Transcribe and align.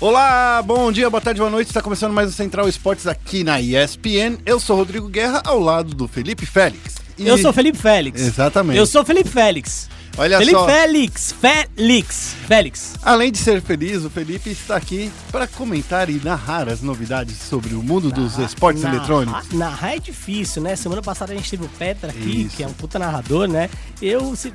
Olá, 0.00 0.62
bom 0.62 0.92
dia, 0.92 1.10
boa 1.10 1.20
tarde, 1.20 1.40
boa 1.40 1.50
noite. 1.50 1.66
Está 1.66 1.82
começando 1.82 2.12
mais 2.12 2.28
o 2.28 2.32
Central 2.32 2.68
Esportes 2.68 3.08
aqui 3.08 3.42
na 3.42 3.60
ESPN. 3.60 4.38
Eu 4.46 4.60
sou 4.60 4.76
Rodrigo 4.76 5.08
Guerra, 5.08 5.42
ao 5.44 5.58
lado 5.58 5.92
do 5.92 6.06
Felipe 6.06 6.46
Félix. 6.46 6.98
E... 7.18 7.26
Eu 7.26 7.36
sou 7.36 7.52
Felipe 7.52 7.76
Félix. 7.76 8.20
Exatamente. 8.20 8.78
Eu 8.78 8.86
sou 8.86 9.04
Felipe 9.04 9.28
Félix. 9.28 9.88
Olha 10.18 10.38
Felipe 10.38 10.58
só. 10.58 10.66
Félix, 10.66 11.32
Félix, 11.40 12.34
Félix. 12.46 12.94
Além 13.02 13.30
de 13.30 13.38
ser 13.38 13.62
feliz, 13.62 14.04
o 14.04 14.10
Felipe 14.10 14.50
está 14.50 14.74
aqui 14.76 15.12
para 15.30 15.46
comentar 15.46 16.10
e 16.10 16.20
narrar 16.24 16.68
as 16.68 16.82
novidades 16.82 17.36
sobre 17.38 17.74
o 17.74 17.82
mundo 17.82 18.10
dos 18.10 18.36
esportes 18.38 18.82
Narrar- 18.82 18.96
eletrônicos. 18.96 19.52
Narrar 19.52 19.94
é 19.94 19.98
difícil, 20.00 20.60
né? 20.60 20.74
Semana 20.74 21.00
passada 21.02 21.32
a 21.32 21.36
gente 21.36 21.48
teve 21.48 21.64
o 21.64 21.68
Petra 21.68 22.10
aqui, 22.10 22.42
Isso. 22.46 22.56
que 22.56 22.64
é 22.64 22.66
um 22.66 22.72
puta 22.72 22.98
narrador, 22.98 23.46
né? 23.46 23.70
Eu. 24.02 24.34
se- 24.34 24.52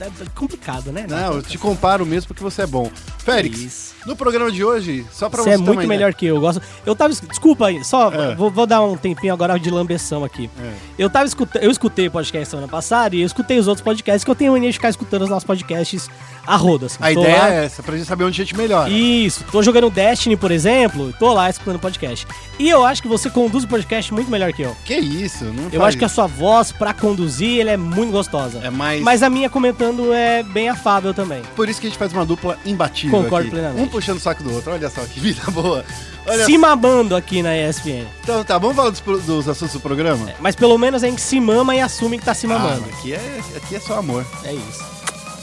é 0.00 0.10
complicado, 0.34 0.92
né? 0.92 1.06
Não, 1.08 1.34
eu 1.34 1.42
te 1.42 1.56
comparo 1.58 2.04
mesmo 2.06 2.28
porque 2.28 2.42
você 2.42 2.62
é 2.62 2.66
bom. 2.66 2.90
Félix, 3.18 3.58
Isso. 3.60 3.94
no 4.06 4.14
programa 4.14 4.50
de 4.50 4.62
hoje, 4.62 5.06
só 5.12 5.28
para 5.30 5.42
Você 5.42 5.50
você 5.50 5.54
é 5.54 5.56
muito 5.58 5.80
uma 5.80 5.86
melhor 5.86 6.12
que 6.12 6.26
eu. 6.26 6.34
eu 6.36 6.40
Gosto. 6.40 6.60
Eu 6.84 6.94
tava. 6.94 7.12
es- 7.12 7.20
Desculpa 7.20 7.66
aí, 7.68 7.82
só 7.84 8.12
É. 8.12 8.34
vou, 8.34 8.50
vou 8.50 8.66
dar 8.66 8.82
um 8.82 8.96
tempinho 8.98 9.32
agora 9.32 9.58
de 9.58 9.70
lambeção 9.70 10.24
aqui. 10.24 10.50
É. 10.60 10.72
Eu 10.98 11.08
tava 11.08 11.24
escutando. 11.26 11.62
Eu 11.62 11.70
escutei 11.70 12.06
o 12.08 12.10
podcast 12.10 12.50
semana 12.50 12.68
passada 12.68 13.16
e 13.16 13.20
eu 13.20 13.26
escutei 13.26 13.58
os 13.58 13.66
outros 13.66 13.82
podcasts, 13.84 14.24
que 14.24 14.30
eu 14.30 14.34
tenho 14.34 14.52
mania 14.52 14.73
de 14.74 14.78
ficar 14.78 14.90
escutando 14.90 15.22
os 15.22 15.28
nossos 15.30 15.44
podcasts 15.44 16.08
a 16.46 16.56
roda. 16.56 16.86
Assim. 16.86 16.98
A 17.00 17.12
Tô 17.14 17.20
ideia 17.22 17.38
lá- 17.38 17.50
é 17.50 17.64
essa, 17.64 17.82
pra 17.82 17.96
gente 17.96 18.06
saber 18.06 18.24
onde 18.24 18.40
a 18.40 18.44
gente 18.44 18.56
melhora. 18.56 18.90
Isso, 18.90 19.44
tô 19.50 19.62
jogando 19.62 19.88
Destiny, 19.90 20.36
por 20.36 20.50
exemplo, 20.50 21.12
tô 21.18 21.32
lá 21.32 21.48
escutando 21.48 21.78
podcast. 21.78 22.26
E 22.58 22.68
eu 22.68 22.84
acho 22.84 23.00
que 23.02 23.08
você 23.08 23.30
conduz 23.30 23.64
o 23.64 23.68
podcast 23.68 24.12
muito 24.12 24.30
melhor 24.30 24.52
que 24.52 24.62
eu. 24.62 24.76
Que 24.84 24.94
isso? 24.94 25.44
Não 25.44 25.68
Eu 25.72 25.84
acho 25.84 25.96
que 25.96 26.04
a 26.04 26.08
sua 26.08 26.26
voz, 26.26 26.70
pra 26.72 26.92
conduzir, 26.92 27.58
ele 27.60 27.70
é 27.70 27.76
muito 27.76 28.12
gostosa. 28.12 28.60
É 28.62 28.70
mais... 28.70 29.02
Mas 29.02 29.22
a 29.22 29.30
minha 29.30 29.48
comentando 29.48 30.12
é 30.12 30.42
bem 30.42 30.68
afável 30.68 31.14
também. 31.14 31.42
Por 31.56 31.68
isso 31.68 31.80
que 31.80 31.86
a 31.86 31.90
gente 31.90 31.98
faz 31.98 32.12
uma 32.12 32.24
dupla 32.26 32.58
imbatível 32.66 33.22
Concordo 33.22 33.46
aqui. 33.48 33.50
plenamente. 33.56 33.82
Um 33.82 33.88
puxando 33.88 34.16
o 34.18 34.20
saco 34.20 34.42
do 34.42 34.52
outro. 34.54 34.72
Olha 34.72 34.90
só 34.90 35.00
que 35.02 35.18
vida 35.20 35.42
boa. 35.50 35.84
Olha 36.26 36.44
Se 36.44 36.56
mamando 36.56 37.14
aqui 37.14 37.42
na 37.42 37.56
ESPN. 37.56 38.06
Então 38.22 38.42
tá, 38.44 38.56
vamos 38.58 38.74
falar 38.76 38.90
dos, 38.90 39.00
dos 39.24 39.48
assuntos 39.48 39.74
do 39.74 39.80
programa? 39.80 40.32
Mas 40.40 40.54
pelo 40.56 40.76
menos 40.78 41.02
a 41.04 41.06
gente 41.08 41.20
se 41.20 41.38
mama 41.40 41.74
e 41.76 41.80
assume 41.80 42.18
que 42.18 42.24
tá 42.24 42.32
se 42.34 42.46
mamando. 42.46 42.84
Ah, 42.86 42.94
aqui, 42.98 43.12
é, 43.12 43.40
aqui 43.56 43.76
é 43.76 43.80
só 43.80 43.98
amor, 43.98 44.26
É 44.44 44.52
isso. 44.52 44.84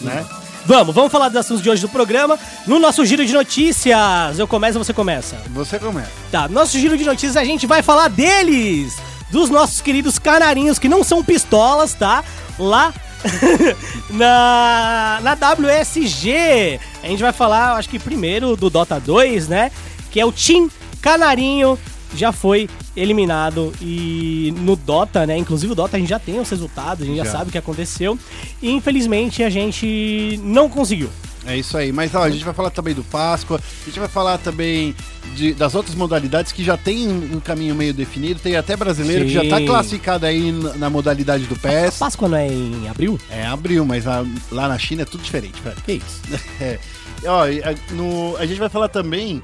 né? 0.01 0.25
Vamos, 0.65 0.93
vamos 0.93 1.11
falar 1.11 1.27
dos 1.29 1.37
assuntos 1.37 1.61
de 1.63 1.69
hoje 1.69 1.81
do 1.81 1.89
programa. 1.89 2.37
No 2.67 2.79
nosso 2.79 3.03
giro 3.05 3.25
de 3.25 3.33
notícias. 3.33 4.37
Eu 4.37 4.47
começo 4.47 4.77
ou 4.77 4.83
você 4.83 4.93
começa? 4.93 5.37
Você 5.49 5.79
começa. 5.79 6.11
Tá, 6.31 6.47
no 6.47 6.53
nosso 6.53 6.77
giro 6.77 6.97
de 6.97 7.03
notícias 7.03 7.35
a 7.37 7.43
gente 7.43 7.65
vai 7.65 7.81
falar 7.81 8.07
deles! 8.09 8.95
Dos 9.31 9.49
nossos 9.49 9.81
queridos 9.81 10.19
canarinhos, 10.19 10.77
que 10.77 10.89
não 10.89 11.03
são 11.03 11.23
pistolas, 11.23 11.93
tá? 11.93 12.23
Lá 12.59 12.93
na, 14.09 15.19
na 15.21 15.33
WSG. 15.33 16.79
A 17.03 17.07
gente 17.07 17.21
vai 17.21 17.31
falar, 17.31 17.73
acho 17.75 17.89
que 17.89 17.97
primeiro 17.99 18.55
do 18.55 18.69
Dota 18.69 18.99
2, 18.99 19.47
né? 19.47 19.71
Que 20.11 20.19
é 20.19 20.25
o 20.25 20.31
Team 20.31 20.69
Canarinho. 21.01 21.77
Já 22.13 22.33
foi 22.33 22.69
eliminado 22.93 23.71
e 23.81 24.53
no 24.57 24.75
Dota, 24.75 25.25
né? 25.25 25.37
Inclusive 25.37 25.71
o 25.71 25.75
Dota 25.75 25.95
a 25.95 25.99
gente 25.99 26.09
já 26.09 26.19
tem 26.19 26.39
os 26.41 26.49
resultados, 26.49 27.03
a 27.03 27.05
gente 27.05 27.17
já, 27.17 27.23
Já. 27.23 27.31
sabe 27.31 27.47
o 27.49 27.51
que 27.51 27.57
aconteceu. 27.57 28.19
E 28.61 28.69
infelizmente 28.69 29.41
a 29.43 29.49
gente 29.49 30.37
não 30.43 30.67
conseguiu. 30.67 31.09
É 31.45 31.57
isso 31.57 31.77
aí. 31.77 31.91
Mas 31.93 32.13
ó, 32.13 32.21
a 32.23 32.29
gente 32.29 32.43
vai 32.43 32.53
falar 32.53 32.69
também 32.69 32.93
do 32.93 33.03
Páscoa, 33.05 33.59
a 33.59 33.85
gente 33.85 33.97
vai 33.97 34.09
falar 34.09 34.37
também 34.39 34.93
de- 35.35 35.53
das 35.53 35.73
outras 35.73 35.95
modalidades 35.95 36.51
que 36.51 36.63
já 36.65 36.75
tem 36.75 37.07
um, 37.07 37.37
um 37.37 37.39
caminho 37.39 37.73
meio 37.73 37.93
definido. 37.93 38.41
Tem 38.41 38.57
até 38.57 38.75
brasileiro 38.75 39.23
que 39.25 39.31
já 39.31 39.45
tá 39.47 39.57
Sim. 39.57 39.65
classificado 39.65 40.25
aí 40.25 40.51
na, 40.51 40.73
na 40.73 40.89
modalidade 40.89 41.45
do 41.45 41.55
A 41.55 41.59
PES. 41.59 41.97
Páscoa 41.97 42.27
não 42.27 42.37
é 42.37 42.47
em 42.49 42.89
abril? 42.89 43.17
É 43.29 43.45
abril, 43.45 43.85
mas 43.85 44.03
lá, 44.03 44.25
lá 44.51 44.67
na 44.67 44.77
China 44.77 45.03
é 45.03 45.05
tudo 45.05 45.23
diferente, 45.23 45.61
velho. 45.61 45.77
Que 45.85 45.93
isso? 45.93 46.21
É. 46.59 46.77
Ó, 47.25 47.43
a, 47.43 47.93
no- 47.93 48.35
a 48.37 48.45
gente 48.45 48.59
vai 48.59 48.67
falar 48.69 48.89
também 48.89 49.41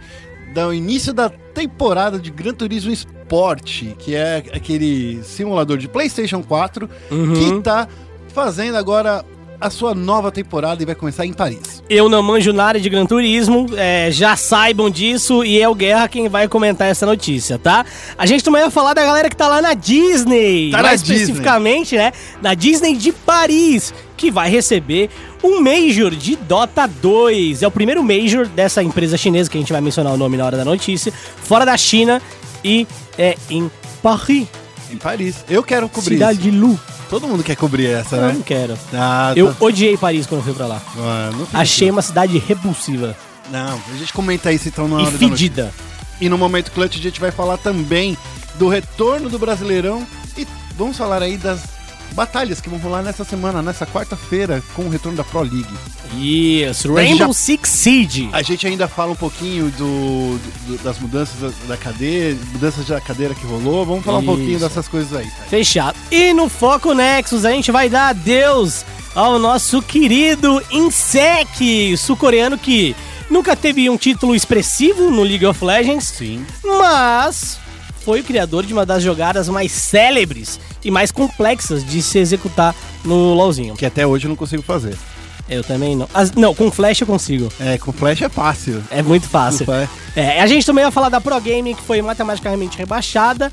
do 0.65 0.73
início 0.73 1.13
da 1.13 1.29
temporada 1.29 2.17
de 2.19 2.31
Gran 2.31 2.53
Turismo 2.53 2.91
Sport, 2.91 3.83
que 3.99 4.15
é 4.15 4.43
aquele 4.53 5.21
simulador 5.23 5.77
de 5.77 5.87
PlayStation 5.87 6.41
4 6.43 6.89
Uhum. 7.11 7.33
que 7.33 7.61
tá 7.61 7.87
fazendo 8.33 8.75
agora 8.77 9.23
a 9.59 9.71
sua 9.71 9.95
nova 9.95 10.31
temporada 10.31 10.83
e 10.83 10.85
vai 10.85 10.93
começar 10.93 11.25
em 11.25 11.33
Paris. 11.33 11.81
Eu 11.89 12.07
não 12.07 12.21
manjo 12.21 12.53
nada 12.53 12.79
de 12.79 12.87
Gran 12.89 13.07
Turismo, 13.07 13.65
é, 13.75 14.11
já 14.11 14.35
saibam 14.35 14.87
disso 14.87 15.43
e 15.43 15.59
é 15.59 15.67
o 15.67 15.73
Guerra 15.73 16.07
quem 16.07 16.29
vai 16.29 16.47
comentar 16.47 16.87
essa 16.87 17.07
notícia, 17.07 17.57
tá? 17.57 17.83
A 18.15 18.25
gente 18.27 18.43
também 18.43 18.61
vai 18.61 18.69
falar 18.69 18.93
da 18.93 19.03
galera 19.03 19.27
que 19.29 19.35
tá 19.35 19.47
lá 19.47 19.59
na 19.59 19.73
Disney, 19.73 20.69
Tá 20.69 20.83
mais 20.83 21.01
Disney. 21.01 21.21
especificamente, 21.23 21.95
né? 21.95 22.11
Na 22.39 22.53
Disney 22.53 22.95
de 22.95 23.11
Paris, 23.11 23.91
que 24.17 24.29
vai 24.31 24.49
receber 24.49 25.09
um 25.43 25.61
Major 25.61 26.09
de 26.15 26.35
Dota 26.35 26.87
2. 26.87 27.61
É 27.63 27.67
o 27.67 27.71
primeiro 27.71 28.03
Major 28.03 28.47
dessa 28.47 28.81
empresa 28.83 29.15
chinesa, 29.15 29.49
que 29.49 29.57
a 29.57 29.61
gente 29.61 29.71
vai 29.71 29.79
mencionar 29.81 30.11
o 30.13 30.17
nome 30.17 30.35
na 30.35 30.45
hora 30.45 30.57
da 30.57 30.65
notícia, 30.65 31.13
fora 31.43 31.63
da 31.65 31.77
China 31.77 32.21
e 32.63 32.85
é 33.17 33.37
em 33.49 33.69
Paris, 34.01 34.47
Em 34.91 34.97
Paris. 34.97 35.35
Eu 35.49 35.63
quero 35.63 35.87
cobrir 35.87 36.15
cidade 36.15 36.39
isso. 36.39 36.49
de 36.51 36.51
Lu. 36.51 36.79
Todo 37.09 37.27
mundo 37.27 37.43
quer 37.43 37.55
cobrir 37.55 37.85
essa, 37.87 38.15
Eu 38.17 38.21
né? 38.23 38.33
não 38.33 38.41
quero. 38.41 38.77
Ah, 38.93 39.31
Eu 39.35 39.53
tá- 39.53 39.65
odiei 39.65 39.95
Paris 39.97 40.25
quando 40.25 40.39
eu 40.41 40.45
fui 40.45 40.53
pra 40.53 40.65
lá. 40.67 40.81
Ah, 40.97 41.29
não 41.33 41.45
fica 41.45 41.57
Achei 41.59 41.89
uma 41.91 42.01
cidade 42.01 42.37
repulsiva 42.37 43.15
Não, 43.49 43.79
a 43.93 43.97
gente 43.97 44.11
comenta 44.11 44.51
isso 44.51 44.67
então 44.67 44.87
na 44.89 44.95
hora 44.95 45.03
e 45.03 45.05
da 45.05 45.11
notícia. 45.11 45.29
fedida. 45.29 45.73
E 46.19 46.27
no 46.27 46.37
Momento 46.37 46.71
Clutch 46.71 46.97
a 46.97 47.01
gente 47.01 47.19
vai 47.19 47.31
falar 47.31 47.57
também 47.57 48.17
do 48.55 48.67
retorno 48.67 49.29
do 49.29 49.37
Brasileirão 49.39 50.05
e 50.37 50.45
vamos 50.75 50.97
falar 50.97 51.21
aí 51.21 51.37
das 51.37 51.61
batalhas 52.13 52.59
que 52.61 52.69
vão 52.69 52.79
rolar 52.79 53.01
nessa 53.03 53.23
semana, 53.23 53.61
nessa 53.61 53.85
quarta-feira, 53.85 54.63
com 54.75 54.83
o 54.83 54.89
retorno 54.89 55.17
da 55.17 55.23
Pro 55.23 55.41
League. 55.41 55.65
Isso, 56.17 56.93
Rainbow 56.93 57.27
já- 57.27 57.33
Six 57.33 57.69
Siege. 57.69 58.29
A 58.31 58.41
gente 58.41 58.65
ainda 58.65 58.87
fala 58.87 59.11
um 59.11 59.15
pouquinho 59.15 59.69
do, 59.71 60.37
do- 60.65 60.83
das 60.83 60.97
mudanças 60.99 61.53
da, 61.67 61.77
cadeira, 61.77 62.37
mudanças 62.53 62.85
da 62.87 62.99
cadeira 63.01 63.35
que 63.35 63.45
rolou. 63.45 63.85
Vamos 63.85 64.03
falar 64.05 64.17
um 64.19 64.21
Isso. 64.21 64.31
pouquinho 64.31 64.59
dessas 64.59 64.87
coisas 64.87 65.13
aí. 65.13 65.25
tá? 65.27 65.43
Fechado. 65.49 65.97
E 66.11 66.33
no 66.33 66.49
Foco 66.49 66.93
Nexus 66.93 67.45
a 67.45 67.51
gente 67.51 67.71
vai 67.71 67.89
dar 67.89 68.09
adeus 68.09 68.85
ao 69.13 69.37
nosso 69.39 69.81
querido 69.81 70.61
Insec, 70.71 71.95
sul-coreano 71.97 72.57
que 72.57 72.95
nunca 73.29 73.55
teve 73.55 73.89
um 73.89 73.97
título 73.97 74.35
expressivo 74.35 75.09
no 75.09 75.23
League 75.23 75.45
of 75.45 75.63
Legends, 75.63 76.05
Sim. 76.05 76.45
mas 76.63 77.57
foi 78.03 78.21
o 78.21 78.23
criador 78.23 78.65
de 78.65 78.73
uma 78.73 78.85
das 78.85 79.03
jogadas 79.03 79.49
mais 79.49 79.71
célebres 79.71 80.59
e 80.83 80.89
mais 80.89 81.11
complexas 81.11 81.85
de 81.85 82.01
se 82.01 82.17
executar 82.19 82.73
no 83.03 83.33
LoLzinho. 83.33 83.75
Que 83.75 83.85
até 83.85 84.05
hoje 84.07 84.25
eu 84.25 84.29
não 84.29 84.35
consigo 84.35 84.63
fazer. 84.63 84.97
Eu 85.49 85.63
também 85.63 85.95
não. 85.95 86.09
As- 86.13 86.31
não, 86.33 86.53
com 86.53 86.69
Flash 86.71 87.01
eu 87.01 87.07
consigo. 87.07 87.49
É, 87.59 87.77
com 87.77 87.93
flash 87.93 88.21
é 88.21 88.27
fácil. 88.29 88.83
É 88.91 89.01
muito 89.01 89.27
fácil. 89.29 89.65
É. 89.73 89.87
É, 90.15 90.41
a 90.41 90.47
gente 90.47 90.65
também 90.65 90.83
vai 90.83 90.91
falar 90.91 91.07
da 91.07 91.21
Pro 91.21 91.39
Game, 91.39 91.73
que 91.73 91.81
foi 91.81 92.01
matematicamente 92.01 92.77
rebaixada. 92.77 93.51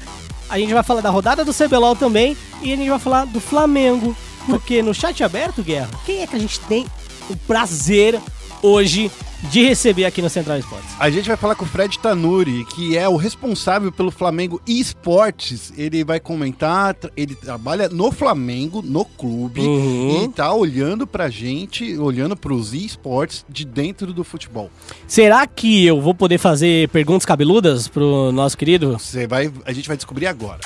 A 0.51 0.59
gente 0.59 0.75
vai 0.75 0.83
falar 0.83 1.01
da 1.03 1.11
rodada 1.11 1.45
do 1.45 1.55
CBLOL 1.55 1.95
também. 1.95 2.37
E 2.62 2.73
a 2.73 2.77
gente 2.77 2.89
vai 2.91 2.99
falar 2.99 3.27
do 3.27 3.39
Flamengo. 3.41 4.17
Porque 4.47 4.83
no 4.83 4.93
chat 4.93 5.23
aberto, 5.23 5.62
Guerra, 5.62 5.89
quem 6.05 6.23
é 6.23 6.27
que 6.27 6.35
a 6.35 6.39
gente 6.39 6.59
tem 6.61 6.85
o 7.31 7.37
prazer 7.37 8.21
hoje 8.61 9.09
de 9.50 9.62
receber 9.66 10.05
aqui 10.05 10.21
no 10.22 10.28
Central 10.31 10.59
Esportes? 10.59 10.91
A 10.99 11.09
gente 11.10 11.27
vai 11.28 11.37
falar 11.37 11.55
com 11.55 11.65
o 11.65 11.69
Fred 11.69 11.99
Tanuri, 11.99 12.65
que 12.66 12.97
é 12.97 13.09
o 13.09 13.16
responsável 13.16 13.93
pelo 13.93 14.10
Flamengo 14.10 14.60
Esportes. 14.66 15.72
Ele 15.77 16.03
vai 16.05 16.19
comentar, 16.21 16.97
ele 17.16 17.34
trabalha 17.34 17.88
no 17.88 18.10
Flamengo, 18.10 18.82
no 18.82 19.05
clube, 19.05 19.60
Uhum. 19.60 20.25
e 20.25 20.28
tá 20.28 20.53
olhando 20.53 21.06
pra 21.06 21.28
gente, 21.31 21.97
olhando 21.99 22.37
pros 22.37 22.72
esportes 22.75 23.44
de 23.49 23.65
dentro 23.65 24.12
do 24.12 24.25
futebol. 24.25 24.71
Será 25.06 25.47
que 25.47 25.84
eu 25.87 26.00
vou 26.00 26.15
poder 26.15 26.38
fazer 26.38 26.88
perguntas 26.88 27.25
cabeludas 27.25 27.88
pro 27.88 28.32
nosso 28.32 28.56
querido? 28.56 28.99
Você 28.99 29.26
vai, 29.26 29.53
a 29.65 29.72
gente 29.72 29.88
vai 29.88 29.97
descobrir 29.97 30.26
agora. 30.26 30.61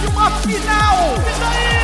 De 0.00 0.06
uma 0.06 0.30
final. 0.40 1.14
E 1.16 1.40
daí? 1.40 1.76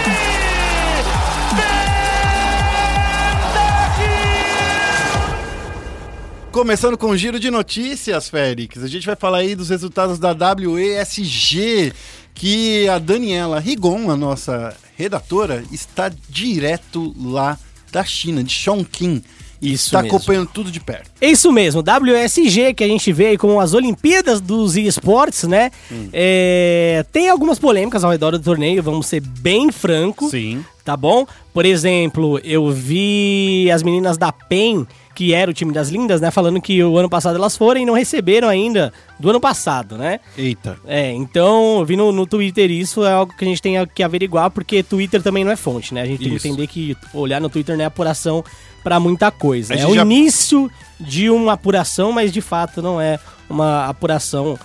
Começando 6.52 6.98
com 6.98 7.06
um 7.08 7.16
giro 7.16 7.40
de 7.40 7.50
notícias, 7.50 8.28
Félix. 8.28 8.82
A 8.82 8.86
gente 8.86 9.06
vai 9.06 9.16
falar 9.16 9.38
aí 9.38 9.56
dos 9.56 9.70
resultados 9.70 10.18
da 10.18 10.36
WESG, 10.54 11.94
que 12.34 12.86
a 12.88 12.98
Daniela 12.98 13.58
Rigon, 13.58 14.10
a 14.10 14.16
nossa 14.18 14.76
redatora, 14.94 15.64
está 15.72 16.10
direto 16.28 17.14
lá 17.18 17.58
da 17.90 18.04
China, 18.04 18.44
de 18.44 18.52
Chongqing. 18.52 19.22
Isso 19.62 19.86
Está 19.86 20.02
mesmo. 20.02 20.16
acompanhando 20.16 20.48
tudo 20.52 20.70
de 20.72 20.80
perto. 20.80 21.08
É 21.20 21.30
isso 21.30 21.52
mesmo, 21.52 21.82
WSG, 21.82 22.74
que 22.74 22.82
a 22.82 22.88
gente 22.88 23.12
vê 23.12 23.26
aí 23.26 23.38
como 23.38 23.60
as 23.60 23.74
Olimpíadas 23.74 24.40
dos 24.40 24.76
esportes, 24.76 25.44
né? 25.44 25.70
É, 26.12 27.04
tem 27.12 27.28
algumas 27.30 27.58
polêmicas 27.60 28.02
ao 28.02 28.10
redor 28.10 28.32
do 28.32 28.40
torneio, 28.40 28.82
vamos 28.82 29.06
ser 29.06 29.20
bem 29.20 29.70
francos. 29.70 30.30
Sim. 30.32 30.64
tá 30.84 30.96
bom? 30.96 31.24
Por 31.54 31.64
exemplo, 31.64 32.40
eu 32.42 32.70
vi 32.70 33.70
as 33.70 33.82
meninas 33.84 34.18
da 34.18 34.32
PEN, 34.32 34.84
que 35.14 35.32
era 35.34 35.50
o 35.50 35.54
time 35.54 35.72
das 35.72 35.90
lindas, 35.90 36.20
né? 36.20 36.30
Falando 36.30 36.60
que 36.60 36.82
o 36.82 36.96
ano 36.96 37.08
passado 37.08 37.36
elas 37.36 37.56
foram 37.56 37.80
e 37.80 37.84
não 37.84 37.94
receberam 37.94 38.48
ainda 38.48 38.92
do 39.20 39.30
ano 39.30 39.38
passado, 39.40 39.96
né? 39.96 40.18
Eita. 40.36 40.78
É, 40.86 41.12
então, 41.12 41.78
eu 41.78 41.84
vi 41.84 41.96
no, 41.96 42.10
no 42.10 42.26
Twitter 42.26 42.70
isso, 42.70 43.04
é 43.04 43.12
algo 43.12 43.32
que 43.36 43.44
a 43.44 43.48
gente 43.48 43.62
tem 43.62 43.74
que 43.94 44.02
averiguar, 44.02 44.50
porque 44.50 44.82
Twitter 44.82 45.22
também 45.22 45.44
não 45.44 45.52
é 45.52 45.56
fonte, 45.56 45.92
né? 45.94 46.02
A 46.02 46.06
gente 46.06 46.18
tem 46.20 46.30
que 46.30 46.36
Isso. 46.36 46.48
entender 46.48 46.66
que 46.66 46.96
olhar 47.14 47.40
no 47.40 47.48
Twitter 47.50 47.76
não 47.76 47.84
é 47.84 47.86
apuração 47.86 48.42
pra 48.82 48.98
muita 49.00 49.30
coisa. 49.30 49.74
É 49.74 49.86
o 49.86 49.94
já- 49.94 50.02
início 50.02 50.70
de 51.00 51.30
uma 51.30 51.52
apuração, 51.54 52.12
mas 52.12 52.32
de 52.32 52.40
fato 52.40 52.80
não 52.82 53.00
é 53.00 53.18
uma 53.48 53.86
apuração 53.86 54.58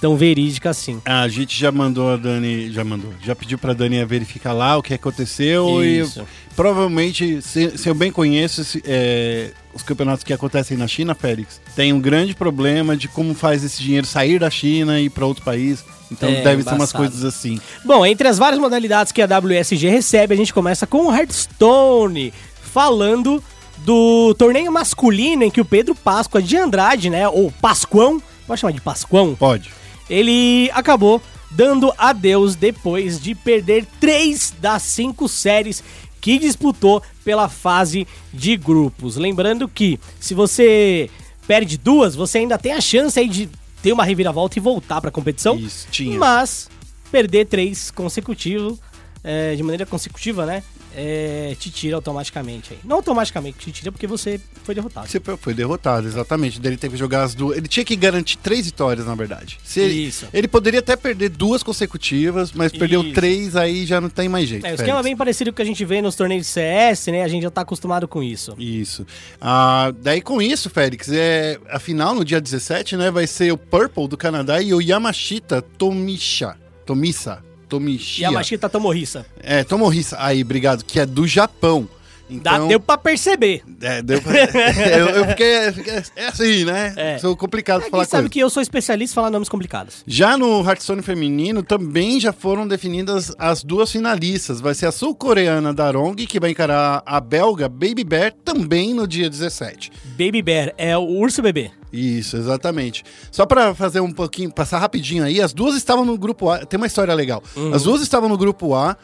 tão 0.00 0.16
verídica 0.16 0.70
assim. 0.70 1.00
A 1.04 1.26
gente 1.28 1.58
já 1.58 1.72
mandou 1.72 2.12
a 2.12 2.16
Dani, 2.16 2.70
já 2.70 2.84
mandou, 2.84 3.12
já 3.22 3.34
pediu 3.34 3.56
pra 3.56 3.72
Dani 3.72 4.04
verificar 4.04 4.52
lá 4.52 4.76
o 4.76 4.82
que 4.82 4.92
aconteceu 4.92 5.82
Isso. 5.82 6.20
e 6.20 6.54
provavelmente, 6.54 7.40
se, 7.40 7.78
se 7.78 7.88
eu 7.88 7.94
bem 7.94 8.12
conheço 8.12 8.60
esse, 8.60 8.82
é, 8.84 9.50
os 9.72 9.82
campeonatos 9.82 10.22
que 10.22 10.32
acontecem 10.32 10.76
na 10.76 10.86
China, 10.86 11.14
Félix, 11.14 11.58
tem 11.74 11.92
um 11.92 12.00
grande 12.00 12.34
problema 12.34 12.96
de 12.96 13.08
como 13.08 13.34
faz 13.34 13.64
esse 13.64 13.82
dinheiro 13.82 14.06
sair 14.06 14.38
da 14.38 14.50
China 14.50 15.00
e 15.00 15.06
ir 15.06 15.10
pra 15.10 15.24
outro 15.24 15.42
país. 15.44 15.82
Então 16.12 16.28
É, 16.28 16.42
deve 16.42 16.62
ser 16.64 16.74
umas 16.74 16.92
coisas 16.92 17.24
assim. 17.24 17.58
Bom, 17.84 18.04
entre 18.04 18.28
as 18.28 18.36
várias 18.36 18.60
modalidades 18.60 19.10
que 19.10 19.22
a 19.22 19.26
WSG 19.26 19.88
recebe, 19.88 20.34
a 20.34 20.36
gente 20.36 20.52
começa 20.52 20.86
com 20.86 21.06
o 21.06 21.14
Hearthstone, 21.14 22.32
falando 22.62 23.42
do 23.78 24.34
torneio 24.34 24.70
masculino 24.72 25.44
em 25.44 25.50
que 25.50 25.60
o 25.60 25.64
Pedro 25.64 25.94
Páscoa 25.94 26.42
de 26.42 26.56
Andrade, 26.56 27.10
né, 27.10 27.28
ou 27.28 27.50
Pascoão, 27.50 28.22
pode 28.46 28.60
chamar 28.60 28.72
de 28.72 28.80
Pascoão, 28.80 29.34
Pode. 29.34 29.70
ele 30.08 30.70
acabou 30.72 31.20
dando 31.50 31.92
adeus 31.96 32.56
depois 32.56 33.20
de 33.20 33.34
perder 33.34 33.86
três 34.00 34.52
das 34.58 34.82
cinco 34.82 35.28
séries 35.28 35.82
que 36.20 36.38
disputou 36.38 37.02
pela 37.24 37.48
fase 37.48 38.06
de 38.32 38.56
grupos. 38.56 39.16
Lembrando 39.16 39.68
que 39.68 40.00
se 40.18 40.34
você 40.34 41.10
perde 41.46 41.76
duas, 41.76 42.14
você 42.14 42.38
ainda 42.38 42.58
tem 42.58 42.72
a 42.72 42.80
chance 42.80 43.18
aí 43.20 43.28
de 43.28 43.48
ter 43.82 43.92
uma 43.92 44.04
reviravolta 44.04 44.58
e 44.58 44.62
voltar 44.62 45.00
para 45.00 45.10
a 45.10 45.12
competição. 45.12 45.56
Isso, 45.56 45.86
tinha. 45.90 46.18
Mas 46.18 46.68
perder 47.12 47.46
três 47.46 47.90
consecutivos, 47.90 48.80
é, 49.22 49.54
de 49.54 49.62
maneira 49.62 49.86
consecutiva, 49.86 50.44
né? 50.44 50.62
É, 50.96 51.56
te 51.58 51.70
tira 51.70 51.96
automaticamente 51.96 52.72
aí. 52.72 52.78
Não 52.84 52.96
automaticamente 52.96 53.58
te 53.58 53.72
tira 53.72 53.92
porque 53.92 54.06
você 54.06 54.40
foi 54.62 54.74
derrotado. 54.74 55.08
Você 55.08 55.20
foi 55.36 55.54
derrotado, 55.54 56.06
exatamente. 56.06 56.60
Daí 56.60 56.72
Ele 56.72 56.76
teve 56.76 56.92
que 56.92 56.98
jogar 56.98 57.22
as 57.22 57.34
duas. 57.34 57.56
Ele 57.56 57.68
tinha 57.68 57.84
que 57.84 57.96
garantir 57.96 58.38
três 58.38 58.66
vitórias, 58.66 59.06
na 59.06 59.14
verdade. 59.14 59.58
Se 59.64 59.82
Isso. 59.82 60.26
ele 60.32 60.48
poderia 60.48 60.80
até 60.80 60.96
perder 60.96 61.30
duas 61.30 61.62
consecutivas, 61.62 62.52
mas 62.52 62.72
perdeu 62.72 63.02
Isso. 63.02 63.14
três, 63.14 63.56
aí 63.56 63.84
já 63.84 64.00
não 64.00 64.08
tem 64.08 64.28
mais 64.28 64.48
jeito. 64.48 64.66
É, 64.66 64.72
o 64.72 64.74
esquema 64.74 65.00
é 65.00 65.02
bem 65.02 65.16
parecido 65.16 65.50
com 65.50 65.54
o 65.54 65.56
que 65.56 65.62
a 65.62 65.66
gente 65.66 65.84
vê 65.84 66.00
nos 66.00 66.14
torneios 66.14 66.46
de 66.46 66.52
CS, 66.52 67.06
né? 67.08 67.22
A 67.22 67.28
gente 67.28 67.42
já 67.42 67.50
tá 67.50 67.62
acostumado 67.62 68.06
com 68.06 68.22
isso. 68.22 68.54
Isso. 68.58 69.06
Ah, 69.40 69.92
daí 70.00 70.20
com 70.20 70.40
isso, 70.40 70.70
Félix, 70.70 71.10
é, 71.10 71.58
a 71.68 71.78
final 71.78 72.14
no 72.14 72.24
dia 72.24 72.40
17, 72.40 72.96
né, 72.96 73.10
vai 73.10 73.26
ser 73.26 73.52
o 73.52 73.58
Purple 73.58 74.08
do 74.08 74.16
Canadá 74.16 74.60
e 74.62 74.72
o 74.72 74.80
Yamashita 74.80 75.62
Tomisha. 75.62 76.56
Tomisa. 76.86 77.42
Tomishia. 77.68 78.26
Yamashita 78.26 78.68
Tomohisa. 78.68 79.26
É, 79.42 79.64
Tomohisa. 79.64 80.16
Aí, 80.20 80.42
obrigado. 80.42 80.84
Que 80.84 81.00
é 81.00 81.06
do 81.06 81.26
Japão. 81.26 81.88
Dá, 82.30 82.54
Então, 82.54 82.68
deu 82.68 82.80
pra 82.80 82.96
perceber. 82.96 83.62
é, 83.82 84.00
deu 84.00 84.18
pra- 84.22 84.32
eu, 84.96 85.08
eu 85.10 85.26
fiquei, 85.28 85.72
fiquei- 85.72 86.02
É 86.16 86.26
assim, 86.28 86.64
né? 86.64 86.94
É. 86.96 87.18
Sou 87.18 87.36
complicado 87.36 87.82
Quem 87.82 87.90
falar 87.90 88.06
sabe 88.06 88.22
coisa. 88.22 88.28
que 88.30 88.38
eu 88.38 88.48
sou 88.48 88.62
especialista 88.62 89.12
em 89.12 89.14
falar 89.14 89.30
nomes 89.30 89.48
complicados. 89.48 90.02
Já 90.06 90.36
no 90.38 90.66
Hearthstone 90.66 91.02
feminino, 91.02 91.62
também 91.62 92.18
já 92.18 92.32
foram 92.32 92.66
definidas 92.66 93.30
as 93.38 93.62
duas 93.62 93.92
finalistas. 93.92 94.58
Vai 94.58 94.72
ser 94.74 94.86
a 94.86 94.92
sul-coreana 94.92 95.74
Darong, 95.74 96.16
que 96.26 96.40
vai 96.40 96.50
encarar 96.50 97.02
a 97.04 97.20
belga 97.20 97.68
Baby 97.68 98.02
Bear, 98.04 98.32
também 98.42 98.94
no 98.94 99.06
dia 99.06 99.28
17. 99.28 99.92
Baby 100.18 100.40
Bear 100.40 100.72
é 100.78 100.96
o 100.96 101.02
urso 101.02 101.42
bebê. 101.42 101.70
Isso, 101.94 102.36
exatamente. 102.36 103.04
Só 103.30 103.46
pra 103.46 103.72
fazer 103.72 104.00
um 104.00 104.10
pouquinho, 104.10 104.50
passar 104.50 104.78
rapidinho 104.78 105.22
aí, 105.22 105.40
as 105.40 105.52
duas 105.52 105.76
estavam 105.76 106.04
no 106.04 106.18
grupo 106.18 106.50
A. 106.50 106.58
Tem 106.66 106.76
uma 106.76 106.88
história 106.88 107.14
legal. 107.14 107.40
As 107.72 107.84
duas 107.84 108.02
estavam 108.02 108.28
no 108.28 108.36
grupo 108.36 108.74
A 108.74 108.96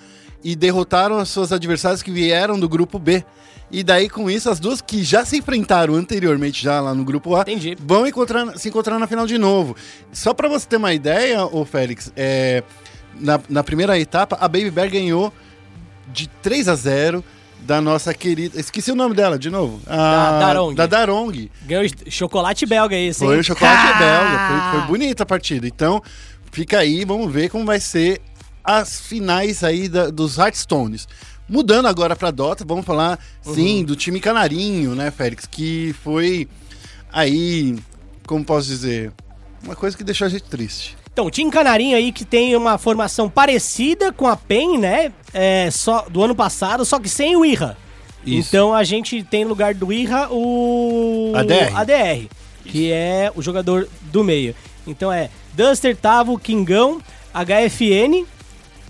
e 0.42 0.56
derrotaram 0.56 1.16
as 1.18 1.28
suas 1.28 1.52
adversárias 1.52 2.02
que 2.02 2.10
vieram 2.10 2.58
do 2.58 2.68
grupo 2.68 2.98
B. 2.98 3.24
E 3.70 3.84
daí, 3.84 4.08
com 4.08 4.28
isso, 4.28 4.50
as 4.50 4.58
duas 4.58 4.80
que 4.82 5.04
já 5.04 5.24
se 5.24 5.36
enfrentaram 5.36 5.94
anteriormente, 5.94 6.60
já 6.60 6.80
lá 6.80 6.92
no 6.92 7.04
grupo 7.04 7.36
A, 7.36 7.42
Entendi. 7.42 7.76
vão 7.78 8.04
encontrar, 8.04 8.58
se 8.58 8.68
encontrar 8.68 8.98
na 8.98 9.06
final 9.06 9.24
de 9.24 9.38
novo. 9.38 9.76
Só 10.12 10.34
pra 10.34 10.48
você 10.48 10.66
ter 10.66 10.76
uma 10.76 10.92
ideia, 10.92 11.44
ô 11.44 11.64
Félix, 11.64 12.12
é, 12.16 12.64
na, 13.20 13.40
na 13.48 13.62
primeira 13.62 13.96
etapa, 13.96 14.36
a 14.40 14.48
Baby 14.48 14.72
Bear 14.72 14.90
ganhou 14.90 15.32
de 16.12 16.26
3 16.42 16.66
a 16.66 16.74
0 16.74 17.24
da 17.62 17.80
nossa 17.80 18.12
querida. 18.14 18.58
Esqueci 18.58 18.90
o 18.90 18.94
nome 18.94 19.14
dela 19.14 19.38
de 19.38 19.50
novo. 19.50 19.80
Da 19.86 20.36
A- 20.36 20.38
Darong. 20.40 20.74
Da 20.74 20.86
Darong. 20.86 21.50
Ganhou 21.66 21.84
chocolate 22.08 22.66
belga 22.66 22.96
hein? 22.96 23.12
Foi 23.12 23.38
o 23.38 23.44
chocolate 23.44 23.92
Ah! 23.94 23.98
belga, 23.98 24.70
foi, 24.70 24.78
foi 24.80 24.88
bonita 24.88 25.22
a 25.22 25.26
partida. 25.26 25.66
Então, 25.66 26.02
fica 26.50 26.78
aí, 26.78 27.04
vamos 27.04 27.32
ver 27.32 27.48
como 27.50 27.64
vai 27.64 27.78
ser 27.80 28.20
as 28.64 29.00
finais 29.00 29.62
aí 29.64 29.88
da- 29.88 30.10
dos 30.10 30.38
Hearthstones. 30.38 31.06
Mudando 31.48 31.86
agora 31.86 32.14
pra 32.14 32.30
Dota, 32.30 32.64
vamos 32.64 32.84
falar, 32.86 33.18
Uhum. 33.44 33.54
sim, 33.54 33.84
do 33.84 33.96
time 33.96 34.20
canarinho, 34.20 34.94
né, 34.94 35.10
Félix? 35.10 35.46
Que 35.46 35.92
foi 36.04 36.46
aí, 37.12 37.76
como 38.26 38.44
posso 38.44 38.68
dizer, 38.68 39.12
uma 39.64 39.74
coisa 39.74 39.96
que 39.96 40.04
deixou 40.04 40.26
a 40.26 40.30
gente 40.30 40.44
triste. 40.44 40.96
Então, 41.12 41.26
o 41.26 41.30
Team 41.30 41.50
Canarinho 41.50 41.96
aí 41.96 42.12
que 42.12 42.24
tem 42.24 42.54
uma 42.56 42.78
formação 42.78 43.28
parecida 43.28 44.12
com 44.12 44.26
a 44.26 44.36
PEN, 44.36 44.78
né? 44.78 45.12
É, 45.34 45.68
só, 45.70 46.06
do 46.08 46.22
ano 46.22 46.34
passado, 46.34 46.84
só 46.84 46.98
que 46.98 47.08
sem 47.08 47.36
o 47.36 47.44
Irra. 47.44 47.76
Isso. 48.24 48.48
Então 48.48 48.74
a 48.74 48.84
gente 48.84 49.22
tem 49.22 49.44
no 49.44 49.50
lugar 49.50 49.74
do 49.74 49.92
Irra 49.92 50.28
o 50.30 51.32
ADR. 51.34 51.74
ADR, 51.76 52.26
que 52.64 52.92
é 52.92 53.32
o 53.34 53.42
jogador 53.42 53.88
do 54.02 54.22
meio. 54.22 54.54
Então 54.86 55.12
é 55.12 55.30
Duster, 55.54 55.96
Tavo, 55.96 56.38
Kingão, 56.38 57.00
HFN 57.34 58.24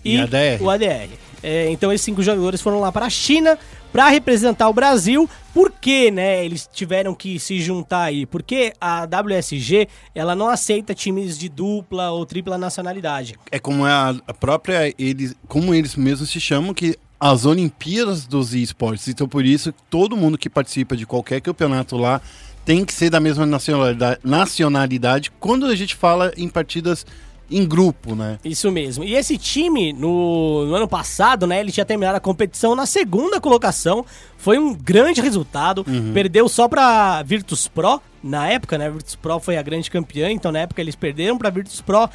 e, 0.04 0.16
E 0.16 0.20
ADR. 0.20 0.62
o 0.62 0.68
ADR. 0.70 1.08
É, 1.42 1.70
então 1.70 1.92
esses 1.92 2.04
cinco 2.04 2.22
jogadores 2.22 2.60
foram 2.60 2.80
lá 2.80 2.90
para 2.92 3.06
a 3.06 3.10
China 3.10 3.58
para 3.92 4.08
representar 4.08 4.68
o 4.68 4.72
Brasil. 4.72 5.28
Por 5.52 5.72
que, 5.72 6.10
né, 6.10 6.44
eles 6.44 6.68
tiveram 6.72 7.14
que 7.14 7.38
se 7.38 7.60
juntar 7.60 8.04
aí? 8.04 8.24
Porque 8.24 8.72
a 8.80 9.04
WSG, 9.04 9.88
ela 10.14 10.34
não 10.34 10.48
aceita 10.48 10.94
times 10.94 11.36
de 11.38 11.48
dupla 11.48 12.10
ou 12.10 12.24
tripla 12.24 12.56
nacionalidade. 12.56 13.34
É 13.50 13.58
como 13.58 13.84
a, 13.84 14.10
a 14.26 14.34
própria, 14.34 14.94
eles, 14.98 15.34
como 15.48 15.74
eles 15.74 15.96
mesmos 15.96 16.30
se 16.30 16.40
chamam, 16.40 16.72
que 16.72 16.96
as 17.18 17.44
Olimpíadas 17.44 18.26
dos 18.26 18.54
esportes. 18.54 19.08
Então, 19.08 19.28
por 19.28 19.44
isso, 19.44 19.74
todo 19.90 20.16
mundo 20.16 20.38
que 20.38 20.48
participa 20.48 20.96
de 20.96 21.04
qualquer 21.04 21.40
campeonato 21.40 21.96
lá 21.96 22.20
tem 22.64 22.84
que 22.84 22.92
ser 22.92 23.10
da 23.10 23.20
mesma 23.20 23.44
nacionalidade, 23.44 24.20
nacionalidade 24.22 25.30
quando 25.40 25.66
a 25.66 25.74
gente 25.74 25.94
fala 25.94 26.32
em 26.36 26.48
partidas 26.48 27.04
em 27.50 27.66
grupo, 27.66 28.14
né? 28.14 28.38
Isso 28.44 28.70
mesmo. 28.70 29.02
E 29.02 29.14
esse 29.14 29.36
time, 29.36 29.92
no, 29.92 30.66
no 30.66 30.74
ano 30.74 30.86
passado, 30.86 31.46
né, 31.46 31.60
ele 31.60 31.72
tinha 31.72 31.84
terminado 31.84 32.16
a 32.16 32.20
competição 32.20 32.76
na 32.76 32.86
segunda 32.86 33.40
colocação. 33.40 34.06
Foi 34.36 34.58
um 34.58 34.72
grande 34.72 35.20
resultado. 35.20 35.84
Perdeu 36.14 36.48
só 36.48 36.68
pra 36.68 37.22
Virtus 37.22 37.66
Pro. 37.66 38.00
Na 38.22 38.48
época, 38.48 38.78
né, 38.78 38.86
a 38.86 38.90
Virtus 38.90 39.16
Pro 39.16 39.40
foi 39.40 39.56
a 39.56 39.62
grande 39.62 39.90
campeã, 39.90 40.30
então 40.30 40.52
na 40.52 40.60
época 40.60 40.80
eles 40.80 40.94
perderam 40.94 41.36
pra 41.36 41.50
Virtus 41.50 41.80
Pro. 41.80 42.08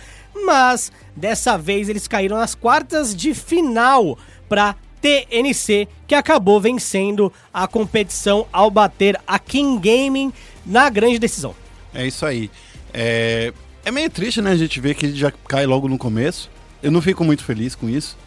Mas 0.46 0.92
dessa 1.16 1.58
vez 1.58 1.90
eles 1.90 2.08
caíram 2.08 2.38
nas 2.38 2.56
quartas 2.56 3.16
de 3.16 3.34
final 3.34 4.18
pra 4.48 4.76
TNC, 5.02 5.88
que 6.08 6.16
acabou 6.16 6.60
vencendo 6.60 7.32
a 7.54 7.68
competição 7.68 8.48
ao 8.52 8.72
bater 8.72 9.20
a 9.28 9.38
King 9.38 9.80
Gaming 9.80 10.34
na 10.66 10.90
grande 10.90 11.20
decisão. 11.20 11.54
É 11.94 12.08
isso 12.08 12.26
aí. 12.26 12.50
É, 12.94 13.54
é 13.86 13.92
meio 13.92 14.10
triste, 14.10 14.42
né? 14.42 14.52
A 14.52 14.56
gente 14.58 14.80
ver 14.80 14.96
que 14.96 15.06
ele 15.06 15.16
já 15.16 15.32
cai 15.48 15.66
logo 15.66 15.88
no 15.88 15.98
começo. 15.98 16.50
Eu 16.84 16.92
não 16.92 17.02
fico 17.02 17.24
muito 17.24 17.44
feliz 17.44 17.76
com 17.76 17.88
isso. 17.90 18.18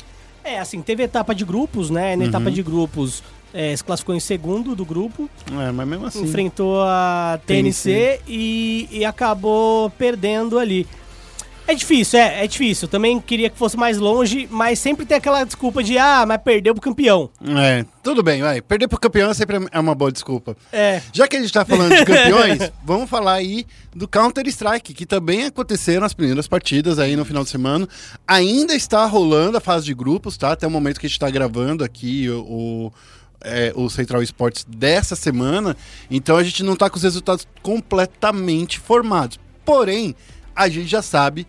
É, 0.43 0.59
assim, 0.59 0.81
teve 0.81 1.03
etapa 1.03 1.35
de 1.35 1.45
grupos, 1.45 1.91
né? 1.91 2.17
Na 2.17 2.25
etapa 2.25 2.51
de 2.51 2.63
grupos, 2.63 3.23
é, 3.53 3.77
se 3.77 3.85
classificou 3.85 4.15
em 4.15 4.21
segundo 4.21 4.75
do 4.75 4.85
grupo, 4.85 5.29
É, 5.53 5.71
mas 5.71 5.87
mesmo 5.87 6.07
assim. 6.07 6.23
enfrentou 6.25 6.81
a 6.83 7.39
TNC, 7.47 8.21
E, 8.27 8.89
e 8.91 9.05
acabou 9.05 9.91
perdendo 9.91 10.59
ali. 10.59 10.87
É 11.69 11.75
difícil, 11.75 12.19
é, 12.19 12.45
é 12.45 12.47
difícil. 12.47 12.89
Também 12.89 13.21
queria 13.21 13.51
que 13.51 13.59
fosse 13.59 13.77
mais 13.77 13.99
longe, 13.99 14.49
mas 14.51 14.79
sempre 14.79 15.05
tem 15.05 15.19
aquela 15.19 15.45
desculpa 15.45 15.85
de, 15.85 15.99
ah, 15.99 16.25
mas 16.27 16.41
perdeu 16.43 16.73
pro 16.73 16.81
campeão. 16.81 17.29
É, 17.47 17.85
tudo 18.03 18.23
bem, 18.23 18.41
vai. 18.41 18.63
Perder 18.63 18.89
pro 18.89 18.99
campeão 18.99 19.35
sempre 19.35 19.59
é 19.71 19.79
uma 19.79 19.95
boa 19.95 20.11
desculpa. 20.11 20.57
É. 20.73 21.03
Já 21.13 21.29
que 21.29 21.37
a 21.37 21.41
gente 21.43 21.53
tá 21.53 21.67
falando 21.67 21.95
de 21.95 22.07
campeões, 22.07 22.73
vamos 22.83 23.11
falar 23.11 23.35
aí 23.35 23.67
do 23.95 24.09
Counter-Strike, 24.09 24.95
que 24.95 25.05
também 25.05 25.45
aconteceram 25.45 26.07
as 26.07 26.15
primeiras 26.15 26.49
partidas 26.49 26.99
aí 26.99 27.15
no 27.17 27.25
final 27.27 27.45
de 27.45 27.51
semana. 27.51 27.87
Ainda 28.27 28.75
está 28.75 29.05
rolando 29.05 29.59
a 29.59 29.61
fase 29.61 29.85
de 29.85 29.93
grupos, 29.93 30.39
tá? 30.39 30.53
Até 30.53 30.67
o 30.67 30.71
momento 30.71 30.99
que 30.99 31.05
a 31.05 31.09
gente 31.11 31.21
tá 31.21 31.29
gravando 31.29 31.85
aqui 31.85 32.31
o, 32.31 32.41
o, 32.41 32.93
é, 33.43 33.75
o 33.77 33.91
Central 33.91 34.23
Esportes 34.23 34.65
dessa 34.67 35.15
semana. 35.15 35.77
Então 36.11 36.39
a 36.39 36.43
gente 36.43 36.63
não 36.63 36.75
tá 36.75 36.89
com 36.89 36.97
os 36.97 37.03
resultados 37.03 37.47
completamente 37.63 38.81
formados. 38.81 39.39
Porém, 39.67 40.17
a 40.65 40.69
gente 40.69 40.89
já 40.89 41.01
sabe 41.03 41.47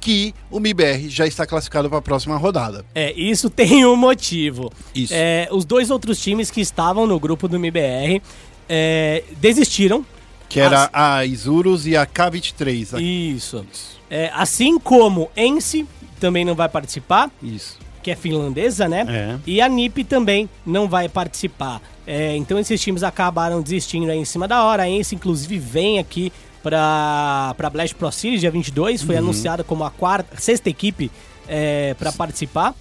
que 0.00 0.32
o 0.50 0.60
MIBR 0.60 1.08
já 1.08 1.26
está 1.26 1.44
classificado 1.46 1.88
para 1.88 1.98
a 1.98 2.02
próxima 2.02 2.36
rodada. 2.36 2.84
É, 2.94 3.12
isso 3.14 3.50
tem 3.50 3.84
um 3.84 3.96
motivo. 3.96 4.70
Isso. 4.94 5.12
É, 5.14 5.48
os 5.50 5.64
dois 5.64 5.90
outros 5.90 6.20
times 6.22 6.50
que 6.50 6.60
estavam 6.60 7.06
no 7.06 7.18
grupo 7.18 7.48
do 7.48 7.56
MBR 7.56 8.22
é, 8.68 9.24
desistiram. 9.38 10.04
Que 10.48 10.60
era 10.60 10.88
a 10.92 11.24
Isurus 11.24 11.86
e 11.86 11.96
a 11.96 12.06
K23. 12.06 12.94
A- 12.94 13.00
Isso. 13.00 13.66
É, 14.08 14.30
assim 14.32 14.78
como 14.78 15.28
Ence 15.36 15.84
também 16.20 16.44
não 16.44 16.54
vai 16.54 16.68
participar, 16.68 17.28
Isso. 17.42 17.76
que 18.00 18.12
é 18.12 18.14
finlandesa, 18.16 18.88
né? 18.88 19.04
É. 19.08 19.38
E 19.44 19.60
a 19.60 19.68
NiP 19.68 20.04
também 20.04 20.48
não 20.64 20.88
vai 20.88 21.08
participar. 21.08 21.82
É, 22.06 22.36
então 22.36 22.56
esses 22.60 22.80
times 22.80 23.02
acabaram 23.02 23.60
desistindo 23.60 24.08
aí 24.08 24.18
em 24.18 24.24
cima 24.24 24.46
da 24.46 24.62
hora. 24.62 24.84
A 24.84 24.88
Ence, 24.88 25.16
inclusive, 25.16 25.58
vem 25.58 25.98
aqui 25.98 26.32
pra, 26.66 27.54
pra 27.56 27.70
Blast 27.70 27.94
Pro 27.94 28.10
Series 28.10 28.40
dia 28.40 28.50
22. 28.50 29.00
Foi 29.00 29.16
anunciada 29.16 29.62
como 29.62 29.84
a 29.84 29.90
quarta, 29.90 30.36
sexta 30.36 30.68
equipe 30.68 31.12
é, 31.46 31.94
para 31.94 32.10
participar 32.10 32.74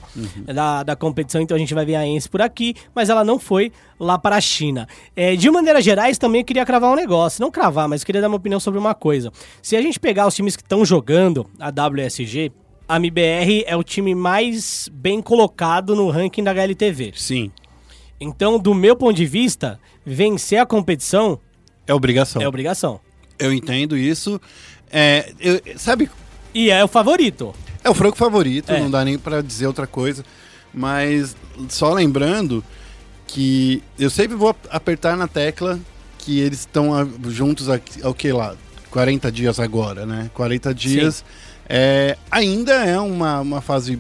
da, 0.44 0.82
da 0.82 0.96
competição. 0.96 1.40
Então 1.40 1.56
a 1.56 1.60
gente 1.60 1.72
vai 1.76 1.86
ver 1.86 1.94
a 1.96 2.08
Ence 2.08 2.28
por 2.28 2.42
aqui. 2.42 2.74
Mas 2.96 3.12
ela 3.12 3.24
não 3.24 3.38
foi 3.38 3.72
lá 4.00 4.18
para 4.18 4.38
a 4.38 4.42
China. 4.42 4.88
É, 5.16 5.36
de 5.36 5.52
maneira 5.52 5.80
gerais, 5.84 6.18
também 6.18 6.42
eu 6.42 6.46
queria 6.46 6.66
cravar 6.66 6.92
um 6.92 6.96
negócio. 6.96 7.40
Não 7.40 7.52
cravar, 7.52 7.88
mas 7.88 8.04
queria 8.04 8.22
dar 8.22 8.28
uma 8.28 8.38
opinião 8.38 8.60
sobre 8.60 8.80
uma 8.80 8.96
coisa. 8.96 9.32
Se 9.62 9.76
a 9.76 9.82
gente 9.84 10.00
pegar 10.00 10.26
os 10.26 10.34
times 10.34 10.56
que 10.56 10.64
estão 10.64 10.84
jogando 10.84 11.48
a 11.60 11.70
WSG... 11.70 12.52
A 12.88 12.98
MBR 12.98 13.64
é 13.66 13.76
o 13.76 13.84
time 13.84 14.14
mais 14.14 14.88
bem 14.94 15.20
colocado 15.20 15.96
no 15.96 16.08
ranking 16.12 16.44
da 16.44 16.52
HLTV. 16.52 17.14
Sim. 17.16 17.52
Então, 18.20 18.60
do 18.60 18.76
meu 18.76 18.96
ponto 18.96 19.16
de 19.16 19.26
vista, 19.26 19.80
vencer 20.06 20.60
a 20.60 20.68
competição 20.68 21.40
É 21.88 21.96
obrigação. 21.96 22.44
é 22.44 22.48
obrigação. 22.48 23.00
Eu 23.38 23.52
entendo 23.54 23.98
isso. 23.98 24.40
É, 24.92 25.32
eu- 25.40 25.62
sabe, 25.78 26.10
E 26.54 26.70
é 26.70 26.84
o 26.84 26.88
favorito. 26.88 27.54
é 27.84 27.90
o 27.90 27.94
franco 27.94 28.18
favorito, 28.18 28.72
É. 28.72 28.80
não 28.80 28.90
dá 28.90 29.04
nem 29.04 29.18
pra 29.18 29.42
dizer 29.42 29.68
outra 29.68 29.86
coisa. 29.88 30.24
Mas 30.74 31.36
só 31.70 31.94
lembrando 31.94 32.64
que 33.28 33.82
eu 33.98 34.10
sempre 34.10 34.36
vou 34.36 34.50
ap- 34.50 34.68
apertar 34.70 35.18
na 35.18 35.28
tecla 35.28 35.80
que 36.20 36.40
eles 36.40 36.60
estão 36.60 36.92
juntos 37.30 37.70
aqui, 37.70 38.02
ao 38.04 38.14
que 38.14 38.32
lá? 38.32 38.56
40 38.90 39.32
dias 39.32 39.60
agora, 39.60 40.06
né? 40.06 40.30
40 40.34 40.74
dias. 40.74 41.24
É, 41.68 42.18
ainda 42.32 42.74
é 42.74 43.00
uma, 43.00 43.42
uma 43.42 43.62
fase 43.62 44.00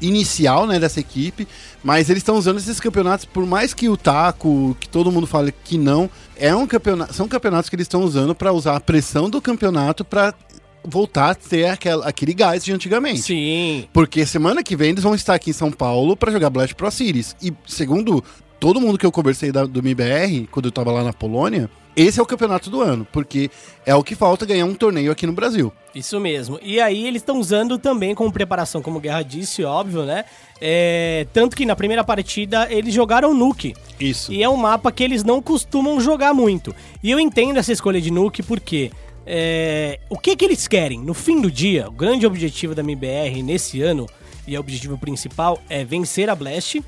inicial 0.00 0.66
né, 0.66 0.78
dessa 0.78 0.98
equipe, 1.00 1.46
mas 1.84 2.08
eles 2.08 2.20
estão 2.22 2.36
usando 2.36 2.56
esses 2.58 2.80
campeonatos, 2.80 3.26
por 3.26 3.44
mais 3.44 3.74
que 3.74 3.88
o 3.88 3.96
Taco, 3.96 4.74
que 4.80 4.88
todo 4.88 5.12
mundo 5.12 5.26
fale 5.26 5.52
que 5.52 5.76
não, 5.76 6.08
é 6.40 6.54
um 6.54 6.66
campeonato, 6.66 7.12
são 7.14 7.28
campeonatos 7.28 7.68
que 7.68 7.76
eles 7.76 7.84
estão 7.84 8.02
usando 8.02 8.34
para 8.34 8.52
usar 8.52 8.74
a 8.76 8.80
pressão 8.80 9.28
do 9.30 9.40
campeonato 9.40 10.04
para 10.04 10.34
voltar 10.82 11.30
a 11.30 11.34
ter 11.34 11.66
aquela, 11.66 12.08
aquele 12.08 12.32
gás 12.32 12.64
de 12.64 12.72
antigamente. 12.72 13.20
Sim. 13.20 13.84
Porque 13.92 14.24
semana 14.24 14.62
que 14.62 14.74
vem 14.74 14.90
eles 14.90 15.02
vão 15.04 15.14
estar 15.14 15.34
aqui 15.34 15.50
em 15.50 15.52
São 15.52 15.70
Paulo 15.70 16.16
para 16.16 16.32
jogar 16.32 16.48
Blast 16.50 16.74
Pro 16.74 16.90
Series. 16.90 17.36
E 17.42 17.52
segundo 17.66 18.24
todo 18.58 18.80
mundo 18.80 18.96
que 18.98 19.04
eu 19.06 19.12
conversei 19.12 19.52
da- 19.52 19.66
do 19.66 19.82
MIBR, 19.82 20.48
quando 20.50 20.66
eu 20.66 20.72
tava 20.72 20.90
lá 20.90 21.04
na 21.04 21.12
Polônia, 21.12 21.68
esse 21.96 22.20
é 22.20 22.22
o 22.22 22.26
campeonato 22.26 22.70
do 22.70 22.80
ano, 22.80 23.06
porque 23.10 23.50
é 23.84 23.94
o 23.94 24.02
que 24.02 24.14
falta 24.14 24.46
ganhar 24.46 24.64
um 24.64 24.74
torneio 24.74 25.10
aqui 25.10 25.26
no 25.26 25.32
Brasil. 25.32 25.72
Isso 25.94 26.18
mesmo. 26.20 26.58
E 26.62 26.80
aí 26.80 27.06
eles 27.06 27.22
estão 27.22 27.38
usando 27.38 27.78
também 27.78 28.14
como 28.14 28.32
preparação, 28.32 28.80
como 28.80 29.00
Guerra 29.00 29.22
disse, 29.22 29.64
óbvio, 29.64 30.04
né? 30.04 30.24
É, 30.60 31.26
tanto 31.32 31.56
que 31.56 31.66
na 31.66 31.74
primeira 31.74 32.04
partida 32.04 32.68
eles 32.70 32.94
jogaram 32.94 33.34
Nuke. 33.34 33.74
Isso. 33.98 34.32
E 34.32 34.42
é 34.42 34.48
um 34.48 34.56
mapa 34.56 34.92
que 34.92 35.02
eles 35.02 35.24
não 35.24 35.42
costumam 35.42 36.00
jogar 36.00 36.32
muito. 36.32 36.74
E 37.02 37.10
eu 37.10 37.18
entendo 37.18 37.58
essa 37.58 37.72
escolha 37.72 38.00
de 38.00 38.10
Nuke 38.10 38.42
porque 38.42 38.90
é, 39.26 40.00
o 40.08 40.18
que, 40.18 40.36
que 40.36 40.44
eles 40.44 40.66
querem? 40.66 41.00
No 41.00 41.14
fim 41.14 41.40
do 41.40 41.50
dia, 41.50 41.88
o 41.88 41.92
grande 41.92 42.26
objetivo 42.26 42.74
da 42.74 42.82
MBR 42.82 43.42
nesse 43.42 43.80
ano, 43.82 44.06
e 44.46 44.54
é 44.54 44.58
o 44.58 44.60
objetivo 44.60 44.98
principal, 44.98 45.60
é 45.68 45.84
vencer 45.84 46.28
a 46.30 46.34
Blast. 46.34 46.82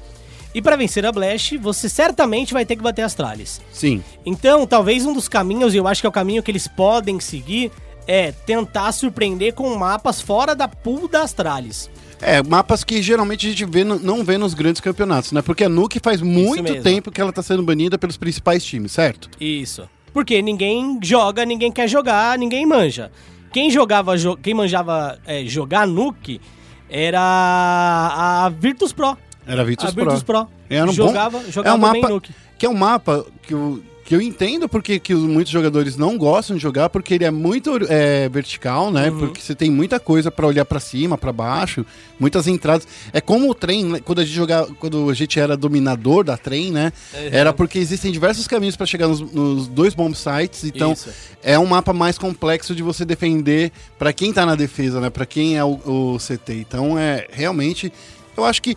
E 0.54 0.60
para 0.60 0.76
vencer 0.76 1.04
a 1.06 1.12
Blast, 1.12 1.56
você 1.58 1.88
certamente 1.88 2.52
vai 2.52 2.64
ter 2.66 2.76
que 2.76 2.82
bater 2.82 3.02
as 3.02 3.14
tralhas. 3.14 3.60
Sim. 3.72 4.02
Então, 4.26 4.66
talvez 4.66 5.06
um 5.06 5.12
dos 5.12 5.28
caminhos, 5.28 5.72
e 5.74 5.78
eu 5.78 5.86
acho 5.88 6.00
que 6.02 6.06
é 6.06 6.10
o 6.10 6.12
caminho 6.12 6.42
que 6.42 6.50
eles 6.50 6.68
podem 6.68 7.18
seguir, 7.20 7.70
é 8.06 8.32
tentar 8.32 8.92
surpreender 8.92 9.54
com 9.54 9.74
mapas 9.76 10.20
fora 10.20 10.54
da 10.54 10.68
pool 10.68 11.08
das 11.08 11.32
tralhas. 11.32 11.88
É, 12.20 12.42
mapas 12.42 12.84
que 12.84 13.02
geralmente 13.02 13.46
a 13.46 13.50
gente 13.50 13.64
vê 13.64 13.82
não 13.82 14.22
vê 14.22 14.38
nos 14.38 14.54
grandes 14.54 14.80
campeonatos, 14.80 15.32
né? 15.32 15.42
Porque 15.42 15.64
a 15.64 15.68
Nuke 15.68 15.98
faz 16.00 16.20
muito 16.20 16.80
tempo 16.82 17.10
que 17.10 17.20
ela 17.20 17.32
tá 17.32 17.42
sendo 17.42 17.62
banida 17.64 17.98
pelos 17.98 18.16
principais 18.16 18.64
times, 18.64 18.92
certo? 18.92 19.28
Isso. 19.40 19.88
Porque 20.12 20.40
ninguém 20.42 21.00
joga, 21.02 21.44
ninguém 21.44 21.72
quer 21.72 21.88
jogar, 21.88 22.38
ninguém 22.38 22.64
manja. 22.66 23.10
Quem 23.52 23.70
jogava, 23.70 24.16
jo- 24.16 24.36
quem 24.36 24.54
manjava 24.54 25.18
é, 25.26 25.44
jogar 25.46 25.86
Nuke 25.86 26.40
era 26.88 27.20
a 27.20 28.48
Virtus 28.50 28.92
Pro. 28.92 29.16
Era 29.46 29.64
Virtus, 29.64 29.86
a 29.86 29.90
Virtus 29.90 30.22
Pro. 30.22 30.46
Era 30.70 30.88
um 30.88 30.92
jogava, 30.92 31.38
bom, 31.38 31.50
jogava 31.50 31.76
é 31.76 31.78
um 31.88 31.92
bem 31.92 32.02
mapa 32.02 32.22
que 32.58 32.66
é 32.66 32.68
um 32.68 32.74
mapa 32.74 33.26
que 33.42 33.52
eu, 33.54 33.82
que 34.04 34.14
eu 34.14 34.20
entendo 34.20 34.68
porque 34.68 35.00
que 35.00 35.12
os- 35.14 35.22
muitos 35.24 35.52
jogadores 35.52 35.96
não 35.96 36.16
gostam 36.16 36.54
de 36.56 36.62
jogar 36.62 36.88
porque 36.90 37.14
ele 37.14 37.24
é 37.24 37.30
muito 37.30 37.76
é, 37.88 38.28
vertical, 38.28 38.92
né? 38.92 39.10
Uhum. 39.10 39.18
Porque 39.18 39.40
você 39.40 39.52
tem 39.54 39.68
muita 39.68 39.98
coisa 39.98 40.30
pra 40.30 40.46
olhar 40.46 40.64
pra 40.64 40.78
cima, 40.78 41.18
pra 41.18 41.32
baixo, 41.32 41.84
muitas 42.20 42.46
entradas. 42.46 42.86
É 43.12 43.20
como 43.20 43.50
o 43.50 43.54
trem, 43.54 43.84
né? 43.84 44.00
quando 44.04 44.20
a 44.20 44.24
gente 44.24 44.34
jogava, 44.34 44.72
quando 44.78 45.10
a 45.10 45.14
gente 45.14 45.40
era 45.40 45.56
dominador 45.56 46.22
da 46.22 46.36
trem, 46.36 46.70
né? 46.70 46.92
Uhum. 47.14 47.20
Era 47.32 47.52
porque 47.52 47.80
existem 47.80 48.12
diversos 48.12 48.46
caminhos 48.46 48.76
pra 48.76 48.86
chegar 48.86 49.08
nos, 49.08 49.20
nos 49.20 49.66
dois 49.66 49.92
bomb 49.92 50.14
sites, 50.14 50.62
então 50.62 50.92
Isso. 50.92 51.10
é 51.42 51.58
um 51.58 51.66
mapa 51.66 51.92
mais 51.92 52.16
complexo 52.16 52.76
de 52.76 52.82
você 52.82 53.04
defender 53.04 53.72
pra 53.98 54.12
quem 54.12 54.32
tá 54.32 54.46
na 54.46 54.54
defesa, 54.54 55.00
né? 55.00 55.10
Pra 55.10 55.26
quem 55.26 55.58
é 55.58 55.64
o, 55.64 55.80
o 55.84 56.16
CT. 56.18 56.54
Então 56.54 56.96
é 56.96 57.26
realmente, 57.32 57.92
eu 58.36 58.44
acho 58.44 58.62
que 58.62 58.76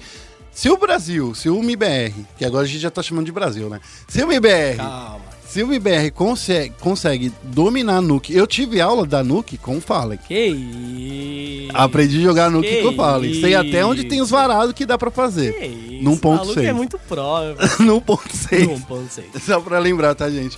se 0.56 0.70
o 0.70 0.78
Brasil, 0.78 1.36
se 1.36 1.50
o 1.50 1.62
MIBR, 1.62 2.14
que 2.38 2.46
agora 2.46 2.64
a 2.64 2.68
gente 2.68 2.80
já 2.80 2.90
tá 2.90 3.04
chamando 3.04 3.26
de 3.26 3.32
Brasil, 3.32 3.70
né? 3.70 3.80
Se 4.08 4.24
o 4.24 4.28
MIBR, 4.28 4.78
Calma. 4.78 5.20
se 5.48 5.62
o 5.62 5.68
MIBR 5.68 6.12
consegue, 6.12 6.74
consegue 6.80 7.32
dominar 7.44 7.98
a 7.98 8.02
Nuke, 8.02 8.34
eu 8.34 8.48
tive 8.48 8.80
aula 8.82 9.06
da 9.06 9.22
Nuke 9.24 9.58
com 9.58 9.78
o 9.78 9.82
Fallen. 9.82 10.18
Que 10.28 10.48
isso. 10.48 11.72
Aprendi 11.74 12.20
a 12.20 12.22
jogar 12.22 12.50
Nuke 12.50 12.70
Que 12.70 12.82
com 12.82 12.90
o 12.90 12.96
Fallen. 12.96 13.40
Sei 13.42 13.54
até 13.54 13.86
onde 13.86 14.06
tem 14.06 14.22
os 14.22 14.30
varados 14.30 14.74
que 14.74 14.86
dá 14.86 14.98
pra 14.98 15.10
Que 15.12 15.16
fazer. 15.16 15.62
isso. 15.64 16.04
Num 16.04 16.18
ponto 16.18 16.38
maluco 16.40 16.54
seis. 16.54 16.68
é 16.68 16.74
muito 16.74 16.98
pró. 17.00 17.40
no 17.80 18.00
ponto 18.02 18.36
6. 18.36 18.68
Num 18.68 18.80
ponto. 18.82 19.10
Só 19.46 19.60
pra 19.60 19.80
lembrar, 19.80 20.16
tá, 20.16 20.30
gente? 20.30 20.58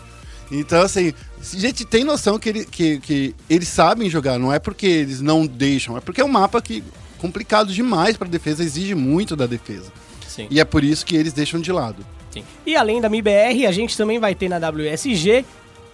Então, 0.51 0.81
assim, 0.81 1.11
a 1.41 1.57
gente 1.57 1.83
tem 1.85 2.03
noção 2.03 2.39
que, 2.39 2.49
ele- 2.49 2.65
que, 2.65 2.99
que 2.99 3.35
eles 3.49 3.67
sabem 3.67 4.09
jogar, 4.09 4.39
não 4.39 4.53
é 4.53 4.59
porque 4.59 4.85
eles 4.85 5.19
não 5.21 5.45
deixam, 5.45 5.97
é 5.97 5.99
porque 5.99 6.21
é 6.21 6.23
um 6.25 6.29
mapa 6.29 6.61
que 6.61 6.81
complicado 7.17 7.73
demais 7.73 8.15
pra 8.15 8.27
defesa, 8.27 8.63
exige 8.63 8.95
muito 8.95 9.35
da 9.35 9.45
defesa. 9.45 9.91
Sim. 10.27 10.47
E 10.49 10.59
é 10.59 10.65
por 10.65 10.83
isso 10.83 11.05
que 11.05 11.15
eles 11.15 11.33
deixam 11.33 11.59
de 11.59 11.71
lado. 11.71 12.05
Sim. 12.31 12.43
E 12.65 12.75
além 12.75 13.01
da 13.01 13.09
MIBR, 13.09 13.65
a 13.67 13.71
gente 13.71 13.97
também 13.97 14.19
vai 14.19 14.35
ter 14.35 14.49
na 14.49 14.57
WSG 14.57 15.45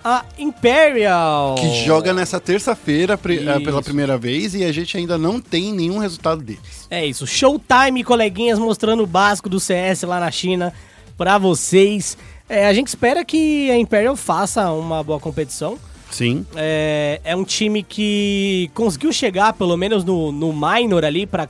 a 0.04 0.26
Imperial. 0.38 1.56
Que 1.56 1.86
joga 1.86 2.14
nessa 2.14 2.40
terça-feira 2.40 3.14
eh, 3.14 3.60
pela 3.62 3.82
primeira 3.82 4.18
vez 4.18 4.54
e 4.54 4.64
a 4.64 4.72
gente 4.72 4.98
ainda 4.98 5.18
não 5.18 5.40
tem 5.40 5.72
nenhum 5.72 5.98
resultado 5.98 6.42
deles. 6.42 6.88
É 6.90 7.06
isso. 7.06 7.26
Showtime, 7.26 8.04
coleguinhas, 8.04 8.60
mostrando 8.60 9.04
o 9.04 9.08
básico 9.08 9.48
do 9.48 9.60
CS 9.60 10.04
lá 10.04 10.20
na 10.20 10.30
China 10.30 10.74
pra 11.18 11.38
vocês. 11.38 12.18
É, 12.50 12.68
a 12.68 12.74
gente 12.74 12.90
espera 12.90 13.24
que 13.24 13.72
a 13.72 13.78
Imperial 13.78 14.16
faça 14.16 14.70
uma 14.72 15.02
boa 15.02 15.20
competição. 15.20 15.80
Sim. 16.14 16.46
É, 16.56 17.20
é 17.24 17.36
um 17.36 17.44
time 17.44 17.82
que 17.82 18.70
conseguiu 18.76 19.12
chegar, 19.12 19.54
pelo 19.54 19.76
menos 19.76 20.04
no, 20.04 20.32
no 20.32 20.54
minor 20.54 21.04
ali, 21.04 21.26
para 21.26 21.48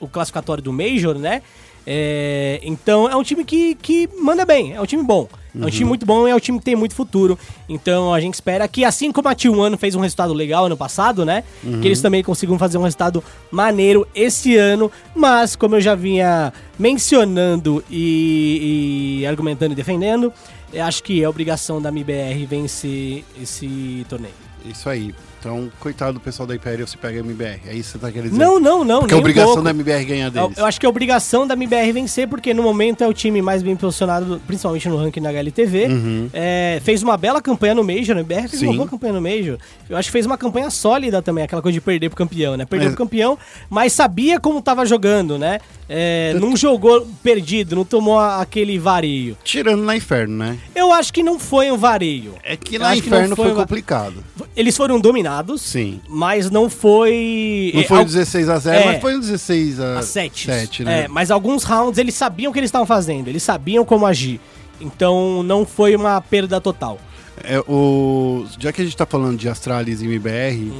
o 0.00 0.08
classificatório 0.08 0.62
do 0.62 0.72
Major, 0.72 1.16
né? 1.16 1.40
É, 1.86 2.58
então 2.64 3.08
é 3.08 3.14
um 3.14 3.22
time 3.22 3.44
que, 3.44 3.76
que 3.76 4.08
manda 4.20 4.44
bem, 4.44 4.74
é 4.74 4.80
um 4.80 4.86
time 4.86 5.04
bom. 5.04 5.28
É 5.58 5.64
um 5.64 5.70
time 5.70 5.88
muito 5.88 6.04
bom 6.04 6.28
e 6.28 6.30
é 6.30 6.34
um 6.34 6.40
time 6.40 6.58
que 6.58 6.64
tem 6.64 6.76
muito 6.76 6.94
futuro. 6.94 7.38
Então 7.68 8.12
a 8.12 8.20
gente 8.20 8.34
espera 8.34 8.68
que, 8.68 8.84
assim 8.84 9.10
como 9.10 9.28
a 9.28 9.34
T1 9.34 9.78
fez 9.78 9.94
um 9.94 10.00
resultado 10.00 10.34
legal 10.34 10.66
ano 10.66 10.76
passado, 10.76 11.24
né? 11.24 11.44
Que 11.62 11.88
eles 11.88 12.02
também 12.02 12.22
consigam 12.22 12.58
fazer 12.58 12.76
um 12.76 12.82
resultado 12.82 13.24
maneiro 13.50 14.06
esse 14.14 14.56
ano. 14.56 14.90
Mas, 15.14 15.56
como 15.56 15.76
eu 15.76 15.80
já 15.80 15.94
vinha 15.94 16.52
mencionando 16.78 17.82
e, 17.90 19.20
e 19.20 19.26
argumentando 19.26 19.72
e 19.72 19.76
defendendo, 19.76 20.30
eu 20.72 20.84
acho 20.84 21.02
que 21.02 21.22
é 21.22 21.28
obrigação 21.28 21.80
da 21.80 21.90
MBR 21.90 22.46
vencer 22.46 23.24
esse 23.40 24.04
torneio. 24.08 24.34
Isso 24.64 24.88
aí. 24.88 25.14
Então, 25.46 25.70
coitado 25.78 26.14
do 26.14 26.20
pessoal 26.20 26.44
da 26.44 26.56
Imperial 26.56 26.88
se 26.88 26.96
pega 26.96 27.18
a 27.18 27.20
MBR. 27.20 27.60
É 27.68 27.72
isso 27.74 27.92
que 27.92 27.98
você 27.98 27.98
tá 27.98 28.10
querendo 28.10 28.30
dizer? 28.32 28.42
Não, 28.44 28.58
não, 28.58 28.82
não. 28.84 28.98
Porque 29.00 29.14
é 29.14 29.16
um 29.16 29.20
obrigação 29.20 29.48
pouco. 29.52 29.62
da 29.62 29.70
MBR 29.70 30.04
ganhar 30.04 30.26
Eu, 30.26 30.30
deles. 30.32 30.58
eu 30.58 30.66
acho 30.66 30.80
que 30.80 30.84
é 30.84 30.88
obrigação 30.88 31.46
da 31.46 31.54
MBR 31.54 31.92
vencer, 31.92 32.26
porque 32.26 32.52
no 32.52 32.64
momento 32.64 33.04
é 33.04 33.06
o 33.06 33.14
time 33.14 33.40
mais 33.40 33.62
bem 33.62 33.76
posicionado, 33.76 34.42
principalmente 34.44 34.88
no 34.88 34.96
ranking 34.96 35.22
da 35.22 35.28
HLTV. 35.30 35.86
É, 36.32 36.80
fez 36.82 37.00
uma 37.04 37.16
bela 37.16 37.40
campanha 37.40 37.76
no 37.76 37.84
Major, 37.84 38.16
a 38.16 38.20
MBR 38.20 38.48
fez 38.48 38.60
uma 38.62 38.66
Uhum. 38.66 38.72
Sim. 38.72 38.76
boa 38.78 38.88
campanha 38.88 39.12
no 39.12 39.20
Major. 39.22 39.56
Eu 39.88 39.96
acho 39.96 40.08
que 40.08 40.12
fez 40.12 40.26
uma 40.26 40.36
campanha 40.36 40.68
sólida 40.68 41.22
também, 41.22 41.44
aquela 41.44 41.62
coisa 41.62 41.74
de 41.74 41.80
perder 41.80 42.08
pro 42.08 42.16
campeão, 42.18 42.56
né? 42.56 42.64
Perdeu 42.64 42.88
Mas- 42.88 42.96
pro 42.96 43.04
campeão, 43.04 43.38
mas 43.70 43.92
sabia 43.92 44.40
como 44.40 44.60
tava 44.60 44.84
jogando, 44.84 45.38
né? 45.38 45.60
É, 45.88 46.34
não 46.40 46.56
jogou 46.56 47.06
perdido, 47.22 47.76
não 47.76 47.84
tomou 47.84 48.18
aquele 48.18 48.76
vareio. 48.80 49.36
Tirando 49.44 49.84
na 49.84 49.94
Inferno, 49.96 50.36
né? 50.38 50.58
Eu 50.74 50.92
acho 50.92 51.12
que 51.12 51.22
não 51.22 51.38
foi 51.38 51.70
um 51.70 51.76
vareio. 51.76 52.34
É 52.42 52.56
que 52.56 52.74
Eu 52.74 52.80
na 52.80 52.88
acho 52.88 53.02
que 53.02 53.06
Inferno 53.08 53.36
foi 53.36 53.44
foi, 53.44 53.54
uma- 53.54 53.60
complicado. 53.62 54.24
Eles 54.56 54.76
foram 54.76 54.98
dominados, 54.98 55.35
Sim. 55.58 56.00
mas 56.08 56.50
não 56.50 56.68
foi. 56.70 57.70
Não 57.74 57.80
é, 57.80 57.84
foi 57.84 57.96
al- 57.98 58.02
um 58.02 58.06
16 58.06 58.48
a 58.48 58.58
0 58.58 58.78
É. 58.80 58.84
mas 58.92 59.00
foi 59.00 59.16
um 59.16 59.20
16 59.20 59.80
a, 59.80 59.98
a 59.98 60.02
7. 60.02 60.46
7, 60.46 60.84
né? 60.84 61.02
É, 61.04 61.08
mas 61.08 61.30
alguns 61.30 61.62
rounds 61.64 61.98
eles 61.98 62.14
sabiam 62.14 62.50
o 62.50 62.52
que 62.52 62.58
eles 62.58 62.68
estavam 62.68 62.86
fazendo, 62.86 63.28
eles 63.28 63.42
sabiam 63.42 63.84
como 63.84 64.06
agir. 64.06 64.40
Então 64.80 65.42
não 65.42 65.64
foi 65.66 65.96
uma 65.96 66.20
perda 66.20 66.60
total. 66.60 66.98
É, 67.42 67.58
o, 67.60 68.46
já 68.58 68.72
que 68.72 68.80
a 68.82 68.84
gente 68.84 68.96
tá 68.96 69.04
falando 69.06 69.38
de 69.38 69.48
Astralis 69.48 70.00
e 70.00 70.04
MBR, 70.06 70.72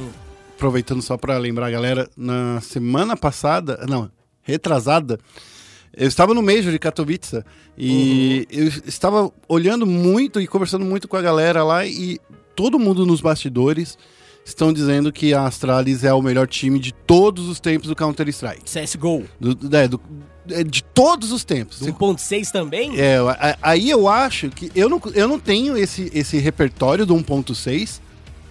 aproveitando 0.55 1.01
só 1.01 1.15
pra 1.17 1.37
lembrar 1.37 1.67
a 1.67 1.71
galera, 1.71 2.09
na 2.17 2.59
semana 2.61 3.15
passada, 3.15 3.85
não, 3.87 4.09
retrasada, 4.41 5.19
eu 5.95 6.07
estava 6.07 6.33
no 6.33 6.41
Major 6.41 6.71
de 6.71 6.79
Katowice 6.79 7.43
e 7.77 8.47
eu 8.51 8.67
estava 8.85 9.31
olhando 9.47 9.85
muito 9.85 10.39
e 10.41 10.47
conversando 10.47 10.85
muito 10.85 11.07
com 11.07 11.15
a 11.17 11.21
galera 11.21 11.63
lá 11.63 11.85
e 11.85 12.19
todo 12.55 12.79
mundo 12.79 13.05
nos 13.05 13.21
bastidores 13.21 13.97
estão 14.47 14.71
dizendo 14.71 15.11
que 15.11 15.33
a 15.33 15.45
Astralis 15.45 16.03
é 16.03 16.13
o 16.13 16.21
melhor 16.21 16.47
time 16.47 16.79
de 16.79 16.93
todos 16.93 17.47
os 17.47 17.59
tempos 17.59 17.87
do 17.89 17.95
Counter-Strike. 17.95 18.63
CSGO. 18.65 19.23
Do- 19.39 19.75
é, 19.75 19.87
do- 19.87 20.01
é, 20.49 20.63
de 20.63 20.81
todos 20.83 21.31
os 21.31 21.43
tempos. 21.43 21.79
Do 21.79 21.93
1.6 21.93 22.51
também? 22.51 22.99
É, 22.99 23.17
aí 23.61 23.89
eu 23.89 24.07
acho 24.07 24.49
que 24.49 24.71
eu 24.73 24.87
não, 24.89 25.01
eu 25.13 25.27
não 25.27 25.37
tenho 25.39 25.75
esse, 25.77 26.09
esse 26.13 26.37
repertório 26.37 27.05
do 27.05 27.13
1.6 27.15 27.99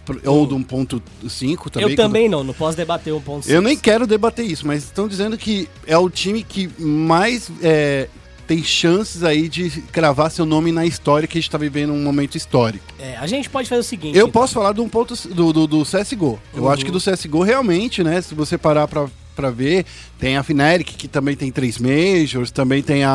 pro- 0.04 0.20
ou 0.24 0.46
do 0.46 0.56
1.5 0.58 1.70
também. 1.70 1.90
eu 1.90 1.96
também 1.96 2.28
não, 2.28 2.44
não 2.44 2.52
posso 2.54 2.76
debater 2.76 3.12
1.6. 3.14 3.48
Eu 3.50 3.62
nem 3.62 3.76
quero 3.76 4.06
debater 4.06 4.44
isso, 4.44 4.66
mas 4.66 4.84
estão 4.84 5.08
dizendo 5.08 5.36
que 5.38 5.68
é 5.86 5.96
o 5.96 6.08
time 6.10 6.42
que 6.42 6.68
mais 6.78 7.50
é, 7.62 8.08
tem 8.46 8.62
chances 8.62 9.24
aí 9.24 9.48
de 9.48 9.70
cravar 9.92 10.30
seu 10.30 10.46
nome 10.46 10.70
na 10.70 10.86
história 10.86 11.26
que 11.26 11.36
a 11.36 11.40
gente 11.40 11.50
tá 11.50 11.58
vivendo 11.58 11.92
um 11.92 12.02
momento 12.02 12.36
histórico. 12.36 12.84
É, 12.98 13.16
a 13.16 13.26
gente 13.26 13.50
pode 13.50 13.68
fazer 13.68 13.80
o 13.80 13.84
seguinte. 13.84 14.16
Eu 14.16 14.28
então. 14.28 14.40
posso 14.40 14.54
falar 14.54 14.72
do, 14.72 14.84
1.6 14.84 15.28
do, 15.34 15.52
do, 15.52 15.66
do 15.66 15.82
CSGO. 15.84 16.38
Eu 16.54 16.62
Uhum. 16.64 16.70
acho 16.70 16.84
que 16.84 16.90
do 16.90 17.00
CSGO 17.00 17.42
realmente, 17.42 18.04
né? 18.04 18.20
Se 18.22 18.34
você 18.34 18.56
parar 18.56 18.86
pra, 18.86 19.08
pra 19.34 19.50
ver, 19.50 19.84
tem 20.18 20.36
a 20.36 20.42
Fnatic, 20.42 20.96
que 20.96 21.08
também 21.08 21.34
tem 21.34 21.50
três 21.50 21.78
Majors, 21.78 22.50
também 22.50 22.82
tem 22.82 23.02
a, 23.04 23.10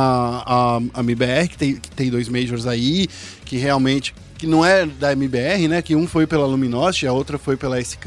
a, 0.45 0.79
a 0.95 0.99
MBR, 1.01 1.47
que 1.47 1.57
tem, 1.57 1.75
que 1.75 1.89
tem 1.91 2.09
dois 2.09 2.27
Majors 2.27 2.67
aí, 2.67 3.07
que 3.45 3.57
realmente. 3.57 4.13
Que 4.37 4.47
não 4.47 4.65
é 4.65 4.85
da 4.87 5.11
MBR, 5.13 5.67
né? 5.67 5.81
Que 5.83 5.95
um 5.95 6.07
foi 6.07 6.25
pela 6.25 6.45
Luminosity, 6.47 7.05
a 7.07 7.13
outra 7.13 7.37
foi 7.37 7.55
pela 7.55 7.79
SK. 7.79 8.05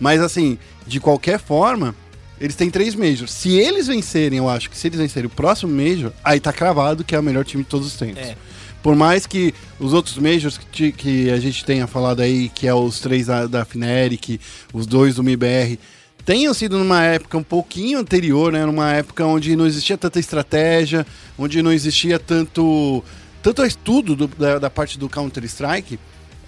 Mas 0.00 0.20
assim, 0.20 0.58
de 0.86 0.98
qualquer 0.98 1.38
forma, 1.38 1.94
eles 2.42 2.56
têm 2.56 2.68
três 2.68 2.94
Majors. 2.94 3.30
Se 3.32 3.50
eles 3.56 3.86
vencerem, 3.86 4.38
eu 4.38 4.48
acho 4.48 4.68
que 4.68 4.76
se 4.76 4.88
eles 4.88 4.98
vencerem 4.98 5.26
o 5.28 5.30
próximo 5.30 5.72
Major, 5.72 6.12
aí 6.24 6.40
tá 6.40 6.52
cravado 6.52 7.04
que 7.04 7.14
é 7.14 7.18
o 7.18 7.22
melhor 7.22 7.44
time 7.44 7.62
de 7.62 7.68
todos 7.70 7.86
os 7.86 7.94
tempos. 7.94 8.18
É. 8.22 8.36
Por 8.82 8.96
mais 8.96 9.26
que 9.26 9.54
os 9.78 9.92
outros 9.92 10.18
Majors 10.18 10.58
que, 10.72 10.90
que 10.90 11.30
a 11.30 11.38
gente 11.38 11.64
tenha 11.64 11.86
falado 11.86 12.20
aí, 12.20 12.48
que 12.48 12.66
é 12.66 12.74
os 12.74 12.98
três 12.98 13.26
da, 13.26 13.46
da 13.46 13.64
Fnatic, 13.64 14.40
os 14.72 14.86
dois 14.86 15.14
do 15.14 15.22
MIBR, 15.22 15.78
tenham 16.24 16.52
sido 16.52 16.78
numa 16.78 17.02
época 17.04 17.38
um 17.38 17.42
pouquinho 17.44 17.98
anterior, 18.00 18.52
né? 18.52 18.66
Numa 18.66 18.90
época 18.92 19.24
onde 19.24 19.54
não 19.54 19.66
existia 19.66 19.96
tanta 19.96 20.18
estratégia, 20.18 21.06
onde 21.38 21.62
não 21.62 21.72
existia 21.72 22.18
tanto, 22.18 23.04
tanto 23.40 23.64
estudo 23.64 24.16
do- 24.16 24.26
da, 24.26 24.58
da 24.58 24.68
parte 24.70 24.98
do 24.98 25.08
Counter-Strike, 25.08 25.98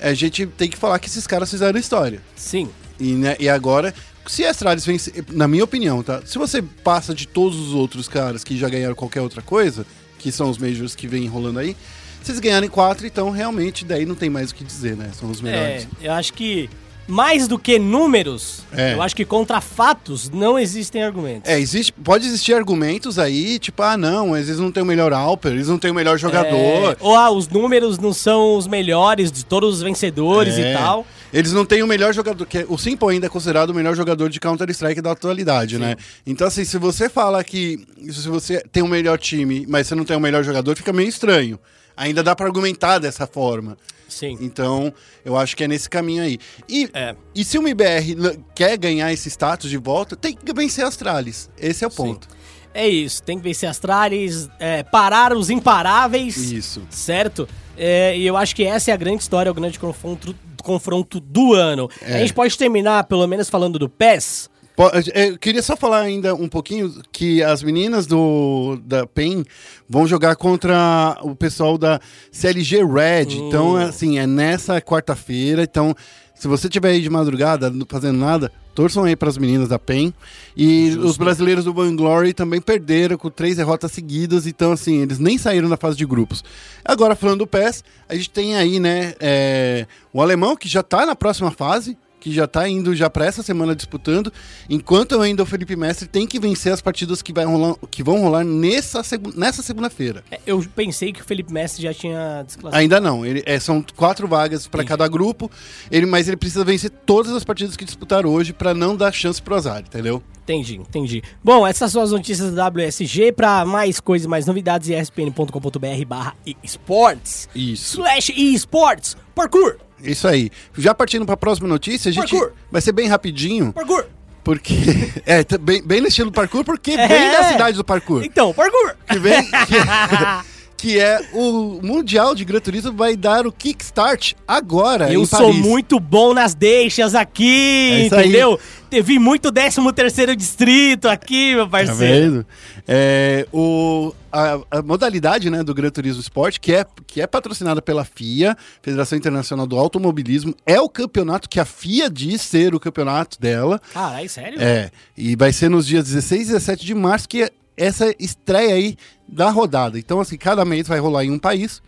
a 0.01 0.13
gente 0.13 0.45
tem 0.47 0.69
que 0.69 0.77
falar 0.77 0.99
que 0.99 1.09
esses 1.09 1.27
caras 1.27 1.49
fizeram 1.51 1.79
história. 1.79 2.21
Sim. 2.35 2.69
E, 2.99 3.13
né, 3.13 3.37
e 3.39 3.49
agora, 3.49 3.95
se 4.27 4.45
a 4.45 4.51
Astralis 4.51 4.85
vence, 4.85 5.25
na 5.33 5.47
minha 5.47 5.65
opinião, 5.65 6.03
tá? 6.03 6.23
Se 6.25 6.39
você 6.39 6.63
passa 6.63 7.15
de 7.15 7.27
todos 7.27 7.59
os 7.59 7.75
outros 7.75 8.09
caras 8.09 8.43
que 8.43 8.57
já 8.57 8.69
ganharam 8.69 8.95
qualquer 8.95 9.21
outra 9.21 9.43
coisa, 9.43 9.87
que 10.19 10.33
são 10.33 10.49
os 10.49 10.59
Majors 10.59 10.95
que 10.95 11.07
vem 11.07 11.27
rolando 11.27 11.59
aí, 11.59 11.77
se 12.23 12.31
eles 12.31 12.41
ganharem 12.41 12.71
quatro, 12.71 13.07
então 13.07 13.31
realmente 13.31 13.85
daí 13.85 14.07
não 14.07 14.15
tem 14.15 14.31
mais 14.31 14.51
o 14.51 14.55
que 14.55 14.65
dizer, 14.65 14.97
né? 14.97 15.11
São 15.13 15.31
os 15.31 15.41
melhores. 15.43 15.87
É, 16.01 16.09
eu 16.09 16.13
acho 16.13 16.33
que 16.33 16.71
mais 17.07 17.47
do 17.47 17.59
que 17.59 17.79
números, 17.79 18.63
É. 18.73 18.95
eu 18.95 19.03
acho 19.03 19.15
que 19.15 19.25
contra 19.25 19.61
fatos 19.61 20.31
não 20.31 20.59
existem 20.59 21.03
argumentos. 21.03 21.51
É, 21.51 21.59
existe, 21.59 21.93
pode 21.93 22.27
existir 22.27 22.55
argumentos 22.55 23.19
aí, 23.19 23.59
tipo, 23.59 23.83
ah, 23.83 23.97
não, 23.97 24.37
eles 24.37 24.59
não 24.59 24.71
têm 24.73 24.83
o 24.83 24.87
melhor 24.87 25.13
Alper, 25.13 25.53
eles 25.53 25.69
não 25.69 25.79
têm 25.79 25.91
o 25.91 25.95
melhor 25.95 26.19
jogador. 26.19 26.93
É, 26.93 26.97
ou 27.01 27.15
ah, 27.15 27.31
os 27.31 27.49
números 27.49 27.99
não 27.99 28.13
são 28.13 28.57
os 28.57 28.67
melhores 28.67 29.31
de 29.31 29.45
todos 29.45 29.75
os 29.75 29.83
vencedores 29.83 30.57
É. 30.59 30.71
e 30.73 30.77
tal. 30.77 31.07
Eles 31.33 31.53
não 31.53 31.65
têm 31.65 31.83
o 31.83 31.87
melhor 31.87 32.15
jogador, 32.15 32.47
que 32.47 32.59
é- 32.59 32.67
o 32.69 32.79
Simple 32.79 33.09
ainda 33.11 33.27
é 33.27 33.29
considerado 33.29 33.71
o 33.71 33.75
melhor 33.75 33.95
jogador 33.97 34.29
de 34.31 34.39
Counter-Strike 34.39 35.01
da 35.01 35.11
atualidade, 35.13 35.79
né? 35.79 35.97
Então, 36.27 36.47
assim, 36.47 36.65
se 36.65 36.79
você 36.79 37.09
fala 37.09 37.43
que 37.43 37.81
se 38.11 38.29
você 38.29 38.63
tem 38.71 38.83
o 38.83 38.89
melhor 38.89 39.19
time, 39.19 39.67
mas 39.69 39.87
você 39.89 39.95
não 39.95 40.05
tem 40.05 40.17
o 40.17 40.21
melhor 40.21 40.45
jogador, 40.45 40.77
fica 40.77 40.93
meio 40.93 41.09
estranho. 41.09 41.59
Ainda 41.97 42.23
dá 42.23 42.35
pra 42.35 42.47
argumentar 42.47 42.99
dessa 42.99 43.27
forma. 43.27 43.77
Sim. 44.09 44.37
Então, 44.41 44.93
eu 45.25 45.37
acho 45.37 45.57
que 45.57 45.65
é 45.65 45.69
nesse 45.69 45.89
caminho 45.89 46.23
aí. 46.23 46.39
E, 46.69 46.89
É. 46.93 47.15
e 47.35 47.45
se 47.45 47.59
o 47.59 47.63
MBR 47.63 48.13
l- 48.13 48.41
quer 48.55 48.77
ganhar 48.77 49.13
esse 49.13 49.29
status 49.31 49.69
de 49.71 49.77
volta, 49.79 50.15
tem 50.15 50.35
que 50.37 50.53
vencer 50.53 50.85
a 50.85 50.89
Astralis. 50.89 51.49
Esse 51.59 51.85
é 51.85 51.87
o 51.87 51.91
ponto. 51.91 52.29
É 52.73 52.89
isso, 52.89 53.23
tem 53.23 53.37
que 53.39 53.45
vencer 53.45 53.69
Astralis, 53.69 54.49
é, 54.59 54.83
parar 54.83 55.33
os 55.33 55.49
imparáveis. 55.51 56.37
Isso. 56.37 56.83
Certo? 56.91 57.49
É, 57.77 58.17
e 58.17 58.27
eu 58.27 58.37
acho 58.37 58.55
que 58.55 58.65
essa 58.65 58.91
é 58.91 58.95
a 58.95 58.97
grande 58.97 59.23
história, 59.23 59.51
o 59.51 59.55
grande 59.55 59.79
confronto, 59.79 60.35
confronto 60.63 61.21
do 61.21 61.53
ano. 61.55 61.89
É. 62.03 62.17
A 62.17 62.19
gente 62.19 62.35
pode 62.35 62.57
terminar, 62.59 63.05
pelo 63.05 63.27
menos, 63.27 63.49
falando 63.49 63.79
do 63.79 63.89
PES. 63.89 64.51
Po- 64.77 64.91
é, 65.13 65.29
Eu 65.31 65.39
queria 65.39 65.63
só 65.63 65.77
falar 65.77 66.01
ainda 66.01 66.35
um 66.35 66.49
pouquinho 66.49 66.93
que 67.13 67.43
as 67.43 67.63
meninas 67.63 68.07
do 68.07 68.77
da 68.85 69.07
PEN 69.07 69.45
vão 69.89 70.07
jogar 70.07 70.35
contra 70.37 71.17
o 71.23 71.35
pessoal 71.35 71.79
da 71.79 72.01
CLG 72.33 72.79
Red. 72.85 73.37
Hum. 73.39 73.49
Então, 73.49 73.77
assim, 73.77 74.19
é 74.19 74.27
nessa 74.27 74.81
quarta-feira. 74.81 75.63
Então, 75.63 75.95
se 76.35 76.49
você 76.49 76.69
tiver 76.69 76.91
aí 76.91 77.01
de 77.01 77.09
madrugada 77.09 77.71
não 77.71 77.87
fazendo 77.89 78.19
nada, 78.19 78.51
torçam 78.75 79.05
aí 79.05 79.15
para 79.15 79.29
as 79.29 79.39
meninas 79.39 79.69
da 79.69 79.79
PEN. 79.79 80.13
E 80.57 80.97
os 81.01 81.17
brasileiros 81.17 81.65
do 81.65 81.73
Glory 81.73 82.35
também 82.35 82.61
perderam 82.61 83.17
com 83.17 83.31
três 83.31 83.57
derrotas 83.57 83.93
seguidas. 83.93 84.45
Então, 84.45 84.73
assim, 84.73 85.03
eles 85.03 85.21
nem 85.21 85.39
saíram 85.39 85.69
na 85.69 85.77
fase 85.77 85.97
de 85.97 86.05
grupos. 86.05 86.43
Agora, 86.85 87.15
falando 87.15 87.39
do 87.41 87.47
PES, 87.47 87.85
a 88.09 88.17
gente 88.17 88.31
tem 88.31 88.57
aí, 88.57 88.81
né, 88.81 89.15
é, 89.21 89.87
o 90.13 90.21
alemão 90.21 90.57
que 90.57 90.69
já 90.69 90.83
tá 90.83 91.07
na 91.07 91.15
próxima 91.15 91.53
fase 91.53 91.97
que 92.25 92.33
já 92.33 92.47
tá 92.47 92.67
indo 92.67 92.97
já 92.97 93.11
para 93.11 93.27
essa 93.27 93.43
semana 93.43 93.77
disputando, 93.77 94.33
enquanto 94.67 95.21
ainda 95.21 95.43
o 95.43 95.47
Felipe 95.47 95.77
Mestre 95.77 96.09
tem 96.09 96.27
que 96.27 96.41
vencer 96.41 96.73
as 96.73 96.81
partidas 96.81 97.21
que, 97.21 97.35
vai 97.35 97.45
rolar, 97.45 97.75
que 97.91 98.03
vão 98.03 98.19
rolar 98.23 98.43
nessa, 98.43 99.03
segu- 99.03 99.39
nessa 99.39 99.63
segunda-feira. 99.63 100.25
É, 100.31 100.41
Eu 100.47 100.65
pensei 100.75 101.13
que 101.13 101.21
o 101.21 101.25
Felipe 101.25 101.53
Messi 101.53 101.83
já 101.83 101.93
tinha 101.93 102.43
desclassificado. 102.43 102.77
Ainda 102.77 102.99
não, 102.99 103.27
ele, 103.27 103.43
é, 103.45 103.61
são 103.61 103.85
quatro 103.95 104.27
vagas 104.27 104.67
para 104.67 104.83
cada 104.83 105.07
grupo, 105.07 105.51
ele, 105.91 106.07
mas 106.07 106.27
ele 106.27 106.39
precisa 106.39 106.65
vencer 106.65 106.89
todas 106.89 107.31
as 107.33 107.45
partidas 107.45 107.77
que 107.77 107.85
disputar 107.85 108.25
hoje 108.25 108.55
para 108.55 108.73
não 108.73 108.97
dar 108.97 109.13
chance 109.13 109.43
pro 109.43 109.55
azar, 109.55 109.81
entendeu? 109.81 110.23
Entendi, 110.45 110.77
entendi. 110.77 111.23
Bom, 111.43 111.67
essas 111.67 111.93
são 111.93 112.01
as 112.01 112.11
notícias 112.11 112.55
da 112.55 112.69
WSG. 112.69 113.33
Pra 113.33 113.65
mais 113.67 113.99
coisas, 114.01 114.27
mais 114.27 114.45
novidades, 114.47 114.89
espn.com.br 114.91 116.05
barra 116.07 116.35
esportes. 116.63 117.49
Isso. 117.55 118.01
Slash 118.01 118.33
esportes. 118.33 119.17
Parkour. 119.35 119.77
Isso 120.05 120.27
aí. 120.29 120.51
Já 120.77 120.95
partindo 120.95 121.25
para 121.25 121.35
a 121.35 121.39
próxima 121.39 121.69
notícia, 121.69 122.09
a 122.09 122.13
gente 122.13 122.31
Parkour. 122.31 122.53
vai 122.71 122.81
ser 122.81 122.93
bem 122.93 123.09
rapidinho, 123.09 123.73
Parkour. 123.73 124.05
porque 124.43 124.75
é 125.27 125.43
tá 125.45 125.59
bem, 125.59 125.83
bem 125.83 126.01
no 126.01 126.09
estilo 126.09 126.31
parkour, 126.33 126.65
porque 126.65 126.93
É. 126.93 127.09
bem 127.09 127.31
da 127.33 127.45
cidade 127.45 127.77
do 127.77 127.85
parkour. 127.85 128.23
Então, 128.25 128.53
parkour. 128.53 128.95
que 129.09 129.19
vem 129.19 129.43
que, 129.45 129.75
que 130.85 131.01
é 131.01 131.19
o 131.33 131.81
Mundial 131.83 132.35
de 132.35 132.45
Gran 132.45 132.61
Turismo 132.61 132.93
vai 132.93 133.17
dar 133.17 133.47
o 133.47 133.51
kickstart 133.53 134.35
agora 134.47 135.11
Eu 135.11 135.25
sou 135.25 135.49
Paris. 135.49 135.57
muito 135.57 135.99
bom 135.99 136.35
nas 136.35 136.53
deixas 136.55 137.15
aqui, 137.15 137.89
É 137.91 137.95
aí. 137.95 138.07
entendeu? 138.07 138.61
Teve 138.91 139.19
muito 139.19 139.51
13 139.51 139.81
terceiro 139.95 140.37
distrito 140.37 141.09
aqui, 141.09 141.55
meu 141.55 141.65
Tá 141.65 141.71
parceiro. 141.71 141.97
vendo? 142.33 142.47
É, 142.87 143.47
o, 143.51 144.13
a, 144.31 144.61
a 144.71 144.83
modalidade 144.83 145.49
né, 145.49 145.63
do 145.65 145.73
Gran 145.73 145.89
Turismo 145.89 146.21
Sport, 146.21 146.59
que 146.61 146.75
é, 146.75 146.85
que 147.07 147.23
é 147.23 147.27
patrocinada 147.27 147.81
pela 147.81 148.05
FIA, 148.05 148.55
Federação 148.83 149.17
Internacional 149.17 149.67
do 149.67 149.79
Automobilismo, 149.79 150.55
é 150.67 150.79
o 150.79 150.89
campeonato 150.89 151.49
que 151.49 151.59
a 151.59 151.65
FIA 151.65 152.11
diz 152.11 152.43
ser 152.43 152.75
o 152.75 152.79
campeonato 152.79 153.41
dela. 153.41 153.81
Caralho, 153.95 154.29
sério? 154.29 154.61
É, 154.61 154.91
e 155.17 155.35
vai 155.35 155.51
ser 155.51 155.71
nos 155.71 155.87
dias 155.87 156.05
16 156.05 156.43
e 156.43 156.53
17 156.53 156.85
de 156.85 156.95
março 156.95 157.27
que 157.27 157.43
é 157.45 157.51
essa 157.77 158.15
estreia 158.19 158.75
aí 158.75 158.97
da 159.29 159.51
rodada. 159.51 159.99
Então, 159.99 160.21
assim, 160.21 160.37
cada 160.37 160.65
mês 160.65 160.87
vai 160.89 160.99
rolar 160.99 161.25
em 161.25 161.31
um 161.31 161.39
país. 161.39 161.83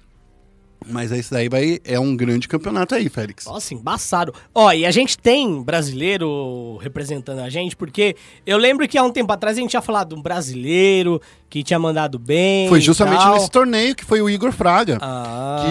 Mas 0.89 1.11
esse 1.11 1.33
daí 1.33 1.49
vai, 1.49 1.81
é 1.85 1.99
um 1.99 2.15
grande 2.15 2.47
campeonato 2.47 2.95
aí, 2.95 3.09
Félix. 3.09 3.47
Nossa, 3.47 3.75
embaçado. 3.75 4.33
Ó, 4.55 4.71
e 4.73 4.87
a 4.87 4.91
gente 4.93 5.19
tem 5.19 5.61
brasileiro 5.63 6.77
representando 6.81 7.41
a 7.41 7.49
gente, 7.49 7.75
porque 7.75 8.15
eu 8.47 8.57
lembro 8.57 8.87
que 8.87 8.97
há 8.97 9.03
um 9.03 9.11
tempo 9.11 9.33
atrás 9.33 9.57
a 9.57 9.61
gente 9.61 9.71
tinha 9.71 9.83
falado 9.83 10.11
de 10.11 10.15
um 10.15 10.23
brasileiro 10.23 11.21
que 11.51 11.65
tinha 11.65 11.79
mandado 11.79 12.19
bem. 12.19 12.69
Foi 12.69 12.81
justamente 12.81 13.19
tal. 13.21 13.35
nesse 13.35 13.51
torneio 13.51 13.97
que 13.97 14.05
foi 14.05 14.21
o 14.21 14.31
Igor 14.31 14.53
Fraga. 14.53 14.99
Ah. 15.01 15.65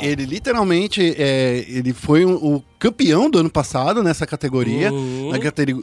Que 0.00 0.06
ele 0.06 0.26
literalmente 0.26 1.14
é, 1.16 1.64
ele 1.68 1.94
foi 1.94 2.26
o, 2.26 2.56
o 2.56 2.64
campeão 2.78 3.30
do 3.30 3.38
ano 3.38 3.50
passado 3.50 4.02
nessa 4.02 4.26
categoria, 4.26 4.92
Uhum. 4.92 5.30
na 5.30 5.38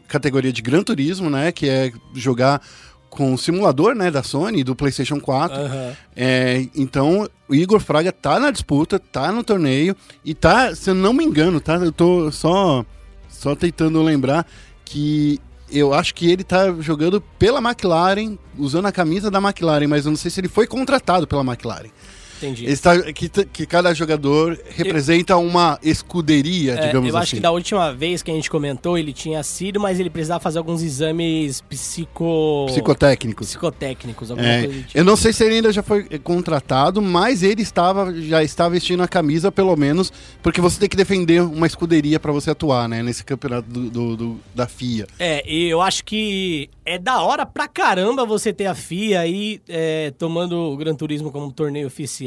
categoria 0.08 0.52
de 0.52 0.62
Gran 0.62 0.84
Turismo, 0.84 1.30
né? 1.30 1.52
Que 1.52 1.68
é 1.70 1.92
jogar 2.14 2.62
com 3.10 3.34
o 3.34 3.38
simulador, 3.38 3.96
né, 3.96 4.12
da 4.12 4.24
Sony, 4.24 4.64
do 4.64 4.76
PlayStation 4.76 5.20
4. 5.20 5.58
Aham. 5.58 5.94
É, 6.16 6.68
então, 6.76 7.30
o 7.48 7.56
Igor 7.56 7.80
Fraga 7.80 8.12
tá 8.12 8.40
na 8.40 8.52
disputa, 8.52 9.00
tá 9.00 9.32
no 9.32 9.44
torneio 9.44 9.96
e 10.24 10.34
tá, 10.34 10.76
se 10.76 10.90
eu 10.90 10.96
não 10.96 11.14
me 11.14 11.24
engano, 11.24 11.60
tá? 11.60 11.76
Eu 11.76 11.92
tô 11.92 12.32
só, 12.32 12.86
só 13.30 13.56
tentando 13.56 14.02
lembrar 14.02 14.46
que 14.84 15.40
eu 15.72 15.94
acho 15.94 16.14
que 16.14 16.30
ele 16.30 16.44
tá 16.44 16.72
jogando 16.80 17.20
pela 17.40 17.60
McLaren, 17.60 18.38
usando 18.58 18.86
a 18.86 18.92
camisa 18.92 19.32
da 19.32 19.40
McLaren, 19.40 19.88
mas 19.88 20.06
eu 20.06 20.12
não 20.12 20.18
sei 20.18 20.30
se 20.30 20.40
ele 20.40 20.48
foi 20.48 20.68
contratado 20.68 21.26
pela 21.26 21.42
McLaren. 21.42 21.90
Entendi. 22.38 22.66
Está, 22.66 23.02
que, 23.14 23.30
que 23.30 23.66
cada 23.66 23.94
jogador 23.94 24.60
representa 24.70 25.38
uma 25.38 25.80
escuderia, 25.84 26.74
É, 26.74 26.88
digamos 26.88 27.10
eu 27.10 27.18
acho 27.18 27.24
assim. 27.28 27.36
que 27.38 27.42
da 27.42 27.52
última 27.52 27.94
vez 27.94 28.22
que 28.22 28.32
a 28.32 28.34
gente 28.34 28.50
comentou, 28.50 28.98
ele 28.98 29.14
tinha 29.14 29.42
sido, 29.44 29.80
mas 29.80 30.00
ele 30.00 30.10
precisava 30.10 30.40
fazer 30.40 30.58
alguns 30.58 30.82
exames 30.82 31.62
psico... 31.62 32.66
Psicotécnicos. 32.68 33.48
psicotécnicos, 33.48 34.32
alguma 34.32 34.48
É, 34.48 34.64
coisa 34.66 34.82
tipo. 34.82 34.98
eu 34.98 35.04
não 35.04 35.16
sei 35.16 35.32
se 35.34 35.44
ele 35.44 35.56
ainda 35.56 35.72
já 35.72 35.82
foi 35.84 36.04
contratado, 36.20 37.02
mas 37.02 37.44
ele 37.44 37.62
estava 37.62 38.14
já 38.14 38.44
está 38.44 38.68
vestindo 38.70 39.02
a 39.04 39.08
camisa, 39.08 39.52
pelo 39.52 39.76
menos, 39.76 40.12
porque 40.44 40.60
você 40.62 40.80
tem 40.80 40.90
que 40.90 40.98
defender 40.98 41.42
uma 41.42 41.68
escuderia 41.68 42.20
para 42.20 42.32
você 42.32 42.52
atuar, 42.52 42.88
né? 42.90 43.02
Nesse 43.02 43.24
campeonato 43.24 43.68
do, 43.70 43.90
do- 43.90 44.18
do- 44.18 44.40
da 44.54 44.68
FIA. 44.68 45.08
É, 45.20 45.44
e 45.50 45.68
eu 45.70 45.82
acho 45.82 46.04
que 46.04 46.70
é 46.86 46.98
da 47.00 47.22
hora 47.22 47.46
pra 47.46 47.68
caramba 47.68 48.26
você 48.26 48.54
ter 48.54 48.66
a 48.68 48.76
FIA 48.76 49.22
aí 49.22 49.62
é, 49.68 50.12
tomando 50.18 50.56
o 50.58 50.78
Gran 50.78 50.96
Turismo 50.96 51.32
como 51.32 51.52
torneio 51.52 51.88
oficial. 51.88 52.25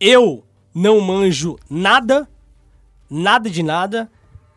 Eu 0.00 0.44
não 0.74 1.00
manjo 1.00 1.56
nada, 1.70 2.28
nada 3.10 3.48
de 3.50 3.62
nada. 3.62 4.10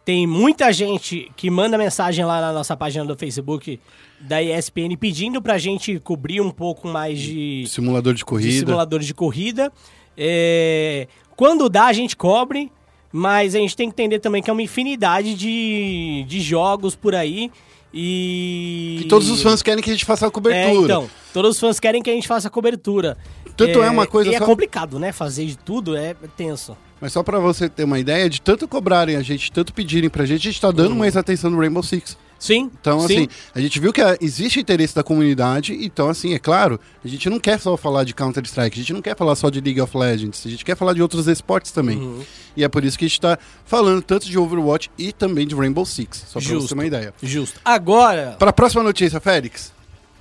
Tem 0.04 0.28
muita 0.28 0.72
gente 0.72 1.32
que 1.36 1.50
manda 1.50 1.78
mensagem 1.78 2.24
lá 2.24 2.40
na 2.40 2.54
nossa 2.54 2.78
página 2.78 3.04
do 3.06 3.16
Facebook 3.18 3.80
da 4.20 4.42
ESPN 4.42 4.96
pedindo 5.00 5.42
pra 5.42 5.58
gente 5.58 6.00
cobrir 6.00 6.42
um 6.42 6.52
pouco 6.52 6.88
mais 6.88 7.20
de, 7.20 7.66
Simulador 7.68 8.14
de 8.14 8.20
de 8.20 8.26
corrida. 8.26 8.60
simuladores 8.68 9.08
de 9.08 9.14
corrida. 9.16 9.72
É, 10.16 11.08
quando 11.36 11.68
dá, 11.68 11.86
a 11.88 11.94
gente 11.94 12.16
cobre, 12.16 12.72
mas 13.12 13.56
a 13.56 13.60
gente 13.60 13.76
tem 13.76 13.88
que 13.90 13.94
entender 13.94 14.20
também 14.20 14.44
que 14.44 14.50
é 14.50 14.54
uma 14.54 14.62
infinidade 14.62 15.34
de, 15.34 16.24
de 16.28 16.40
jogos 16.40 16.96
por 16.96 17.16
aí. 17.16 17.52
E. 17.94 18.98
Que 19.02 19.08
todos 19.08 19.30
os 19.30 19.42
fãs 19.42 19.62
querem 19.62 19.84
que 19.84 19.90
a 19.90 19.94
gente 19.94 20.06
faça 20.06 20.26
a 20.26 20.28
É, 20.28 20.32
cobertura. 20.32 20.84
então, 20.84 21.10
todos 21.36 21.56
os 21.56 21.60
fãs 21.60 21.82
querem 21.82 22.02
que 22.02 22.10
a 22.10 22.14
gente 22.14 22.30
faça 22.30 22.48
a 22.48 22.52
cobertura. 22.52 23.18
Tanto 23.58 23.84
é 23.84 23.90
uma 23.90 24.08
coisa 24.08 24.32
e 24.32 24.36
é 24.36 24.40
só- 24.40 24.46
complicado, 24.46 24.98
né? 24.98 25.12
Fazer 25.12 25.46
de 25.46 25.58
tudo 25.58 25.94
é 25.98 26.16
tenso. 26.38 26.78
Mas 27.02 27.12
só 27.12 27.22
para 27.22 27.40
você 27.40 27.68
ter 27.68 27.84
uma 27.84 28.00
ideia, 28.00 28.30
de 28.30 28.40
tanto 28.40 28.66
cobrarem 28.70 29.18
a 29.18 29.22
gente, 29.22 29.52
tanto 29.52 29.74
pedirem 29.74 30.10
pra 30.10 30.26
gente, 30.26 30.48
a 30.48 30.52
gente 30.52 30.62
tá 30.62 30.72
dando 30.72 30.96
mais 30.96 31.18
atenção 31.18 31.52
no 31.52 31.60
Rainbow 31.60 31.84
Six. 31.84 32.18
Sim. 32.40 32.72
Então, 32.80 33.02
sim. 33.02 33.06
assim, 33.06 33.28
a 33.54 33.60
gente 33.60 33.80
viu 33.82 33.92
que 33.92 34.02
ah, 34.02 34.18
existe 34.22 34.62
interesse 34.62 34.96
da 34.96 35.04
comunidade, 35.04 35.74
então, 35.74 36.08
assim, 36.10 36.34
é 36.34 36.40
claro, 36.40 36.80
a 37.04 37.08
gente 37.08 37.30
não 37.30 37.40
quer 37.40 37.60
só 37.60 37.76
falar 37.76 38.06
de 38.06 38.14
Counter-Strike, 38.14 38.78
a 38.78 38.82
gente 38.82 38.94
não 38.94 39.02
quer 39.02 39.16
falar 39.16 39.36
só 39.36 39.50
de 39.50 39.60
League 39.60 39.82
of 39.82 39.98
Legends, 39.98 40.44
a 40.46 40.50
gente 40.50 40.64
quer 40.64 40.76
falar 40.78 40.94
de 40.94 41.02
outros 41.02 41.28
esportes 41.28 41.72
também. 41.72 41.98
Uhum. 41.98 42.22
E 42.56 42.64
é 42.64 42.70
por 42.70 42.84
isso 42.86 42.98
que 42.98 43.06
a 43.06 43.08
gente 43.08 43.20
tá 43.20 43.38
falando 43.66 44.02
tanto 44.02 44.26
de 44.26 44.38
Overwatch 44.38 44.90
e 44.98 45.12
também 45.12 45.46
de 45.46 45.54
Rainbow 45.56 45.86
Six, 45.86 46.26
só 46.28 46.40
pra 46.40 46.42
você 46.42 46.54
Justo. 46.54 46.70
ter 46.70 46.74
uma 46.76 46.86
ideia. 46.86 47.14
Justo. 47.22 47.60
Agora 47.64 48.36
Para 48.40 48.52
a 48.52 48.54
próxima 48.54 48.84
notícia, 48.84 49.20
Félix. 49.20 49.75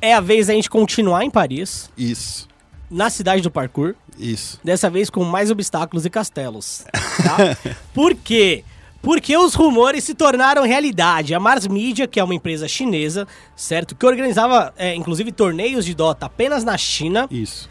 É 0.04 0.12
a 0.14 0.20
vez 0.20 0.46
da 0.48 0.52
gente 0.54 0.68
continuar 0.70 1.24
em 1.24 1.30
Paris, 1.30 1.90
Isso, 1.96 2.46
na 2.90 3.08
cidade 3.10 3.42
do 3.42 3.50
parkour. 3.50 3.94
isso. 4.18 4.60
Dessa 4.62 4.88
vez 4.90 5.08
com 5.10 5.24
mais 5.24 5.50
obstáculos 5.50 6.04
e 6.04 6.10
castelos. 6.10 6.84
Tá? 6.92 7.74
Por 7.94 8.14
quê? 8.14 8.62
Porque 9.02 9.36
os 9.36 9.54
rumores 9.54 10.04
se 10.04 10.14
tornaram 10.14 10.62
realidade. 10.62 11.34
A 11.34 11.40
Mars 11.40 11.66
Media, 11.66 12.06
que 12.06 12.18
é 12.20 12.24
uma 12.24 12.34
empresa 12.34 12.66
chinesa, 12.68 13.26
certo? 13.56 13.94
Que 13.94 14.06
organizava, 14.06 14.72
é, 14.78 14.94
inclusive, 14.94 15.30
torneios 15.32 15.84
de 15.84 15.94
Dota 15.94 16.26
apenas 16.26 16.64
na 16.64 16.78
China, 16.78 17.26
Isso. 17.30 17.68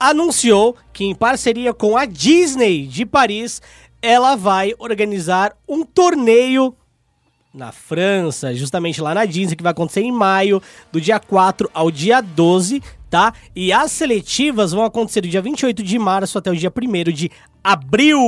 anunciou 0.00 0.76
que, 0.92 1.04
em 1.04 1.14
parceria 1.14 1.74
com 1.74 1.96
a 1.96 2.04
Disney 2.06 2.86
de 2.86 3.04
Paris, 3.04 3.60
ela 4.00 4.34
vai 4.34 4.72
organizar 4.78 5.54
um 5.68 5.84
torneio 5.84 6.74
na 7.54 7.70
França, 7.70 8.54
justamente 8.54 9.00
lá 9.00 9.14
na 9.14 9.24
Disney, 9.24 9.56
que 9.56 9.62
vai 9.62 9.72
acontecer 9.72 10.00
em 10.00 10.12
maio, 10.12 10.62
do 10.90 11.00
dia 11.00 11.20
4 11.20 11.70
ao 11.74 11.90
dia 11.90 12.20
12, 12.22 12.82
tá? 13.10 13.34
E 13.54 13.72
as 13.72 13.92
seletivas 13.92 14.72
vão 14.72 14.84
acontecer 14.84 15.20
do 15.20 15.28
dia 15.28 15.42
28 15.42 15.82
de 15.82 15.98
março 15.98 16.38
até 16.38 16.50
o 16.50 16.56
dia 16.56 16.72
1 16.74 17.12
de 17.12 17.30
abril. 17.62 18.18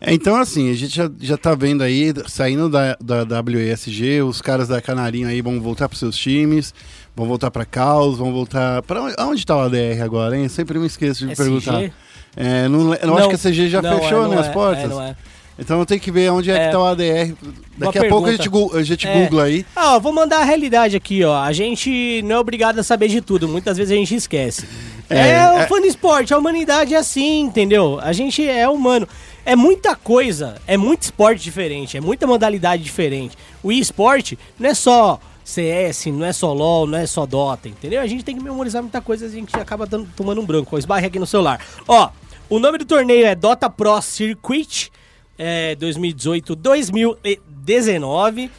É, 0.00 0.12
então, 0.12 0.36
assim, 0.36 0.70
a 0.70 0.74
gente 0.74 0.94
já, 0.94 1.10
já 1.18 1.36
tá 1.38 1.54
vendo 1.54 1.82
aí, 1.82 2.12
saindo 2.26 2.68
da, 2.68 2.94
da 3.24 3.40
WESG, 3.40 4.20
os 4.22 4.42
caras 4.42 4.68
da 4.68 4.82
Canarinho 4.82 5.28
aí 5.28 5.40
vão 5.40 5.60
voltar 5.60 5.88
pros 5.88 5.98
seus 5.98 6.16
times, 6.16 6.74
vão 7.16 7.26
voltar 7.26 7.50
pra 7.50 7.64
Caos, 7.64 8.18
vão 8.18 8.32
voltar... 8.32 8.82
Pra 8.82 9.02
onde, 9.02 9.14
aonde 9.18 9.46
tá 9.46 9.56
o 9.56 9.60
ADR 9.60 10.02
agora, 10.04 10.36
hein? 10.36 10.44
Eu 10.44 10.50
sempre 10.50 10.78
me 10.78 10.86
esqueço 10.86 11.26
de 11.26 11.32
SG? 11.32 11.42
perguntar. 11.42 11.90
É, 12.36 12.68
não, 12.68 12.90
le- 12.90 12.98
eu 13.02 13.16
acho 13.16 13.28
que 13.30 13.34
a 13.34 13.38
CG 13.38 13.68
já 13.68 13.80
não, 13.80 13.98
fechou, 13.98 14.26
é, 14.26 14.28
né, 14.28 14.34
não 14.34 14.38
as 14.42 14.46
é, 14.46 14.52
portas. 14.52 14.84
É, 14.84 14.88
não 14.88 15.02
é. 15.02 15.16
Então 15.58 15.78
eu 15.80 15.84
tenho 15.86 16.00
que 16.00 16.10
ver 16.12 16.30
onde 16.30 16.50
é, 16.50 16.54
É. 16.56 16.66
que 16.66 16.72
tá 16.72 16.78
o 16.78 16.84
ADR. 16.84 17.34
Daqui 17.76 17.98
a 17.98 18.08
pouco 18.08 18.28
a 18.28 18.32
gente, 18.32 18.48
a 18.74 18.82
gente 18.82 19.06
É. 19.08 19.12
googla 19.24 19.44
aí. 19.44 19.66
Ah, 19.74 19.98
vou 19.98 20.12
mandar 20.12 20.38
a 20.40 20.44
realidade 20.44 20.96
aqui, 20.96 21.24
ó. 21.24 21.36
A 21.42 21.52
gente 21.52 22.22
não 22.24 22.36
é 22.36 22.38
obrigado 22.38 22.78
a 22.78 22.82
saber 22.84 23.08
de 23.08 23.20
tudo, 23.20 23.48
muitas 23.48 23.76
vezes 23.76 23.92
a 23.92 23.96
gente 23.96 24.14
esquece. 24.14 24.68
É, 25.10 25.18
É, 25.18 25.30
é- 25.32 25.64
o 25.64 25.68
fã 25.68 25.80
de 25.80 25.88
esporte, 25.88 26.32
a 26.32 26.38
humanidade 26.38 26.94
é 26.94 26.98
assim, 26.98 27.40
entendeu? 27.40 27.98
A 28.00 28.12
gente 28.12 28.46
é 28.46 28.68
humano. 28.68 29.08
É 29.44 29.56
muita 29.56 29.96
coisa, 29.96 30.56
é 30.66 30.76
muito 30.76 31.02
esporte 31.02 31.42
diferente, 31.42 31.96
é 31.96 32.00
muita 32.00 32.26
modalidade 32.26 32.82
diferente. 32.84 33.36
O 33.62 33.72
esporte 33.72 34.38
não 34.58 34.68
é 34.70 34.74
só 34.74 35.18
CS, 35.42 36.10
não 36.12 36.26
é 36.26 36.32
só 36.32 36.52
LoL, 36.52 36.86
não 36.86 36.98
é 36.98 37.06
só 37.06 37.24
Dota, 37.24 37.66
entendeu? 37.68 38.00
A 38.02 38.06
gente 38.06 38.22
tem 38.22 38.36
que 38.36 38.44
memorizar 38.44 38.82
muita 38.82 39.00
coisa, 39.00 39.24
a 39.24 39.28
gente 39.30 39.56
acaba 39.56 39.86
dando- 39.86 40.08
tomando 40.14 40.40
um 40.40 40.44
branco. 40.44 40.78
Esbarre 40.78 41.06
aqui 41.06 41.18
no 41.18 41.26
celular. 41.26 41.58
Ó, 41.88 42.10
o 42.50 42.58
nome 42.58 42.76
do 42.76 42.84
torneio 42.84 43.24
é 43.26 43.34
Dota 43.34 43.70
Pro 43.70 44.00
Circuit 44.02 44.92
é, 45.38 45.74
2018-2019, 45.76 48.50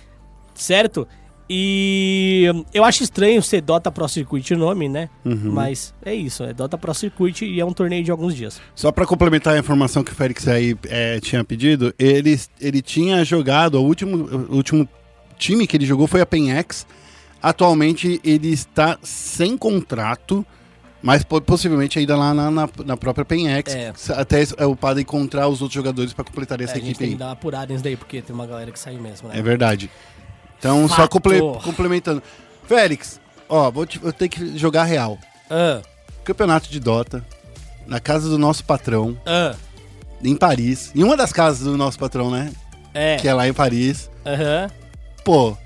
certo? 0.56 1.08
E 1.52 2.46
eu 2.72 2.84
acho 2.84 3.02
estranho 3.02 3.42
ser 3.42 3.62
Dota 3.62 3.92
Pro 3.92 4.08
Circuit 4.08 4.54
o 4.54 4.58
nome, 4.58 4.88
né? 4.88 5.10
Mas 5.52 5.96
é 6.06 6.14
isso, 6.14 6.44
é 6.44 6.54
Dota 6.54 6.78
Pro 6.78 6.94
Circuit 6.94 7.44
e 7.44 7.60
é 7.60 7.66
um 7.66 7.74
torneio 7.74 8.04
de 8.04 8.12
alguns 8.12 8.36
dias. 8.36 8.62
Só 8.76 8.92
pra 8.92 9.04
complementar 9.06 9.56
a 9.56 9.60
informação 9.60 10.04
que 10.04 10.12
o 10.12 10.16
Félix 10.16 10.48
aí 10.48 10.78
é, 10.88 11.20
tinha 11.20 11.44
pedido, 11.44 11.92
ele, 11.98 12.40
ele 12.62 12.84
tinha 12.84 13.26
jogado, 13.26 13.76
o 13.76 13.84
último, 13.84 14.48
o 14.48 14.58
último 14.58 14.88
time 15.40 15.66
que 15.66 15.76
ele 15.76 15.88
jogou 15.88 16.06
foi 16.06 16.22
a 16.22 16.26
PenX. 16.26 16.86
Atualmente 17.42 18.22
ele 18.24 18.50
está 18.50 19.00
sem 19.02 19.58
contrato, 19.58 20.46
mas 21.02 21.24
po- 21.24 21.42
possivelmente 21.42 21.98
ainda 22.00 22.16
lá 22.18 22.34
na, 22.34 22.52
na, 22.52 22.70
na 22.86 22.98
própria 22.98 23.24
PenX. 23.26 23.74
É. 23.76 23.94
Até 24.16 24.44
é 24.58 24.66
o 24.66 24.76
padre 24.76 25.02
encontrar 25.04 25.48
os 25.48 25.62
outros 25.62 25.76
jogadores 25.76 26.14
pra 26.14 26.24
completar 26.26 26.60
É, 26.60 26.64
essa 26.66 26.74
a 26.74 26.76
gente 26.78 26.86
equipe 26.90 27.00
tem 27.00 27.10
que 27.12 27.16
dar 27.18 27.28
uma 27.28 27.32
apurada 27.34 27.72
nisso 27.72 27.84
daí, 27.84 27.96
porque 27.96 28.22
tem 28.22 28.34
uma 28.34 28.46
galera 28.48 28.72
que 28.72 28.80
saiu 28.80 29.00
mesmo, 29.02 29.28
né? 29.30 29.38
É 29.38 29.42
verdade. 29.42 29.90
Então, 30.58 30.88
só 30.90 30.96
Fato. 30.96 31.10
comple- 31.12 31.42
complementando. 31.64 32.22
Félix, 32.68 33.20
ó, 33.48 33.72
vou, 33.72 33.86
te, 33.86 33.98
vou 33.98 34.12
ter 34.14 34.28
que 34.30 34.58
jogar 34.58 34.84
real. 34.84 35.18
Ah, 35.50 35.82
Campeonato 36.24 36.70
de 36.70 36.80
Dota, 36.80 37.26
na 37.88 38.00
casa 38.00 38.30
do 38.30 38.38
nosso 38.38 38.64
patrão, 38.64 39.18
ah, 39.26 39.56
em 40.24 40.36
Paris. 40.36 40.92
Em 40.94 41.02
uma 41.04 41.16
das 41.18 41.32
casas 41.32 41.64
do 41.64 41.76
nosso 41.78 41.98
patrão, 41.98 42.30
né? 42.30 42.52
é. 42.94 43.16
Que 43.18 43.28
é 43.28 43.34
lá 43.34 43.48
em 43.48 43.54
Paris. 43.54 44.12
Aham. 44.26 44.70
Pô, 45.24 45.58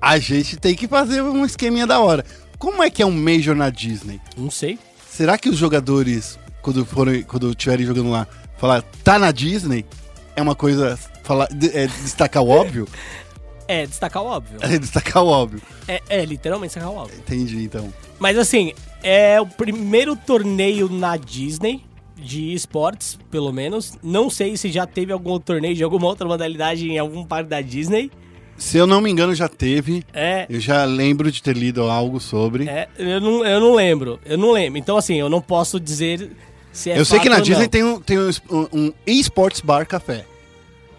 a 0.00 0.18
gente 0.18 0.56
tem 0.56 0.74
que 0.74 0.86
fazer 0.88 1.22
um 1.22 1.44
esqueminha 1.46 1.86
da 1.86 2.00
hora. 2.00 2.24
Como 2.58 2.82
é 2.82 2.90
que 2.90 3.02
é 3.02 3.06
um 3.06 3.12
Major 3.12 3.54
na 3.54 3.70
Disney? 3.70 4.20
Não 4.36 4.50
sei. 4.50 4.78
Será 5.08 5.38
que 5.38 5.48
os 5.48 5.56
jogadores, 5.56 6.38
quando 6.62 6.84
forem, 6.84 7.22
quando 7.22 7.50
estiverem 7.50 7.86
jogando 7.86 8.10
lá, 8.10 8.26
falar 8.56 8.82
tá 9.02 9.18
na 9.18 9.30
Disney? 9.30 9.84
É 10.34 10.42
uma 10.42 10.54
coisa. 10.54 10.98
Falar, 11.22 11.48
é, 11.72 11.86
destacar 11.86 12.42
o 12.42 12.48
óbvio? 12.48 12.86
É, 13.68 13.84
destacar 13.84 14.22
o 14.22 14.26
óbvio. 14.26 14.58
É 14.60 14.78
destacar 14.78 15.24
o 15.24 15.26
óbvio. 15.26 15.60
É, 15.88 16.00
é 16.08 16.24
literalmente 16.24 16.74
destacar 16.74 16.88
o 16.88 17.02
óbvio. 17.02 17.18
Entendi, 17.18 17.64
então. 17.64 17.92
Mas 18.16 18.38
assim, 18.38 18.72
é 19.02 19.40
o 19.40 19.46
primeiro 19.46 20.14
torneio 20.14 20.88
na 20.88 21.16
Disney 21.16 21.82
de 22.16 22.54
esportes, 22.54 23.18
pelo 23.30 23.52
menos. 23.52 23.98
Não 24.02 24.30
sei 24.30 24.56
se 24.56 24.70
já 24.70 24.86
teve 24.86 25.12
algum 25.12 25.38
torneio 25.38 25.74
de 25.74 25.82
alguma 25.82 26.06
outra 26.06 26.26
modalidade 26.26 26.88
em 26.88 26.98
algum 26.98 27.24
parque 27.24 27.50
da 27.50 27.60
Disney. 27.60 28.10
Se 28.58 28.78
eu 28.78 28.86
não 28.86 29.00
me 29.00 29.10
engano, 29.10 29.34
já 29.34 29.48
teve. 29.48 30.04
É, 30.14 30.46
Eu 30.48 30.60
já 30.60 30.84
lembro 30.84 31.30
de 31.30 31.42
ter 31.42 31.56
lido 31.56 31.82
algo 31.82 32.18
sobre. 32.20 32.68
é 32.68 32.88
eu, 32.98 33.20
não, 33.20 33.44
eu 33.44 33.60
não 33.60 33.74
lembro. 33.74 34.18
Eu 34.24 34.38
não 34.38 34.52
lembro. 34.52 34.78
Então, 34.78 34.96
assim, 34.96 35.16
eu 35.16 35.28
não 35.28 35.40
posso 35.40 35.78
dizer 35.78 36.30
se 36.72 36.90
é 36.90 36.98
eu 36.98 37.04
sei 37.04 37.18
que 37.20 37.28
na 37.28 37.40
Disney 37.40 37.64
não. 37.64 37.68
tem 37.68 37.84
um, 37.84 38.00
tem 38.00 38.18
um, 38.18 38.30
um 38.72 38.92
esports 39.06 39.60
bar 39.60 39.86
café. 39.86 40.24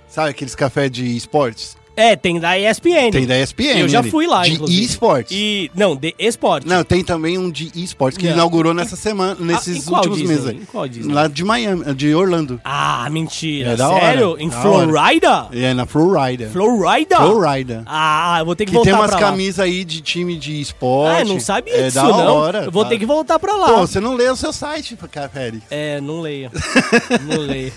Sabe 0.07 0.29
aqueles 0.29 0.55
café 0.55 0.87
de 0.89 1.15
esportes? 1.15 1.77
É, 1.97 2.15
tem 2.15 2.39
da 2.39 2.57
ESPN. 2.57 3.09
Tem 3.11 3.25
da 3.25 3.37
ESPN. 3.39 3.79
Eu 3.79 3.89
já 3.89 4.03
fui 4.03 4.27
lá, 4.27 4.43
De 4.43 4.53
inclusive. 4.53 4.83
esportes. 4.85 5.35
E, 5.35 5.71
não, 5.75 5.95
de 5.95 6.13
esporte. 6.19 6.67
Não, 6.67 6.83
tem 6.83 7.03
também 7.03 7.37
um 7.39 7.49
de 7.49 7.71
esportes 7.75 8.17
que 8.19 8.27
Não. 8.27 8.33
inaugurou 8.33 8.71
nessa 8.73 8.95
semana, 8.95 9.35
nesses 9.39 9.77
em 9.77 9.81
qual 9.81 10.01
últimos 10.01 10.19
Disney? 10.19 10.33
meses 10.35 10.47
aí. 10.49 10.55
Em 10.57 10.65
qual 10.65 10.87
Disney? 10.87 11.13
Lá 11.13 11.27
de 11.27 11.43
Miami, 11.43 11.93
de 11.95 12.13
Orlando. 12.13 12.61
Ah, 12.63 13.09
mentira. 13.09 13.71
É 13.71 13.75
da 13.75 13.89
hora, 13.89 13.99
Sério? 14.05 14.35
Em 14.39 14.47
da 14.49 14.57
hora. 14.59 14.87
Florida? 14.87 15.47
É, 15.51 15.73
na 15.73 15.85
Florida. 15.87 16.49
Florida? 16.53 17.15
Florida. 17.17 17.83
Ah, 17.87 18.35
eu 18.39 18.45
vou 18.45 18.55
ter 18.55 18.65
que, 18.65 18.71
Que 18.71 18.75
voltar 18.77 18.91
tem 18.91 18.99
umas 18.99 19.09
pra 19.11 19.19
lá. 19.19 19.31
camisas 19.31 19.59
aí 19.59 19.83
de 19.83 19.99
time 20.01 20.37
de 20.37 20.61
esporte. 20.61 21.15
Ah, 21.17 21.19
eu 21.21 21.25
não 21.27 21.39
sabia 21.39 21.73
é 21.77 21.83
disso, 21.87 21.95
da 21.95 22.03
não. 22.03 22.35
hora. 22.35 22.63
eu 22.65 22.71
vou 22.71 22.83
tá? 22.83 22.89
ter 22.91 22.99
que 22.99 23.05
voltar 23.07 23.39
pra 23.39 23.55
lá. 23.55 23.67
Pô, 23.73 23.87
você 23.87 23.99
não 23.99 24.13
lê 24.13 24.29
o 24.29 24.35
seu 24.35 24.53
site, 24.53 24.95
cara, 25.11 25.29
Félix. 25.29 25.63
É, 25.71 25.99
não 25.99 26.21
leio. 26.21 26.51
não 27.27 27.37
leio. 27.41 27.73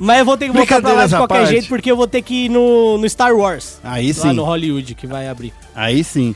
Mas 0.00 0.18
eu 0.20 0.24
vou 0.24 0.36
ter 0.36 0.46
que 0.46 0.52
voltar 0.52 0.80
pra 0.80 0.90
lá 0.92 1.06
Brincadeiras 1.06 1.10
de 1.10 1.14
à 1.14 1.18
qualquer 1.18 1.34
parte. 1.38 1.50
jeito, 1.50 1.68
porque 1.68 1.90
eu 1.90 1.96
vou 1.96 2.06
ter 2.06 2.22
que 2.22 2.44
ir 2.44 2.48
no, 2.48 2.96
no 2.96 3.08
Star 3.08 3.34
Wars. 3.40 3.78
Aí 3.82 4.08
Lá 4.08 4.14
sim. 4.14 4.32
no 4.32 4.44
Hollywood, 4.44 4.94
que 4.94 5.06
vai 5.06 5.28
abrir. 5.28 5.52
Aí 5.74 6.02
sim. 6.04 6.34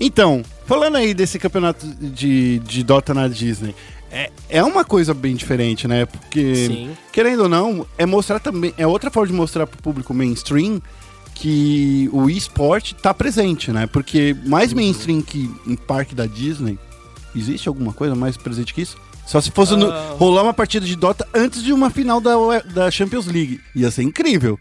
Então, 0.00 0.42
falando 0.66 0.96
aí 0.96 1.12
desse 1.14 1.38
campeonato 1.38 1.86
de, 1.86 2.58
de 2.60 2.82
Dota 2.82 3.12
na 3.12 3.28
Disney, 3.28 3.74
é, 4.10 4.30
é 4.48 4.62
uma 4.64 4.84
coisa 4.84 5.12
bem 5.14 5.34
diferente, 5.36 5.86
né? 5.86 6.04
Porque, 6.06 6.54
Sim. 6.66 6.90
querendo 7.12 7.44
ou 7.44 7.48
não, 7.48 7.86
é 7.98 8.04
mostrar 8.06 8.40
também. 8.40 8.72
É 8.76 8.86
outra 8.86 9.10
forma 9.10 9.28
de 9.28 9.32
mostrar 9.34 9.66
pro 9.66 9.80
público 9.82 10.12
mainstream 10.14 10.80
que 11.34 12.08
o 12.12 12.28
esporte 12.28 12.94
tá 12.94 13.14
presente, 13.14 13.70
né? 13.72 13.86
Porque 13.86 14.36
mais 14.46 14.72
mainstream 14.72 15.22
que 15.22 15.50
em 15.66 15.76
parque 15.76 16.14
da 16.14 16.26
Disney, 16.26 16.78
existe 17.34 17.68
alguma 17.68 17.92
coisa 17.92 18.14
mais 18.14 18.36
presente 18.36 18.74
que 18.74 18.82
isso? 18.82 18.96
Só 19.26 19.40
se 19.40 19.50
fosse 19.52 19.76
no- 19.76 19.90
Ah. 19.90 20.16
rolar 20.18 20.42
uma 20.42 20.54
partida 20.54 20.84
de 20.84 20.96
Dota 20.96 21.26
antes 21.32 21.62
de 21.62 21.72
uma 21.72 21.88
final 21.88 22.20
da, 22.20 22.32
da 22.74 22.90
Champions 22.90 23.26
League. 23.26 23.60
Ia 23.76 23.90
ser 23.90 24.02
incrível. 24.02 24.58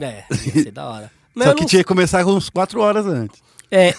É, 0.00 0.24
ia 0.30 0.62
ser 0.62 0.70
da 0.70 0.88
hora. 0.88 1.10
Mas 1.34 1.48
Só 1.48 1.54
que 1.54 1.60
não 1.60 1.68
tinha 1.68 1.82
que 1.82 1.88
começar 1.88 2.24
uns 2.26 2.48
4 2.48 2.80
horas 2.80 3.06
antes. 3.06 3.42
É. 3.70 3.92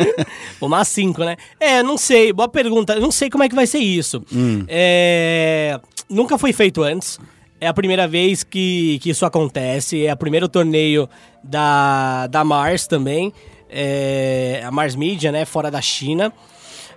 Umas 0.60 0.88
5, 0.88 1.24
né? 1.24 1.36
É, 1.60 1.82
não 1.82 1.96
sei. 1.96 2.32
Boa 2.32 2.48
pergunta. 2.48 2.98
Não 2.98 3.12
sei 3.12 3.30
como 3.30 3.44
é 3.44 3.48
que 3.48 3.54
vai 3.54 3.66
ser 3.66 3.78
isso. 3.78 4.24
Hum. 4.32 4.64
É, 4.68 5.78
Nunca 6.08 6.36
foi 6.36 6.52
feito 6.52 6.82
antes. 6.82 7.18
É 7.60 7.66
a 7.66 7.72
primeira 7.72 8.08
vez 8.08 8.42
que, 8.42 8.98
que 9.00 9.10
isso 9.10 9.24
acontece. 9.24 10.04
É 10.04 10.12
o 10.12 10.16
primeiro 10.16 10.48
torneio 10.48 11.08
da, 11.42 12.26
da 12.26 12.44
Mars 12.44 12.86
também. 12.86 13.32
É, 13.70 14.62
a 14.64 14.70
Mars 14.70 14.94
Media, 14.94 15.30
né? 15.30 15.44
Fora 15.44 15.70
da 15.70 15.80
China. 15.80 16.32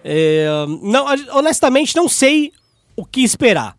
É, 0.03 0.47
não, 0.81 1.05
honestamente, 1.34 1.95
não 1.95 2.10
sei 2.10 2.51
o 2.95 3.05
que 3.05 3.23
esperar 3.23 3.75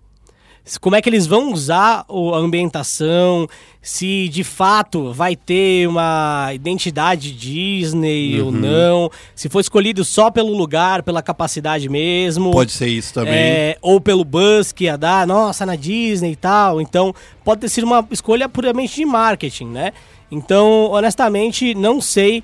como 0.80 0.96
é 0.96 1.02
que 1.02 1.08
eles 1.08 1.26
vão 1.26 1.52
usar 1.52 2.04
a 2.08 2.36
ambientação, 2.36 3.46
se 3.80 4.28
de 4.28 4.42
fato 4.42 5.12
vai 5.12 5.36
ter 5.36 5.86
uma 5.86 6.50
identidade 6.52 7.30
Disney 7.32 8.40
Uhum. 8.40 8.46
ou 8.46 8.52
não, 8.52 9.10
se 9.34 9.48
foi 9.48 9.60
escolhido 9.60 10.04
só 10.04 10.30
pelo 10.30 10.56
lugar, 10.56 11.02
pela 11.04 11.22
capacidade 11.22 11.88
mesmo. 11.88 12.50
Pode 12.50 12.72
ser 12.72 12.88
isso 12.88 13.14
também. 13.14 13.34
É, 13.34 13.78
ou 13.80 14.00
pelo 14.00 14.24
buzz 14.24 14.72
que 14.72 14.84
ia 14.84 14.98
dar, 14.98 15.26
nossa, 15.26 15.64
na 15.64 15.76
Disney 15.76 16.32
e 16.32 16.36
tal. 16.36 16.80
Então, 16.80 17.14
pode 17.44 17.60
ter 17.60 17.68
sido 17.68 17.84
uma 17.84 18.06
escolha 18.10 18.48
puramente 18.48 18.96
de 18.96 19.06
marketing, 19.06 19.66
né? 19.66 19.92
Então, 20.30 20.90
honestamente, 20.90 21.74
não 21.74 22.00
sei 22.00 22.42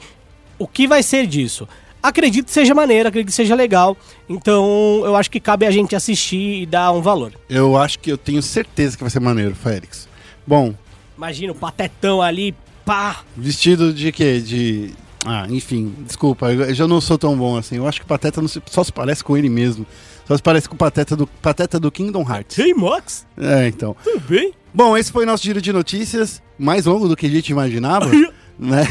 o 0.59 0.67
que 0.69 0.87
vai 0.87 1.03
ser 1.03 1.27
disso. 1.27 1.67
Acredito 2.03 2.47
que 2.47 2.53
seja 2.53 2.75
maneiro, 2.75 3.09
acredito 3.09 3.29
que 3.31 3.35
seja 3.35 3.55
legal. 3.55 3.97
Então, 4.29 5.03
eu 5.05 5.15
acho 5.15 5.31
que 5.31 5.38
cabe 5.38 5.65
a 5.67 5.71
gente 5.71 5.95
assistir 5.95 6.62
e 6.62 6.67
dar 6.67 6.91
um 6.93 7.01
valor. 7.01 7.33
Eu 7.49 7.77
acho 7.77 7.99
que 7.99 8.11
eu 8.11 8.19
tenho 8.19 8.43
certeza 8.43 8.97
que 8.97 9.03
vai 9.05 9.11
ser 9.11 9.21
maneiro, 9.21 9.55
Félix. 9.55 10.09
Bom, 10.47 10.75
Imagina 11.17 11.53
o 11.53 11.55
patetão 11.55 12.21
ali, 12.21 12.53
pá. 12.85 13.21
vestido 13.37 13.93
de 13.93 14.11
quê? 14.11 14.41
De. 14.41 14.91
Ah, 15.25 15.47
enfim, 15.49 15.95
desculpa, 16.01 16.53
eu 16.53 16.75
já 16.75 16.88
não 16.88 17.01
sou 17.01 17.17
tão 17.17 17.37
bom 17.37 17.57
assim. 17.57 17.77
Eu 17.77 17.87
acho 17.87 18.01
que 18.01 18.05
o 18.05 18.09
Pateta 18.09 18.41
não 18.41 18.49
se- 18.49 18.61
só 18.67 18.83
se 18.83 18.93
parece 18.93 19.23
com 19.23 19.37
ele 19.37 19.49
mesmo. 19.49 19.87
Só 20.27 20.37
se 20.37 20.43
parece 20.43 20.69
com 20.69 20.75
o 20.75 20.79
Pateta 20.79 21.15
do, 21.15 21.29
Pateta 21.29 21.79
do 21.79 21.93
Kingdom 21.93 22.23
Hearts. 22.29 22.59
Hey, 22.59 22.75
Max, 22.75 23.25
É, 23.38 23.69
então. 23.69 23.95
tudo 24.03 24.19
bem? 24.29 24.53
Bom, 24.75 24.97
esse 24.97 25.12
foi 25.12 25.25
nosso 25.25 25.45
giro 25.45 25.62
de 25.62 25.73
notícias, 25.73 26.43
mais 26.59 26.87
longo 26.87 27.07
do 27.07 27.15
que 27.17 27.27
a 27.27 27.31
gente 27.31 27.51
imaginava, 27.51 28.11
né? 28.59 28.87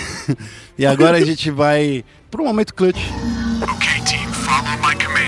E 0.77 0.85
agora 0.85 1.17
a 1.17 1.25
gente 1.25 1.49
vai 1.51 2.03
pro 2.29 2.43
momento 2.43 2.73
clutch. 2.73 2.97
Okay, 3.61 4.01
team, 4.05 4.31
follow 4.33 4.71
my 4.77 4.95
command. 4.95 5.21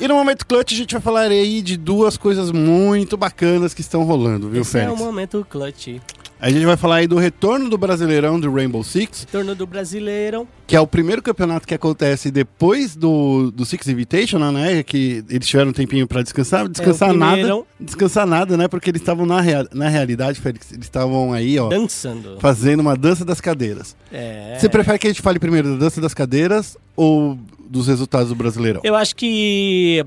E 0.00 0.08
no 0.08 0.14
momento 0.14 0.46
clutch 0.46 0.72
a 0.72 0.76
gente 0.76 0.92
vai 0.92 1.00
falar 1.02 1.30
aí 1.30 1.60
de 1.60 1.76
duas 1.76 2.16
coisas 2.16 2.50
muito 2.50 3.16
bacanas 3.16 3.74
que 3.74 3.82
estão 3.82 4.02
rolando, 4.04 4.48
viu, 4.48 4.62
Esse 4.62 4.78
é 4.78 4.82
o 4.82 4.84
Félix? 4.84 4.98
momento 5.00 5.46
clutch. 5.48 6.00
A 6.40 6.48
gente 6.48 6.64
vai 6.64 6.76
falar 6.76 6.96
aí 6.96 7.06
do 7.06 7.16
retorno 7.18 7.68
do 7.68 7.76
Brasileirão 7.76 8.40
do 8.40 8.50
Rainbow 8.50 8.82
Six, 8.82 9.26
Torno 9.30 9.54
do 9.54 9.66
Brasileirão. 9.66 10.48
que 10.66 10.74
é 10.74 10.80
o 10.80 10.86
primeiro 10.86 11.20
campeonato 11.20 11.66
que 11.68 11.74
acontece 11.74 12.30
depois 12.30 12.96
do, 12.96 13.50
do 13.50 13.64
Six 13.66 13.86
Invitational, 13.88 14.50
né? 14.50 14.82
Que 14.82 15.22
eles 15.28 15.46
tiveram 15.46 15.68
um 15.70 15.72
tempinho 15.72 16.06
pra 16.06 16.22
descansar. 16.22 16.66
Descansar 16.66 17.10
É, 17.10 17.12
nada. 17.12 17.62
Descansar 17.78 18.26
nada, 18.26 18.56
né? 18.56 18.68
Porque 18.68 18.90
eles 18.90 19.02
estavam 19.02 19.26
na, 19.26 19.40
rea- 19.40 19.68
na 19.72 19.88
realidade, 19.88 20.40
Félix, 20.40 20.72
eles 20.72 20.86
estavam 20.86 21.32
aí, 21.32 21.58
ó, 21.58 21.68
Dançando. 21.68 22.38
fazendo 22.40 22.80
uma 22.80 22.96
dança 22.96 23.22
das 23.24 23.40
cadeiras. 23.40 23.94
É. 24.10 24.56
Você 24.58 24.68
prefere 24.68 24.98
que 24.98 25.06
a 25.08 25.10
gente 25.10 25.20
fale 25.22 25.38
primeiro 25.38 25.72
da 25.72 25.76
dança 25.76 26.00
das 26.00 26.14
cadeiras 26.14 26.74
ou 26.96 27.38
dos 27.68 27.86
resultados 27.86 28.30
do 28.30 28.34
Brasileirão? 28.34 28.80
Eu 28.82 28.94
acho 28.96 29.14
que. 29.14 30.02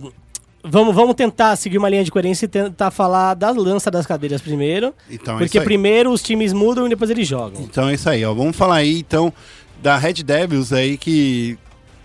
Vamos, 0.64 0.96
vamos 0.96 1.14
tentar 1.16 1.56
seguir 1.58 1.78
uma 1.78 1.90
linha 1.90 2.04
de 2.04 2.12
coerência 2.12 2.46
e 2.46 2.48
tentar 2.48 2.90
falar 2.90 3.34
da 3.34 3.52
lança 3.52 3.92
das 3.92 4.06
cadeiras 4.06 4.42
primeiro. 4.42 4.94
Então 5.10 5.36
é 5.36 5.40
porque 5.40 5.60
primeiro 5.60 6.12
os 6.12 6.22
times 6.24 6.54
mudam 6.54 6.86
e 6.86 6.90
depois 6.90 7.10
eles 7.12 7.28
jogam. 7.28 7.62
Então 7.62 7.90
é 7.90 7.96
isso 7.96 8.10
aí, 8.10 8.24
ó. 8.24 8.34
Vamos 8.34 8.56
falar 8.56 8.76
aí 8.76 8.98
então 9.00 9.34
da 9.82 9.98
Red 9.98 10.14
Devils 10.24 10.72
aí 10.72 10.98
que 10.98 11.58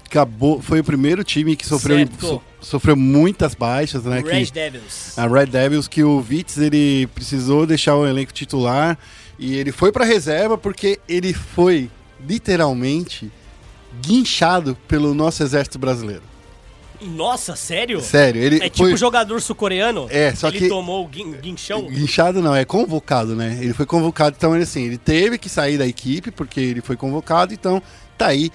acabou, 0.06 0.60
foi 0.60 0.80
o 0.80 0.84
primeiro 0.84 1.22
time 1.22 1.54
que 1.54 1.64
sofreu, 1.66 2.08
so- 2.18 2.42
sofreu 2.60 2.96
muitas 2.96 3.54
baixas, 3.54 4.02
né? 4.04 4.22
Red 4.26 4.46
que, 4.46 4.52
Devils. 4.52 5.16
a 5.18 5.26
Red 5.28 5.46
Devils 5.46 5.86
que 5.86 6.02
o 6.02 6.20
Vitz 6.20 6.56
ele 6.58 7.06
precisou 7.14 7.64
deixar 7.66 7.94
o 7.94 8.04
elenco 8.06 8.32
titular 8.32 8.98
e 9.38 9.54
ele 9.54 9.70
foi 9.70 9.92
pra 9.92 10.04
reserva 10.04 10.58
porque 10.58 10.98
ele 11.08 11.32
foi 11.32 11.88
literalmente 12.26 13.30
guinchado 14.00 14.76
pelo 14.88 15.14
nosso 15.14 15.42
exército 15.42 15.78
brasileiro. 15.78 16.22
Nossa, 17.00 17.54
sério? 17.54 18.00
Sério, 18.00 18.42
ele 18.42 18.56
É 18.56 18.68
tipo 18.68 18.78
foi 18.88 18.96
jogador 18.96 19.40
sul-coreano? 19.40 20.06
É, 20.10 20.34
só 20.34 20.48
ele 20.48 20.58
que- 20.58 20.68
tomou 20.68 21.04
o 21.04 21.08
guin- 21.08 21.32
guinchão? 21.32 21.82
Guinchado 21.86 22.42
não, 22.42 22.54
é 22.54 22.64
convocado, 22.64 23.36
né? 23.36 23.58
Ele 23.60 23.72
foi 23.72 23.86
convocado, 23.86 24.34
então 24.36 24.54
ele 24.54 24.64
assim, 24.64 24.84
ele 24.84 24.98
teve 24.98 25.38
que 25.38 25.48
sair 25.48 25.78
da 25.78 25.86
equipe 25.86 26.30
porque 26.30 26.58
ele 26.60 26.80
foi 26.80 26.96
convocado, 26.96 27.52
então 27.54 27.82
tá 28.16 28.26
aí. 28.26 28.50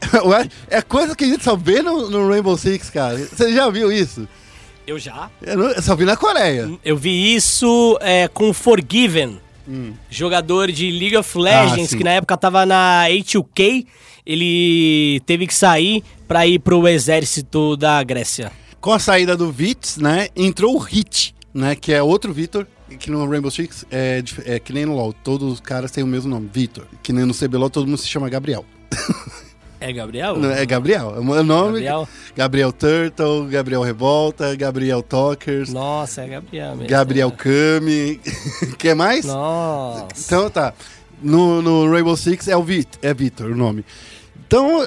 É 0.70 0.80
coisa 0.80 1.14
que 1.14 1.24
a 1.24 1.26
gente 1.26 1.44
só 1.44 1.56
vê 1.56 1.82
no, 1.82 2.08
no 2.08 2.28
Rainbow 2.28 2.56
Six, 2.56 2.88
cara. 2.90 3.18
Você 3.18 3.52
já 3.52 3.68
viu 3.70 3.92
isso? 3.92 4.26
Eu 4.86 4.98
já. 4.98 5.30
Eu, 5.42 5.56
não- 5.58 5.70
eu 5.70 5.82
só 5.82 5.94
vi 5.94 6.04
na 6.04 6.16
Coreia. 6.16 6.70
Eu 6.84 6.96
vi 6.96 7.34
isso 7.34 7.98
é, 8.00 8.26
com 8.28 8.52
Forgiven, 8.52 9.38
jogador 10.08 10.72
de 10.72 10.90
League 10.90 11.16
of 11.16 11.36
Legends, 11.38 11.92
Hum. 11.92 11.94
Ah, 11.94 11.98
que 11.98 12.04
na 12.04 12.10
época 12.12 12.36
tava 12.36 12.64
na 12.66 13.04
A2K. 13.08 13.86
Ele 14.30 15.18
teve 15.26 15.44
que 15.44 15.54
sair 15.54 16.04
pra 16.28 16.46
ir 16.46 16.60
pro 16.60 16.86
exército 16.86 17.76
da 17.76 18.00
Grécia. 18.04 18.52
Com 18.80 18.92
a 18.92 18.98
saída 19.00 19.36
do 19.36 19.50
Vitz, 19.50 19.96
né? 19.96 20.28
Entrou 20.36 20.76
o 20.76 20.78
Hit, 20.78 21.34
né? 21.52 21.74
Que 21.74 21.92
é 21.92 22.00
outro 22.00 22.32
Vitor. 22.32 22.64
Que 22.98 23.10
no 23.10 23.28
Rainbow 23.28 23.50
Six 23.50 23.84
é, 23.90 24.22
é 24.44 24.60
que 24.60 24.72
nem 24.72 24.86
no 24.86 24.94
LoL. 24.94 25.12
Todos 25.12 25.52
os 25.54 25.58
caras 25.60 25.90
têm 25.90 26.04
o 26.04 26.06
mesmo 26.06 26.30
nome, 26.30 26.48
Vitor. 26.52 26.86
Que 27.02 27.12
nem 27.12 27.24
no 27.24 27.34
CBLOL 27.34 27.68
todo 27.70 27.88
mundo 27.88 27.98
se 27.98 28.06
chama 28.06 28.28
Gabriel. 28.28 28.64
É 29.80 29.92
Gabriel? 29.92 30.36
Não, 30.36 30.50
É 30.50 30.64
Gabriel. 30.64 31.14
É 31.16 31.18
o 31.18 31.42
nome. 31.42 31.72
Gabriel? 31.80 32.08
Gabriel 32.36 32.72
Turtle, 32.72 33.46
Gabriel 33.46 33.82
Revolta, 33.82 34.54
Gabriel 34.54 35.02
Talkers. 35.02 35.72
Nossa, 35.72 36.22
é 36.22 36.28
Gabriel 36.28 36.76
mesmo. 36.76 36.88
Gabriel 36.88 37.32
Kami. 37.32 38.20
Quer 38.78 38.94
mais? 38.94 39.24
Nossa. 39.24 40.06
Então 40.24 40.48
tá. 40.48 40.72
No, 41.22 41.60
no 41.60 41.90
Rainbow 41.90 42.16
Six 42.16 42.48
é 42.48 42.56
o 42.56 42.62
Vit, 42.62 42.98
é 43.02 43.12
Vitor 43.12 43.50
o 43.50 43.56
nome. 43.56 43.84
Então, 44.50 44.84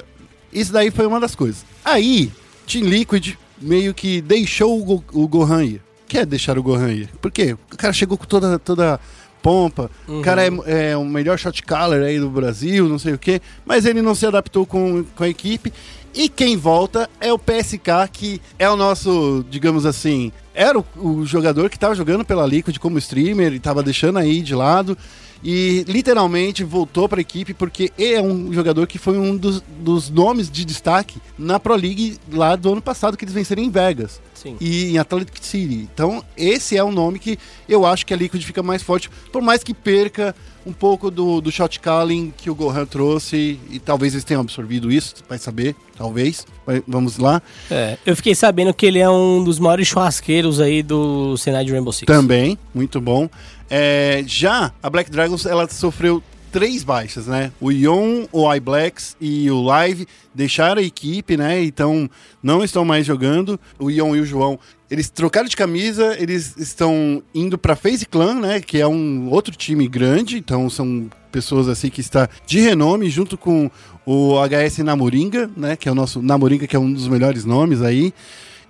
isso 0.52 0.70
daí 0.70 0.90
foi 0.90 1.06
uma 1.06 1.18
das 1.18 1.34
coisas. 1.34 1.64
Aí, 1.82 2.30
Team 2.70 2.84
Liquid 2.84 3.32
meio 3.58 3.94
que 3.94 4.20
deixou 4.20 4.78
o, 4.78 4.84
Go- 4.84 5.04
o 5.14 5.26
Gohan 5.26 5.64
ir. 5.64 5.82
Quer 6.06 6.26
deixar 6.26 6.58
o 6.58 6.62
Gohan 6.62 6.92
ir? 6.92 7.08
Por 7.18 7.30
quê? 7.30 7.56
O 7.72 7.76
cara 7.78 7.90
chegou 7.94 8.18
com 8.18 8.26
toda, 8.26 8.58
toda 8.58 9.00
pompa. 9.42 9.90
O 10.06 10.20
cara 10.20 10.44
é, 10.44 10.90
é 10.90 10.96
o 10.98 11.04
melhor 11.06 11.38
shot 11.38 11.62
caller 11.62 12.02
aí 12.02 12.20
do 12.20 12.28
Brasil, 12.28 12.86
não 12.86 12.98
sei 12.98 13.14
o 13.14 13.18
quê. 13.18 13.40
Mas 13.64 13.86
ele 13.86 14.02
não 14.02 14.14
se 14.14 14.26
adaptou 14.26 14.66
com, 14.66 15.02
com 15.16 15.24
a 15.24 15.28
equipe. 15.30 15.72
E 16.14 16.28
quem 16.28 16.58
volta 16.58 17.08
é 17.18 17.32
o 17.32 17.38
PSK, 17.38 17.88
que 18.12 18.42
é 18.58 18.68
o 18.68 18.76
nosso, 18.76 19.44
digamos 19.48 19.86
assim, 19.86 20.30
era 20.54 20.78
o, 20.78 20.84
o 20.96 21.24
jogador 21.24 21.70
que 21.70 21.76
estava 21.78 21.94
jogando 21.94 22.22
pela 22.22 22.46
Liquid 22.46 22.76
como 22.78 22.98
streamer 22.98 23.52
e 23.54 23.56
estava 23.56 23.82
deixando 23.82 24.18
aí 24.18 24.42
de 24.42 24.54
lado. 24.54 24.96
E 25.44 25.84
literalmente 25.86 26.64
voltou 26.64 27.06
para 27.06 27.20
a 27.20 27.22
equipe 27.22 27.52
porque 27.52 27.92
é 27.98 28.20
um 28.20 28.50
jogador 28.52 28.86
que 28.86 28.96
foi 28.98 29.18
um 29.18 29.36
dos, 29.36 29.62
dos 29.80 30.08
nomes 30.08 30.50
de 30.50 30.64
destaque 30.64 31.18
na 31.38 31.60
Pro 31.60 31.74
League 31.74 32.18
lá 32.32 32.56
do 32.56 32.72
ano 32.72 32.80
passado, 32.80 33.14
que 33.16 33.24
eles 33.24 33.34
venceram 33.34 33.62
em 33.62 33.68
Vegas 33.68 34.22
Sim. 34.32 34.56
e 34.58 34.92
em 34.92 34.98
Atlantic 34.98 35.36
City. 35.42 35.86
Então, 35.92 36.24
esse 36.34 36.76
é 36.78 36.82
um 36.82 36.90
nome 36.92 37.18
que 37.18 37.38
eu 37.68 37.84
acho 37.84 38.06
que 38.06 38.14
a 38.14 38.16
Liquid 38.16 38.42
fica 38.42 38.62
mais 38.62 38.82
forte, 38.82 39.10
por 39.30 39.42
mais 39.42 39.62
que 39.62 39.74
perca 39.74 40.34
um 40.66 40.72
pouco 40.72 41.10
do, 41.10 41.42
do 41.42 41.52
shot 41.52 41.78
calling 41.78 42.32
que 42.34 42.48
o 42.48 42.54
Gohan 42.54 42.86
trouxe, 42.86 43.60
e 43.70 43.78
talvez 43.78 44.14
eles 44.14 44.24
tenham 44.24 44.40
absorvido 44.40 44.90
isso, 44.90 45.16
vai 45.28 45.36
saber, 45.36 45.76
talvez. 45.94 46.46
Vai- 46.64 46.82
vamos 46.88 47.18
lá. 47.18 47.42
É, 47.70 47.98
eu 48.06 48.16
fiquei 48.16 48.34
sabendo 48.34 48.72
que 48.72 48.86
ele 48.86 48.98
é 48.98 49.10
um 49.10 49.44
dos 49.44 49.58
maiores 49.58 49.86
churrasqueiros 49.86 50.60
aí 50.60 50.82
do 50.82 51.36
cenário 51.36 51.66
de 51.66 51.72
Rainbow 51.72 51.92
Six. 51.92 52.06
Também, 52.06 52.58
muito 52.74 52.98
bom. 52.98 53.28
É, 53.70 54.22
já 54.26 54.72
a 54.82 54.90
Black 54.90 55.10
Dragons, 55.10 55.46
ela 55.46 55.68
sofreu 55.68 56.22
três 56.54 56.84
baixas, 56.84 57.26
né? 57.26 57.50
O 57.60 57.72
Ion, 57.72 58.26
o 58.30 58.54
iBlacks 58.54 59.16
e 59.20 59.50
o 59.50 59.60
Live 59.60 60.06
deixaram 60.32 60.80
a 60.80 60.84
equipe, 60.84 61.36
né? 61.36 61.64
Então 61.64 62.08
não 62.40 62.62
estão 62.62 62.84
mais 62.84 63.04
jogando. 63.04 63.58
O 63.76 63.90
Ion 63.90 64.14
e 64.14 64.20
o 64.20 64.24
João, 64.24 64.56
eles 64.88 65.10
trocaram 65.10 65.48
de 65.48 65.56
camisa, 65.56 66.16
eles 66.16 66.56
estão 66.56 67.20
indo 67.34 67.58
para 67.58 67.74
FaZe 67.74 68.06
Clan, 68.06 68.34
né? 68.34 68.60
Que 68.60 68.78
é 68.80 68.86
um 68.86 69.28
outro 69.30 69.56
time 69.56 69.88
grande, 69.88 70.38
então 70.38 70.70
são 70.70 71.10
pessoas 71.32 71.66
assim 71.68 71.90
que 71.90 72.00
está 72.00 72.28
de 72.46 72.60
renome 72.60 73.10
junto 73.10 73.36
com 73.36 73.68
o 74.06 74.36
HS 74.38 74.78
Namoringa, 74.78 75.50
né? 75.56 75.74
Que 75.74 75.88
é 75.88 75.92
o 75.92 75.94
nosso 75.96 76.22
Namoringa, 76.22 76.68
que 76.68 76.76
é 76.76 76.78
um 76.78 76.92
dos 76.92 77.08
melhores 77.08 77.44
nomes 77.44 77.82
aí. 77.82 78.14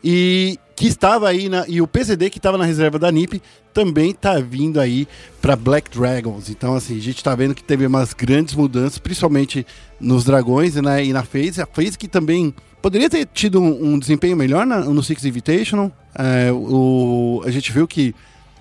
E 0.02 0.58
que 0.76 0.86
estava 0.86 1.28
aí 1.28 1.48
na, 1.48 1.64
e 1.68 1.80
o 1.80 1.86
PCD 1.86 2.30
que 2.30 2.38
estava 2.38 2.58
na 2.58 2.64
reserva 2.64 2.98
da 2.98 3.10
NiP 3.12 3.40
também 3.72 4.12
tá 4.12 4.38
vindo 4.40 4.80
aí 4.80 5.06
para 5.40 5.54
Black 5.56 5.90
Dragons. 5.96 6.48
Então 6.50 6.74
assim, 6.74 6.96
a 6.96 7.00
gente 7.00 7.22
tá 7.22 7.34
vendo 7.34 7.54
que 7.54 7.62
teve 7.62 7.86
umas 7.86 8.12
grandes 8.12 8.54
mudanças, 8.54 8.98
principalmente 8.98 9.66
nos 10.00 10.24
dragões 10.24 10.74
né, 10.76 11.04
e 11.04 11.12
na 11.12 11.22
FaZe, 11.22 11.62
a 11.62 11.66
FaZe 11.66 11.96
que 11.96 12.08
também 12.08 12.52
poderia 12.82 13.08
ter 13.08 13.26
tido 13.32 13.60
um, 13.60 13.94
um 13.94 13.98
desempenho 13.98 14.36
melhor 14.36 14.66
na- 14.66 14.80
no 14.80 15.02
Six 15.02 15.24
Invitational. 15.24 15.90
É, 16.14 16.50
o, 16.52 17.42
a 17.44 17.50
gente 17.50 17.72
viu 17.72 17.86
que 17.86 18.14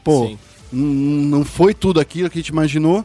pô, 0.04 0.36
não 0.71 1.43
foi 1.43 1.73
tudo 1.73 1.99
aquilo 1.99 2.30
que 2.30 2.38
a 2.38 2.41
gente 2.41 2.49
imaginou, 2.49 3.04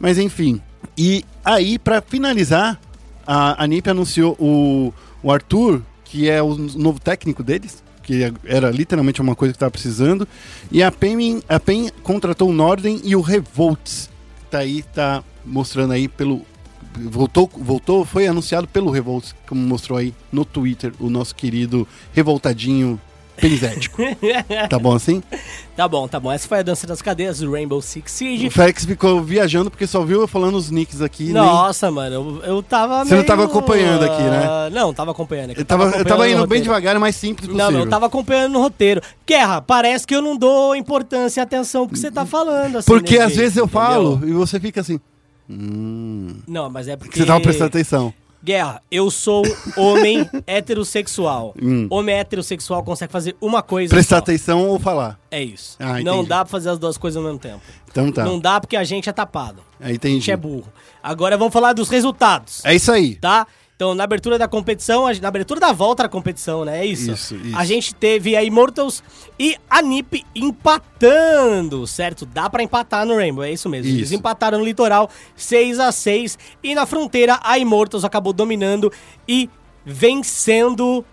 mas 0.00 0.18
enfim. 0.18 0.60
E 0.96 1.22
aí 1.44 1.78
para 1.78 2.00
finalizar, 2.00 2.80
a, 3.26 3.62
a 3.62 3.66
NiP 3.66 3.90
anunciou 3.90 4.34
o, 4.40 4.92
o 5.22 5.30
Arthur, 5.30 5.82
que 6.04 6.30
é 6.30 6.42
o 6.42 6.56
novo 6.56 6.98
técnico 6.98 7.42
deles, 7.42 7.82
que 8.08 8.32
era 8.46 8.70
literalmente 8.70 9.20
uma 9.20 9.36
coisa 9.36 9.52
que 9.52 9.56
estava 9.56 9.70
precisando. 9.70 10.26
E 10.72 10.82
a 10.82 10.90
PEN, 10.90 11.42
a 11.46 11.60
PEN 11.60 11.90
contratou 12.02 12.48
o 12.48 12.54
Norden 12.54 13.02
e 13.04 13.14
o 13.14 13.20
Revolts. 13.20 14.08
Tá 14.50 14.60
aí, 14.60 14.82
tá 14.82 15.22
mostrando 15.44 15.92
aí 15.92 16.08
pelo. 16.08 16.40
Voltou, 16.98 17.50
voltou, 17.54 18.06
foi 18.06 18.26
anunciado 18.26 18.66
pelo 18.66 18.90
Revolts, 18.90 19.34
como 19.46 19.60
mostrou 19.60 19.98
aí 19.98 20.14
no 20.32 20.42
Twitter 20.42 20.94
o 20.98 21.10
nosso 21.10 21.34
querido 21.34 21.86
revoltadinho 22.14 22.98
penizético. 23.40 24.02
tá 24.68 24.78
bom 24.78 24.94
assim? 24.94 25.22
Tá 25.76 25.86
bom, 25.86 26.08
tá 26.08 26.18
bom. 26.18 26.30
Essa 26.32 26.48
foi 26.48 26.58
a 26.58 26.62
dança 26.62 26.86
das 26.86 27.00
cadeiras 27.00 27.38
do 27.38 27.50
Rainbow 27.52 27.80
Six 27.80 28.10
Siege. 28.10 28.46
O 28.48 28.50
Félix 28.50 28.84
ficou 28.84 29.22
viajando 29.22 29.70
porque 29.70 29.86
só 29.86 30.04
viu 30.04 30.20
eu 30.20 30.28
falando 30.28 30.56
os 30.56 30.70
nicks 30.70 31.00
aqui. 31.00 31.24
nem- 31.24 31.32
Nossa, 31.34 31.90
mano, 31.90 32.14
eu, 32.14 32.42
eu 32.56 32.62
tava 32.62 33.04
Você 33.04 33.10
não 33.10 33.16
meio, 33.18 33.26
tava 33.26 33.44
acompanhando 33.44 34.04
aqui, 34.04 34.22
né? 34.22 34.44
ah, 34.44 34.68
Não, 34.72 34.92
tava 34.92 35.12
acompanhando 35.12 35.50
aqui. 35.52 35.60
Eu 35.60 35.64
tava, 35.64 35.84
eu 35.96 36.04
tava 36.04 36.26
no 36.26 36.30
indo 36.32 36.46
bem 36.46 36.60
devagar 36.62 36.98
mais 36.98 37.14
simples 37.16 37.46
possível. 37.48 37.64
Não, 37.70 37.78
não, 37.78 37.84
eu 37.86 37.88
tava 37.90 38.06
acompanhando 38.06 38.52
no 38.52 38.60
roteiro. 38.60 39.00
Guerra, 39.26 39.60
parece 39.62 40.06
que 40.06 40.14
eu 40.14 40.20
não 40.22 40.36
dou 40.36 40.74
importância 40.74 41.40
e 41.40 41.42
atenção 41.42 41.86
pro 41.86 41.94
que 41.94 42.00
você 42.00 42.10
tá 42.10 42.26
falando. 42.26 42.78
Assim, 42.78 42.86
Porque 42.86 43.18
né, 43.18 43.24
às 43.24 43.30
gente? 43.32 43.40
vezes 43.40 43.56
eu 43.56 43.64
Entendeu? 43.66 43.80
falo 43.80 44.20
e 44.26 44.32
você 44.32 44.58
fica 44.58 44.80
assim. 44.80 44.98
Hum. 45.48 46.36
Não, 46.46 46.68
mas 46.68 46.88
é 46.88 46.96
porque. 46.96 47.12
Que 47.12 47.18
você 47.18 47.24
tava 47.26 47.40
prestando 47.40 47.68
atenção. 47.68 48.12
Guerra, 48.42 48.80
eu 48.90 49.10
sou 49.10 49.42
homem 49.76 50.28
heterossexual. 50.46 51.54
Hum. 51.60 51.86
Homem 51.90 52.14
heterossexual 52.14 52.82
consegue 52.84 53.12
fazer 53.12 53.36
uma 53.40 53.62
coisa. 53.62 53.90
Prestar 53.94 54.16
só. 54.16 54.22
atenção 54.22 54.68
ou 54.68 54.78
falar. 54.78 55.18
É 55.30 55.42
isso. 55.42 55.76
Ah, 55.78 56.00
não 56.00 56.24
dá 56.24 56.44
pra 56.44 56.50
fazer 56.50 56.70
as 56.70 56.78
duas 56.78 56.96
coisas 56.96 57.16
ao 57.16 57.22
mesmo 57.22 57.38
tempo. 57.38 57.60
Então 57.90 58.12
tá. 58.12 58.24
Não 58.24 58.38
dá 58.38 58.60
porque 58.60 58.76
a 58.76 58.84
gente 58.84 59.08
é 59.08 59.12
tapado. 59.12 59.62
Aí 59.80 59.98
A 60.02 60.06
gente 60.06 60.30
é 60.30 60.36
burro. 60.36 60.72
Agora 61.02 61.36
vamos 61.36 61.52
falar 61.52 61.72
dos 61.72 61.88
resultados. 61.88 62.64
É 62.64 62.74
isso 62.74 62.92
aí. 62.92 63.16
tá? 63.16 63.46
Então, 63.78 63.94
na 63.94 64.02
abertura 64.02 64.36
da 64.36 64.48
competição, 64.48 65.06
a- 65.06 65.14
na 65.14 65.28
abertura 65.28 65.60
da 65.60 65.70
volta 65.70 66.02
da 66.02 66.08
competição, 66.08 66.64
né? 66.64 66.80
É 66.80 66.84
isso. 66.84 67.12
Isso, 67.12 67.36
isso. 67.36 67.56
A 67.56 67.64
gente 67.64 67.94
teve 67.94 68.34
a 68.34 68.42
Immortals 68.42 69.04
e 69.38 69.56
a 69.70 69.80
NiP 69.80 70.24
empatando, 70.34 71.86
certo? 71.86 72.26
Dá 72.26 72.50
pra 72.50 72.60
empatar 72.60 73.06
no 73.06 73.14
Rainbow, 73.14 73.44
é 73.44 73.52
isso 73.52 73.68
mesmo. 73.68 73.88
Eles 73.92 74.08
Isso. 74.08 74.16
empataram 74.16 74.58
no 74.58 74.64
litoral 74.64 75.08
6 75.36 75.78
a 75.78 75.92
6 75.92 76.36
e 76.60 76.74
na 76.74 76.86
fronteira 76.86 77.38
a 77.40 77.56
Immortals 77.56 78.04
acabou 78.04 78.32
dominando 78.32 78.92
e 79.28 79.48
vencendo. 79.86 81.04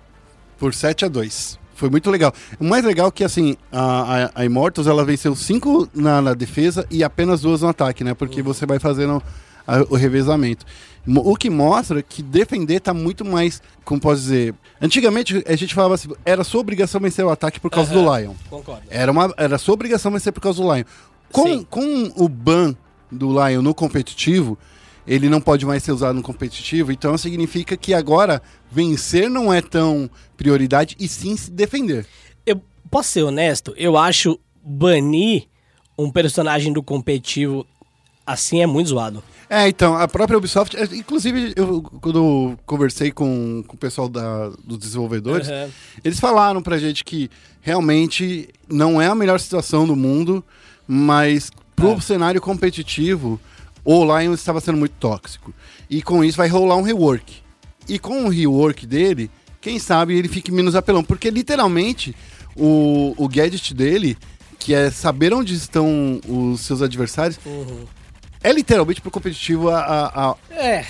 Por 0.57 0.73
7 0.73 1.05
a 1.05 1.07
2 1.07 1.59
Foi 1.75 1.89
muito 1.91 2.09
legal. 2.09 2.33
O 2.59 2.63
mais 2.63 2.83
legal 2.83 3.09
é 3.09 3.11
que, 3.11 3.23
assim, 3.23 3.55
a, 3.71 4.31
a, 4.33 4.43
Immortals, 4.43 4.87
ela 4.87 5.05
venceu 5.05 5.35
5 5.35 5.87
na, 5.93 6.19
na 6.19 6.33
defesa 6.33 6.87
e 6.89 7.03
apenas 7.03 7.41
duas 7.41 7.61
no 7.61 7.67
ataque, 7.67 8.03
né? 8.03 8.15
Porque 8.15 8.41
você 8.41 8.65
vai 8.65 8.79
fazendo 8.79 9.21
a- 9.67 9.85
o 9.89 9.95
revezamento. 9.95 10.65
O 11.07 11.35
que 11.35 11.49
mostra 11.49 12.01
que 12.01 12.23
defender 12.23 12.79
tá 12.79 12.93
muito 12.93 13.23
mais, 13.23 13.61
como 13.83 14.01
posso 14.01 14.21
dizer... 14.21 14.55
Antigamente, 14.81 15.43
a 15.47 15.55
gente 15.55 15.73
falava 15.73 15.93
assim, 15.93 16.09
era 16.25 16.43
sua 16.43 16.61
obrigação 16.61 16.99
vencer 16.99 17.23
o 17.23 17.29
ataque 17.29 17.59
por 17.59 17.69
causa 17.69 17.93
do 17.93 17.99
Lion. 18.01 18.33
Concordo. 18.49 18.83
Era, 18.89 19.11
uma, 19.11 19.33
era 19.37 19.57
sua 19.57 19.75
obrigação 19.75 20.11
vencer 20.11 20.33
por 20.33 20.41
causa 20.41 20.61
do 20.61 20.73
Lion. 20.73 20.83
Com, 21.31 21.43
Sim. 21.43 21.67
com 21.69 22.11
o 22.15 22.27
ban 22.27 22.75
do 23.11 23.29
Lion 23.31 23.61
no 23.61 23.73
competitivo, 23.73 24.57
ele 25.07 25.29
não 25.29 25.39
pode 25.39 25.65
mais 25.65 25.83
ser 25.83 25.91
usado 25.91 26.15
no 26.15 26.23
competitivo, 26.23 26.91
então 26.91 27.17
significa 27.17 27.77
que 27.77 27.93
agora 27.93 28.41
vencer 28.71 29.29
não 29.29 29.53
é 29.53 29.61
tão 29.61 30.09
prioridade 30.35 30.95
e 30.99 31.07
sim 31.07 31.37
se 31.37 31.51
defender. 31.51 32.05
Eu 32.45 32.61
posso 32.89 33.09
ser 33.09 33.23
honesto, 33.23 33.73
eu 33.77 33.97
acho 33.97 34.39
banir 34.63 35.47
um 35.97 36.11
personagem 36.11 36.73
do 36.73 36.81
competitivo 36.81 37.65
assim 38.25 38.61
é 38.61 38.65
muito 38.65 38.89
zoado. 38.89 39.23
É, 39.49 39.67
então, 39.67 39.95
a 39.95 40.07
própria 40.07 40.37
Ubisoft, 40.37 40.75
é, 40.75 40.83
inclusive, 40.95 41.53
eu, 41.55 41.81
quando 42.01 42.17
eu 42.19 42.59
conversei 42.65 43.11
com, 43.11 43.63
com 43.67 43.75
o 43.75 43.77
pessoal 43.79 44.09
da, 44.09 44.49
dos 44.63 44.77
desenvolvedores, 44.79 45.47
Uhum. 45.47 45.69
eles 46.03 46.19
falaram 46.19 46.61
pra 46.63 46.77
gente 46.77 47.03
que 47.03 47.29
realmente 47.61 48.49
não 48.69 49.01
é 49.01 49.07
a 49.07 49.15
melhor 49.15 49.39
situação 49.39 49.85
do 49.85 49.95
mundo, 49.95 50.43
mas 50.87 51.51
pro 51.75 51.91
É. 51.93 52.01
cenário 52.01 52.41
competitivo, 52.41 53.39
o 53.83 54.03
Lion 54.03 54.33
estava 54.33 54.59
sendo 54.61 54.77
muito 54.77 54.93
tóxico. 54.99 55.53
E 55.89 56.01
com 56.01 56.23
isso 56.23 56.37
vai 56.37 56.47
rolar 56.47 56.75
um 56.77 56.81
rework. 56.81 57.35
E 57.87 57.99
com 57.99 58.25
o 58.25 58.29
rework 58.29 58.85
dele, 58.87 59.29
quem 59.61 59.77
sabe 59.77 60.15
ele 60.17 60.27
fique 60.27 60.51
menos 60.51 60.73
apelão. 60.75 61.03
Porque 61.03 61.29
literalmente 61.29 62.15
o, 62.55 63.13
o 63.17 63.27
gadget 63.27 63.73
dele, 63.75 64.17
que 64.57 64.73
é 64.73 64.89
saber 64.89 65.33
onde 65.33 65.53
estão 65.53 66.19
os 66.27 66.61
seus 66.61 66.81
adversários, 66.81 67.37
é 68.49 68.53
literalmente 68.53 69.01
pro 69.01 69.11
competitivo 69.11 69.69
a, 69.69 69.79
a- 69.79 70.29
a- 70.31 70.35
É, 70.51 70.85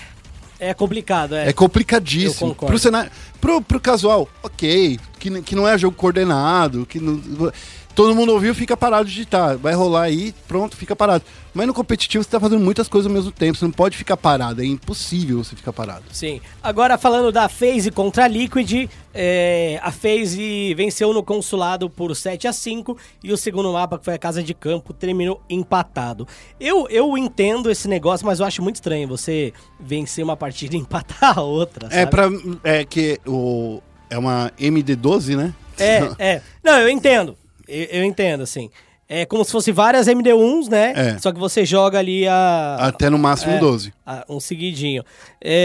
é 0.59 0.73
complicado, 0.73 1.35
é. 1.35 1.49
é 1.49 1.53
complicadíssimo. 1.53 2.53
Pro, 2.55 2.77
cenário, 2.79 3.11
pro, 3.39 3.61
pro 3.61 3.79
casual, 3.79 4.27
ok. 4.43 4.99
Que, 5.19 5.41
que 5.41 5.55
não 5.55 5.67
é 5.67 5.77
jogo 5.77 5.95
coordenado, 5.95 6.85
que 6.85 6.99
não- 6.99 7.51
todo 7.95 8.13
mundo 8.13 8.33
ouviu, 8.33 8.53
fica 8.53 8.75
parado 8.75 9.05
de 9.05 9.11
digitar. 9.13 9.57
Vai 9.57 9.73
rolar 9.73 10.03
aí, 10.03 10.33
pronto, 10.47 10.75
fica 10.75 10.95
parado. 10.95 11.23
Mas 11.53 11.65
no 11.65 11.73
competitivo 11.73 12.21
você 12.21 12.29
tá 12.29 12.39
fazendo 12.39 12.59
muitas 12.61 12.89
coisas 12.89 13.09
ao 13.09 13.15
mesmo 13.15 13.31
tempo. 13.31 13.57
Você 13.57 13.63
não 13.63 13.71
pode 13.71 13.95
ficar 13.97 14.17
parado. 14.17 14.61
É 14.61 14.65
impossível 14.65 15.41
você 15.41 15.55
ficar 15.55 15.71
parado. 15.71 16.03
Sim. 16.11 16.41
Agora 16.61 16.97
falando 16.97 17.31
da 17.31 17.47
FaZe 17.47 17.89
contra 17.91 18.25
a 18.25 18.27
Liquid, 18.27 18.89
é, 19.13 19.79
a 19.81 19.89
FaZe 19.89 20.73
venceu 20.75 21.13
no 21.13 21.23
consulado 21.23 21.89
por 21.89 22.13
7 22.13 22.45
a 22.49 22.51
5 22.53 22.97
e 23.23 23.31
o 23.31 23.37
segundo 23.37 23.71
mapa, 23.71 23.97
que 23.97 24.03
foi 24.03 24.15
a 24.15 24.19
casa 24.19 24.43
de 24.43 24.53
campo, 24.53 24.93
terminou 24.93 25.41
empatado. 25.49 26.27
Eu, 26.59 26.89
eu 26.89 27.17
entendo 27.17 27.71
esse 27.71 27.87
negócio, 27.87 28.25
mas 28.25 28.41
eu 28.41 28.45
acho 28.45 28.61
muito 28.61 28.75
estranho 28.75 29.07
você 29.07 29.53
vencer 29.79 30.23
uma 30.25 30.35
partida 30.35 30.75
e 30.75 30.79
empatar 30.79 31.39
a 31.39 31.41
outra, 31.41 31.87
É 31.89 31.99
sabe? 32.01 32.11
pra. 32.11 32.29
É 32.65 32.83
que 32.83 33.17
o. 33.25 33.81
É 34.09 34.17
uma 34.17 34.51
MD12, 34.59 35.37
né? 35.37 35.53
É, 35.79 36.11
é. 36.35 36.41
Não, 36.61 36.77
eu 36.79 36.89
entendo. 36.89 37.37
Eu, 37.67 37.83
eu 37.99 38.03
entendo, 38.03 38.41
assim. 38.41 38.69
É 39.07 39.23
como 39.23 39.45
se 39.45 39.51
fosse 39.51 39.71
várias 39.71 40.07
MD1s, 40.07 40.67
né? 40.67 40.93
É. 40.95 41.17
Só 41.19 41.31
que 41.31 41.39
você 41.39 41.63
joga 41.63 41.99
ali 41.99 42.27
a... 42.27 42.77
Até 42.79 43.07
no 43.07 43.19
máximo 43.19 43.51
É. 43.53 43.59
12. 43.59 43.93
Ah, 44.03 44.25
um 44.27 44.39
seguidinho. 44.39 45.03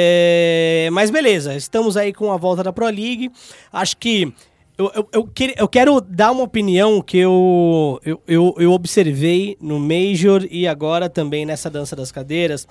É, 0.02 0.88
Mas 0.92 1.10
beleza, 1.10 1.54
estamos 1.54 1.96
aí 1.96 2.12
com 2.12 2.30
a 2.32 2.36
volta 2.36 2.62
da 2.62 2.70
Pro 2.72 2.84
League. 2.84 3.30
Acho 3.72 3.96
que 3.96 4.32
eu, 4.76 4.92
eu, 4.94 5.08
eu, 5.12 5.24
quer- 5.26 5.54
eu 5.56 5.66
quero 5.68 6.00
dar 6.02 6.32
uma 6.32 6.42
opinião 6.42 7.00
que 7.00 7.16
eu, 7.18 7.98
eu, 8.04 8.20
eu, 8.28 8.54
eu 8.58 8.72
observei 8.72 9.56
no 9.60 9.78
Major 9.80 10.46
e 10.50 10.66
agora 10.68 11.08
também 11.08 11.46
nessa 11.46 11.70
dança 11.70 11.96
das 11.96 12.12
cadeiras. 12.12 12.68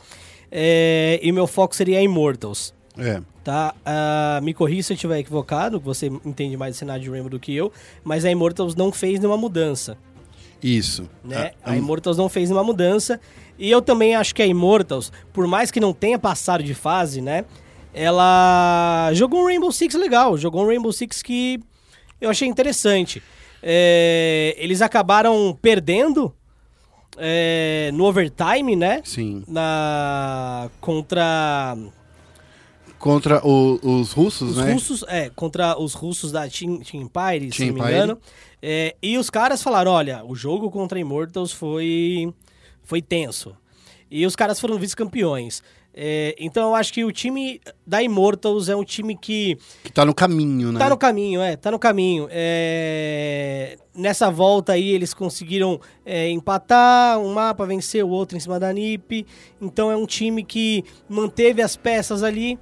É, 0.52 1.20
E 1.24 1.32
meu 1.32 1.48
foco 1.48 1.76
seria 1.76 2.00
Immortals. 2.02 2.74
É. 2.98 3.22
tá? 3.50 3.74
Ah, 3.84 4.40
me 4.44 4.54
corrija 4.54 4.84
se 4.84 4.94
eu 4.94 4.96
estiver 4.96 5.18
equivocado, 5.18 5.80
você 5.80 6.06
entende 6.24 6.56
mais 6.56 6.76
do 6.76 6.78
cenário 6.78 7.02
de 7.04 7.10
Rainbow 7.10 7.32
do 7.32 7.40
que 7.40 7.56
eu, 7.56 7.74
mas 8.04 8.24
a 8.24 8.30
Immortals 8.30 8.76
não 8.76 8.92
fez 8.92 9.20
nenhuma 9.20 9.38
mudança, 9.38 9.98
Isso. 10.62 11.10
né? 11.24 11.54
Ah, 11.64 11.72
A 11.72 11.76
Immortals 11.78 12.16
não 12.16 12.30
fez 12.30 12.48
nenhuma 12.48 12.64
mudança. 12.64 13.20
E 13.58 13.72
eu 13.72 13.82
também 13.82 14.14
acho 14.14 14.36
que 14.36 14.44
a 14.44 14.46
Immortals, 14.46 15.12
por 15.34 15.48
mais 15.48 15.72
que 15.72 15.80
não 15.80 15.94
tenha 15.94 16.20
passado 16.20 16.64
de 16.64 16.76
fase, 16.76 17.22
né? 17.22 17.44
Ela 17.92 19.10
jogou 19.16 19.42
um 19.42 19.46
Rainbow 19.48 19.72
Six 19.72 19.96
legal, 19.96 20.38
jogou 20.38 20.64
um 20.64 20.68
Rainbow 20.68 20.94
Six 20.94 21.24
que 21.24 21.60
eu 22.22 22.30
achei 22.30 22.48
interessante. 22.48 23.24
É, 23.64 24.56
eles 24.60 24.84
acabaram 24.84 25.58
perdendo 25.60 26.32
é, 27.18 27.90
no 27.96 28.06
overtime, 28.06 28.76
né? 28.76 29.02
Sim. 29.04 29.44
Na 29.48 30.70
contra 30.80 31.76
Contra 33.00 33.46
o- 33.48 33.80
os 33.82 34.12
russos, 34.12 34.52
os 34.52 34.58
né? 34.58 34.74
russos, 34.74 35.04
é, 35.08 35.30
contra 35.30 35.80
os 35.80 35.94
russos 35.94 36.32
da 36.32 36.48
Team, 36.50 36.80
Team 36.82 37.04
Empire, 37.04 37.52
se 37.52 37.66
não 37.66 37.74
me 37.74 37.80
engano. 37.80 38.18
É, 38.62 38.96
e 39.02 39.18
os 39.18 39.30
caras 39.30 39.64
falaram, 39.64 39.92
olha, 39.92 40.24
o 40.26 40.36
jogo 40.36 40.70
contra 40.70 41.00
Immortals 41.00 41.52
foi 41.54 42.34
foi 42.84 43.02
tenso. 43.02 43.56
E 44.12 44.26
os 44.26 44.36
caras 44.36 44.60
foram 44.60 44.78
vice-campeões. 44.78 45.62
É, 45.94 46.36
então 46.40 46.70
eu 46.70 46.76
acho 46.76 46.94
que 46.94 47.04
o 47.04 47.12
time 47.12 47.60
da 47.86 48.02
Immortals 48.02 48.70
é 48.70 48.76
um 48.76 48.84
time 48.84 49.16
que 49.18 49.58
Que 49.84 49.92
tá 49.92 50.06
no 50.06 50.14
caminho, 50.14 50.72
né? 50.72 50.80
Tá 50.80 50.90
no 50.90 50.98
caminho, 50.98 51.42
é, 51.42 51.56
tá 51.56 51.72
no 51.72 51.80
caminho. 51.80 52.28
É, 52.30 53.78
Nessa 53.96 54.30
volta 54.32 54.74
aí 54.74 54.90
eles 54.92 55.14
conseguiram 55.14 55.80
é, 56.06 56.30
empatar 56.30 57.20
um 57.20 57.34
mapa, 57.34 57.66
vencer 57.66 58.04
o 58.04 58.10
outro 58.10 58.38
em 58.38 58.40
cima 58.40 58.60
da 58.60 58.72
NiP. 58.72 59.26
Então 59.62 59.92
é 59.92 59.96
um 59.98 60.06
time 60.06 60.44
que 60.44 60.84
manteve 61.10 61.62
as 61.62 61.76
peças 61.76 62.24
ali. 62.24 62.58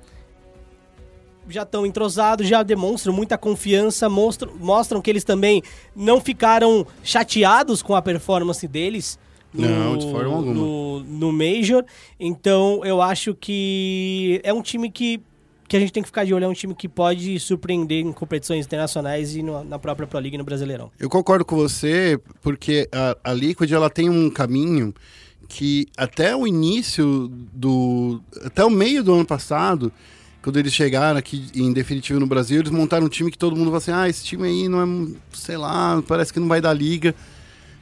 Já 1.49 1.63
estão 1.63 1.85
entrosados, 1.85 2.47
já 2.47 2.63
demonstram 2.63 3.13
muita 3.13 3.37
confiança, 3.37 4.09
mostram, 4.09 4.51
mostram 4.59 5.01
que 5.01 5.09
eles 5.09 5.23
também 5.23 5.61
não 5.95 6.19
ficaram 6.19 6.85
chateados 7.03 7.81
com 7.81 7.95
a 7.95 8.01
performance 8.01 8.67
deles. 8.67 9.17
Não, 9.53 9.97
de 9.97 10.09
forma 10.11 10.35
alguma. 10.35 10.53
No, 10.53 10.99
no 11.01 11.31
Major. 11.31 11.83
Então 12.19 12.81
eu 12.83 13.01
acho 13.01 13.33
que 13.33 14.39
é 14.43 14.53
um 14.53 14.61
time 14.61 14.91
que 14.91 15.21
que 15.69 15.75
a 15.75 15.79
gente 15.81 15.91
tem 15.91 16.01
que 16.01 16.07
ficar 16.07 16.23
de 16.23 16.33
olho, 16.33 16.45
é 16.45 16.47
um 16.47 16.53
time 16.53 16.73
que 16.73 16.87
pode 16.87 17.37
surpreender 17.41 18.01
em 18.05 18.13
competições 18.13 18.65
internacionais 18.65 19.35
e 19.35 19.43
no- 19.43 19.65
na 19.65 19.77
própria 19.77 20.07
Pro 20.07 20.17
League 20.17 20.35
e 20.35 20.37
no 20.37 20.45
Brasileirão. 20.45 20.89
Eu 20.97 21.09
concordo 21.09 21.43
com 21.43 21.57
você, 21.57 22.17
porque 22.41 22.87
a, 22.89 23.17
a 23.21 23.33
Liquid 23.33 23.69
ela 23.73 23.89
tem 23.89 24.09
um 24.09 24.29
caminho 24.29 24.93
que 25.49 25.85
até 25.97 26.33
o 26.33 26.47
início 26.47 27.27
do. 27.53 28.21
até 28.45 28.63
o 28.63 28.69
meio 28.69 29.03
do 29.03 29.13
ano 29.13 29.25
passado, 29.25 29.91
quando 30.47 30.55
eles 30.55 30.71
chegaram 30.71 31.19
aqui 31.19 31.45
em 31.53 31.73
definitivo 31.73 32.21
no 32.21 32.25
Brasil, 32.25 32.61
eles 32.61 32.71
montaram 32.71 33.05
um 33.05 33.09
time 33.09 33.29
que 33.29 33.37
todo 33.37 33.53
mundo 33.53 33.65
fala 33.65 33.77
assim: 33.79 33.91
ah, 33.91 34.07
esse 34.07 34.23
time 34.23 34.47
aí 34.47 34.69
não 34.69 34.81
é. 34.81 35.07
sei 35.33 35.57
lá, 35.57 36.01
parece 36.07 36.31
que 36.31 36.39
não 36.39 36.47
vai 36.47 36.61
dar 36.61 36.71
liga. 36.71 37.13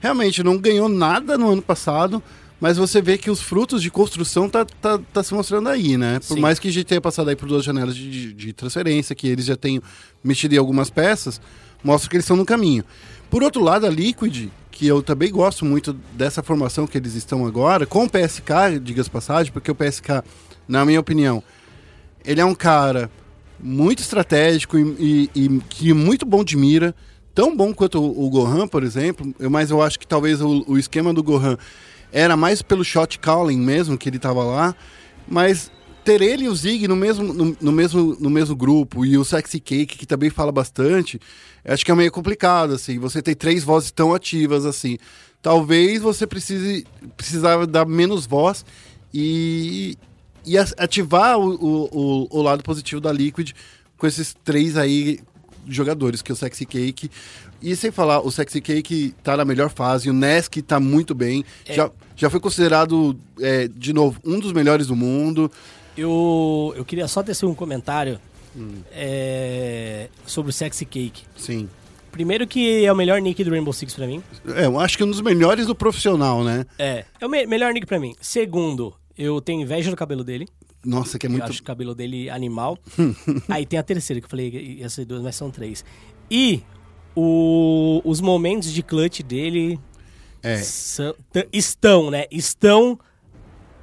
Realmente, 0.01 0.41
não 0.41 0.57
ganhou 0.57 0.89
nada 0.89 1.37
no 1.37 1.51
ano 1.51 1.61
passado. 1.61 2.23
Mas 2.59 2.77
você 2.77 3.03
vê 3.03 3.19
que 3.19 3.29
os 3.29 3.39
frutos 3.39 3.83
de 3.83 3.91
construção 3.91 4.49
tá, 4.49 4.65
tá, 4.65 4.97
tá 5.13 5.21
se 5.21 5.31
mostrando 5.35 5.69
aí, 5.69 5.95
né? 5.95 6.19
Por 6.27 6.33
Sim. 6.33 6.39
mais 6.39 6.57
que 6.57 6.67
a 6.67 6.71
gente 6.71 6.87
tenha 6.87 6.99
passado 6.99 7.29
aí 7.29 7.35
por 7.35 7.47
duas 7.47 7.63
janelas 7.63 7.95
de, 7.95 8.09
de- 8.09 8.33
de 8.33 8.51
transferência, 8.53 9.13
que 9.13 9.27
eles 9.27 9.45
já 9.45 9.55
tenham 9.55 9.83
mexido 10.23 10.55
em 10.55 10.57
algumas 10.57 10.89
peças, 10.89 11.39
mostra 11.83 12.09
que 12.09 12.15
eles 12.15 12.23
estão 12.23 12.35
no 12.35 12.45
caminho. 12.45 12.83
Por 13.29 13.43
outro 13.43 13.61
lado, 13.61 13.85
a 13.85 13.89
Liquid, 13.91 14.47
que 14.71 14.87
eu 14.87 15.03
também 15.03 15.31
gosto 15.31 15.63
muito 15.65 15.93
dessa 16.13 16.41
formação 16.41 16.87
que 16.87 16.97
eles 16.97 17.13
estão 17.13 17.45
agora, 17.45 17.85
com 17.85 18.05
o 18.05 18.09
PSK, 18.09 18.79
diga-se 18.81 19.09
passagem, 19.11 19.53
porque 19.53 19.69
o 19.69 19.75
PSK, 19.75 20.23
na 20.67 20.83
minha 20.83 20.99
opinião, 20.99 21.43
ele 22.25 22.41
é 22.41 22.45
um 22.45 22.55
cara 22.55 23.09
muito 23.59 23.99
estratégico 23.99 24.77
e, 24.77 25.29
e- 25.35 25.45
e 25.45 25.59
que 25.69 25.93
muito 25.93 26.25
bom 26.25 26.43
de 26.43 26.57
mira, 26.57 26.93
tão 27.33 27.55
bom 27.55 27.73
quanto 27.73 27.99
o, 28.01 28.25
o 28.25 28.29
Gohan, 28.29 28.67
por 28.67 28.83
exemplo, 28.83 29.33
eu- 29.39 29.49
mas 29.49 29.69
eu 29.71 29.81
acho 29.81 29.99
que 29.99 30.07
talvez 30.07 30.41
o, 30.41 30.63
o 30.67 30.77
esquema 30.77 31.13
do 31.13 31.23
Gohan 31.23 31.57
era 32.11 32.35
mais 32.37 32.61
pelo 32.61 32.83
shot 32.83 33.19
calling 33.19 33.57
mesmo, 33.59 33.97
que 33.97 34.07
ele 34.09 34.19
tava 34.19 34.43
lá, 34.43 34.75
mas 35.27 35.71
ter 36.03 36.21
ele 36.21 36.45
e 36.45 36.47
o 36.49 36.55
Zig 36.55 36.87
no 36.87 36.95
mesmo, 36.95 37.33
no, 37.33 37.57
no 37.59 37.71
mesmo, 37.71 38.15
no 38.19 38.29
mesmo 38.29 38.55
grupo 38.55 39.03
e 39.05 39.17
o 39.17 39.25
Sexy 39.25 39.59
Cake, 39.59 39.97
que 39.97 40.05
também 40.05 40.29
fala 40.29 40.51
bastante, 40.51 41.19
acho 41.65 41.83
que 41.83 41.91
é 41.91 41.95
meio 41.95 42.11
complicado, 42.11 42.73
assim, 42.73 42.99
você 42.99 43.21
ter 43.21 43.35
três 43.35 43.63
vozes 43.63 43.91
tão 43.91 44.13
ativas, 44.13 44.65
assim. 44.65 44.97
Talvez 45.41 46.01
você 46.01 46.25
precise 46.27 46.85
precisava 47.17 47.65
dar 47.67 47.85
menos 47.87 48.25
voz 48.25 48.63
e, 49.13 49.97
e 50.45 50.57
ativar 50.57 51.37
o, 51.39 51.55
o, 51.55 52.27
o- 52.29 52.41
lado 52.41 52.63
positivo 52.63 53.01
da 53.01 53.11
Liquid 53.11 53.51
com 53.97 54.05
esses 54.07 54.35
três 54.43 54.77
aí 54.77 55.19
jogadores, 55.67 56.21
que 56.21 56.31
é 56.31 56.33
o 56.33 56.35
Sexy 56.35 56.65
Cake. 56.65 57.09
E 57.61 57.75
sem 57.75 57.89
falar, 57.91 58.19
o 58.21 58.29
Sexy 58.31 58.61
Cake 58.61 59.15
tá 59.23 59.35
na 59.37 59.43
melhor 59.45 59.69
fase, 59.71 60.09
o 60.09 60.13
Nesk 60.13 60.57
tá 60.61 60.79
muito 60.79 61.15
bem. 61.15 61.43
Já, 61.67 61.89
já 62.15 62.29
foi 62.29 62.39
considerado, 62.39 63.17
é, 63.39 63.67
de 63.67 63.91
novo, 63.93 64.19
um 64.23 64.39
dos 64.39 64.51
melhores 64.53 64.87
do 64.87 64.95
mundo. 64.95 65.51
Eu, 65.97 66.73
eu 66.77 66.85
queria 66.85 67.07
só 67.07 67.23
tecer 67.23 67.45
um 67.47 67.55
comentário 67.55 68.19
é, 68.91 70.09
sobre 70.25 70.49
o 70.49 70.53
Sexy 70.53 70.85
Cake. 70.85 71.23
Sim. 71.37 71.69
Primeiro 72.11 72.47
que 72.47 72.85
é 72.85 72.91
o 72.91 72.95
melhor 72.95 73.19
nick 73.21 73.43
do 73.43 73.51
Rainbow 73.51 73.73
Six 73.73 73.93
pra 73.93 74.07
mim. 74.07 74.23
É, 74.55 74.65
eu 74.65 74.79
acho 74.79 74.97
que 74.97 75.03
um 75.03 75.09
dos 75.09 75.19
melhores 75.21 75.65
do 75.67 75.75
profissional, 75.75 76.43
né? 76.43 76.65
É, 76.79 77.03
é 77.19 77.25
o 77.25 77.29
me- 77.29 77.45
melhor 77.45 77.73
nick 77.73 77.85
pra 77.85 77.99
mim. 77.99 78.15
Segundo, 78.21 78.93
eu 79.17 79.39
tenho 79.41 79.61
inveja 79.61 79.89
do 79.89 79.95
cabelo 79.95 80.23
dele. 80.23 80.47
Nossa, 80.85 81.17
que 81.17 81.25
é 81.25 81.27
Eu 81.27 81.31
muito. 81.31 81.43
acho 81.49 81.61
o 81.61 81.63
cabelo 81.63 81.95
dele 81.95 82.29
animal. 82.29 82.77
Aí 83.49 83.65
tem 83.65 83.79
a 83.79 83.83
terceira, 83.83 84.19
que 84.21 84.25
eu 84.25 84.29
falei 84.29 84.83
ser 84.89 85.05
duas, 85.05 85.21
mas 85.21 85.35
são 85.35 85.49
três. 85.49 85.83
E 86.29 86.61
o- 87.15 88.01
os 88.05 88.21
momentos 88.21 88.71
de 88.71 88.83
clutch 88.83 89.21
dele 89.21 89.79
É. 90.43 90.57
são- 90.57 91.15
estão, 91.51 92.11
né? 92.11 92.25
Estão 92.29 92.99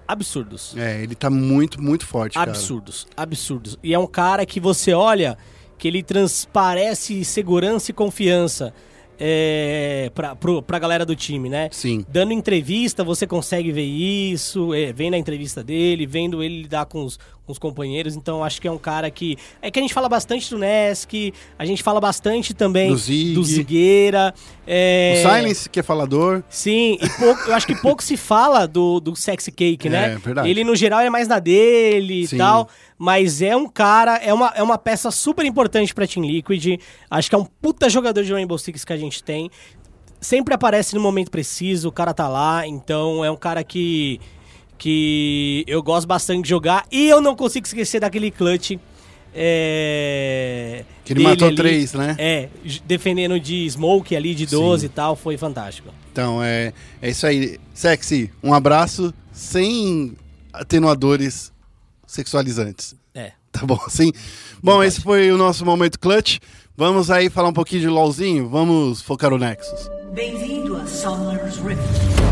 absurdos. 0.06 0.76
É, 0.76 1.02
ele 1.02 1.14
tá 1.14 1.30
muito, 1.30 1.82
muito 1.82 2.06
forte, 2.06 2.34
cara. 2.34 2.50
Absurdos, 2.50 3.06
absurdos. 3.16 3.78
E 3.82 3.94
é 3.94 3.98
um 3.98 4.06
cara 4.06 4.44
que 4.44 4.60
você 4.60 4.92
olha 4.92 5.36
que 5.78 5.88
ele 5.88 6.02
transparece 6.02 7.24
segurança 7.24 7.90
e 7.90 7.94
confiança 7.94 8.72
é, 9.24 10.10
pra, 10.12 10.34
pro, 10.34 10.60
pra 10.60 10.80
galera 10.80 11.06
do 11.06 11.14
time, 11.14 11.48
né? 11.48 11.68
Sim. 11.70 12.04
Dando 12.08 12.32
entrevista, 12.32 13.04
você 13.04 13.24
consegue 13.24 13.70
ver 13.70 13.84
isso, 13.84 14.74
é, 14.74 14.92
vendo 14.92 15.14
a 15.14 15.18
entrevista 15.18 15.62
dele, 15.62 16.06
vendo 16.06 16.42
ele 16.42 16.62
lidar 16.62 16.86
com 16.86 17.04
os, 17.04 17.20
com 17.44 17.52
os 17.52 17.58
companheiros. 17.58 18.14
Então, 18.16 18.42
acho 18.44 18.60
que 18.60 18.68
é 18.68 18.70
um 18.72 18.78
cara 18.78 19.10
que. 19.10 19.36
É 19.60 19.70
que 19.70 19.78
a 19.78 19.82
gente 19.82 19.92
fala 19.92 20.08
bastante 20.08 20.48
do 20.50 20.58
Nesk, 20.58 21.32
a 21.58 21.64
gente 21.64 21.82
fala 21.82 22.00
bastante 22.00 22.54
também 22.54 22.90
Do 22.90 22.96
Zig. 22.96 23.44
Zigueira. 23.44 24.32
é, 24.66 25.22
O 25.24 25.28
Silence, 25.34 25.68
que 25.68 25.80
é 25.80 25.82
falador. 25.82 26.42
Sim, 26.48 26.98
e 27.00 27.08
pouco- 27.10 27.42
eu 27.48 27.54
acho 27.54 27.66
que 27.66 27.74
pouco 27.74 28.02
se 28.02 28.16
fala 28.16 28.66
do, 28.66 29.00
do 29.00 29.16
Sexy 29.16 29.50
Cake, 29.50 29.88
né? 29.88 30.12
É, 30.14 30.18
verdade. 30.18 30.48
Ele, 30.48 30.64
no 30.64 30.76
geral, 30.76 31.00
é 31.00 31.10
mais 31.10 31.26
na 31.28 31.38
dele 31.38 32.26
Sim. 32.26 32.36
e 32.36 32.38
tal. 32.38 32.68
Mas 32.98 33.42
é 33.42 33.56
um 33.56 33.66
cara, 33.68 34.16
é 34.18 34.32
uma, 34.32 34.52
é 34.54 34.62
uma 34.62 34.78
peça 34.78 35.10
super 35.10 35.44
importante 35.44 35.92
pra 35.92 36.06
Team 36.06 36.24
Liquid. 36.24 36.78
Acho 37.10 37.28
que 37.28 37.34
é 37.34 37.38
um 37.38 37.44
puta 37.44 37.90
jogador 37.90 38.22
de 38.22 38.32
Rainbow 38.32 38.56
Six 38.56 38.84
que 38.84 38.92
a 38.92 38.96
gente 38.96 39.24
tem. 39.24 39.50
Sempre 40.20 40.54
aparece 40.54 40.94
no 40.94 41.00
momento 41.00 41.28
preciso, 41.32 41.88
o 41.88 41.92
cara 41.92 42.14
tá 42.14 42.28
lá. 42.28 42.64
Então 42.64 43.24
é 43.24 43.30
um 43.30 43.36
cara 43.36 43.64
que, 43.64 44.20
que 44.82 45.62
eu 45.68 45.80
gosto 45.80 46.08
bastante 46.08 46.42
de 46.42 46.48
jogar. 46.48 46.84
E 46.90 47.08
eu 47.08 47.20
não 47.20 47.36
consigo 47.36 47.64
esquecer 47.64 48.00
daquele 48.00 48.32
clutch. 48.32 48.72
É, 49.32 50.84
Que 51.04 51.12
ele 51.12 51.22
matou 51.22 51.46
ali. 51.46 51.56
três, 51.56 51.92
né? 51.94 52.16
É, 52.18 52.48
defendendo 52.84 53.38
de 53.38 53.70
smoke 53.70 54.16
ali, 54.16 54.34
de 54.34 54.44
12 54.44 54.86
e 54.86 54.88
tal. 54.88 55.14
Foi 55.14 55.36
fantástico. 55.36 55.88
Então, 56.10 56.42
é, 56.42 56.72
é 57.00 57.10
isso 57.10 57.24
aí. 57.24 57.60
Sexy, 57.72 58.28
um 58.42 58.52
abraço 58.52 59.14
sem 59.30 60.16
atenuadores 60.52 61.52
sexualizantes. 62.04 62.96
É. 63.14 63.30
Tá 63.52 63.64
bom 63.64 63.78
assim? 63.86 64.10
Bom, 64.60 64.82
esse 64.82 65.00
foi 65.00 65.30
o 65.30 65.38
nosso 65.38 65.64
momento 65.64 65.96
clutch. 66.00 66.38
Vamos 66.76 67.08
aí 67.08 67.30
falar 67.30 67.50
um 67.50 67.52
pouquinho 67.52 67.82
de 67.82 67.88
LOLzinho? 67.88 68.48
Vamos 68.48 69.00
focar 69.00 69.30
no 69.30 69.38
Nexus. 69.38 69.88
Bem-vindo 70.12 70.76
a 70.76 70.84
Summer's 70.88 71.56
Rift. 71.58 72.31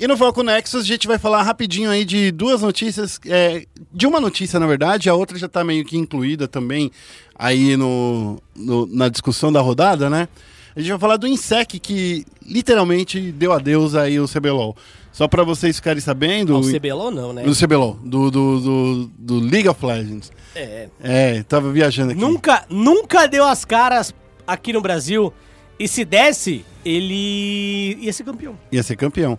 E 0.00 0.06
no 0.06 0.16
Foco 0.16 0.42
Nexus 0.42 0.82
a 0.82 0.86
gente 0.86 1.06
vai 1.06 1.18
falar 1.18 1.42
rapidinho 1.42 1.90
aí 1.90 2.06
de 2.06 2.30
duas 2.32 2.62
notícias, 2.62 3.20
é, 3.26 3.66
de 3.92 4.06
uma 4.06 4.18
notícia 4.18 4.58
na 4.58 4.66
verdade, 4.66 5.10
a 5.10 5.14
outra 5.14 5.36
já 5.38 5.46
tá 5.46 5.62
meio 5.62 5.84
que 5.84 5.96
incluída 5.98 6.48
também 6.48 6.90
aí 7.38 7.76
no, 7.76 8.40
no- 8.56 8.86
na 8.86 9.10
discussão 9.10 9.52
da 9.52 9.60
rodada, 9.60 10.08
né? 10.08 10.26
A 10.74 10.80
gente 10.80 10.88
vai 10.90 10.98
falar 10.98 11.16
do 11.18 11.26
Insec 11.26 11.78
que 11.78 12.24
literalmente 12.46 13.20
deu 13.32 13.52
adeus 13.52 13.94
aí 13.94 14.18
o 14.18 14.26
CBLOL. 14.26 14.74
Só 15.12 15.26
pra 15.28 15.42
vocês 15.42 15.76
ficarem 15.76 16.00
sabendo... 16.00 16.54
Ao 16.54 16.62
CBLOL 16.62 17.10
não, 17.10 17.32
né? 17.34 17.42
Do 17.42 17.54
CBLOL, 17.54 17.98
do, 18.02 18.30
do, 18.30 18.60
do, 18.60 19.10
do 19.18 19.40
League 19.40 19.68
of 19.68 19.84
Legends. 19.84 20.32
É. 20.54 20.88
É, 21.02 21.42
tava 21.42 21.70
viajando 21.72 22.12
aqui. 22.12 22.20
Nunca, 22.20 22.64
nunca 22.70 23.26
deu 23.26 23.44
as 23.44 23.64
caras 23.66 24.14
aqui 24.46 24.72
no 24.72 24.80
Brasil. 24.80 25.32
E 25.78 25.88
se 25.88 26.04
desse, 26.04 26.64
ele 26.84 27.98
ia 28.00 28.12
ser 28.12 28.22
campeão. 28.24 28.56
Ia 28.70 28.82
ser 28.82 28.96
campeão. 28.96 29.38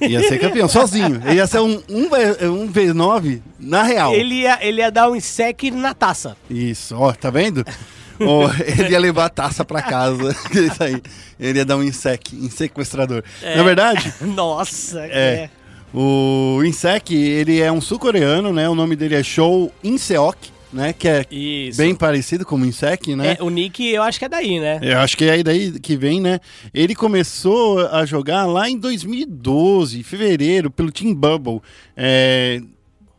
Ia 0.00 0.22
ser 0.22 0.38
campeão, 0.38 0.68
sozinho. 0.68 1.22
Ele 1.24 1.36
ia 1.36 1.46
ser 1.46 1.60
um, 1.60 1.82
um, 1.88 2.04
um 2.04 2.72
V9 2.72 3.40
na 3.58 3.82
real. 3.82 4.14
Ele 4.14 4.42
ia, 4.42 4.58
ele 4.60 4.80
ia 4.80 4.90
dar 4.90 5.10
um 5.10 5.20
sec 5.20 5.62
na 5.72 5.94
taça. 5.94 6.36
Isso, 6.50 6.96
ó, 6.96 7.12
tá 7.12 7.30
vendo? 7.30 7.64
Ó, 8.20 8.48
ele 8.60 8.90
ia 8.90 9.00
levar 9.00 9.24
a 9.24 9.28
taça 9.28 9.64
pra 9.64 9.82
casa. 9.82 10.36
Isso 10.54 10.82
aí. 10.82 11.02
Ele 11.40 11.58
ia 11.58 11.64
dar 11.64 11.76
um 11.76 11.82
insec, 11.82 12.36
insequestrador. 12.36 13.24
Na 13.56 13.62
verdade, 13.62 14.12
Nossa, 14.20 15.00
é. 15.06 15.50
O 15.94 16.62
Insec, 16.64 17.14
ele 17.14 17.60
é 17.60 17.70
um 17.70 17.80
sul-coreano, 17.80 18.50
né? 18.50 18.66
O 18.66 18.74
nome 18.74 18.96
dele 18.96 19.14
é 19.14 19.22
Show 19.22 19.70
Inseok, 19.84 20.50
né? 20.72 20.92
Que 20.92 21.08
é 21.08 21.26
Isso. 21.30 21.78
bem 21.78 21.94
parecido 21.94 22.46
com 22.46 22.56
o 22.56 22.64
Insec, 22.64 23.14
né? 23.14 23.36
É, 23.38 23.42
o 23.42 23.50
Nick, 23.50 23.86
eu 23.86 24.02
acho 24.02 24.18
que 24.18 24.24
é 24.24 24.28
daí, 24.28 24.58
né? 24.58 24.80
Eu 24.82 24.98
acho 24.98 25.16
que 25.16 25.24
é 25.24 25.30
aí 25.30 25.42
daí 25.42 25.78
que 25.78 25.96
vem, 25.96 26.20
né? 26.20 26.40
Ele 26.72 26.94
começou 26.94 27.86
a 27.88 28.04
jogar 28.06 28.46
lá 28.46 28.68
em 28.68 28.78
2012, 28.78 30.00
em 30.00 30.02
fevereiro, 30.02 30.70
pelo 30.70 30.90
Team 30.90 31.14
Bubble. 31.14 31.60
É, 31.96 32.60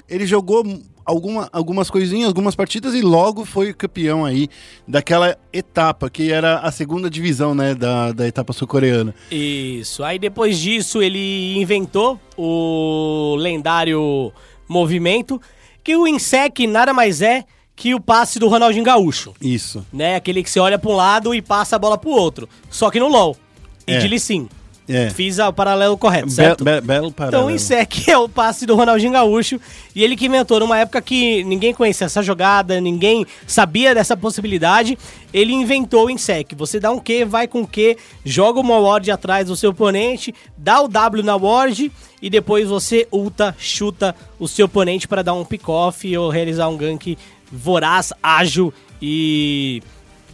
ele 0.10 0.26
jogou 0.26 0.64
alguma, 1.06 1.50
algumas 1.52 1.90
coisinhas, 1.90 2.28
algumas 2.28 2.56
partidas 2.56 2.94
e 2.94 3.02
logo 3.02 3.46
foi 3.46 3.74
campeão 3.74 4.26
aí 4.26 4.48
daquela 4.88 5.38
etapa, 5.52 6.10
que 6.10 6.32
era 6.32 6.60
a 6.60 6.72
segunda 6.72 7.10
divisão, 7.10 7.54
né? 7.54 7.76
Da, 7.76 8.12
da 8.12 8.28
etapa 8.28 8.54
sul-coreana. 8.54 9.14
Isso. 9.32 10.04
Aí 10.04 10.18
depois 10.18 10.58
disso 10.58 11.02
ele 11.02 11.58
inventou 11.58 12.20
o 12.38 13.36
lendário 13.38 14.32
movimento, 14.68 15.40
que 15.84 15.96
o 15.96 16.08
Insec 16.08 16.66
nada 16.68 16.94
mais 16.94 17.22
é 17.22 17.44
que 17.76 17.94
o 17.96 18.00
passe 18.00 18.38
do 18.40 18.48
Ronaldinho 18.48 18.84
Gaúcho, 18.86 19.34
Isso. 19.42 19.86
né? 19.92 20.16
Aquele 20.16 20.44
que 20.44 20.50
você 20.50 20.60
olha 20.60 20.78
pra 20.78 20.90
um 20.92 20.96
lado 20.96 21.34
e 21.34 21.42
passa 21.42 21.76
a 21.76 21.80
bola 21.80 21.98
pro 21.98 22.12
outro. 22.12 22.48
Só 22.70 22.90
que 22.92 23.00
no 23.00 23.08
LoL. 23.08 23.36
E 23.88 23.94
É. 23.94 23.98
de 24.00 24.08
Lee 24.08 24.20
Sin. 24.20 24.48
É. 24.88 25.10
Fiz 25.10 25.40
o 25.40 25.54
paralelo 25.54 25.98
correto, 25.98 26.30
certo? 26.30 26.64
be 26.64 26.82
belo 26.82 27.08
Então 27.08 27.12
paralelo. 27.12 27.48
o 27.48 27.52
Insec 27.52 28.10
é 28.12 28.18
o 28.18 28.28
passe 28.28 28.66
do 28.66 28.76
Ronaldinho 28.76 29.14
Gaúcho 29.14 29.60
e 29.96 30.04
ele 30.04 30.16
que 30.16 30.26
inventou 30.26 30.60
numa 30.60 30.78
época 30.78 31.02
que 31.02 31.44
ninguém 31.46 31.74
conhecia 31.74 32.06
essa 32.06 32.22
jogada, 32.22 32.82
ninguém 32.82 33.26
sabia 33.48 33.96
dessa 33.96 34.18
possibilidade, 34.18 34.98
ele 35.34 35.54
inventou 35.54 36.08
o 36.08 36.10
Insec. 36.10 36.54
Você 36.56 36.80
dá 36.80 36.92
um 36.92 37.00
Q, 37.00 37.24
vai 37.26 37.48
com 37.48 37.66
Q, 37.66 37.98
joga 38.26 38.60
uma 38.60 38.78
ward 38.78 39.10
atrás 39.10 39.48
do 39.48 39.56
seu 39.56 39.70
oponente, 39.70 40.34
dá 40.58 40.82
o 40.82 40.88
W 40.88 41.24
na 41.24 41.38
ward 41.38 41.90
e 42.22 42.30
depois 42.30 42.68
você 42.68 43.08
ulta, 43.12 43.56
chuta 43.58 44.14
o 44.38 44.48
seu 44.48 44.66
oponente 44.66 45.08
para 45.08 45.22
dar 45.22 45.34
um 45.34 45.46
pick-off 45.46 46.18
ou 46.18 46.30
realizar 46.30 46.68
um 46.68 46.76
gank 46.76 47.18
voraz, 47.52 48.12
ágil 48.22 48.74
e 49.02 49.82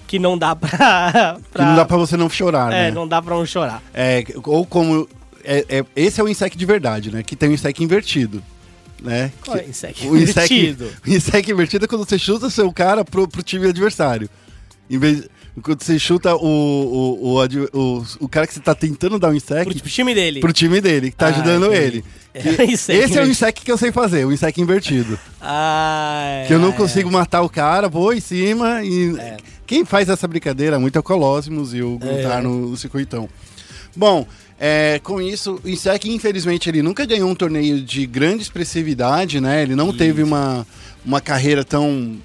que 0.09 0.17
não 0.17 0.35
dá 0.35 0.55
pra... 0.55 1.37
Que 1.53 1.61
não 1.61 1.75
dá 1.75 1.85
pra 1.85 1.95
você 1.95 2.17
não 2.17 2.27
chorar, 2.27 2.73
É, 2.73 2.85
né? 2.85 2.91
não 2.91 3.07
dá 3.07 3.21
pra 3.21 3.35
não 3.35 3.45
chorar. 3.45 3.79
É, 3.93 4.23
ou 4.43 4.65
como. 4.65 5.07
é- 5.43 5.63
é- 5.69 5.85
esse 5.95 6.19
é 6.19 6.23
o 6.23 6.27
insec 6.27 6.57
de 6.57 6.65
verdade, 6.65 7.11
né? 7.11 7.21
Que 7.21 7.35
tem 7.35 7.47
o 7.47 7.53
insec 7.53 7.81
invertido. 7.83 8.41
Né? 9.01 9.31
Qual 9.45 9.55
é 9.55 9.59
Que- 9.61 9.69
insec 9.69 10.07
o 10.07 10.17
insec, 10.17 10.51
invertido? 10.53 10.91
o 11.05 11.09
insec 11.11 11.51
invertido 11.51 11.85
é 11.85 11.87
quando 11.87 12.03
você 12.09 12.17
chuta 12.17 12.49
seu 12.49 12.73
cara 12.73 13.05
pro, 13.05 13.27
pro 13.27 13.43
time 13.43 13.67
adversário. 13.69 14.27
Em 14.89 14.97
vez, 14.97 15.29
quando 15.61 15.81
você 15.83 15.97
chuta 15.99 16.35
o, 16.35 16.39
o, 16.45 17.37
o, 17.43 17.69
o, 17.73 18.05
o 18.21 18.27
cara 18.29 18.45
que 18.47 18.53
você 18.53 18.59
tá 18.59 18.73
tentando 18.75 19.17
dar 19.19 19.29
um 19.29 19.33
insec 19.33 19.63
Pro, 19.65 19.79
pro 19.79 19.89
time 19.89 20.13
dele. 20.15 20.39
pro 20.39 20.53
time 20.53 20.81
dele, 20.81 21.11
que 21.11 21.17
tá 21.17 21.27
Ah, 21.27 21.29
ajudando 21.29 21.65
entendi. 21.67 21.81
ele. 21.83 22.05
É, 22.33 22.63
esse 22.71 23.17
é 23.17 23.23
o 23.23 23.27
insec 23.27 23.61
que 23.63 23.71
eu 23.71 23.77
sei 23.77 23.91
fazer, 23.91 24.25
o 24.25 24.31
insec 24.31 24.59
invertido. 24.61 25.17
Ah, 25.41 26.43
Que 26.47 26.53
eu 26.53 26.59
não 26.59 26.69
é. 26.69 26.73
consigo 26.73 27.11
matar 27.11 27.41
o 27.41 27.49
cara, 27.49 27.87
vou 27.89 28.13
em 28.13 28.19
cima 28.19 28.83
e. 28.83 29.13
Quem 29.65 29.85
faz 29.85 30.09
essa 30.09 30.27
brincadeira 30.27 30.79
muito 30.79 30.95
é 30.95 30.99
o 30.99 31.03
Colossus 31.03 31.73
e 31.75 31.81
o 31.83 31.99
Guntar 31.99 32.39
É. 32.39 32.41
no, 32.41 32.69
no 32.69 32.77
circuitão. 32.77 33.29
Bom, 33.95 34.25
é, 34.59 34.99
com 35.03 35.21
isso, 35.21 35.59
o 35.63 35.69
Insec, 35.69 36.09
infelizmente, 36.09 36.67
ele 36.69 36.81
nunca 36.81 37.05
ganhou 37.05 37.29
um 37.29 37.35
torneio 37.35 37.79
de 37.81 38.05
grande 38.07 38.41
expressividade, 38.43 39.39
né? 39.39 39.61
Ele 39.61 39.75
não 39.75 39.93
teve 39.93 40.21
uma, 40.23 40.65
uma 41.05 41.21
carreira 41.21 41.63
tão 41.63 42.17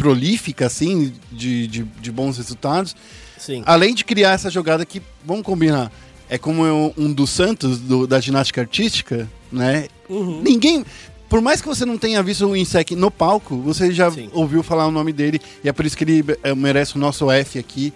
prolífica, 0.00 0.64
assim, 0.66 1.12
de, 1.30 1.66
de, 1.66 1.82
de 1.82 2.10
bons 2.10 2.38
resultados. 2.38 2.96
Sim. 3.36 3.62
Além 3.66 3.94
de 3.94 4.02
criar 4.02 4.32
essa 4.32 4.48
jogada 4.50 4.86
que, 4.86 5.02
vamos 5.24 5.42
combinar, 5.42 5.92
é 6.28 6.38
como 6.38 6.64
um, 6.64 6.92
um 6.96 7.12
dos 7.12 7.28
santos 7.28 7.78
do- 7.78 8.06
da 8.06 8.18
ginástica 8.18 8.62
artística, 8.62 9.28
né? 9.52 9.88
Uhum. 10.08 10.40
Ninguém. 10.42 10.84
Por 11.28 11.42
mais 11.42 11.60
que 11.60 11.68
você 11.68 11.84
não 11.84 11.98
tenha 11.98 12.22
visto 12.22 12.46
o 12.46 12.56
Insec 12.56 12.96
no 12.96 13.10
palco, 13.10 13.56
você 13.58 13.92
já 13.92 14.10
Sim. 14.10 14.30
ouviu 14.32 14.62
falar 14.62 14.86
o 14.86 14.90
nome 14.90 15.12
dele 15.12 15.38
e 15.62 15.68
é 15.68 15.72
por 15.72 15.84
isso 15.84 15.96
que 15.96 16.04
ele 16.04 16.24
eh, 16.42 16.54
merece 16.54 16.96
o 16.96 16.98
nosso 16.98 17.30
F 17.30 17.58
aqui 17.58 17.92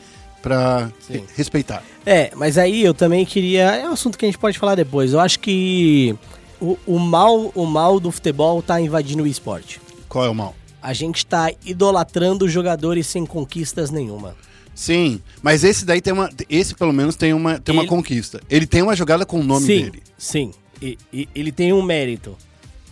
re- 1.08 1.24
respeitar. 1.34 1.82
É, 2.04 2.30
mas 2.36 2.58
aí 2.58 2.82
eu 2.84 2.92
também 2.92 3.24
queria. 3.24 3.62
É 3.76 3.88
um 3.88 3.92
assunto 3.92 4.18
que 4.18 4.24
a 4.24 4.28
gente 4.28 4.38
pode 4.38 4.58
falar 4.58 4.74
depois. 4.74 5.12
Eu 5.14 5.20
acho 5.20 5.38
que 5.40 6.14
o, 6.60 6.76
o 6.86 6.98
mal, 6.98 7.50
o 7.54 7.64
mal 7.66 7.98
do 7.98 8.10
futebol 8.12 8.62
tá 8.62 8.80
invadindo 8.80 9.22
o 9.22 9.26
esporte. 9.26 9.80
Qual 10.08 10.24
é 10.24 10.28
o 10.28 10.34
mal? 10.34 10.54
A 10.84 10.92
gente 10.92 11.24
tá 11.24 11.50
idolatrando 11.64 12.46
jogadores 12.46 13.06
sem 13.06 13.24
conquistas 13.24 13.90
nenhuma. 13.90 14.36
Sim, 14.74 15.18
mas 15.42 15.64
esse 15.64 15.84
daí 15.86 16.00
tem 16.02 16.12
uma. 16.12 16.28
Esse 16.46 16.74
pelo 16.74 16.92
menos 16.92 17.16
tem 17.16 17.32
uma, 17.32 17.58
tem 17.58 17.72
uma 17.74 17.82
Ele- 17.84 17.88
conquista. 17.88 18.38
Ele 18.50 18.66
tem 18.66 18.82
uma 18.82 18.94
jogada 18.94 19.24
com 19.24 19.40
o 19.40 19.42
nome 19.42 19.64
sim, 19.66 19.80
dele. 19.84 20.02
sim. 20.18 20.50
E, 20.82 20.98
e- 21.10 21.28
ele 21.34 21.50
tem 21.50 21.72
um 21.72 21.80
mérito. 21.80 22.36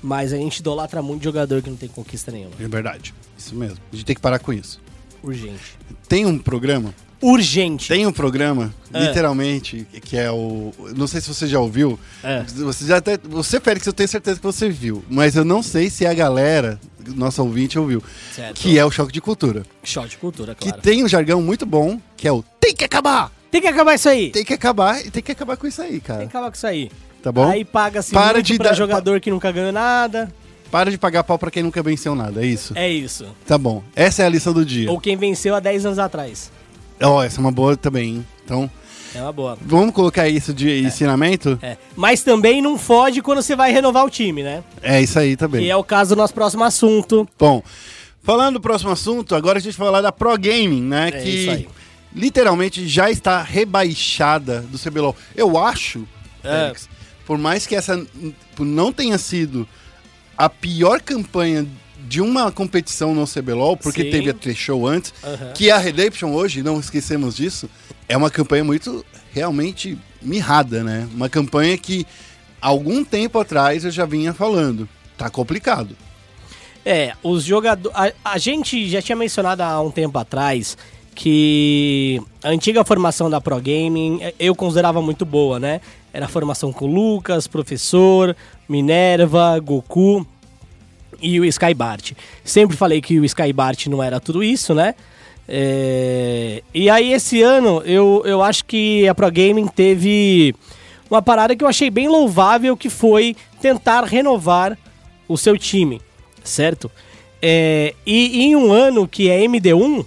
Mas 0.02 0.32
a 0.32 0.36
gente 0.36 0.56
idolatra 0.60 1.02
muito 1.02 1.22
jogador 1.22 1.60
que 1.62 1.68
não 1.70 1.76
tem 1.76 1.88
conquista 1.88 2.32
nenhuma. 2.32 2.54
É 2.58 2.66
verdade. 2.66 3.12
Isso 3.38 3.54
mesmo. 3.54 3.76
A 3.92 3.94
gente 3.94 4.04
tem 4.06 4.16
que 4.16 4.22
parar 4.22 4.38
com 4.38 4.52
isso. 4.54 4.80
Urgente. 5.22 5.78
Tem 6.08 6.24
um 6.26 6.38
programa 6.38 6.92
Urgente. 7.20 7.86
Tem 7.88 8.04
um 8.04 8.12
programa, 8.12 8.74
É. 8.92 9.06
literalmente, 9.06 9.86
que 10.02 10.16
é 10.16 10.28
o. 10.28 10.72
Não 10.96 11.06
sei 11.06 11.20
se 11.20 11.28
você 11.28 11.46
já 11.46 11.60
ouviu. 11.60 11.96
É. 12.22 12.42
Você 12.42 12.84
já 12.84 12.96
até. 12.96 13.16
Você, 13.16 13.60
Félix, 13.60 13.86
eu 13.86 13.92
tenho 13.92 14.08
certeza 14.08 14.38
que 14.40 14.42
você 14.42 14.68
viu. 14.68 15.04
Mas 15.08 15.36
eu 15.36 15.44
não 15.44 15.62
sei 15.62 15.88
se 15.88 16.04
a 16.04 16.12
galera, 16.12 16.80
nossa 17.08 17.42
ouvinte, 17.42 17.78
ouviu. 17.78 18.02
Certo. 18.34 18.60
Que 18.60 18.78
é 18.78 18.84
o 18.84 18.90
choque 18.90 19.12
de 19.12 19.20
cultura. 19.20 19.62
Choque 19.82 20.10
de 20.10 20.16
cultura, 20.18 20.54
claro. 20.54 20.76
Que 20.76 20.82
tem 20.82 21.04
um 21.04 21.08
jargão 21.08 21.40
muito 21.42 21.64
bom, 21.66 22.00
que 22.16 22.26
é 22.28 22.32
o 22.32 22.42
tem 22.60 22.74
que 22.74 22.84
acabar! 22.84 23.30
Tem 23.50 23.60
que 23.60 23.66
acabar 23.68 23.94
isso 23.94 24.08
aí. 24.08 24.22
Tem, 24.24 24.32
Tem 24.32 24.44
que 24.44 24.54
acabar 24.54 25.04
e 25.04 25.10
tem 25.10 25.22
que 25.22 25.30
acabar 25.32 25.56
com 25.58 25.66
isso 25.66 25.82
aí, 25.82 26.00
cara. 26.00 26.20
que 26.20 26.26
acabar 26.26 26.50
com 26.50 26.56
isso 26.56 26.66
aí. 26.66 26.90
Tá 27.22 27.30
bom? 27.30 27.48
Aí 27.48 27.64
paga-se 27.64 28.12
Para 28.12 28.34
muito 28.34 28.46
de 28.46 28.56
pra 28.56 28.68
dar- 28.70 28.74
jogador 28.74 29.20
que 29.20 29.30
nunca 29.30 29.52
ganhou 29.52 29.70
nada. 29.72 30.32
Para 30.70 30.90
de 30.90 30.96
pagar 30.96 31.22
pau 31.22 31.38
pra 31.38 31.50
quem 31.50 31.62
nunca 31.62 31.82
venceu 31.82 32.14
nada, 32.14 32.42
é 32.42 32.46
isso? 32.46 32.72
É 32.76 32.88
isso. 32.88 33.26
Tá 33.46 33.58
bom. 33.58 33.84
Essa 33.94 34.22
é 34.22 34.26
a 34.26 34.28
lição 34.30 34.54
do 34.54 34.64
dia. 34.64 34.90
Ou 34.90 34.98
quem 34.98 35.16
venceu 35.18 35.54
há 35.54 35.60
10 35.60 35.84
anos 35.84 35.98
atrás. 35.98 36.50
Ó, 37.02 37.22
essa 37.22 37.38
é 37.38 37.40
uma 37.40 37.52
boa 37.52 37.76
também, 37.76 38.08
hein? 38.16 38.26
Então, 38.44 38.70
É 39.14 39.20
uma 39.20 39.32
boa. 39.32 39.58
vamos 39.60 39.94
colocar 39.94 40.28
isso 40.28 40.54
de 40.54 40.80
ensinamento? 40.84 41.58
É. 41.62 41.76
Mas 41.96 42.22
também 42.22 42.62
não 42.62 42.78
fode 42.78 43.20
quando 43.20 43.42
você 43.42 43.54
vai 43.54 43.70
renovar 43.72 44.04
o 44.04 44.10
time, 44.10 44.42
né? 44.42 44.62
É 44.82 45.00
isso 45.00 45.18
aí 45.18 45.36
também. 45.36 45.62
Que 45.64 45.70
é 45.70 45.76
o 45.76 45.84
caso 45.84 46.14
do 46.14 46.18
nosso 46.18 46.32
próximo 46.34 46.64
assunto. 46.64 47.28
Bom, 47.38 47.62
falando 48.22 48.54
do 48.54 48.60
próximo 48.60 48.90
assunto, 48.90 49.34
agora 49.34 49.58
a 49.58 49.60
gente 49.60 49.76
vai 49.76 49.86
falar 49.86 50.00
da 50.00 50.10
Pro 50.12 50.36
Gaming, 50.38 50.82
né? 50.82 51.08
É 51.08 51.10
que 51.12 51.28
isso 51.28 51.50
aí. 51.50 51.68
literalmente 52.14 52.86
já 52.88 53.10
está 53.10 53.42
rebaixada 53.42 54.60
do 54.62 54.78
CBLOL. 54.78 55.14
Eu 55.36 55.58
acho, 55.58 56.06
É. 56.42 56.48
Félix, 56.48 56.88
por 57.26 57.38
mais 57.38 57.66
que 57.66 57.74
essa 57.76 58.04
não 58.58 58.92
tenha 58.92 59.18
sido 59.18 59.66
a 60.36 60.48
pior 60.48 61.00
campanha 61.00 61.66
de 62.12 62.20
uma 62.20 62.52
competição 62.52 63.14
no 63.14 63.26
CBLOL, 63.26 63.74
porque 63.74 64.02
Sim. 64.02 64.10
teve 64.10 64.28
a 64.28 64.34
T-Show 64.34 64.86
antes, 64.86 65.14
Aham. 65.24 65.52
que 65.54 65.70
a 65.70 65.78
Redemption 65.78 66.30
hoje, 66.34 66.62
não 66.62 66.78
esquecemos 66.78 67.36
disso, 67.36 67.70
é 68.06 68.14
uma 68.14 68.28
campanha 68.28 68.62
muito 68.62 69.02
realmente 69.32 69.96
mirrada, 70.20 70.84
né? 70.84 71.08
Uma 71.14 71.30
campanha 71.30 71.74
que 71.78 72.06
algum 72.60 73.02
tempo 73.02 73.40
atrás 73.40 73.86
eu 73.86 73.90
já 73.90 74.04
vinha 74.04 74.34
falando. 74.34 74.86
Tá 75.16 75.30
complicado. 75.30 75.96
É, 76.84 77.14
os 77.22 77.44
jogadores. 77.44 77.96
A, 77.96 78.32
a 78.34 78.36
gente 78.36 78.90
já 78.90 79.00
tinha 79.00 79.16
mencionado 79.16 79.62
há 79.62 79.80
um 79.80 79.90
tempo 79.90 80.18
atrás 80.18 80.76
que 81.14 82.20
a 82.44 82.50
antiga 82.50 82.84
formação 82.84 83.30
da 83.30 83.40
Pro 83.40 83.56
Gaming 83.56 84.18
eh, 84.20 84.34
eu 84.38 84.54
considerava 84.54 85.00
muito 85.00 85.24
boa, 85.24 85.58
né? 85.58 85.80
Era 86.12 86.26
a 86.26 86.28
formação 86.28 86.74
com 86.74 86.84
Lucas, 86.84 87.46
Professor, 87.46 88.36
Minerva, 88.68 89.58
Goku 89.60 90.26
e 91.22 91.40
o 91.40 91.44
Skybart. 91.44 92.12
Sempre 92.44 92.76
falei 92.76 93.00
que 93.00 93.18
o 93.20 93.24
Skybart 93.24 93.86
não 93.86 94.02
era 94.02 94.20
tudo 94.20 94.42
isso, 94.42 94.74
né? 94.74 94.94
É, 95.48 96.62
E 96.72 96.88
aí 96.88 97.12
esse 97.12 97.42
ano 97.42 97.82
eu, 97.84 98.22
eu 98.24 98.42
acho 98.42 98.64
que 98.64 99.06
a 99.08 99.14
Pro 99.14 99.30
Gaming 99.30 99.66
teve 99.66 100.54
uma 101.10 101.20
parada 101.20 101.54
que 101.54 101.62
eu 101.62 101.68
achei 101.68 101.90
bem 101.90 102.08
louvável 102.08 102.76
que 102.76 102.88
foi 102.88 103.36
tentar 103.60 104.04
renovar 104.04 104.78
o 105.28 105.36
seu 105.36 105.58
time, 105.58 106.00
certo? 106.42 106.90
É, 107.40 107.94
e 108.06 108.44
em 108.44 108.56
um 108.56 108.72
ano 108.72 109.06
que 109.06 109.28
é 109.28 109.40
MD1, 109.40 110.06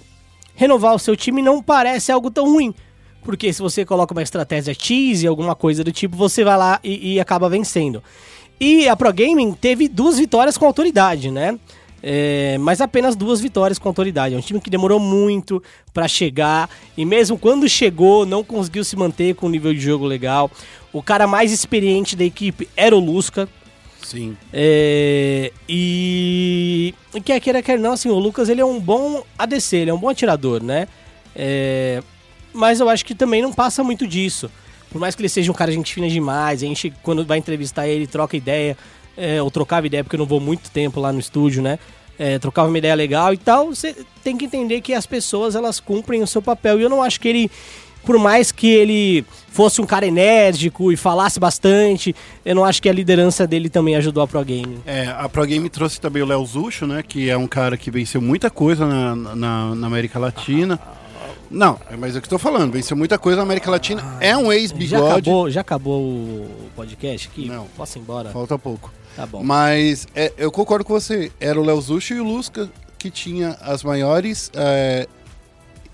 renovar 0.54 0.94
o 0.94 0.98
seu 0.98 1.14
time 1.14 1.42
não 1.42 1.62
parece 1.62 2.10
algo 2.10 2.30
tão 2.30 2.46
ruim. 2.46 2.74
Porque 3.22 3.52
se 3.52 3.60
você 3.60 3.84
coloca 3.84 4.14
uma 4.14 4.22
estratégia 4.22 4.72
cheese, 4.72 5.26
alguma 5.26 5.54
coisa 5.54 5.82
do 5.82 5.92
tipo, 5.92 6.16
você 6.16 6.44
vai 6.44 6.56
lá 6.56 6.80
e, 6.82 7.14
e 7.14 7.20
acaba 7.20 7.48
vencendo. 7.48 8.02
E 8.58 8.88
a 8.88 8.96
Pro 8.96 9.12
Gaming 9.12 9.52
teve 9.52 9.88
duas 9.88 10.18
vitórias 10.18 10.56
com 10.56 10.66
autoridade, 10.66 11.30
né? 11.30 11.58
É, 12.02 12.56
mas 12.58 12.80
apenas 12.80 13.16
duas 13.16 13.40
vitórias 13.40 13.78
com 13.78 13.88
autoridade. 13.88 14.34
É 14.34 14.38
um 14.38 14.40
time 14.40 14.60
que 14.60 14.70
demorou 14.70 15.00
muito 15.00 15.62
pra 15.92 16.06
chegar 16.06 16.70
e 16.96 17.04
mesmo 17.04 17.38
quando 17.38 17.68
chegou 17.68 18.24
não 18.24 18.44
conseguiu 18.44 18.84
se 18.84 18.96
manter 18.96 19.34
com 19.34 19.46
um 19.46 19.50
nível 19.50 19.74
de 19.74 19.80
jogo 19.80 20.04
legal. 20.04 20.50
O 20.92 21.02
cara 21.02 21.26
mais 21.26 21.52
experiente 21.52 22.14
da 22.14 22.24
equipe 22.24 22.68
era 22.76 22.96
o 22.96 23.00
Lusca. 23.00 23.48
Sim. 24.02 24.36
É, 24.52 25.52
e 25.68 26.94
e 27.12 27.20
quer 27.20 27.40
queira, 27.40 27.60
quer 27.60 27.78
não, 27.78 27.92
assim, 27.92 28.08
o 28.08 28.18
Lucas 28.18 28.48
ele 28.48 28.60
é 28.60 28.64
um 28.64 28.78
bom 28.78 29.24
ADC, 29.36 29.76
ele 29.76 29.90
é 29.90 29.94
um 29.94 29.98
bom 29.98 30.08
atirador, 30.08 30.62
né? 30.62 30.86
É, 31.34 32.02
mas 32.52 32.78
eu 32.78 32.88
acho 32.88 33.04
que 33.04 33.14
também 33.14 33.42
não 33.42 33.52
passa 33.52 33.82
muito 33.82 34.06
disso. 34.06 34.50
Por 34.96 35.00
mais 35.00 35.14
que 35.14 35.20
ele 35.20 35.28
seja 35.28 35.52
um 35.52 35.54
cara 35.54 35.70
gente 35.70 35.92
fina 35.92 36.08
demais, 36.08 36.62
a 36.62 36.66
gente, 36.66 36.90
quando 37.02 37.22
vai 37.22 37.36
entrevistar 37.36 37.86
ele, 37.86 38.06
troca 38.06 38.34
ideia, 38.34 38.74
é, 39.14 39.42
ou 39.42 39.50
trocava 39.50 39.86
ideia, 39.86 40.02
porque 40.02 40.16
eu 40.16 40.20
não 40.20 40.24
vou 40.24 40.40
muito 40.40 40.70
tempo 40.70 40.98
lá 40.98 41.12
no 41.12 41.20
estúdio, 41.20 41.62
né? 41.62 41.78
É, 42.18 42.38
trocava 42.38 42.68
uma 42.68 42.78
ideia 42.78 42.94
legal 42.94 43.34
e 43.34 43.36
tal. 43.36 43.66
Você 43.66 43.94
tem 44.24 44.38
que 44.38 44.46
entender 44.46 44.80
que 44.80 44.94
as 44.94 45.04
pessoas 45.04 45.54
elas 45.54 45.80
cumprem 45.80 46.22
o 46.22 46.26
seu 46.26 46.40
papel. 46.40 46.80
E 46.80 46.82
eu 46.82 46.88
não 46.88 47.02
acho 47.02 47.20
que 47.20 47.28
ele, 47.28 47.50
por 48.06 48.18
mais 48.18 48.50
que 48.50 48.68
ele 48.68 49.22
fosse 49.52 49.82
um 49.82 49.86
cara 49.86 50.06
enérgico 50.06 50.90
e 50.90 50.96
falasse 50.96 51.38
bastante, 51.38 52.16
eu 52.42 52.54
não 52.54 52.64
acho 52.64 52.80
que 52.80 52.88
a 52.88 52.92
liderança 52.94 53.46
dele 53.46 53.68
também 53.68 53.96
ajudou 53.96 54.22
a 54.22 54.26
Pro 54.26 54.42
Game. 54.42 54.78
É, 54.86 55.08
a 55.08 55.28
Pro 55.28 55.44
Game 55.44 55.68
trouxe 55.68 56.00
também 56.00 56.22
o 56.22 56.26
Léo 56.26 56.42
Zucho, 56.46 56.86
né? 56.86 57.02
Que 57.06 57.28
é 57.28 57.36
um 57.36 57.46
cara 57.46 57.76
que 57.76 57.90
venceu 57.90 58.22
muita 58.22 58.48
coisa 58.48 58.86
na, 58.86 59.14
na, 59.14 59.74
na 59.74 59.86
América 59.86 60.18
Latina. 60.18 60.80
Não, 61.50 61.78
mas 61.98 62.14
é 62.14 62.18
o 62.18 62.22
que 62.22 62.26
eu 62.26 62.30
tô 62.30 62.38
falando, 62.38 62.72
venceu 62.72 62.96
muita 62.96 63.18
coisa 63.18 63.38
na 63.38 63.42
América 63.42 63.70
Latina. 63.70 64.02
É 64.20 64.36
um 64.36 64.46
Já 64.46 64.54
ex-bigode. 64.54 65.12
acabou, 65.12 65.50
já 65.50 65.60
acabou 65.60 66.02
o 66.02 66.70
podcast 66.74 67.28
aqui? 67.28 67.46
Não. 67.46 67.66
Posso 67.76 67.98
ir 67.98 68.00
embora? 68.00 68.30
Falta 68.30 68.58
pouco. 68.58 68.92
Tá 69.14 69.26
bom. 69.26 69.42
Mas 69.42 70.06
é, 70.14 70.32
eu 70.36 70.50
concordo 70.52 70.84
com 70.84 70.92
você. 70.92 71.32
Era 71.40 71.60
o 71.60 71.64
Léo 71.64 71.80
Zucho 71.80 72.14
e 72.14 72.20
o 72.20 72.24
Lusca 72.24 72.70
que 72.98 73.10
tinha 73.10 73.56
as 73.60 73.82
maiores. 73.82 74.50
É, 74.54 75.08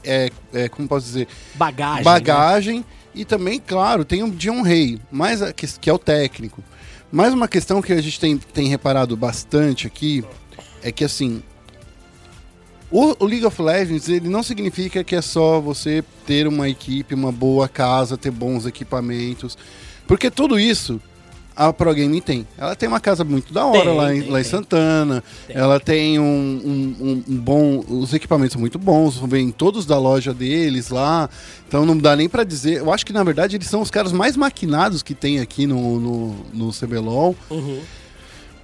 é, 0.04 0.30
é, 0.52 0.68
como 0.68 0.88
posso 0.88 1.06
dizer? 1.06 1.28
Bagagem. 1.54 1.98
né? 1.98 2.02
bagagem 2.02 2.84
e 3.14 3.24
também, 3.24 3.60
claro, 3.60 4.04
tem 4.04 4.22
o 4.22 4.30
Dion 4.30 4.62
Rey, 4.62 4.98
mas 5.10 5.42
a 5.42 5.52
que, 5.52 5.66
que 5.78 5.90
é 5.90 5.92
o 5.92 5.98
técnico. 5.98 6.62
Mais 7.10 7.34
uma 7.34 7.46
questão 7.46 7.82
que 7.82 7.92
a 7.92 8.00
gente 8.00 8.18
tem, 8.18 8.38
tem 8.38 8.68
reparado 8.68 9.16
bastante 9.16 9.86
aqui 9.86 10.24
é 10.82 10.90
que 10.90 11.04
assim 11.04 11.42
o, 12.92 13.16
o 13.18 13.24
League 13.26 13.44
of 13.46 13.60
Legends 13.60 14.08
ele 14.08 14.28
não 14.28 14.42
significa 14.42 15.02
que 15.02 15.16
é 15.16 15.22
só 15.22 15.60
você 15.60 16.04
ter 16.26 16.46
uma 16.46 16.68
equipe, 16.68 17.14
uma 17.14 17.32
boa 17.32 17.68
casa, 17.68 18.16
ter 18.16 18.30
bons 18.30 18.66
equipamentos, 18.66 19.56
porque 20.06 20.30
tudo 20.30 20.58
isso 20.60 21.00
a 21.54 21.70
Pro 21.70 21.94
Gaming 21.94 22.20
tem. 22.22 22.46
Ela 22.56 22.74
tem 22.74 22.88
uma 22.88 22.98
casa 22.98 23.24
muito 23.24 23.52
da 23.52 23.66
hora 23.66 23.84
Tem, 23.90 23.96
lá, 23.96 24.14
em, 24.14 24.20
tem, 24.22 24.30
lá 24.30 24.40
em. 24.40 24.44
Santana. 24.44 25.22
Tem. 25.46 25.54
Ela 25.54 25.78
tem 25.78 26.18
um, 26.18 26.24
um- 26.24 27.22
um- 27.28 27.36
bom. 27.36 27.84
Os 27.86 28.14
equipamentos 28.14 28.52
são 28.54 28.60
muito 28.60 28.78
bons, 28.78 29.18
vêm 29.18 29.50
todos 29.50 29.84
da 29.84 29.98
loja 29.98 30.32
deles 30.32 30.88
lá. 30.88 31.28
Então 31.68 31.84
não 31.84 31.96
dá 31.98 32.16
nem 32.16 32.26
pra 32.26 32.42
dizer. 32.42 32.78
Eu 32.78 32.90
acho 32.90 33.04
que 33.04 33.12
na 33.12 33.22
verdade 33.22 33.56
eles 33.56 33.68
são 33.68 33.82
os 33.82 33.90
caras 33.90 34.12
mais 34.12 34.34
maquinados 34.34 35.02
que 35.02 35.14
tem 35.14 35.40
aqui 35.40 35.66
no, 35.66 36.00
no, 36.00 36.36
no 36.54 36.72
CBLOL. 36.72 37.36
Uhum. 37.50 37.80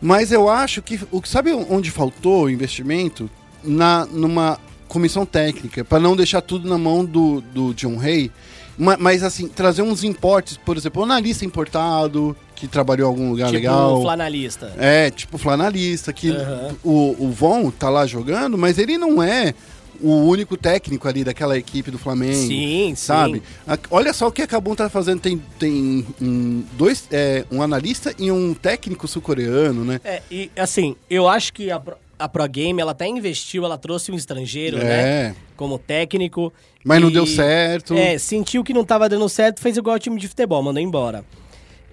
Mas 0.01 0.33
eu 0.33 0.49
acho 0.49 0.81
que. 0.81 0.99
O, 1.13 1.21
sabe 1.27 1.53
onde 1.53 1.91
faltou 1.91 2.45
o 2.45 2.51
investimento? 2.51 3.29
Na, 3.69 4.07
numa 4.07 4.59
comissão 4.89 5.27
técnica, 5.27 5.85
para 5.85 6.01
não 6.01 6.17
deixar 6.17 6.41
tudo 6.41 6.67
na 6.69 6.79
mão 6.79 7.05
do, 7.05 7.41
do 7.41 7.75
John 7.75 8.01
Hay. 8.01 8.31
Ma- 8.79 8.97
Mas 8.99 9.23
assim, 9.23 9.47
trazer 9.49 9.83
uns 9.83 10.03
importes, 10.03 10.57
por 10.57 10.77
exemplo, 10.77 11.03
um 11.03 11.05
analista 11.05 11.45
importado, 11.45 12.35
que 12.57 12.67
trabalhou 12.67 13.07
em 13.07 13.11
algum 13.11 13.31
lugar 13.31 13.47
Tipo 13.47 13.57
legal. 13.59 13.99
um 13.99 14.03
flanalista. 14.03 14.73
É, 14.79 15.11
tipo 15.11 15.37
flanalista, 15.37 16.13
que 16.13 16.31
Aham. 16.31 16.75
o, 16.83 17.17
o 17.27 17.31
Von 17.31 17.71
tá 17.71 17.91
lá 17.91 18.07
jogando, 18.07 18.57
mas 18.57 18.79
ele 18.79 18.97
não 18.97 19.23
é 19.23 19.53
o 20.01 20.13
único 20.29 20.57
técnico 20.57 21.07
ali 21.09 21.25
daquela 21.25 21.59
equipe 21.59 21.91
do 21.91 21.99
Flamengo. 21.99 22.35
Sim, 22.35 22.91
sim. 22.91 22.95
Sabe? 22.97 23.43
A- 23.67 23.77
Olha 23.91 24.13
só 24.15 24.29
o 24.29 24.33
que 24.33 24.41
a 24.43 24.47
Kabum 24.47 24.75
tá 24.75 24.89
fazendo. 24.89 25.21
Tem, 25.21 25.43
tem 25.59 26.07
um, 26.23 26.63
dois, 26.75 27.05
é, 27.11 27.45
um 27.51 27.61
analista 27.61 28.15
e 28.19 28.31
um 28.31 28.55
técnico 28.55 29.07
sul-coreano, 29.09 29.85
né? 29.85 30.01
É, 30.05 30.23
e 30.31 30.51
assim, 30.57 30.95
eu 31.11 31.29
acho 31.29 31.53
que 31.53 31.69
a 31.71 31.83
a 32.19 32.29
Pro 32.29 32.47
Game, 32.49 32.81
ela 32.81 32.93
até 32.93 33.07
investiu, 33.07 33.65
ela 33.65 33.79
trouxe 33.79 34.11
um 34.11 34.15
estrangeiro, 34.15 34.79
É. 34.79 34.85
né? 35.31 35.37
Como 35.57 35.79
técnico. 35.79 36.53
Mas 36.85 37.01
não 37.01 37.09
E- 37.11 37.13
deu 37.13 37.27
certo. 37.27 37.95
É, 37.95 38.19
sentiu 38.19 38.63
que 38.65 38.73
não 38.73 38.85
tava 38.85 39.09
dando 39.09 39.29
certo, 39.29 39.61
fez 39.61 39.77
igual 39.77 39.97
o 39.97 39.99
time 39.99 40.19
de 40.19 40.27
futebol, 40.29 40.63
mandou 40.63 40.83
embora. 40.83 41.25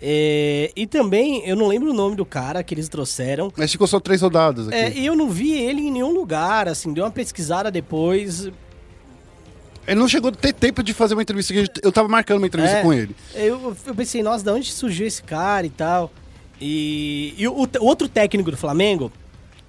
É, 0.01 0.71
e 0.75 0.85
também, 0.85 1.41
eu 1.47 1.55
não 1.55 1.67
lembro 1.67 1.89
o 1.89 1.93
nome 1.93 2.15
do 2.15 2.25
cara 2.25 2.61
que 2.63 2.73
eles 2.73 2.89
trouxeram. 2.89 3.51
Mas 3.55 3.71
ficou 3.71 3.87
só 3.87 3.99
três 3.99 4.21
rodadas 4.21 4.67
aqui. 4.67 4.77
É, 4.77 4.91
e 4.91 5.05
eu 5.05 5.15
não 5.15 5.29
vi 5.29 5.53
ele 5.53 5.81
em 5.81 5.91
nenhum 5.91 6.11
lugar, 6.13 6.67
assim, 6.67 6.93
deu 6.93 7.03
uma 7.03 7.11
pesquisada 7.11 7.71
depois. 7.71 8.49
Ele 9.87 9.99
não 9.99 10.07
chegou 10.07 10.29
a 10.29 10.33
ter 10.33 10.51
tempo 10.53 10.81
de 10.83 10.93
fazer 10.93 11.13
uma 11.13 11.21
entrevista. 11.21 11.53
Eu 11.83 11.91
tava 11.91 12.07
marcando 12.07 12.37
uma 12.39 12.47
entrevista 12.47 12.77
É. 12.77 12.81
com 12.81 12.91
ele. 12.93 13.15
Eu, 13.35 13.75
eu 13.85 13.95
pensei, 13.95 14.21
nossa, 14.23 14.43
de 14.43 14.49
onde 14.49 14.71
surgiu 14.71 15.05
esse 15.05 15.21
cara 15.23 15.65
e 15.65 15.69
tal? 15.69 16.11
E, 16.59 17.33
e 17.37 17.47
o, 17.47 17.53
o 17.53 17.85
outro 17.85 18.07
técnico 18.07 18.49
do 18.49 18.57
Flamengo, 18.57 19.11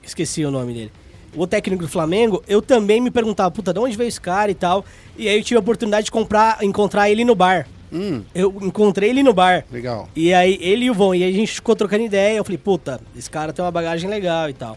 esqueci 0.09 0.45
o 0.45 0.51
nome 0.51 0.73
dele. 0.75 0.93
O 1.35 1.47
técnico 1.47 1.83
do 1.83 1.89
Flamengo, 1.89 2.43
eu 2.49 2.63
também 2.63 3.01
me 3.01 3.11
perguntava, 3.11 3.51
puta, 3.51 3.73
de 3.73 3.79
onde 3.79 3.97
veio 3.97 4.09
esse 4.09 4.21
cara 4.21 4.51
e 4.51 4.55
tal? 4.55 4.85
E 5.19 5.29
aí 5.29 5.37
eu 5.39 5.43
tive 5.45 5.57
a 5.57 5.61
oportunidade 5.61 6.07
de 6.07 6.11
comprar, 6.11 6.63
encontrar 6.65 7.11
ele 7.11 7.25
no 7.25 7.35
bar. 7.35 7.69
Hum, 7.93 8.23
Eu 8.35 8.55
encontrei 8.63 9.11
ele 9.11 9.23
no 9.23 9.33
bar. 9.35 9.65
legal. 9.71 10.09
E 10.17 10.33
aí, 10.35 10.59
ele 10.61 10.87
e 10.87 10.91
o 10.91 10.95
Von, 10.95 11.15
e 11.15 11.23
aí 11.23 11.31
a 11.31 11.35
gente 11.37 11.53
ficou 11.53 11.77
trocando 11.77 12.05
ideia. 12.05 12.37
Eu 12.39 12.45
falei, 12.45 12.59
puta, 12.59 13.01
esse 13.17 13.29
cara 13.31 13.53
tem 13.53 13.65
uma 13.65 13.71
bagagem 13.71 14.09
legal 14.09 14.49
e 14.49 14.55
tal. 14.55 14.77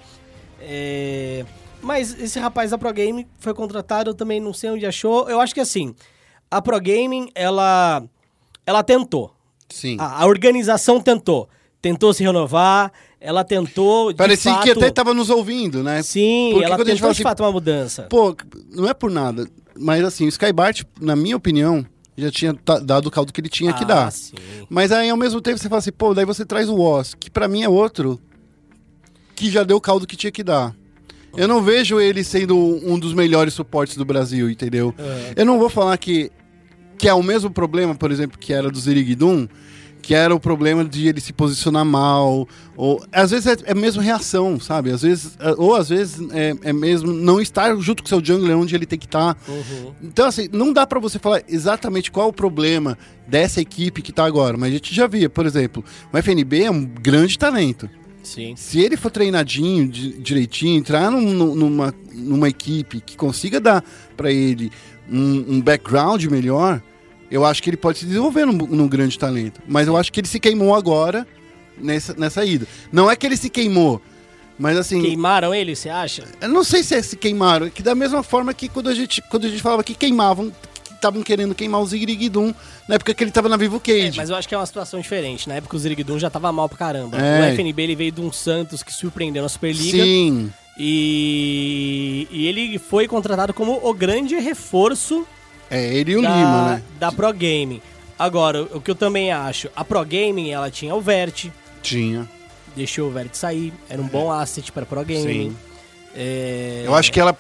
É, 0.62 1.46
Mas 1.82 2.20
esse 2.20 2.38
rapaz 2.40 2.72
da 2.72 2.78
Pro 2.78 2.92
Game 2.94 3.26
foi 3.40 3.54
contratado, 3.54 4.10
eu 4.10 4.14
também 4.14 4.40
não 4.42 4.54
sei 4.54 4.70
onde 4.72 4.86
achou. 4.86 5.30
Eu 5.30 5.40
acho 5.40 5.54
que 5.54 5.62
assim, 5.62 5.96
a 6.52 6.62
Pro 6.62 6.80
Gaming, 6.80 7.30
ela, 7.34 8.04
ela 8.66 8.84
tentou. 8.84 9.34
Sim. 9.70 9.96
A, 10.00 10.24
a 10.24 10.28
organização 10.28 11.00
tentou. 11.00 11.48
Tentou 11.82 12.14
se 12.14 12.24
renovar, 12.24 12.92
ela 13.22 13.44
tentou. 13.44 14.14
Parecia 14.14 14.54
fato, 14.54 14.64
que 14.64 14.72
até 14.72 14.90
tava 14.92 15.14
nos 15.14 15.30
ouvindo, 15.30 15.82
né? 15.82 16.02
Sim, 16.02 16.50
Porque 16.52 16.66
ela 16.66 16.76
quando 16.76 16.88
a 16.88 16.92
gente 16.92 16.98
tentou 16.98 17.02
fala 17.02 17.14
de 17.14 17.18
assim, 17.18 17.24
fato 17.24 17.44
uma 17.44 17.52
mudança. 17.52 18.04
Pô, 18.04 18.36
não 18.72 18.88
é 18.88 18.94
por 18.94 19.10
nada. 19.10 19.48
Mas 19.78 20.04
assim, 20.04 20.26
o 20.26 20.30
Skybart, 20.30 20.84
na 21.00 21.16
minha 21.16 21.38
opinião, 21.38 21.86
já 22.18 22.30
tinha 22.30 22.54
dado 22.84 23.06
o 23.08 23.12
caldo 23.12 23.32
que 23.32 23.40
ele 23.40 23.48
tinha 23.48 23.72
que 23.72 23.84
Ah, 23.86 23.88
dar. 23.88 24.12
sim. 24.12 24.36
Mas 24.70 24.92
aí, 24.92 25.10
ao 25.10 25.16
mesmo 25.16 25.40
tempo, 25.40 25.58
você 25.58 25.70
fala 25.70 25.80
assim, 25.80 25.92
pô, 25.92 26.14
daí 26.14 26.26
você 26.26 26.46
traz 26.46 26.68
o 26.68 26.78
Oz, 26.78 27.14
que 27.16 27.30
pra 27.30 27.48
mim 27.48 27.64
é 27.64 27.70
outro 27.70 28.20
que 29.36 29.50
já 29.50 29.64
deu 29.64 29.78
o 29.78 29.82
caldo 29.82 30.06
que 30.06 30.18
tinha 30.18 30.32
que 30.32 30.44
dar. 30.44 30.76
Eu 31.38 31.48
não 31.48 31.62
vejo 31.62 32.00
ele 32.02 32.24
sendo 32.24 32.58
um 32.58 33.00
dos 33.00 33.14
melhores 33.14 33.54
suportes 33.54 33.96
do 33.96 34.04
Brasil, 34.04 34.50
entendeu? 34.50 34.94
Eu 35.36 35.46
não 35.46 35.58
vou 35.60 35.70
falar 35.70 35.96
que, 35.98 36.30
que 36.98 37.08
é 37.08 37.14
o 37.14 37.24
mesmo 37.24 37.50
problema, 37.50 37.96
por 37.96 38.12
exemplo, 38.12 38.38
que 38.38 38.52
era 38.52 38.70
do 38.70 38.80
Ziriguidum, 38.80 39.48
que 40.02 40.16
era 40.16 40.34
o 40.34 40.40
problema 40.40 40.84
de 40.86 41.08
ele 41.08 41.20
se 41.20 41.34
posicionar 41.34 41.84
mal, 41.86 42.48
ou 42.76 43.04
às 43.12 43.32
vezes 43.32 43.48
é, 43.48 43.58
é 43.66 43.74
mesmo 43.74 44.02
reação, 44.02 44.60
sabe? 44.60 44.92
Às 44.92 45.02
vezes, 45.02 45.38
é, 45.40 45.52
ou 45.58 45.76
às 45.76 45.90
vezes 45.90 46.20
é, 46.32 46.56
é 46.64 46.74
mesmo 46.74 47.12
não 47.14 47.40
estar 47.42 47.76
junto 47.78 48.02
com 48.04 48.10
seu 48.10 48.24
jungler 48.24 48.58
onde 48.58 48.74
ele 48.76 48.86
tem 48.86 48.98
que 48.98 49.06
estar. 49.06 49.38
Uhum. 49.48 49.92
Então, 50.02 50.26
assim, 50.28 50.48
não 50.52 50.72
dá 50.74 50.88
pra 50.88 51.00
você 51.00 51.20
falar 51.20 51.44
exatamente 51.48 52.12
qual 52.12 52.30
o 52.30 52.34
problema 52.34 52.98
dessa 53.28 53.62
equipe 53.62 54.02
que 54.02 54.12
tá 54.12 54.26
agora, 54.26 54.58
mas 54.58 54.70
a 54.70 54.74
gente 54.74 54.96
já 54.96 55.06
via, 55.06 55.30
por 55.30 55.46
exemplo, 55.46 55.84
o 56.12 56.18
FNB 56.18 56.64
é 56.64 56.72
um 56.72 56.84
grande 56.86 57.38
talento. 57.38 57.90
Sim. 58.24 58.54
Se 58.56 58.80
ele 58.80 58.98
for 58.98 59.10
treinadinho, 59.10 59.88
di- 59.88 60.18
direitinho, 60.20 60.78
entrar 60.78 61.10
num- 61.10 61.22
num- 61.34 61.56
numa, 61.56 61.94
numa 62.14 62.50
equipe 62.50 63.02
que 63.02 63.16
consiga 63.18 63.60
dar 63.60 63.84
pra 64.16 64.32
ele 64.32 64.72
um, 65.10 65.56
um 65.56 65.62
background 65.62 66.24
melhor, 66.26 66.82
eu 67.32 67.46
acho 67.46 67.62
que 67.62 67.70
ele 67.70 67.78
pode 67.78 68.00
se 68.00 68.06
desenvolver 68.06 68.46
num, 68.46 68.54
num 68.54 68.88
grande 68.88 69.18
talento. 69.18 69.62
Mas 69.68 69.88
eu 69.88 69.96
acho 69.98 70.12
que 70.12 70.20
ele 70.20 70.28
se 70.28 70.40
queimou 70.40 70.74
agora 70.76 71.28
nessa, 71.78 72.14
nessa 72.16 72.44
ida. 72.46 72.68
Não 72.92 73.10
é 73.10 73.16
que 73.16 73.26
ele 73.26 73.38
se 73.38 73.50
queimou, 73.50 74.02
mas 74.58 74.78
assim. 74.78 75.02
Queimaram 75.02 75.54
ele, 75.54 75.76
você 75.76 75.90
acha? 75.90 76.24
Eu 76.42 76.50
não 76.50 76.64
sei 76.64 76.84
se 76.84 76.96
é 76.96 77.02
se 77.02 77.16
queimaram, 77.16 77.68
é 77.68 77.70
que 77.70 77.82
da 77.84 77.96
mesma 77.96 78.24
forma 78.24 78.54
que 78.54 78.68
quando 78.68 78.90
a 78.90 78.94
gente, 78.96 79.22
quando 79.30 79.46
a 79.46 79.50
gente 79.50 79.62
falava 79.62 79.84
que 79.84 79.94
queimavam, 79.96 80.52
que 80.84 80.94
estavam 80.94 81.22
querendo 81.24 81.56
queimar 81.56 81.82
o 81.82 81.86
Zigrig-Dum 81.86 82.54
na 82.88 82.96
época 82.96 83.14
que 83.14 83.24
ele 83.24 83.32
tava 83.32 83.48
na 83.48 83.56
Vivo 83.56 83.78
É, 83.78 83.80
Cage. 83.80 84.18
mas 84.18 84.30
eu 84.30 84.36
acho 84.36 84.48
que 84.50 84.54
é 84.56 84.58
uma 84.58 84.66
situação 84.66 85.00
diferente. 85.00 85.48
Na 85.48 85.56
época 85.56 85.76
o 85.76 85.80
Zirigdum 85.80 86.18
já 86.20 86.30
tava 86.30 86.52
mal 86.52 86.68
pra 86.68 86.78
caramba. 86.78 87.18
É. 87.18 87.52
O 87.52 87.54
FNB 87.54 87.82
ele 87.84 87.96
veio 87.96 88.12
de 88.12 88.20
um 88.20 88.32
Santos 88.34 88.84
que 88.84 88.92
surpreendeu 88.92 89.42
na 89.44 89.48
Superliga. 89.50 90.04
Sim, 90.04 90.52
E, 90.78 92.28
e 92.32 92.48
ele 92.48 92.78
foi 92.80 93.08
contratado 93.08 93.54
como 93.54 93.80
o 93.82 93.94
grande 93.94 94.36
reforço 94.40 95.26
é 95.70 95.94
ele 95.94 96.12
e 96.14 96.18
o 96.18 96.22
da, 96.22 96.30
Lima, 96.36 96.70
né? 96.76 96.84
da 97.00 97.12
Pro 97.12 97.32
Gaming. 97.34 97.82
Agora, 98.18 98.64
o 98.64 98.82
que 98.82 98.92
eu 98.92 98.96
também 98.96 99.32
acho, 99.32 99.70
a 99.76 99.84
Pro 99.86 100.04
Gaming 100.04 100.50
ela 100.50 100.70
tinha 100.70 100.94
o 100.94 101.00
Vert, 101.02 101.48
Tinha. 101.82 102.28
deixou 102.76 103.08
o 103.08 103.12
Vert 103.12 103.34
sair, 103.34 103.72
era 103.90 104.02
um 104.02 104.08
bom 104.08 104.32
asset 104.32 104.72
para 104.72 104.86
Pro 104.86 105.04
Gaming. 105.06 105.52
Sim. 105.52 105.58
É, 106.16 106.84
Eu 106.86 106.96
acho 106.96 107.12
que 107.12 107.20
ela 107.20 107.38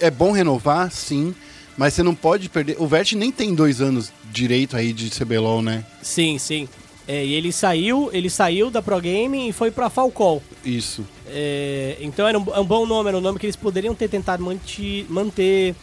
é 0.00 0.10
bom 0.10 0.32
renovar, 0.32 0.90
sim, 0.90 1.34
mas 1.76 1.94
você 1.94 2.02
não 2.02 2.14
pode 2.14 2.48
perder. 2.48 2.76
O 2.78 2.86
Vert 2.86 3.12
nem 3.12 3.30
tem 3.30 3.54
dois 3.54 3.80
anos 3.80 4.12
direito 4.30 4.76
aí 4.76 4.92
de 4.92 5.10
CBLOL, 5.10 5.62
né? 5.62 5.84
Sim, 6.02 6.38
sim. 6.38 6.68
É, 7.06 7.24
e 7.24 7.32
ele 7.32 7.52
saiu, 7.52 8.10
ele 8.12 8.28
saiu 8.28 8.70
da 8.70 8.82
Pro 8.82 9.00
Game 9.00 9.48
e 9.48 9.52
foi 9.52 9.70
pra 9.70 9.88
Falcol. 9.88 10.42
Isso. 10.64 11.04
É, 11.26 11.96
então 12.00 12.26
era 12.28 12.38
um, 12.38 12.44
é 12.54 12.60
um 12.60 12.64
bom 12.64 12.84
nome, 12.86 13.08
era 13.08 13.16
um 13.16 13.20
nome 13.20 13.38
que 13.38 13.46
eles 13.46 13.56
poderiam 13.56 13.94
ter 13.94 14.08
tentado 14.08 14.42
manti- 14.42 15.06
manter. 15.08 15.74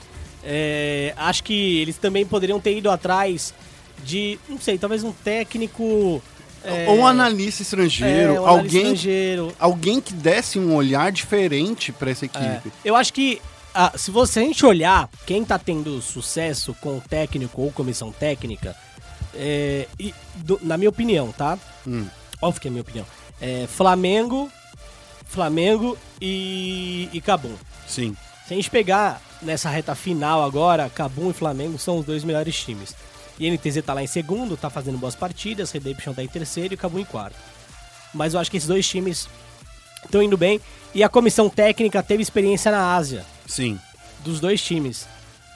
É, 0.46 1.14
acho 1.18 1.44
que 1.44 1.80
eles 1.82 1.98
também 1.98 2.26
poderiam 2.26 2.60
ter 2.60 2.78
ido 2.78 2.92
atrás 2.92 3.54
de, 4.04 4.38
não 4.48 4.60
sei, 4.60 4.78
talvez 4.78 5.04
um 5.04 5.12
técnico. 5.12 6.22
é, 6.64 6.86
Ou 6.88 6.98
um 7.00 7.08
analista 7.08 7.64
estrangeiro, 7.64 8.36
é, 8.36 8.40
um 8.40 8.46
analista 8.46 8.50
alguém, 8.50 8.82
estrangeiro. 8.94 9.56
alguém 9.60 10.00
que 10.02 10.14
desse 10.14 10.60
um 10.60 10.76
olhar 10.76 11.12
diferente 11.12 11.92
pra 11.92 12.12
essa 12.12 12.26
É, 12.26 12.28
equipe. 12.28 12.72
eu 12.84 12.96
acho 12.96 13.12
que 13.12 13.42
ah, 13.74 13.92
se 13.98 14.10
você 14.12 14.40
a 14.40 14.44
gente 14.44 14.66
olhar 14.66 15.10
quem 15.26 15.44
tá 15.44 15.58
tendo 15.60 16.02
sucesso 16.02 16.74
com 16.80 17.00
técnico 17.00 17.62
ou 17.62 17.72
comissão 17.72 18.12
técnica, 18.12 18.76
é, 19.34 19.88
e 20.00 20.14
do- 20.36 20.60
na 20.62 20.78
minha 20.78 20.90
opinião, 20.90 21.32
tá? 21.32 21.58
Hum. 21.88 22.06
Óbvio 22.42 22.62
que 22.62 22.68
é 22.68 22.70
a 22.70 22.72
minha 22.72 22.82
opinião. 22.84 23.06
É 23.42 23.66
Flamengo, 23.68 24.50
Flamengo 25.28 25.98
e, 26.22 27.10
e 27.12 27.20
Cabum. 27.20 27.54
Sim. 27.88 28.16
Se 28.48 28.54
a 28.54 28.56
gente 28.56 28.70
pegar 28.70 29.22
nessa 29.46 29.70
reta 29.70 29.96
final 29.96 30.44
agora, 30.44 30.90
Cabum 30.90 31.30
e 31.30 31.34
Flamengo 31.34 31.78
são 31.80 32.00
os 32.00 32.06
dois 32.06 32.24
melhores 32.24 32.56
times. 32.56 32.96
E 33.40 33.50
NTZ 33.50 33.82
tá 33.86 33.94
lá 33.94 34.02
em 34.04 34.08
segundo, 34.08 34.56
tá 34.58 34.70
fazendo 34.70 34.98
boas 34.98 35.16
partidas, 35.16 35.72
Redemption 35.72 36.14
tá 36.14 36.24
em 36.24 36.28
terceiro 36.28 36.74
e 36.74 36.78
Cabum 36.78 37.00
em 37.00 37.06
quarto. 37.06 37.36
Mas 38.14 38.34
eu 38.34 38.40
acho 38.40 38.50
que 38.50 38.58
esses 38.58 38.68
dois 38.68 38.88
times 38.88 39.28
estão 40.04 40.22
indo 40.24 40.38
bem. 40.38 40.60
E 40.94 41.04
a 41.04 41.10
comissão 41.10 41.50
técnica 41.50 42.02
teve 42.02 42.24
experiência 42.24 42.72
na 42.72 42.96
Ásia, 42.96 43.26
Sim. 43.46 43.78
dos 44.24 44.40
dois 44.40 44.62
times. 44.64 45.06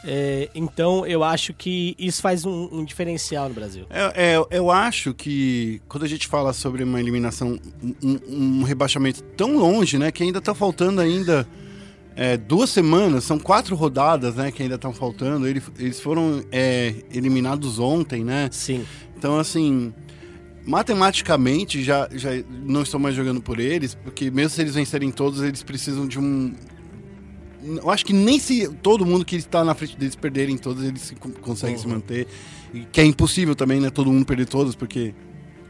É, 0.03 0.49
então 0.55 1.05
eu 1.05 1.23
acho 1.25 1.53
que 1.53 1.93
isso 1.99 2.21
faz 2.21 2.45
um, 2.45 2.69
um 2.71 2.85
diferencial 2.85 3.47
no 3.49 3.55
Brasil. 3.55 3.85
É, 3.89 4.33
é, 4.33 4.45
eu 4.57 4.71
acho 4.71 5.13
que 5.13 5.81
quando 5.89 6.03
a 6.03 6.07
gente 6.07 6.25
fala 6.27 6.51
sobre 6.53 6.83
uma 6.83 6.99
eliminação, 6.99 7.59
um, 7.83 7.95
um- 8.01 8.59
um 8.61 8.63
rebaixamento 8.63 9.21
tão 9.37 9.57
longe, 9.57 9.97
né? 9.97 10.09
Que 10.11 10.23
ainda 10.23 10.39
tá 10.41 10.53
faltando 10.53 10.99
ainda 11.01 11.45
é, 12.21 12.35
duas 12.35 12.69
semanas, 12.69 13.23
são 13.23 13.39
quatro 13.39 13.75
rodadas, 13.77 14.35
né? 14.35 14.51
Que 14.51 14.63
ainda 14.63 14.75
estão 14.75 14.91
faltando. 14.91 15.47
Ele- 15.47 15.63
Eles 15.77 16.01
foram 16.01 16.43
é, 16.51 16.93
eliminados 17.13 17.79
ontem, 17.79 18.25
né? 18.25 18.49
Sim. 18.51 18.83
Então, 19.17 19.39
assim, 19.39 19.93
matematicamente 20.65 21.81
já, 21.83 22.07
já 22.11 22.29
não 22.65 22.81
estou 22.83 22.99
mais 22.99 23.15
jogando 23.15 23.41
por 23.41 23.59
eles, 23.59 23.95
porque 23.95 24.29
mesmo 24.29 24.49
se 24.51 24.61
eles 24.61 24.75
vencerem 24.75 25.11
todos, 25.11 25.41
eles 25.41 25.63
precisam 25.63 26.07
de 26.07 26.19
um. 26.19 26.53
Eu 27.63 27.89
acho 27.89 28.05
que 28.05 28.13
nem 28.13 28.39
se 28.39 28.67
todo 28.81 29.05
mundo 29.05 29.25
que 29.25 29.35
está 29.35 29.63
na 29.63 29.73
frente 29.75 29.97
deles 29.97 30.15
perderem 30.15 30.57
todos, 30.57 30.83
eles 30.83 31.01
se- 31.01 31.15
conseguem 31.15 31.77
se 31.77 31.87
manter. 31.87 32.27
E 32.73 32.81
que 32.81 33.01
é 33.01 33.05
impossível 33.05 33.55
também, 33.55 33.79
né? 33.79 33.89
Todo 33.89 34.11
mundo 34.11 34.25
perder 34.25 34.45
todos, 34.45 34.75
porque 34.75 35.13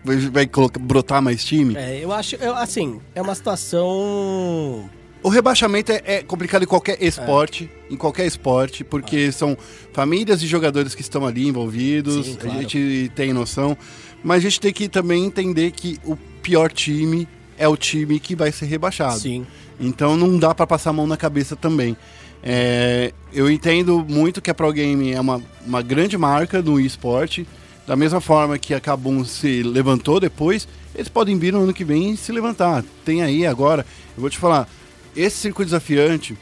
vai, 0.03 0.17
vai 0.17 0.47
colocar, 0.47 0.79
brotar 0.79 1.21
mais 1.21 1.43
time. 1.43 1.75
É, 1.75 2.03
eu 2.03 2.11
acho, 2.11 2.35
eu, 2.35 2.55
assim, 2.55 2.99
é 3.15 3.21
uma 3.21 3.33
situação. 3.35 4.89
O 5.21 5.29
rebaixamento 5.29 5.91
é, 5.91 6.01
é 6.05 6.23
complicado 6.23 6.63
em 6.63 6.67
qualquer 6.67 7.01
esporte, 7.03 7.69
em 7.89 7.97
qualquer 7.97 8.25
esporte, 8.25 8.83
porque 8.83 9.31
são 9.31 9.57
famílias 9.91 10.41
e 10.41 10.47
jogadores 10.47 10.95
que 10.95 11.01
estão 11.01 11.25
ali 11.25 11.47
envolvidos, 11.47 12.25
Sim, 12.25 12.35
claro. 12.35 12.57
a 12.57 12.61
gente 12.61 13.11
tem 13.15 13.33
noção, 13.33 13.77
mas 14.23 14.37
a 14.37 14.41
gente 14.41 14.61
tem 14.61 14.71
que 14.71 14.87
também 14.87 15.25
entender 15.25 15.71
que 15.71 15.99
o 16.05 16.15
pior 16.41 16.71
time 16.71 17.27
é 17.57 17.67
o 17.67 17.75
time 17.75 18.19
que 18.19 18.33
vai 18.33 18.51
ser 18.51 18.65
rebaixado. 18.65 19.19
Sim. 19.19 19.45
Então 19.79 20.15
não 20.15 20.37
dá 20.37 20.55
pra 20.55 20.65
passar 20.65 20.91
a 20.91 20.93
mão 20.93 21.05
na 21.05 21.17
cabeça 21.17 21.55
também. 21.55 21.97
É, 22.41 23.13
eu 23.33 23.51
entendo 23.51 24.05
muito 24.07 24.41
que 24.41 24.49
a 24.49 24.53
Pro 24.53 24.71
Game 24.71 25.11
é 25.11 25.19
uma, 25.19 25.41
uma 25.65 25.81
grande 25.81 26.17
marca 26.17 26.61
no 26.61 26.79
esporte. 26.79 27.45
Da 27.85 27.95
mesma 27.95 28.21
forma 28.21 28.57
que 28.57 28.73
a 28.73 28.79
Kabum 28.79 29.25
se 29.25 29.63
levantou 29.63 30.19
depois, 30.19 30.67
eles 30.93 31.09
podem 31.09 31.39
vir 31.39 31.51
no 31.51 31.63
ano 31.63 31.73
que 31.73 31.83
vem 31.83 32.11
e 32.11 32.17
se 32.17 32.31
levantar. 32.31 32.83
Tem 33.03 33.23
aí 33.23 33.47
agora, 33.47 33.83
eu 34.15 34.21
vou 34.21 34.29
te 34.29 34.37
falar, 34.37 34.69
esse 35.15 35.37
circuito 35.37 35.67
desafiante 35.69 36.37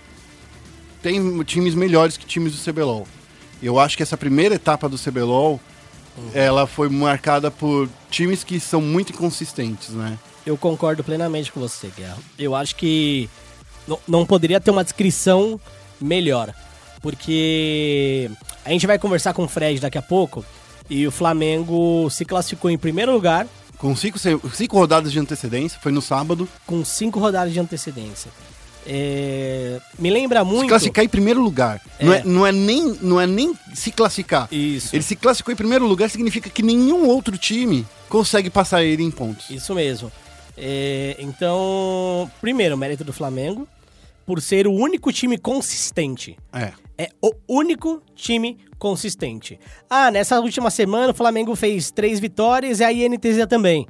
tem 1.01 1.43
times 1.43 1.75
melhores 1.75 2.17
que 2.17 2.25
times 2.25 2.53
do 2.53 2.71
CBLOL. 2.71 3.07
Eu 3.61 3.79
acho 3.79 3.95
que 3.97 4.03
essa 4.03 4.17
primeira 4.17 4.55
etapa 4.55 4.87
do 4.89 4.97
CBLOL, 4.97 5.59
ela 6.33 6.67
foi 6.67 6.89
marcada 6.89 7.49
por 7.51 7.87
times 8.09 8.43
que 8.43 8.59
são 8.59 8.81
muito 8.81 9.11
inconsistentes, 9.13 9.89
né? 9.89 10.17
Eu 10.45 10.57
concordo 10.57 11.03
plenamente 11.03 11.51
com 11.51 11.59
você, 11.59 11.91
Guerra. 11.95 12.17
Eu 12.37 12.55
acho 12.55 12.75
que 12.75 13.29
não- 14.07 14.25
poderia 14.25 14.59
ter 14.61 14.71
uma 14.71 14.83
descrição 14.83 15.59
melhor. 15.99 16.53
Porque 17.01 18.29
a 18.65 18.69
gente 18.71 18.87
vai 18.87 18.97
conversar 18.99 19.33
com 19.33 19.43
o 19.43 19.47
Fred 19.47 19.79
daqui 19.79 19.97
a 19.97 20.01
pouco 20.01 20.43
e 20.89 21.05
o 21.07 21.11
Flamengo 21.11 22.09
se 22.09 22.25
classificou 22.25 22.69
em 22.71 22.77
primeiro 22.77 23.11
lugar 23.11 23.47
Com 23.77 23.95
cinco, 23.95 24.17
cinco 24.53 24.77
rodadas 24.77 25.11
de 25.11 25.19
antecedência, 25.19 25.79
foi 25.81 25.91
no 25.91 26.01
sábado. 26.01 26.49
com 26.65 26.83
cinco 26.83 27.19
rodadas 27.19 27.53
de 27.53 27.59
antecedência. 27.59 28.31
É, 28.89 29.79
Me 29.99 30.09
lembra 30.09 30.43
muito. 30.45 30.61
Se 30.61 30.67
classificar 30.69 31.03
em 31.03 31.09
primeiro 31.09 31.41
lugar. 31.41 31.81
Não, 31.99 32.13
é, 32.13 32.17
É. 32.19 32.23
não, 32.23 32.47
é 32.47 32.51
nem, 32.53 32.97
não 33.01 33.19
é 33.19 33.27
nem 33.27 33.53
se 33.73 33.91
classificar. 33.91 34.47
Isso. 34.51 34.95
Ele 34.95 35.03
se 35.03 35.15
classificou 35.15 35.51
em 35.51 35.57
primeiro 35.57 35.85
lugar 35.85 36.09
significa 36.09 36.49
que 36.49 36.63
nenhum 36.63 37.05
outro 37.07 37.37
time 37.37 37.85
consegue 38.07 38.49
passar 38.49 38.83
ele 38.83 39.03
em 39.03 39.11
pontos. 39.11 39.49
Isso 39.49 39.75
mesmo. 39.75 40.09
É, 40.55 41.17
então, 41.19 42.31
primeiro, 42.41 42.77
mérito 42.77 43.03
do 43.03 43.11
Flamengo 43.13 43.67
por 44.25 44.41
ser 44.41 44.67
o 44.67 44.73
único 44.73 45.11
time 45.11 45.37
consistente. 45.37 46.37
É. 46.51 46.71
É 46.97 47.09
o 47.21 47.31
único 47.47 48.01
time 48.15 48.57
consistente. 48.79 49.59
Ah, 49.89 50.09
nessa 50.09 50.39
última 50.39 50.69
semana 50.71 51.11
o 51.11 51.15
Flamengo 51.15 51.55
fez 51.55 51.91
três 51.91 52.19
vitórias 52.19 52.79
e 52.79 52.83
a 52.83 52.91
INTZ 52.91 53.45
também. 53.47 53.85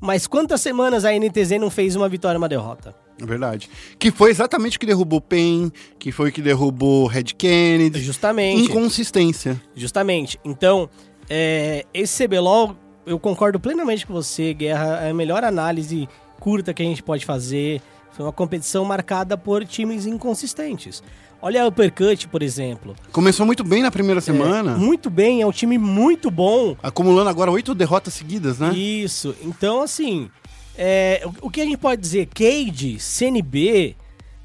Mas 0.00 0.26
quantas 0.26 0.60
semanas 0.60 1.04
a 1.04 1.14
INTZ 1.14 1.52
não 1.60 1.70
fez 1.70 1.96
uma 1.96 2.08
vitória 2.08 2.36
e 2.36 2.38
uma 2.38 2.48
derrota? 2.48 2.94
É 3.20 3.26
verdade. 3.26 3.68
Que 3.98 4.10
foi 4.10 4.30
exatamente 4.30 4.76
o 4.76 4.80
que 4.80 4.86
derrubou 4.86 5.18
o 5.18 5.22
PEN, 5.22 5.70
que 5.98 6.10
foi 6.10 6.30
o 6.30 6.32
que 6.32 6.40
derrubou 6.40 7.04
o 7.04 7.06
Red 7.06 7.24
Kennedy. 7.36 8.00
Justamente. 8.00 8.62
Inconsistência. 8.62 9.60
Justamente. 9.74 10.38
Então, 10.44 10.88
é, 11.28 11.84
esse 11.92 12.26
CBLOL, 12.26 12.74
eu 13.06 13.18
concordo 13.18 13.60
plenamente 13.60 14.06
com 14.06 14.12
você, 14.12 14.54
Guerra. 14.54 15.00
É 15.02 15.10
a 15.10 15.14
melhor 15.14 15.44
análise 15.44 16.08
curta 16.38 16.72
que 16.72 16.82
a 16.82 16.84
gente 16.84 17.02
pode 17.02 17.24
fazer. 17.26 17.80
Foi 18.12 18.24
uma 18.24 18.32
competição 18.32 18.84
marcada 18.84 19.36
por 19.36 19.64
times 19.64 20.06
inconsistentes. 20.06 21.02
Olha 21.42 21.62
a 21.62 21.66
Uppercut, 21.66 22.28
por 22.28 22.42
exemplo. 22.42 22.94
Começou 23.12 23.46
muito 23.46 23.64
bem 23.64 23.82
na 23.82 23.90
primeira 23.90 24.20
semana, 24.20 24.76
Muito 24.76 25.08
bem, 25.08 25.40
é 25.40 25.46
um 25.46 25.52
time 25.52 25.78
muito 25.78 26.30
bom. 26.30 26.76
acumulando 26.82 27.30
agora 27.30 27.50
oito 27.50 27.74
derrotas 27.74 28.12
seguidas, 28.12 28.58
né? 28.58 28.74
Isso. 28.74 29.34
Então, 29.42 29.80
assim, 29.80 30.28
é, 30.76 31.22
o, 31.24 31.46
o 31.46 31.50
que 31.50 31.60
a 31.60 31.64
gente 31.64 31.78
pode 31.78 32.00
dizer? 32.00 32.26
Cade, 32.26 32.98
CNB, 32.98 33.96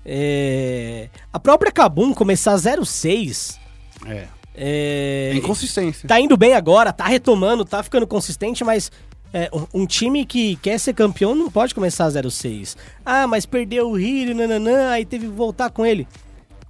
é, 0.05 1.09
a 1.33 1.39
própria 1.39 1.71
Kabum 1.71 2.13
começar 2.13 2.55
0-6. 2.55 3.57
É. 4.05 4.27
É, 4.57 5.33
inconsistência. 5.35 6.07
tá 6.07 6.19
indo 6.19 6.37
bem 6.37 6.53
agora, 6.53 6.93
tá 6.93 7.05
retomando, 7.05 7.65
tá 7.65 7.83
ficando 7.83 8.07
consistente, 8.07 8.63
mas 8.63 8.89
é, 9.33 9.49
um, 9.73 9.85
time 9.85 10.25
que 10.25 10.55
quer 10.57 10.79
ser 10.79 10.93
campeão 10.93 11.35
não 11.35 11.51
pode 11.51 11.75
começar 11.75 12.07
0-6. 12.07 12.77
Ah, 13.05 13.27
mas 13.27 13.45
perdeu 13.45 13.91
o 13.91 13.99
Hiro, 13.99 14.33
nananã, 14.33 14.91
aí 14.91 15.03
teve 15.03 15.25
que 15.25 15.33
voltar 15.33 15.69
com 15.71 15.85
ele. 15.85 16.07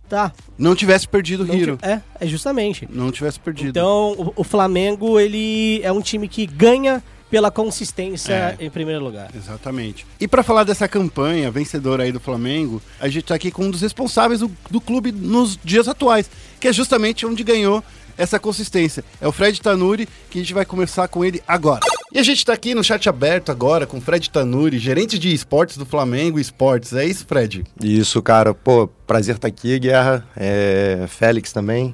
Tá. 0.10 0.32
Não 0.58 0.76
tivesse 0.76 1.08
perdido 1.08 1.44
o 1.44 1.56
Hiro. 1.56 1.78
É, 1.82 2.02
é 2.20 2.26
justamente. 2.28 2.88
Não 2.92 3.12
tivesse 3.12 3.40
perdido. 3.40 3.70
Então, 3.70 4.14
o, 4.14 4.34
o 4.38 4.44
Flamengo, 4.44 5.20
ele 5.20 5.80
é 5.84 5.92
um 5.92 6.02
time 6.02 6.28
que 6.28 6.48
ganha 6.48 7.04
pela 7.36 7.52
consistência 7.52 8.56
É. 8.58 8.66
em 8.66 8.70
primeiro 8.70 9.04
lugar. 9.04 9.30
Exatamente. 9.36 10.06
E 10.22 10.26
pra 10.26 10.42
falar 10.42 10.64
dessa 10.64 10.88
campanha 10.88 11.52
vencedora 11.52 12.04
aí 12.04 12.12
do 12.14 12.20
Flamengo, 12.22 12.82
a 12.98 13.10
gente 13.10 13.26
tá 13.26 13.36
aqui 13.36 13.52
com 13.52 13.66
um 13.66 13.70
dos 13.70 13.82
responsáveis 13.82 14.40
do, 14.40 14.50
do 14.72 14.80
clube 14.80 15.12
nos 15.12 15.60
dias 15.62 15.90
atuais, 15.90 16.30
que 16.62 16.70
é 16.70 16.72
justamente 16.72 17.26
onde 17.26 17.44
ganhou 17.44 17.84
essa 18.18 18.40
consistência. 18.40 19.04
É 19.20 19.28
o 19.28 19.34
Fred 19.34 19.60
Tanuri, 19.62 20.08
que 20.30 20.40
a 20.40 20.42
gente 20.42 20.54
vai 20.54 20.64
conversar 20.64 21.10
com 21.10 21.26
ele 21.26 21.44
agora. 21.46 21.82
E 22.14 22.20
a 22.20 22.24
gente 22.24 22.46
tá 22.46 22.54
aqui 22.54 22.74
no 22.74 22.82
chat 22.86 23.10
aberto 23.10 23.52
agora 23.52 23.86
com 23.86 23.98
o 23.98 24.02
Fred 24.02 24.30
Tanuri, 24.30 24.80
gerente 24.80 25.20
de 25.20 25.34
esportes 25.34 25.76
do 25.76 25.86
Flamengo 25.86 26.40
Esportes. 26.40 26.94
É 26.94 27.04
isso, 27.06 27.26
Fred? 27.28 27.66
Isso, 27.84 28.22
cara. 28.22 28.54
Pô, 28.54 28.88
prazer 29.06 29.36
estar 29.36 29.50
aqui, 29.50 29.78
Guerra. 29.78 30.26
É, 30.38 31.04
Félix 31.10 31.52
também. 31.52 31.94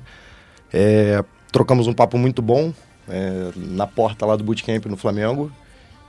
É, 0.72 1.24
trocamos 1.52 1.88
um 1.88 1.94
papo 1.94 2.16
muito 2.20 2.44
bom 2.44 2.72
é, 3.10 3.52
na 3.56 3.88
porta 3.88 4.26
lá 4.26 4.36
do 4.36 4.44
Bootcamp 4.44 4.86
no 4.86 4.98
Flamengo. 4.98 5.52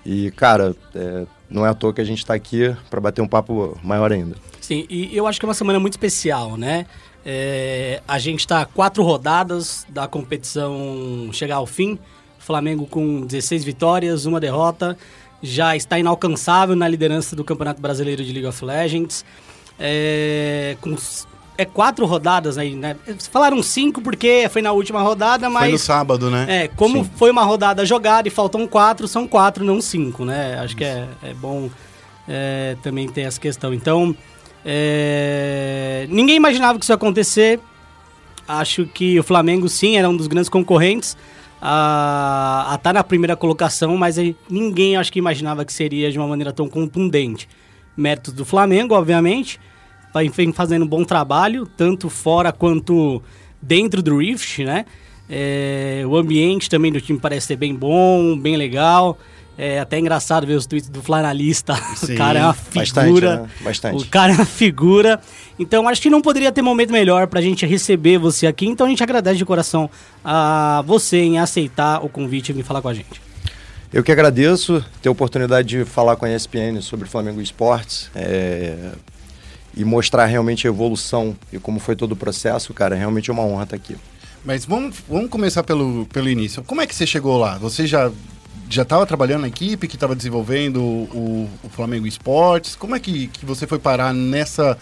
E, 0.05 0.31
cara, 0.33 0.75
é, 0.95 1.27
não 1.49 1.65
é 1.65 1.69
à 1.69 1.75
toa 1.75 1.93
que 1.93 2.01
a 2.01 2.05
gente 2.05 2.19
está 2.19 2.35
aqui 2.35 2.75
para 2.91 3.01
bater 3.01 3.23
um 3.23 3.29
papo 3.29 3.79
maior 3.83 4.13
ainda. 4.13 4.37
Sim, 4.61 4.87
e 4.89 5.17
eu 5.17 5.27
acho 5.27 5.39
que 5.39 5.47
é 5.47 5.49
uma 5.49 5.55
semana 5.55 5.79
muito 5.79 5.95
especial, 5.95 6.57
né? 6.57 6.87
É, 7.25 8.03
a 8.07 8.19
gente 8.19 8.41
está 8.41 8.65
quatro 8.65 9.03
rodadas 9.03 9.87
da 9.89 10.09
competição 10.09 11.31
chegar 11.33 11.57
ao 11.57 11.67
fim. 11.67 11.99
Flamengo 12.39 12.87
com 12.87 13.25
16 13.25 13.65
vitórias, 13.65 14.27
uma 14.27 14.41
derrota. 14.41 14.97
Já 15.41 15.77
está 15.77 15.99
inalcançável 15.99 16.75
na 16.75 16.89
liderança 16.89 17.37
do 17.37 17.45
Campeonato 17.45 17.81
Brasileiro 17.81 18.25
de 18.25 18.33
League 18.33 18.47
of 18.47 18.65
Legends. 18.65 19.25
É, 19.79 20.77
com 20.81 20.97
é 21.57 21.65
quatro 21.65 22.07
rodadas 22.07 22.57
aí, 22.59 22.75
né? 22.75 22.97
Falaram 23.31 23.63
cinco 23.63 24.01
porque 24.01 24.49
foi 24.51 24.63
na 24.63 24.73
última 24.73 25.01
rodada, 25.03 25.49
mas. 25.51 25.65
Foi 25.65 25.73
no 25.73 25.79
sábado, 25.79 26.31
né? 26.31 26.47
É, 26.49 26.69
como 26.69 27.05
Sim. 27.05 27.11
foi 27.17 27.31
uma 27.31 27.45
rodada 27.45 27.85
jogada 27.85 28.27
e 28.27 28.31
faltam 28.31 28.67
quatro, 28.67 29.07
são 29.07 29.27
quatro, 29.27 29.65
não 29.65 29.81
cinco, 29.81 30.25
né? 30.25 30.59
Acho 30.59 30.77
que 30.77 30.85
é, 30.85 31.07
é 31.23 31.35
bom 31.35 31.71
é, 32.29 32.77
também 32.83 33.09
ter 33.09 33.23
essa 33.23 33.41
questão. 33.41 33.75
Então, 33.75 34.17
é, 34.65 36.07
ninguém 36.09 36.37
imaginava 36.37 36.79
que 36.79 36.85
isso 36.85 36.93
ia 36.93 36.97
acontecer. 36.97 37.61
Acho 38.47 38.87
que 38.87 39.19
o 39.19 39.23
Flamengo, 39.23 39.69
sim, 39.69 39.97
era 39.97 40.09
um 40.09 40.17
dos 40.17 40.27
grandes 40.27 40.49
concorrentes 40.49 41.17
a 41.61 42.65
estar 42.71 42.79
tá 42.79 42.93
na 42.93 43.05
primeira 43.05 43.37
colocação, 43.37 43.97
mas 43.97 44.17
ninguém 44.51 44.97
acho 44.97 45.13
que 45.13 45.19
imaginava 45.21 45.65
que 45.65 45.73
seria 45.73 46.11
de 46.11 46.19
uma 46.19 46.27
maneira 46.27 46.53
tão 46.53 46.69
contundente. 46.69 47.49
Méritos 47.97 48.33
do 48.33 48.45
Flamengo, 48.45 48.95
obviamente, 48.95 49.61
vem 50.35 50.53
fazendo 50.53 50.85
um 50.85 50.89
bom 50.89 51.05
trabalho, 51.05 51.67
tanto 51.77 52.09
fora 52.11 52.53
quanto 52.53 53.23
dentro 53.61 54.03
do 54.03 54.19
Rift, 54.19 54.65
né? 54.65 54.85
É, 55.29 56.03
o 56.07 56.17
ambiente 56.17 56.69
também 56.69 56.93
do 56.93 57.01
time 57.01 57.19
parece 57.19 57.47
ser 57.49 57.57
bem 57.57 57.75
bom, 57.75 58.37
bem 58.37 58.57
legal. 58.57 59.19
É 59.57 59.79
até 59.79 59.99
engraçado 59.99 60.47
ver 60.47 60.55
os 60.55 60.67
tweets 60.67 60.89
do 60.89 61.03
Flanalista. 61.03 61.75
Sim, 61.97 62.15
o 62.15 62.17
cara 62.17 62.39
é 62.39 62.43
uma 62.43 62.57
bastante, 62.75 63.07
figura. 63.07 63.37
né? 63.37 63.49
Bastante. 63.61 64.03
O 64.03 64.07
cara 64.09 64.33
é 64.33 64.37
uma 64.37 64.47
figura. 64.47 65.21
Então, 65.59 65.87
acho 65.89 66.01
que 66.01 66.11
não 66.11 66.23
poderia 66.23 66.51
ter 66.51 66.63
momento 66.63 66.91
melhor 66.91 67.27
pra 67.27 67.41
gente 67.41 67.67
receber 67.67 68.19
você 68.19 68.47
aqui. 68.47 68.67
Então, 68.67 68.87
a 68.87 68.91
gente 68.91 69.03
agradece 69.03 69.37
de 69.37 69.45
coração 69.45 69.91
a 70.25 70.83
você 70.87 71.19
em 71.19 71.39
aceitar 71.39 72.05
o 72.05 72.09
convite 72.09 72.49
e 72.51 72.53
vir 72.53 72.65
falar 72.65 72.81
com 72.81 72.89
a 72.89 72.95
gente. 72.95 73.21
Eu 73.93 74.03
que 74.03 74.11
agradeço 74.11 74.83
ter 75.03 75.11
a 75.11 75.13
oportunidade 75.13 75.69
de 75.69 75.85
falar 75.85 76.17
com 76.17 76.25
a 76.25 76.35
ESPN 76.35 76.81
sobre 76.81 77.07
Flamengo 77.07 77.43
Esportes 77.43 78.11
é, 78.15 78.75
e 79.77 79.85
mostrar 79.85 80.27
realmente 80.27 80.67
a 80.67 80.71
evolução 80.71 81.37
e 81.53 81.59
como 81.59 81.79
foi 81.81 81.97
todo 81.97 82.13
o 82.13 82.17
processo, 82.17 82.73
cara. 82.75 82.95
Realmente 82.95 83.31
é 83.31 83.33
uma 83.33 83.43
honra 83.43 83.65
estar 83.65 83.77
aqui. 83.77 83.97
Mas 84.45 84.65
vamos, 84.65 84.97
vamos 85.09 85.31
começar 85.31 85.63
pelo, 85.63 86.07
pelo 86.07 86.29
início. 86.29 86.63
Como 86.65 86.81
é 86.81 86.87
que 86.87 86.95
você 86.95 87.07
chegou 87.07 87.39
lá? 87.39 87.59
Você 87.59 87.87
já 87.87 88.11
já 88.69 88.83
estava 88.83 89.05
trabalhando 89.05 89.43
na 89.43 89.49
equipe 89.49 89.87
que 89.87 89.97
estava 89.97 90.17
desenvolvendo 90.17 90.81
o, 90.81 91.47
o 91.63 91.69
Flamengo 91.69 92.07
Esportes? 92.07 92.75
Como 92.75 92.97
é 92.97 93.01
que, 93.01 93.27
que 93.27 93.45
você 93.45 93.67
foi 93.67 93.79
parar 93.79 94.15
nessa 94.15 94.79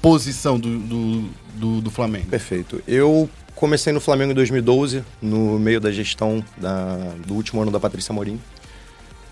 posição 0.00 0.58
do, 0.58 0.78
do, 0.78 1.28
do, 1.54 1.80
do 1.82 1.90
Flamengo? 1.90 2.26
Perfeito. 2.26 2.82
Eu 2.88 3.28
comecei 3.54 3.92
no 3.92 4.00
Flamengo 4.00 4.32
em 4.32 4.34
2012, 4.34 5.04
no 5.20 5.58
meio 5.58 5.78
da 5.78 5.92
gestão 5.92 6.42
da- 6.56 7.12
do 7.26 7.34
último 7.34 7.60
ano 7.60 7.70
da 7.70 7.78
Patrícia 7.78 8.14
Morim. 8.14 8.40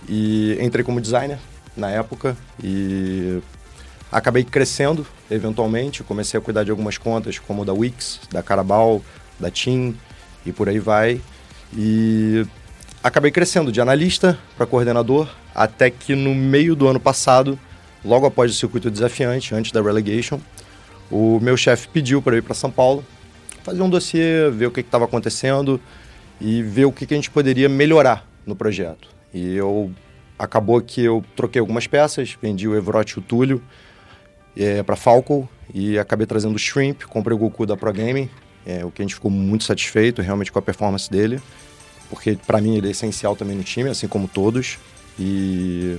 E 0.08 0.58
entrei 0.60 0.84
como 0.84 1.00
designer 1.00 1.38
na 1.76 1.88
época 1.90 2.36
e 2.62 3.38
acabei 4.12 4.44
crescendo 4.44 5.06
eventualmente. 5.30 6.04
Comecei 6.04 6.38
a 6.38 6.40
cuidar 6.40 6.62
de 6.62 6.70
algumas 6.70 6.98
contas, 6.98 7.38
como 7.38 7.64
da 7.64 7.72
Wix, 7.72 8.20
da 8.30 8.42
Carabao, 8.42 9.02
da 9.40 9.50
TIM 9.50 9.96
e 10.44 10.52
por 10.52 10.68
aí 10.68 10.78
vai. 10.78 11.20
E 11.74 12.46
acabei 13.02 13.30
crescendo 13.30 13.72
de 13.72 13.80
analista 13.80 14.38
para 14.56 14.66
coordenador, 14.66 15.28
até 15.54 15.90
que 15.90 16.14
no 16.14 16.34
meio 16.34 16.76
do 16.76 16.86
ano 16.86 17.00
passado, 17.00 17.58
logo 18.04 18.26
após 18.26 18.50
o 18.50 18.54
circuito 18.54 18.90
desafiante, 18.90 19.54
antes 19.54 19.72
da 19.72 19.80
relegation, 19.80 20.38
o 21.10 21.40
meu 21.40 21.56
chefe 21.56 21.88
pediu 21.88 22.20
para 22.20 22.36
ir 22.36 22.42
para 22.42 22.54
São 22.54 22.70
Paulo, 22.70 23.04
fazer 23.62 23.82
um 23.82 23.88
dossiê, 23.88 24.50
ver 24.50 24.66
o 24.66 24.70
que 24.70 24.80
estava 24.80 25.06
acontecendo 25.06 25.80
e 26.40 26.62
ver 26.62 26.84
o 26.84 26.92
que, 26.92 27.06
que 27.06 27.14
a 27.14 27.16
gente 27.16 27.30
poderia 27.30 27.68
melhorar 27.68 28.26
no 28.46 28.54
projeto. 28.56 29.08
E 29.32 29.54
eu 29.54 29.90
acabou 30.38 30.80
que 30.80 31.02
eu 31.02 31.24
troquei 31.36 31.60
algumas 31.60 31.86
peças, 31.86 32.36
vendi 32.42 32.66
o 32.66 32.76
Evrote 32.76 33.14
e 33.14 33.18
o 33.18 33.22
Túlio 33.22 33.62
para 34.84 34.96
Falco 34.96 35.48
e 35.72 35.98
acabei 35.98 36.26
trazendo 36.26 36.54
o 36.54 36.58
Shrimp, 36.58 37.02
comprei 37.04 37.34
o 37.34 37.38
Goku 37.38 37.64
da 37.64 37.76
Pro 37.76 37.92
Gaming, 37.92 38.28
é, 38.66 38.84
o 38.84 38.90
que 38.90 39.02
a 39.02 39.04
gente 39.04 39.14
ficou 39.14 39.30
muito 39.30 39.64
satisfeito 39.64 40.22
realmente 40.22 40.52
com 40.52 40.58
a 40.58 40.62
performance 40.62 41.10
dele, 41.10 41.40
porque 42.10 42.38
para 42.46 42.60
mim 42.60 42.76
ele 42.76 42.88
é 42.88 42.90
essencial 42.90 43.34
também 43.34 43.56
no 43.56 43.64
time, 43.64 43.88
assim 43.88 44.06
como 44.06 44.28
todos. 44.28 44.78
E 45.18 45.96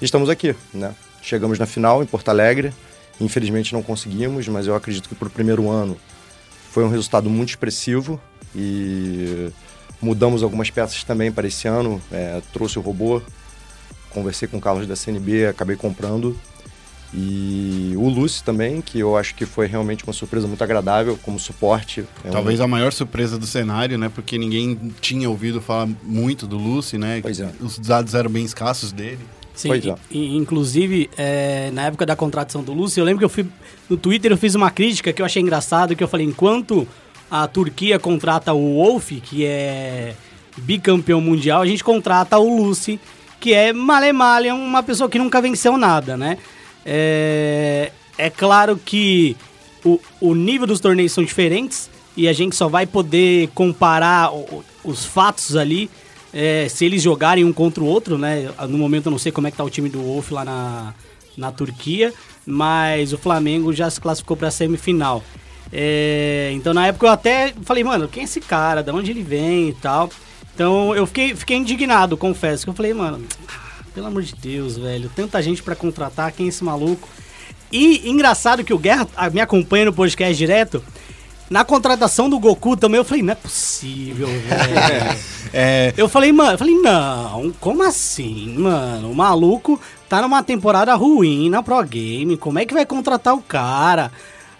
estamos 0.00 0.28
aqui, 0.28 0.54
né? 0.72 0.94
Chegamos 1.22 1.58
na 1.58 1.66
final 1.66 2.02
em 2.02 2.06
Porto 2.06 2.28
Alegre. 2.28 2.72
Infelizmente 3.20 3.72
não 3.72 3.82
conseguimos, 3.82 4.46
mas 4.48 4.66
eu 4.66 4.74
acredito 4.74 5.08
que 5.08 5.14
para 5.14 5.28
o 5.28 5.30
primeiro 5.30 5.70
ano 5.70 5.96
foi 6.70 6.84
um 6.84 6.88
resultado 6.88 7.30
muito 7.30 7.50
expressivo 7.50 8.20
e 8.54 9.48
mudamos 10.02 10.42
algumas 10.42 10.70
peças 10.70 11.02
também 11.04 11.32
para 11.32 11.46
esse 11.46 11.66
ano. 11.66 12.02
É, 12.12 12.42
trouxe 12.52 12.78
o 12.78 12.82
robô, 12.82 13.22
conversei 14.10 14.46
com 14.48 14.58
o 14.58 14.60
Carlos 14.60 14.86
da 14.86 14.96
CNB, 14.96 15.46
acabei 15.46 15.76
comprando. 15.76 16.38
E 17.16 17.92
o 17.96 18.08
Lucy 18.08 18.42
também, 18.42 18.80
que 18.80 18.98
eu 18.98 19.16
acho 19.16 19.34
que 19.36 19.46
foi 19.46 19.66
realmente 19.68 20.02
uma 20.04 20.12
surpresa 20.12 20.48
muito 20.48 20.62
agradável 20.64 21.16
como 21.22 21.38
suporte. 21.38 22.04
É 22.24 22.28
um- 22.28 22.32
Talvez 22.32 22.60
a 22.60 22.66
maior 22.66 22.92
surpresa 22.92 23.38
do 23.38 23.46
cenário, 23.46 23.96
né? 23.96 24.10
Porque 24.12 24.36
ninguém 24.36 24.92
tinha 25.00 25.30
ouvido 25.30 25.60
falar 25.60 25.88
muito 26.02 26.46
do 26.46 26.56
Lucy, 26.58 26.98
né? 26.98 27.20
Pois 27.22 27.38
é. 27.38 27.50
Os 27.60 27.78
dados 27.78 28.14
eram 28.14 28.30
bem 28.30 28.44
escassos 28.44 28.90
dele. 28.90 29.20
Sim, 29.54 29.68
Pois 29.68 29.86
é. 29.86 29.94
inclusive, 30.12 31.08
é, 31.16 31.70
na 31.72 31.82
época 31.86 32.04
da 32.04 32.16
contratação 32.16 32.62
do 32.64 32.72
Lúcio, 32.72 33.00
eu 33.00 33.04
lembro 33.04 33.20
que 33.20 33.24
eu 33.24 33.28
fui 33.28 33.46
no 33.88 33.96
Twitter, 33.96 34.32
eu 34.32 34.36
fiz 34.36 34.56
uma 34.56 34.68
crítica 34.70 35.12
que 35.12 35.22
eu 35.22 35.26
achei 35.26 35.40
engraçado, 35.40 35.94
que 35.94 36.02
eu 36.02 36.08
falei, 36.08 36.26
enquanto 36.26 36.88
a 37.30 37.46
Turquia 37.46 37.96
contrata 38.00 38.52
o 38.52 38.74
Wolf, 38.82 39.12
que 39.22 39.44
é 39.44 40.14
bicampeão 40.56 41.20
mundial, 41.20 41.62
a 41.62 41.66
gente 41.66 41.84
contrata 41.84 42.36
o 42.36 42.64
Lucy, 42.64 42.98
que 43.38 43.54
é 43.54 43.72
male-male, 43.72 44.48
é 44.48 44.54
uma 44.54 44.82
pessoa 44.82 45.08
que 45.08 45.18
nunca 45.18 45.40
venceu 45.40 45.76
nada, 45.76 46.16
né? 46.16 46.36
É, 46.84 47.90
é 48.18 48.30
claro 48.30 48.76
que 48.82 49.36
o, 49.84 50.00
o 50.20 50.34
nível 50.34 50.66
dos 50.66 50.80
torneios 50.80 51.12
são 51.12 51.24
diferentes 51.24 51.88
e 52.16 52.28
a 52.28 52.32
gente 52.32 52.54
só 52.54 52.68
vai 52.68 52.86
poder 52.86 53.48
comparar 53.54 54.32
o- 54.32 54.64
os 54.84 55.04
fatos 55.04 55.56
ali 55.56 55.90
é, 56.32 56.66
se 56.68 56.84
eles 56.84 57.00
jogarem 57.02 57.44
um 57.44 57.52
contra 57.52 57.82
o 57.82 57.86
outro, 57.86 58.18
né? 58.18 58.50
No 58.68 58.76
momento 58.76 59.06
eu 59.06 59.10
não 59.12 59.18
sei 59.18 59.30
como 59.32 59.46
é 59.46 59.50
que 59.50 59.56
tá 59.56 59.62
o 59.64 59.70
time 59.70 59.88
do 59.88 60.00
Wolf 60.02 60.30
lá 60.32 60.44
na, 60.44 60.94
na 61.36 61.52
Turquia, 61.52 62.12
mas 62.44 63.12
o 63.12 63.18
Flamengo 63.18 63.72
já 63.72 63.88
se 63.88 64.00
classificou 64.00 64.36
para 64.36 64.48
a 64.48 64.50
semifinal. 64.50 65.22
É, 65.72 66.50
então 66.54 66.74
na 66.74 66.86
época 66.88 67.06
eu 67.06 67.10
até 67.10 67.54
falei, 67.62 67.82
mano, 67.84 68.08
quem 68.08 68.22
é 68.22 68.24
esse 68.24 68.40
cara? 68.40 68.82
De 68.82 68.90
onde 68.90 69.10
ele 69.10 69.22
vem 69.22 69.68
e 69.70 69.74
tal. 69.74 70.10
Então 70.54 70.94
eu 70.94 71.06
fiquei, 71.06 71.34
fiquei 71.34 71.56
indignado, 71.56 72.16
confesso. 72.16 72.64
Que 72.64 72.70
eu 72.70 72.74
falei, 72.74 72.92
mano, 72.94 73.24
pelo 73.94 74.08
amor 74.08 74.22
de 74.22 74.34
Deus, 74.34 74.76
velho, 74.76 75.10
tanta 75.14 75.40
gente 75.40 75.62
para 75.62 75.76
contratar, 75.76 76.32
quem 76.32 76.46
é 76.46 76.48
esse 76.48 76.64
maluco? 76.64 77.08
E 77.70 78.08
engraçado 78.08 78.64
que 78.64 78.74
o 78.74 78.78
Guerra 78.78 79.06
me 79.32 79.40
acompanha 79.40 79.86
no 79.86 79.92
podcast 79.92 80.36
direto. 80.36 80.82
Na 81.48 81.64
contratação 81.64 82.28
do 82.28 82.38
Goku 82.38 82.76
também 82.76 82.98
eu 82.98 83.04
falei, 83.04 83.22
não 83.22 83.32
é 83.32 83.36
possível, 83.36 84.26
velho. 84.26 85.18
É, 85.52 85.92
Eu 85.96 86.08
falei, 86.08 86.32
mano, 86.32 86.52
eu 86.52 86.58
falei, 86.58 86.74
não, 86.74 87.52
como 87.60 87.82
assim, 87.82 88.54
mano? 88.58 89.10
O 89.10 89.14
maluco 89.14 89.80
tá 90.08 90.22
numa 90.22 90.42
temporada 90.42 90.94
ruim 90.94 91.48
na 91.50 91.62
Pro 91.62 91.82
Game, 91.84 92.36
como 92.36 92.58
é 92.58 92.64
que 92.64 92.74
vai 92.74 92.86
contratar 92.86 93.34
o 93.34 93.42
cara? 93.42 94.10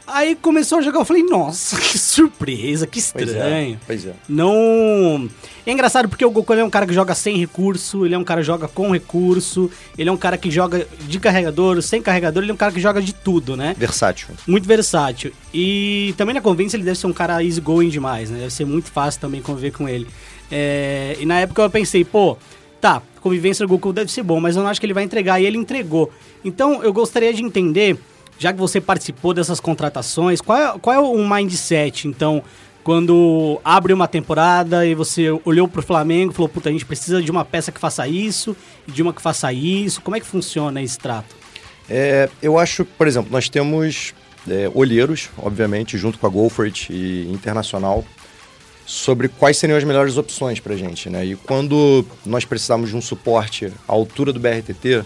Aí 0.07 0.35
começou 0.35 0.79
a 0.79 0.83
jogar, 0.83 1.01
eu 1.01 1.05
falei, 1.05 1.23
nossa, 1.23 1.77
que 1.81 1.99
surpresa, 1.99 2.87
que 2.87 3.01
Pois 3.13 3.29
estranho. 3.29 3.75
é, 3.75 3.79
pois 3.87 4.07
é. 4.07 4.13
Não. 4.29 5.29
É 5.67 5.73
engraçado 5.73 6.09
porque 6.11 6.25
o 6.25 6.31
Goku 6.31 6.53
ele 6.53 6.61
é 6.61 6.65
um 6.65 6.69
cara 6.71 6.87
que 6.87 6.93
joga 6.93 7.15
sem 7.15 7.39
recurso, 7.39 8.05
ele 8.05 8.15
é 8.15 8.19
um 8.19 8.25
cara 8.25 8.43
que 8.43 8.47
joga 8.47 8.69
com 8.69 8.91
recurso, 8.91 9.71
ele 9.97 10.11
é 10.11 10.13
um 10.13 10.17
cara 10.17 10.37
que 10.37 10.51
joga 10.51 10.87
de 11.09 11.19
carregador, 11.19 11.81
sem 11.81 12.03
carregador, 12.03 12.43
ele 12.43 12.51
é 12.51 12.55
um 12.55 12.59
cara 12.59 12.71
que 12.71 12.81
joga 12.81 13.01
de 13.01 13.15
tudo, 13.15 13.57
né? 13.57 13.75
Versátil. 13.79 14.29
muito 14.47 14.69
versátil. 14.69 15.33
E 15.55 16.13
também 16.19 16.35
na 16.35 16.43
convivência 16.43 16.77
ele 16.77 16.85
deve 16.85 16.99
ser 16.99 17.07
um 17.07 17.13
cara 17.13 17.43
easygoing 17.43 17.89
demais, 17.89 18.29
né? 18.31 18.41
Deve 18.41 18.53
ser 18.53 18.67
muito 18.67 18.91
fácil 18.91 19.21
também 19.23 19.41
conviver 19.41 19.71
com 19.71 19.89
ele. 19.89 20.07
É, 20.51 21.17
e 21.19 21.25
na 21.25 21.41
época 21.41 21.63
eu 21.63 21.71
pensei, 21.71 22.05
pô, 22.05 22.37
tá, 22.79 23.01
convivência 23.23 23.65
do 23.67 23.71
Goku 23.71 23.91
deve 23.91 24.13
ser 24.13 24.23
bom, 24.23 24.39
mas 24.39 24.55
eu 24.55 24.63
não 24.63 24.69
acho 24.69 24.79
que 24.79 24.85
ele 24.85 24.93
vai 24.93 25.05
entregar. 25.05 25.41
E 25.41 25.47
ele 25.47 25.57
entregou. 25.57 26.13
Então 26.45 26.83
eu 26.85 26.93
gostaria 26.93 27.33
de 27.33 27.43
entender, 27.43 27.97
já 28.39 28.53
que 28.53 28.59
você 28.59 28.81
participou 28.81 29.33
dessas 29.33 29.61
contratações, 29.61 30.41
qual 30.41 30.59
é, 30.59 30.79
qual 30.79 30.95
é 30.95 30.99
o 30.99 31.29
mindset, 31.29 32.09
então, 32.09 32.43
quando 32.83 33.61
abre 33.65 33.93
uma 33.93 34.07
temporada 34.07 34.85
e 34.87 34.95
você 34.95 35.31
olhou 35.45 35.67
pro 35.67 35.83
Flamengo 35.83 36.33
e 36.33 36.35
falou, 36.35 36.49
puta, 36.49 36.69
a 36.69 36.73
gente 36.73 36.85
precisa 36.85 37.23
de 37.23 37.31
uma 37.31 37.45
peça 37.45 37.73
que 37.73 37.81
faça 37.81 38.07
isso, 38.07 38.55
e 38.87 38.93
de 38.93 39.03
uma 39.03 39.13
que 39.13 39.23
faça 39.23 39.53
isso. 39.53 40.03
Como 40.03 40.17
é 40.17 40.21
que 40.21 40.27
funciona 40.27 40.83
esse 40.83 40.99
trato? 40.99 41.35
É, 41.89 42.29
eu 42.43 42.59
acho, 42.59 42.85
por 42.85 43.07
exemplo, 43.07 43.33
nós 43.33 43.49
temos 43.49 44.15
é, 44.49 44.71
olheiros, 44.75 45.31
obviamente, 45.39 45.97
junto 45.97 46.19
com 46.19 46.27
a 46.27 46.31
Golfert 46.31 46.91
e 46.91 47.27
Internacional, 47.31 48.05
sobre 48.87 49.29
quais 49.29 49.57
seriam 49.57 49.79
as 49.79 49.85
melhores 49.85 50.19
opções 50.19 50.61
para 50.61 50.77
gente, 50.77 51.09
né? 51.09 51.25
E 51.25 51.37
quando 51.37 52.05
nós 52.25 52.45
precisávamos 52.45 52.91
de 52.91 52.97
um 52.97 53.01
suporte 53.01 53.73
à 53.89 53.93
altura 53.93 54.31
do 54.31 54.39
BRTT, 54.39 55.05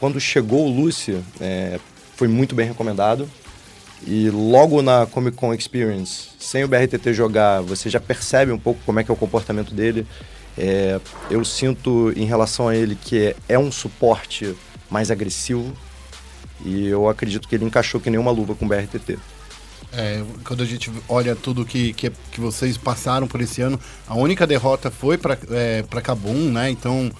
quando 0.00 0.18
chegou 0.18 0.66
o 0.66 0.70
Lucy, 0.70 1.18
é, 1.40 1.78
foi 2.22 2.28
muito 2.28 2.54
bem 2.54 2.68
recomendado. 2.68 3.28
E 4.06 4.30
logo 4.30 4.80
na 4.80 5.06
Comic 5.06 5.36
Con 5.36 5.52
Experience, 5.52 6.28
sem 6.38 6.62
o 6.62 6.68
BRTT 6.68 7.12
jogar, 7.12 7.60
você 7.62 7.90
já 7.90 7.98
percebe 7.98 8.52
um 8.52 8.58
pouco 8.58 8.80
como 8.86 9.00
é 9.00 9.02
que 9.02 9.10
é 9.10 9.14
o 9.14 9.16
comportamento 9.16 9.74
dele. 9.74 10.06
É, 10.56 11.00
eu 11.28 11.44
sinto 11.44 12.12
em 12.14 12.24
relação 12.24 12.68
a 12.68 12.76
ele 12.76 12.94
que 12.94 13.34
é, 13.48 13.58
um 13.58 13.72
suporte 13.72 14.54
mais 14.88 15.10
agressivo, 15.10 15.72
e 16.64 16.86
eu 16.86 17.08
acredito 17.08 17.48
que 17.48 17.56
ele 17.56 17.64
encaixou 17.64 18.00
que 18.00 18.08
nem 18.08 18.20
uma 18.20 18.30
luva 18.30 18.54
com 18.54 18.66
o 18.66 18.68
BRTT. 18.68 19.18
É, 19.92 20.22
quando 20.44 20.62
a 20.62 20.66
gente 20.66 20.92
olha 21.08 21.34
tudo 21.34 21.64
que, 21.64 21.92
que, 21.92 22.08
que 22.30 22.40
vocês 22.40 22.76
passaram 22.76 23.26
por 23.26 23.40
esse 23.40 23.62
ano, 23.62 23.80
a 24.06 24.14
única 24.14 24.46
derrota 24.46 24.92
foi 24.92 25.18
para 25.18 25.36
é, 25.50 25.82
pra 25.82 26.00
Cabum, 26.00 26.52
né? 26.52 26.70
Então, 26.70 27.10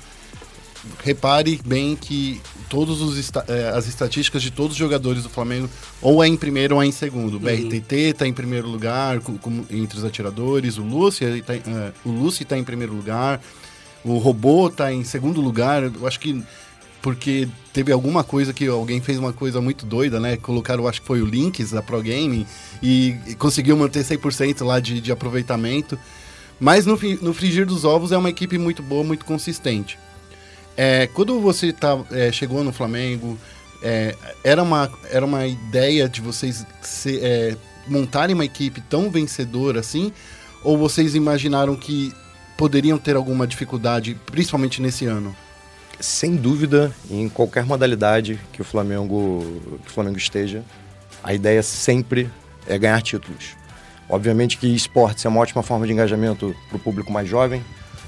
repare 1.03 1.61
bem 1.65 1.97
que 1.97 2.41
todos 2.73 3.03
os 3.03 3.19
esta- 3.19 3.45
é, 3.49 3.69
as 3.69 3.87
estatísticas 3.87 4.41
de 4.43 4.51
todos 4.51 4.73
os 4.73 4.79
jogadores 4.79 5.23
do 5.23 5.29
Flamengo 5.29 5.69
ou 6.01 6.25
é 6.25 6.27
em 6.27 6.37
primeiro 6.39 6.77
ou 6.77 6.83
é 6.83 6.87
em 6.87 6.91
segundo. 6.93 7.37
O 7.37 7.39
BRTT 7.39 7.95
está 7.97 8.27
em 8.27 8.33
primeiro 8.33 8.67
lugar 8.67 9.21
com- 9.21 9.37
com- 9.37 9.63
entre 9.71 9.99
os 9.99 10.05
atiradores, 10.05 10.79
o 10.79 10.83
Lúcio 10.83 11.27
tá, 11.43 11.55
em- 11.55 11.59
é, 11.67 11.93
o 12.03 12.11
Lúcio 12.11 12.47
tá 12.47 12.57
em 12.57 12.65
primeiro 12.65 12.95
lugar, 12.95 13.43
o 14.03 14.17
Robô 14.17 14.71
tá 14.71 14.91
em 14.91 15.05
segundo 15.05 15.39
lugar. 15.43 15.83
Eu 15.83 16.07
acho 16.07 16.19
que 16.19 16.43
porque 17.03 17.47
teve 17.75 17.93
alguma 17.93 18.25
coisa 18.25 18.53
que 18.55 18.67
alguém 18.69 19.01
fez 19.03 19.19
uma 19.19 19.33
coisa 19.35 19.61
muito 19.61 19.85
doida, 19.85 20.19
né? 20.19 20.37
Colocaram, 20.39 20.87
acho 20.89 21.01
que 21.03 21.07
foi 21.07 21.21
o 21.21 21.27
Links 21.27 21.73
da 21.73 21.83
Pro 21.83 22.01
Game 22.01 22.47
e, 22.83 23.17
e 23.27 23.35
conseguiu 23.35 23.77
manter 23.77 24.03
100% 24.05 24.65
lá 24.65 24.81
de, 24.81 24.99
de 25.01 25.13
aproveitamento. 25.13 25.99
Mas 26.61 26.87
no, 26.87 26.97
no 27.21 27.35
frigir 27.35 27.67
dos 27.67 27.85
ovos 27.85 28.13
é 28.13 28.17
uma 28.17 28.31
equipe 28.31 28.57
muito 28.57 28.83
boa, 28.85 29.03
muito 29.05 29.25
consistente. 29.25 29.99
É, 30.77 31.07
quando 31.09 31.41
você 31.41 31.73
tá, 31.73 31.99
é, 32.11 32.33
chegou 32.33 32.65
no 32.65 32.73
Flamengo, 32.73 33.39
é, 33.83 34.15
era, 34.43 34.63
uma, 34.63 34.91
era 35.11 35.25
uma 35.25 35.47
ideia 35.47 36.09
de 36.09 36.21
vocês 36.21 36.65
se- 36.81 37.21
é, 37.23 37.57
montarem 37.87 38.35
uma 38.35 38.45
equipe 38.45 38.81
tão 38.81 39.11
vencedora 39.11 39.81
assim? 39.81 40.13
Ou 40.65 40.79
vocês 40.79 41.15
imaginaram 41.15 41.75
que 41.77 42.13
poderiam 42.57 42.97
ter 42.97 43.17
alguma 43.17 43.47
dificuldade, 43.47 44.17
principalmente 44.27 44.81
nesse 44.81 45.05
ano? 45.07 45.35
Sem 46.01 46.37
dúvida, 46.37 46.93
em 47.11 47.29
qualquer 47.29 47.65
modalidade 47.65 48.41
que 48.53 48.61
o 48.63 48.65
Flamengo, 48.65 49.61
que 49.85 49.91
o 49.91 49.93
Flamengo 49.93 50.17
esteja, 50.17 50.65
a 51.23 51.35
ideia 51.35 51.63
sempre 51.63 52.31
é 52.67 52.79
ganhar 52.79 53.01
títulos. 53.03 53.57
Obviamente 54.09 54.59
que 54.59 54.67
esportes 54.75 55.25
é 55.25 55.29
uma 55.29 55.41
ótima 55.41 55.63
forma 55.63 55.87
de 55.87 55.93
engajamento 55.93 56.55
para 56.69 56.77
o 56.77 56.81
público 56.81 57.13
mais 57.13 57.29
jovem, 57.29 57.65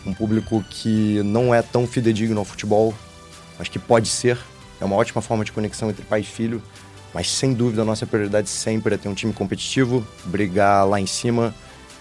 um 0.06 0.12
público 0.12 0.64
que 0.68 1.22
não 1.22 1.54
é 1.54 1.62
tão 1.62 1.86
fidedigno 1.86 2.38
ao 2.38 2.44
futebol, 2.44 2.94
mas 3.58 3.68
que 3.68 3.78
pode 3.78 4.08
ser. 4.08 4.38
É 4.80 4.84
uma 4.84 4.96
ótima 4.96 5.22
forma 5.22 5.44
de 5.44 5.52
conexão 5.52 5.88
entre 5.88 6.04
pai 6.04 6.20
e 6.20 6.24
filho, 6.24 6.62
mas 7.12 7.30
sem 7.30 7.52
dúvida 7.54 7.82
a 7.82 7.84
nossa 7.84 8.06
prioridade 8.06 8.48
sempre 8.48 8.94
é 8.94 8.98
ter 8.98 9.08
um 9.08 9.14
time 9.14 9.32
competitivo, 9.32 10.06
brigar 10.24 10.86
lá 10.86 11.00
em 11.00 11.06
cima 11.06 11.54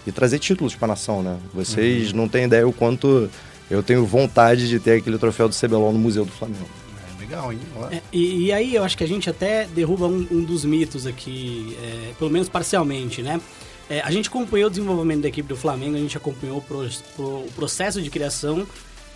e 0.06 0.12
trazer 0.12 0.38
títulos 0.38 0.74
para 0.74 0.86
a 0.86 0.88
nação, 0.88 1.22
né? 1.22 1.38
Vocês 1.52 2.12
não 2.12 2.28
têm 2.28 2.44
ideia 2.44 2.66
o 2.66 2.72
quanto 2.72 3.30
eu 3.70 3.82
tenho 3.82 4.04
vontade 4.04 4.68
de 4.68 4.78
ter 4.78 4.98
aquele 4.98 5.18
troféu 5.18 5.48
do 5.48 5.54
CBLOL 5.54 5.92
no 5.92 5.98
Museu 5.98 6.24
do 6.24 6.32
Flamengo. 6.32 6.68
É 7.16 7.20
legal, 7.20 7.52
hein? 7.52 7.58
É, 7.90 8.02
e, 8.12 8.46
e 8.46 8.52
aí 8.52 8.74
eu 8.74 8.84
acho 8.84 8.98
que 8.98 9.04
a 9.04 9.08
gente 9.08 9.30
até 9.30 9.66
derruba 9.66 10.06
um, 10.06 10.26
um 10.30 10.44
dos 10.44 10.64
mitos 10.64 11.06
aqui, 11.06 11.76
é, 11.82 12.12
pelo 12.18 12.30
menos 12.30 12.48
parcialmente, 12.48 13.22
né? 13.22 13.40
É, 13.88 14.00
a 14.00 14.10
gente 14.10 14.28
acompanhou 14.28 14.68
o 14.68 14.70
desenvolvimento 14.70 15.22
da 15.22 15.28
equipe 15.28 15.48
do 15.48 15.56
Flamengo, 15.56 15.96
a 15.96 16.00
gente 16.00 16.16
acompanhou 16.16 16.58
o, 16.58 16.62
pro- 16.62 16.88
pro- 17.14 17.24
o 17.46 17.52
processo 17.54 18.00
de 18.00 18.08
criação 18.08 18.66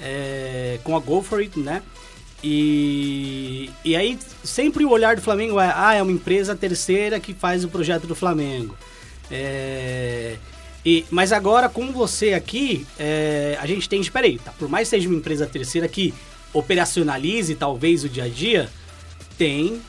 é, 0.00 0.78
com 0.84 0.94
a 0.94 1.00
Go 1.00 1.22
For 1.22 1.40
It, 1.40 1.58
né? 1.58 1.82
E, 2.44 3.70
e 3.84 3.96
aí 3.96 4.18
sempre 4.44 4.84
o 4.84 4.90
olhar 4.90 5.16
do 5.16 5.22
Flamengo 5.22 5.58
é, 5.58 5.72
ah, 5.74 5.94
é 5.94 6.02
uma 6.02 6.12
empresa 6.12 6.54
terceira 6.54 7.18
que 7.18 7.34
faz 7.34 7.64
o 7.64 7.68
projeto 7.68 8.06
do 8.06 8.14
Flamengo. 8.14 8.76
É, 9.30 10.36
e, 10.84 11.04
mas 11.10 11.32
agora, 11.32 11.68
com 11.68 11.90
você 11.92 12.34
aqui, 12.34 12.86
é, 12.98 13.58
a 13.60 13.66
gente 13.66 13.88
tem, 13.88 14.00
espera 14.00 14.26
aí, 14.26 14.38
tá? 14.38 14.52
Por 14.58 14.68
mais 14.68 14.88
que 14.88 14.96
seja 14.96 15.08
uma 15.08 15.16
empresa 15.18 15.46
terceira 15.46 15.88
que 15.88 16.14
operacionalize 16.52 17.54
talvez 17.54 18.04
o 18.04 18.08
dia 18.08 18.24
a 18.24 18.28
dia, 18.28 18.70
tem 19.36 19.80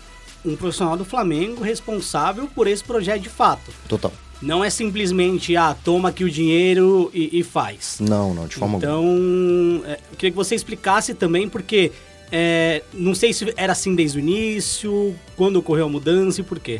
um 0.43 0.55
profissional 0.55 0.97
do 0.97 1.05
Flamengo 1.05 1.61
responsável 1.63 2.49
por 2.55 2.67
esse 2.67 2.83
projeto 2.83 3.21
de 3.21 3.29
fato. 3.29 3.71
Total. 3.87 4.11
Não 4.41 4.63
é 4.63 4.69
simplesmente, 4.69 5.55
ah, 5.57 5.75
toma 5.83 6.09
aqui 6.09 6.23
o 6.23 6.29
dinheiro 6.29 7.11
e, 7.13 7.39
e 7.39 7.43
faz. 7.43 7.97
Não, 7.99 8.33
não, 8.33 8.47
de 8.47 8.55
forma 8.55 8.75
alguma. 8.75 8.91
Então, 8.91 9.83
é, 9.85 9.99
eu 10.11 10.17
queria 10.17 10.31
que 10.31 10.37
você 10.37 10.55
explicasse 10.55 11.13
também, 11.13 11.49
porque 11.49 11.91
é, 12.31 12.83
não 12.93 13.13
sei 13.13 13.33
se 13.33 13.53
era 13.57 13.73
assim 13.73 13.95
desde 13.95 14.17
o 14.17 14.19
início, 14.19 15.15
quando 15.35 15.57
ocorreu 15.57 15.85
a 15.85 15.89
mudança 15.89 16.39
e 16.41 16.43
por 16.43 16.59
quê. 16.59 16.79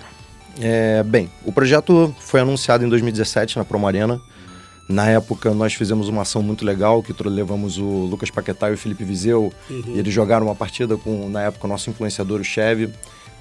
É, 0.62 1.03
bem, 1.03 1.30
o 1.45 1.51
projeto 1.51 2.16
foi 2.20 2.39
anunciado 2.39 2.86
em 2.86 2.89
2017 2.89 3.57
na 3.57 3.66
Promo 3.66 3.88
Arena. 3.88 4.22
Na 4.88 5.07
época, 5.07 5.53
nós 5.53 5.74
fizemos 5.74 6.07
uma 6.07 6.24
ação 6.24 6.41
muito 6.41 6.66
legal, 6.66 7.03
que 7.03 7.14
levamos 7.24 7.78
o 7.78 7.86
Lucas 8.05 8.32
Paquetá 8.32 8.72
e 8.72 8.74
o 8.74 8.78
Felipe 8.78 9.03
Viseu. 9.03 9.53
E 9.70 9.99
eles 9.99 10.12
jogaram 10.12 10.47
uma 10.47 10.55
partida 10.55 10.97
com, 10.97 11.30
na 11.30 11.43
época, 11.43 11.68
o 11.68 11.70
nosso 11.70 11.89
influenciador, 11.91 12.41
o 12.41 12.43
Cheve. 12.43 12.89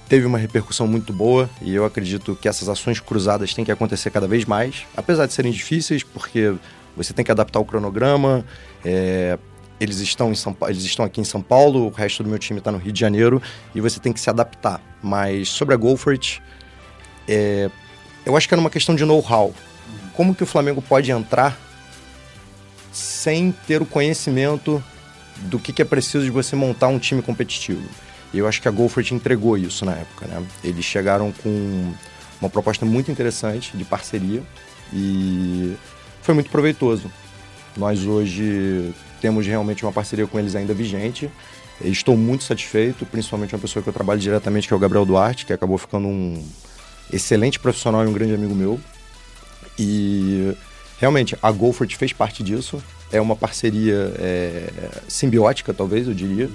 Teve 0.09 0.25
uma 0.25 0.39
repercussão 0.39 0.87
muito 0.87 1.13
boa 1.13 1.51
e 1.61 1.75
eu 1.75 1.85
acredito 1.85 2.35
que 2.35 2.49
essas 2.49 2.69
ações 2.69 2.99
cruzadas 2.99 3.53
têm 3.53 3.65
que 3.65 3.71
acontecer 3.71 4.11
cada 4.11 4.27
vez 4.27 4.47
mais, 4.47 4.87
apesar 4.97 5.27
de 5.27 5.35
serem 5.35 5.53
difíceis, 5.53 6.03
porque 6.03 6.55
você 6.97 7.13
tem 7.13 7.25
que 7.25 7.31
adaptar 7.31 7.61
o 7.61 7.65
cronograma. 7.65 8.45
é, 8.83 9.39
eles, 9.81 10.01
estão 10.01 10.33
em 10.33 10.35
São, 10.35 10.57
eles 10.63 10.83
estão 10.83 11.05
aqui 11.05 11.21
em 11.21 11.25
São 11.25 11.41
Paulo, 11.41 11.87
o 11.87 11.91
resto 11.91 12.23
do 12.23 12.29
meu 12.29 12.39
time 12.39 12.59
está 12.59 12.73
no 12.73 12.79
Rio 12.79 12.91
de 12.91 12.99
Janeiro 12.99 13.41
e 13.75 13.81
você 13.81 14.01
tem 14.01 14.13
que 14.13 14.21
se 14.21 14.29
adaptar. 14.31 14.81
Mas 15.03 15.51
sobre 15.51 15.75
a 15.75 15.77
Go 15.77 15.97
For 15.97 16.15
It, 16.15 16.43
é, 17.29 17.71
eu 18.25 18.37
acho 18.37 18.49
que 18.49 18.55
era 18.55 18.61
uma 18.61 18.71
questão 18.71 18.95
de 18.95 19.05
know-how. 19.05 19.55
Como 20.15 20.35
que 20.35 20.43
o 20.43 20.47
Flamengo 20.47 20.83
pode 20.83 21.11
entrar 21.13 21.57
sem 22.91 23.53
ter 23.67 23.81
o 23.81 23.87
conhecimento 23.87 24.83
do 25.37 25.59
que, 25.59 25.73
que 25.73 25.83
é 25.83 25.85
preciso 25.85 26.25
de 26.25 26.31
você 26.31 26.57
montar 26.57 26.89
um 26.89 26.99
time 26.99 27.23
competitivo? 27.23 27.89
E 28.33 28.39
eu 28.39 28.47
acho 28.47 28.61
que 28.61 28.69
a 28.69 28.71
Golfert 28.71 29.13
entregou 29.13 29.57
isso 29.57 29.85
na 29.85 29.93
época, 29.93 30.27
né? 30.27 30.45
Eles 30.63 30.85
chegaram 30.85 31.33
com 31.33 31.93
uma 32.41 32.51
proposta 32.51 32.85
muito 32.85 33.11
interessante 33.11 33.77
de 33.77 33.85
parceria 33.85 34.43
e 34.93 35.75
foi 36.23 36.35
muito 36.35 36.51
proveitoso. 36.51 37.11
Nós 37.77 38.05
hoje 38.05 38.93
temos 39.21 39.47
realmente 39.47 39.85
uma 39.85 39.93
parceria 39.93 40.27
com 40.27 40.39
eles 40.39 40.55
ainda 40.55 40.75
vigente. 40.75 41.31
Estou 41.81 42.17
muito 42.17 42.45
satisfeito, 42.45 43.07
principalmente 43.07 43.55
uma 43.55 43.61
pessoa 43.61 43.83
que 43.83 43.89
eu 43.89 43.93
trabalho 43.93 44.21
diretamente, 44.21 44.67
que 44.67 44.75
é 44.75 44.77
o 44.77 44.81
Gabriel 44.81 45.05
Duarte, 45.05 45.47
que 45.47 45.53
acabou 45.53 45.79
ficando 45.79 46.09
um 46.09 46.45
excelente 47.13 47.59
profissional 47.59 48.05
e 48.05 48.09
um 48.09 48.13
grande 48.13 48.35
amigo 48.35 48.55
meu. 48.55 48.81
E 49.79 50.55
realmente 50.99 51.37
a 51.41 51.51
Golfert 51.51 51.97
fez 51.97 52.13
parte 52.13 52.43
disso. 52.43 52.83
É 53.11 53.21
uma 53.21 53.37
parceria 53.37 54.13
é, 54.19 54.71
simbiótica, 55.07 55.73
talvez, 55.73 56.09
eu 56.09 56.15
diria. 56.15 56.51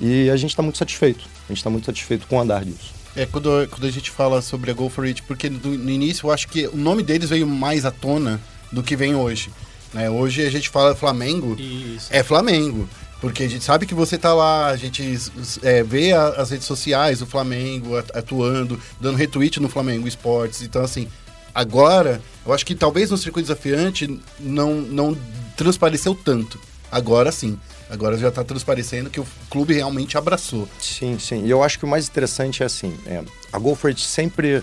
E 0.00 0.28
a 0.30 0.36
gente 0.36 0.50
está 0.50 0.62
muito 0.62 0.78
satisfeito. 0.78 1.24
A 1.44 1.48
gente 1.48 1.58
está 1.58 1.70
muito 1.70 1.86
satisfeito 1.86 2.26
com 2.26 2.36
o 2.36 2.40
andar 2.40 2.64
disso. 2.64 2.92
É, 3.16 3.26
quando, 3.26 3.48
quando 3.70 3.86
a 3.86 3.90
gente 3.90 4.10
fala 4.10 4.42
sobre 4.42 4.70
a 4.70 4.74
Go 4.74 4.88
For 4.88 5.04
It, 5.04 5.22
porque 5.22 5.48
no, 5.48 5.58
no 5.78 5.90
início 5.90 6.26
eu 6.26 6.32
acho 6.32 6.48
que 6.48 6.66
o 6.66 6.76
nome 6.76 7.02
deles 7.02 7.30
veio 7.30 7.46
mais 7.46 7.84
à 7.84 7.90
tona 7.92 8.40
do 8.72 8.82
que 8.82 8.96
vem 8.96 9.14
hoje. 9.14 9.50
né? 9.92 10.10
Hoje 10.10 10.44
a 10.44 10.50
gente 10.50 10.68
fala 10.68 10.94
Flamengo, 10.96 11.54
Isso. 11.58 12.08
é 12.10 12.22
Flamengo. 12.24 12.88
Porque 13.20 13.44
a 13.44 13.48
gente 13.48 13.64
sabe 13.64 13.86
que 13.86 13.94
você 13.94 14.18
tá 14.18 14.34
lá, 14.34 14.66
a 14.66 14.76
gente 14.76 15.16
é, 15.62 15.82
vê 15.82 16.12
a- 16.12 16.28
as 16.30 16.50
redes 16.50 16.66
sociais 16.66 17.20
do 17.20 17.26
Flamengo 17.26 17.96
at- 17.96 18.10
atuando, 18.14 18.78
dando 19.00 19.16
retweet 19.16 19.60
no 19.60 19.68
Flamengo 19.68 20.06
Esportes. 20.08 20.60
Então, 20.62 20.82
assim, 20.82 21.08
agora, 21.54 22.20
eu 22.44 22.52
acho 22.52 22.66
que 22.66 22.74
talvez 22.74 23.10
no 23.10 23.16
circuito 23.16 23.46
desafiante 23.48 24.20
não, 24.40 24.74
não 24.74 25.16
transpareceu 25.56 26.14
tanto. 26.14 26.58
Agora 26.90 27.30
sim. 27.32 27.58
Agora 27.94 28.18
já 28.18 28.30
tá 28.30 28.44
transparecendo 28.44 29.08
que 29.08 29.20
o 29.20 29.26
clube 29.48 29.74
realmente 29.74 30.18
abraçou. 30.18 30.68
Sim, 30.78 31.18
sim. 31.18 31.44
E 31.44 31.50
eu 31.50 31.62
acho 31.62 31.78
que 31.78 31.84
o 31.84 31.88
mais 31.88 32.08
interessante 32.08 32.62
é 32.62 32.66
assim: 32.66 32.96
é, 33.06 33.22
a 33.52 33.58
Golfert 33.58 33.98
sempre 33.98 34.62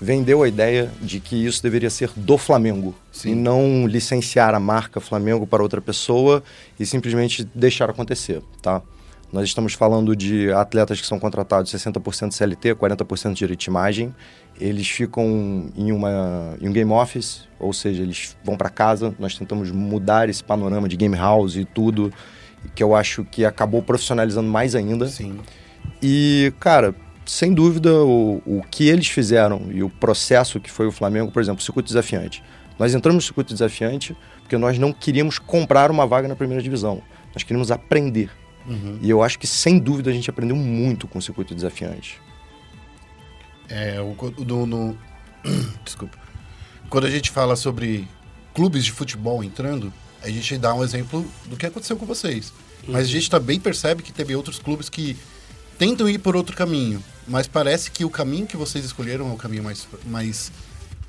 vendeu 0.00 0.42
a 0.42 0.48
ideia 0.48 0.90
de 1.02 1.20
que 1.20 1.44
isso 1.44 1.62
deveria 1.62 1.90
ser 1.90 2.10
do 2.16 2.38
Flamengo. 2.38 2.94
Sim. 3.12 3.32
E 3.32 3.34
não 3.34 3.86
licenciar 3.86 4.54
a 4.54 4.60
marca 4.60 5.00
Flamengo 5.00 5.46
para 5.46 5.62
outra 5.62 5.80
pessoa 5.80 6.42
e 6.78 6.86
simplesmente 6.86 7.44
deixar 7.54 7.90
acontecer, 7.90 8.42
tá? 8.62 8.80
Nós 9.32 9.44
estamos 9.44 9.74
falando 9.74 10.16
de 10.16 10.50
atletas 10.52 11.00
que 11.00 11.06
são 11.06 11.18
contratados 11.18 11.72
60% 11.72 12.32
CLT, 12.32 12.74
40% 12.74 13.28
de 13.28 13.34
direito 13.34 13.60
de 13.60 13.70
imagem. 13.70 14.14
Eles 14.58 14.88
ficam 14.88 15.70
em, 15.76 15.92
uma, 15.92 16.56
em 16.60 16.68
um 16.68 16.72
game 16.72 16.90
office, 16.90 17.48
ou 17.58 17.72
seja, 17.72 18.02
eles 18.02 18.36
vão 18.42 18.56
para 18.56 18.68
casa. 18.68 19.14
Nós 19.20 19.36
tentamos 19.36 19.70
mudar 19.70 20.28
esse 20.28 20.42
panorama 20.42 20.88
de 20.88 20.96
game 20.96 21.16
house 21.16 21.54
e 21.54 21.64
tudo, 21.64 22.12
que 22.74 22.82
eu 22.82 22.94
acho 22.94 23.24
que 23.24 23.44
acabou 23.44 23.82
profissionalizando 23.82 24.48
mais 24.48 24.74
ainda. 24.74 25.06
Sim. 25.06 25.38
E, 26.02 26.52
cara, 26.60 26.94
sem 27.26 27.52
dúvida, 27.52 27.92
o, 27.92 28.42
o 28.44 28.62
que 28.70 28.88
eles 28.88 29.08
fizeram 29.08 29.68
e 29.70 29.82
o 29.82 29.90
processo 29.90 30.60
que 30.60 30.70
foi 30.70 30.86
o 30.86 30.92
Flamengo, 30.92 31.30
por 31.30 31.40
exemplo, 31.40 31.60
o 31.60 31.64
circuito 31.64 31.88
desafiante. 31.88 32.42
Nós 32.78 32.94
entramos 32.94 33.24
no 33.24 33.26
circuito 33.26 33.52
desafiante 33.52 34.16
porque 34.40 34.56
nós 34.56 34.78
não 34.78 34.92
queríamos 34.92 35.38
comprar 35.38 35.90
uma 35.90 36.06
vaga 36.06 36.26
na 36.26 36.34
primeira 36.34 36.62
divisão. 36.62 37.02
Nós 37.34 37.42
queríamos 37.42 37.70
aprender. 37.70 38.30
E 39.00 39.10
eu 39.10 39.22
acho 39.22 39.38
que, 39.38 39.46
sem 39.46 39.78
dúvida, 39.78 40.10
a 40.10 40.12
gente 40.12 40.28
aprendeu 40.30 40.54
muito 40.54 41.08
com 41.08 41.18
o 41.18 41.22
circuito 41.22 41.54
desafiante. 41.54 42.20
É, 43.68 44.00
o, 44.00 44.30
do, 44.30 44.66
no, 44.66 44.98
desculpa. 45.84 46.18
Quando 46.88 47.06
a 47.06 47.10
gente 47.10 47.30
fala 47.30 47.56
sobre 47.56 48.06
clubes 48.54 48.84
de 48.84 48.92
futebol 48.92 49.42
entrando, 49.42 49.92
a 50.22 50.28
gente 50.28 50.58
dá 50.58 50.74
um 50.74 50.84
exemplo 50.84 51.26
do 51.46 51.56
que 51.56 51.66
aconteceu 51.66 51.96
com 51.96 52.06
vocês. 52.06 52.52
Mas 52.86 53.06
a 53.06 53.10
gente 53.10 53.30
também 53.30 53.60
percebe 53.60 54.02
que 54.02 54.12
teve 54.12 54.34
outros 54.34 54.58
clubes 54.58 54.88
que 54.88 55.16
tentam 55.78 56.08
ir 56.08 56.18
por 56.18 56.36
outro 56.36 56.56
caminho. 56.56 57.02
mas 57.26 57.46
parece 57.46 57.90
que 57.90 58.04
o 58.04 58.10
caminho 58.10 58.46
que 58.46 58.56
vocês 58.56 58.84
escolheram 58.84 59.30
é 59.30 59.32
o 59.32 59.36
caminho 59.36 59.62
mais, 59.62 59.86
mais 60.06 60.50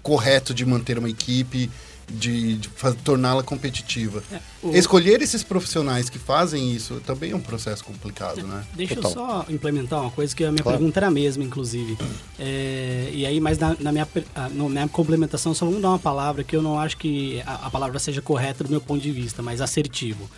correto 0.03 0.53
de 0.53 0.66
manter 0.66 0.97
uma 0.99 1.09
equipe, 1.09 1.70
de, 2.09 2.55
de 2.57 2.69
torná-la 3.03 3.43
competitiva. 3.43 4.23
o- 4.61 4.75
Escolher 4.75 5.21
esses 5.21 5.43
profissionais 5.43 6.09
que 6.09 6.19
fazem 6.19 6.71
isso 6.73 7.01
também 7.05 7.31
é 7.31 7.35
um 7.35 7.39
processo 7.41 7.83
complicado, 7.83 8.45
né? 8.45 8.63
Deixa 8.73 8.95
Total. 8.95 9.11
eu 9.11 9.15
só 9.15 9.45
implementar 9.49 10.01
uma 10.01 10.11
coisa 10.11 10.35
que 10.35 10.43
a 10.43 10.51
minha 10.51 10.61
Claro. 10.63 10.77
pergunta 10.77 10.99
era 10.99 11.07
a 11.07 11.11
mesma, 11.11 11.43
inclusive. 11.43 11.97
É, 12.39 13.09
e 13.13 13.25
aí, 13.25 13.39
mas 13.39 13.57
na, 13.57 13.75
na 13.79 13.91
minha, 13.91 14.07
na 14.35 14.49
minha 14.69 14.87
complementação, 14.87 15.53
só 15.53 15.65
vamos 15.65 15.81
dar 15.81 15.89
uma 15.89 15.99
palavra 15.99 16.43
que 16.43 16.55
eu 16.55 16.61
não 16.61 16.79
acho 16.79 16.97
que 16.97 17.41
a, 17.45 17.67
a 17.67 17.69
palavra 17.71 17.97
seja 17.99 18.21
correta 18.21 18.63
do 18.63 18.69
meu 18.69 18.81
ponto 18.81 19.01
de 19.01 19.11
vista, 19.11 19.41
mas 19.41 19.61
assertivo. 19.61 20.29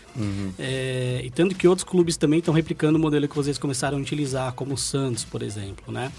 É, 0.60 1.22
e 1.24 1.30
tanto 1.30 1.56
que 1.56 1.68
outros 1.68 1.84
clubes 1.88 2.18
também 2.18 2.40
estão 2.40 2.54
replicando 2.54 2.98
o 2.98 3.02
modelo 3.02 3.28
que 3.28 3.36
vocês 3.36 3.58
começaram 3.58 3.98
a 3.98 4.02
utilizar, 4.02 4.54
como 4.54 4.74
o 4.74 4.78
Santos, 4.78 5.24
por 5.24 5.42
exemplo, 5.42 5.92
né? 5.92 6.12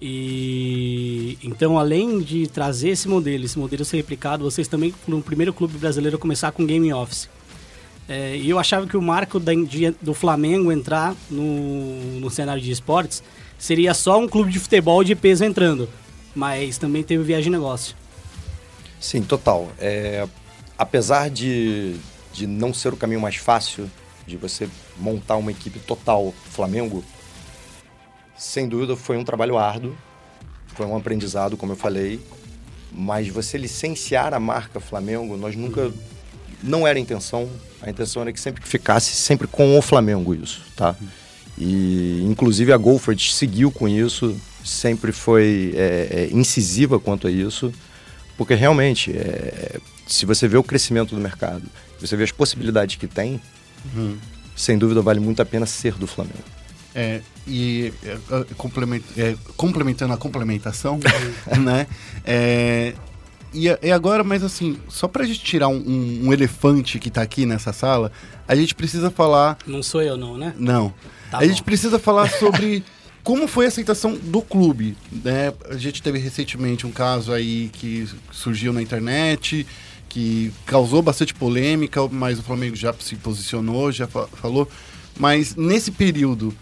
E 0.00 1.38
então, 1.42 1.78
além 1.78 2.20
de 2.20 2.46
trazer 2.46 2.90
esse 2.90 3.08
modelo, 3.08 3.44
esse 3.44 3.58
modelo 3.58 3.84
ser 3.84 3.96
replicado, 3.98 4.44
vocês 4.44 4.68
também 4.68 4.92
foram 5.04 5.18
o 5.18 5.22
primeiro 5.22 5.52
clube 5.52 5.78
brasileiro 5.78 6.16
a 6.16 6.20
começar 6.20 6.52
com 6.52 6.66
game 6.66 6.92
office. 6.92 7.28
É, 8.08 8.36
e 8.36 8.48
eu 8.48 8.58
achava 8.58 8.86
que 8.86 8.96
o 8.96 9.02
marco 9.02 9.40
da- 9.40 9.52
de- 9.54 9.90
do 10.00 10.14
Flamengo 10.14 10.70
entrar 10.70 11.14
no, 11.30 12.20
no 12.20 12.30
cenário 12.30 12.62
de 12.62 12.70
esportes 12.70 13.22
seria 13.58 13.94
só 13.94 14.18
um 14.18 14.28
clube 14.28 14.52
de 14.52 14.58
futebol 14.60 15.02
de 15.02 15.14
peso 15.16 15.44
entrando. 15.44 15.88
Mas 16.34 16.78
também 16.78 17.02
teve 17.02 17.24
viagem 17.24 17.50
negócio. 17.50 17.96
Sim, 19.00 19.22
total. 19.22 19.72
É, 19.78 20.26
apesar 20.78 21.30
de, 21.30 21.96
de 22.32 22.46
não 22.46 22.72
ser 22.72 22.92
o 22.92 22.96
caminho 22.96 23.20
mais 23.20 23.36
fácil 23.36 23.90
de 24.26 24.36
você 24.36 24.68
montar 24.98 25.36
uma 25.36 25.50
equipe 25.50 25.78
total 25.80 26.32
Flamengo, 26.50 27.02
sem 28.36 28.68
dúvida 28.68 28.96
foi 28.96 29.16
um 29.16 29.24
trabalho 29.24 29.56
árduo, 29.56 29.96
foi 30.68 30.86
um 30.86 30.96
aprendizado, 30.96 31.56
como 31.56 31.72
eu 31.72 31.76
falei, 31.76 32.20
mas 32.92 33.28
você 33.28 33.58
licenciar 33.58 34.34
a 34.34 34.40
marca 34.40 34.80
Flamengo, 34.80 35.36
nós 35.36 35.56
nunca. 35.56 35.92
Não 36.62 36.86
era 36.86 36.98
a 36.98 37.00
intenção, 37.00 37.48
a 37.82 37.90
intenção 37.90 38.22
era 38.22 38.32
que 38.32 38.40
sempre 38.40 38.62
que 38.62 38.68
ficasse 38.68 39.14
sempre 39.14 39.46
com 39.46 39.78
o 39.78 39.82
Flamengo 39.82 40.34
isso, 40.34 40.62
tá? 40.74 40.96
E 41.58 42.22
inclusive 42.24 42.72
a 42.72 42.76
Golford 42.76 43.32
seguiu 43.32 43.70
com 43.70 43.86
isso, 43.86 44.34
sempre 44.64 45.12
foi 45.12 45.74
é, 45.76 46.08
é, 46.10 46.28
incisiva 46.32 46.98
quanto 46.98 47.26
a 47.26 47.30
isso, 47.30 47.72
porque 48.38 48.54
realmente, 48.54 49.12
é, 49.12 49.78
se 50.06 50.24
você 50.24 50.48
vê 50.48 50.56
o 50.56 50.62
crescimento 50.62 51.14
do 51.14 51.20
mercado, 51.20 51.62
você 52.00 52.16
vê 52.16 52.24
as 52.24 52.32
possibilidades 52.32 52.96
que 52.96 53.06
tem, 53.06 53.40
sem 54.56 54.78
dúvida 54.78 55.02
vale 55.02 55.20
muito 55.20 55.40
a 55.40 55.44
pena 55.44 55.66
ser 55.66 55.94
do 55.94 56.06
Flamengo. 56.06 56.55
É, 56.98 57.20
e 57.46 57.92
é, 58.02 58.12
é, 58.12 58.44
complement- 58.56 59.02
é, 59.18 59.36
complementando 59.54 60.14
a 60.14 60.16
complementação, 60.16 60.98
né? 61.62 61.86
É, 62.24 62.94
e, 63.52 63.66
e 63.82 63.92
agora, 63.92 64.24
mas 64.24 64.42
assim, 64.42 64.78
só 64.88 65.06
pra 65.06 65.24
gente 65.26 65.40
tirar 65.40 65.68
um, 65.68 65.76
um- 65.76 66.20
um 66.28 66.32
elefante 66.32 66.98
que 66.98 67.10
tá 67.10 67.20
aqui 67.20 67.44
nessa 67.44 67.70
sala, 67.70 68.10
a 68.48 68.56
gente 68.56 68.74
precisa 68.74 69.10
falar. 69.10 69.58
Não 69.66 69.82
sou 69.82 70.00
eu, 70.00 70.16
não, 70.16 70.38
né? 70.38 70.54
Não. 70.58 70.88
Tá 71.30 71.36
a 71.36 71.40
bom. 71.40 71.46
gente 71.46 71.62
precisa 71.62 71.98
falar 71.98 72.30
sobre 72.40 72.82
como 73.22 73.46
foi 73.46 73.66
a 73.66 73.68
aceitação 73.68 74.14
do 74.14 74.40
clube. 74.40 74.96
Né? 75.12 75.52
A 75.68 75.76
gente 75.76 76.02
teve 76.02 76.18
recentemente 76.18 76.86
um 76.86 76.90
caso 76.92 77.30
aí 77.30 77.68
que 77.74 78.08
surgiu 78.32 78.72
na 78.72 78.80
internet, 78.80 79.66
que 80.08 80.50
causou 80.64 81.02
bastante 81.02 81.34
polêmica, 81.34 82.00
mas 82.08 82.38
o 82.38 82.42
Flamengo 82.42 82.74
já 82.74 82.94
se 82.98 83.16
posicionou, 83.16 83.92
já 83.92 84.06
fa- 84.06 84.28
falou. 84.28 84.66
Mas 85.18 85.54
nesse 85.56 85.90
período, 85.90 86.54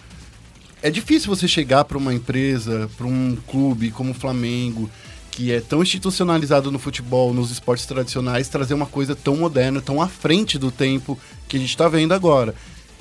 é 0.84 0.90
difícil 0.90 1.34
você 1.34 1.48
chegar 1.48 1.82
para 1.86 1.96
uma 1.96 2.12
empresa, 2.12 2.90
para 2.94 3.06
um 3.06 3.38
clube 3.46 3.90
como 3.90 4.10
o 4.10 4.14
Flamengo, 4.14 4.90
que 5.30 5.50
é 5.50 5.58
tão 5.58 5.82
institucionalizado 5.82 6.70
no 6.70 6.78
futebol, 6.78 7.32
nos 7.32 7.50
esportes 7.50 7.86
tradicionais, 7.86 8.48
trazer 8.50 8.74
uma 8.74 8.84
coisa 8.84 9.16
tão 9.16 9.34
moderna, 9.34 9.80
tão 9.80 10.02
à 10.02 10.06
frente 10.06 10.58
do 10.58 10.70
tempo 10.70 11.18
que 11.48 11.56
a 11.56 11.60
gente 11.60 11.70
está 11.70 11.88
vendo 11.88 12.12
agora. 12.12 12.54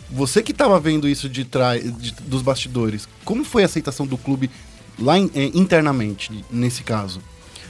Você 0.10 0.42
que 0.42 0.54
estava 0.54 0.80
vendo 0.80 1.10
isso 1.10 1.28
de 1.28 1.44
trás, 1.44 1.84
dos 2.22 2.42
bastidores, 2.42 3.06
como 3.26 3.44
foi 3.44 3.64
a 3.64 3.66
aceitação 3.66 4.08
do 4.08 4.18
clube 4.18 4.50
lá 4.98 5.20
in- 5.20 5.30
eh, 5.36 5.52
internamente, 5.54 6.32
nesse 6.50 6.84
caso? 6.84 7.22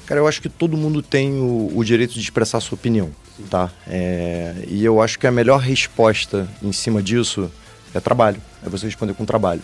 Cara, 0.06 0.20
eu 0.20 0.28
acho 0.28 0.44
que 0.44 0.50
todo 0.50 0.78
mundo 0.78 1.02
tem 1.02 1.34
o, 1.40 1.72
o 1.76 1.84
direito 1.84 2.14
de 2.14 2.20
expressar 2.20 2.60
sua 2.60 2.76
opinião, 2.76 3.10
tá? 3.50 3.72
É, 3.88 4.64
e 4.68 4.86
eu 4.86 5.02
acho 5.02 5.18
que 5.18 5.26
a 5.26 5.32
melhor 5.32 5.60
resposta 5.60 6.48
em 6.62 6.72
cima 6.72 7.02
disso 7.02 7.52
é 7.96 8.00
trabalho. 8.00 8.40
É 8.64 8.70
você 8.70 8.86
responder 8.86 9.16
com 9.16 9.26
trabalho. 9.26 9.62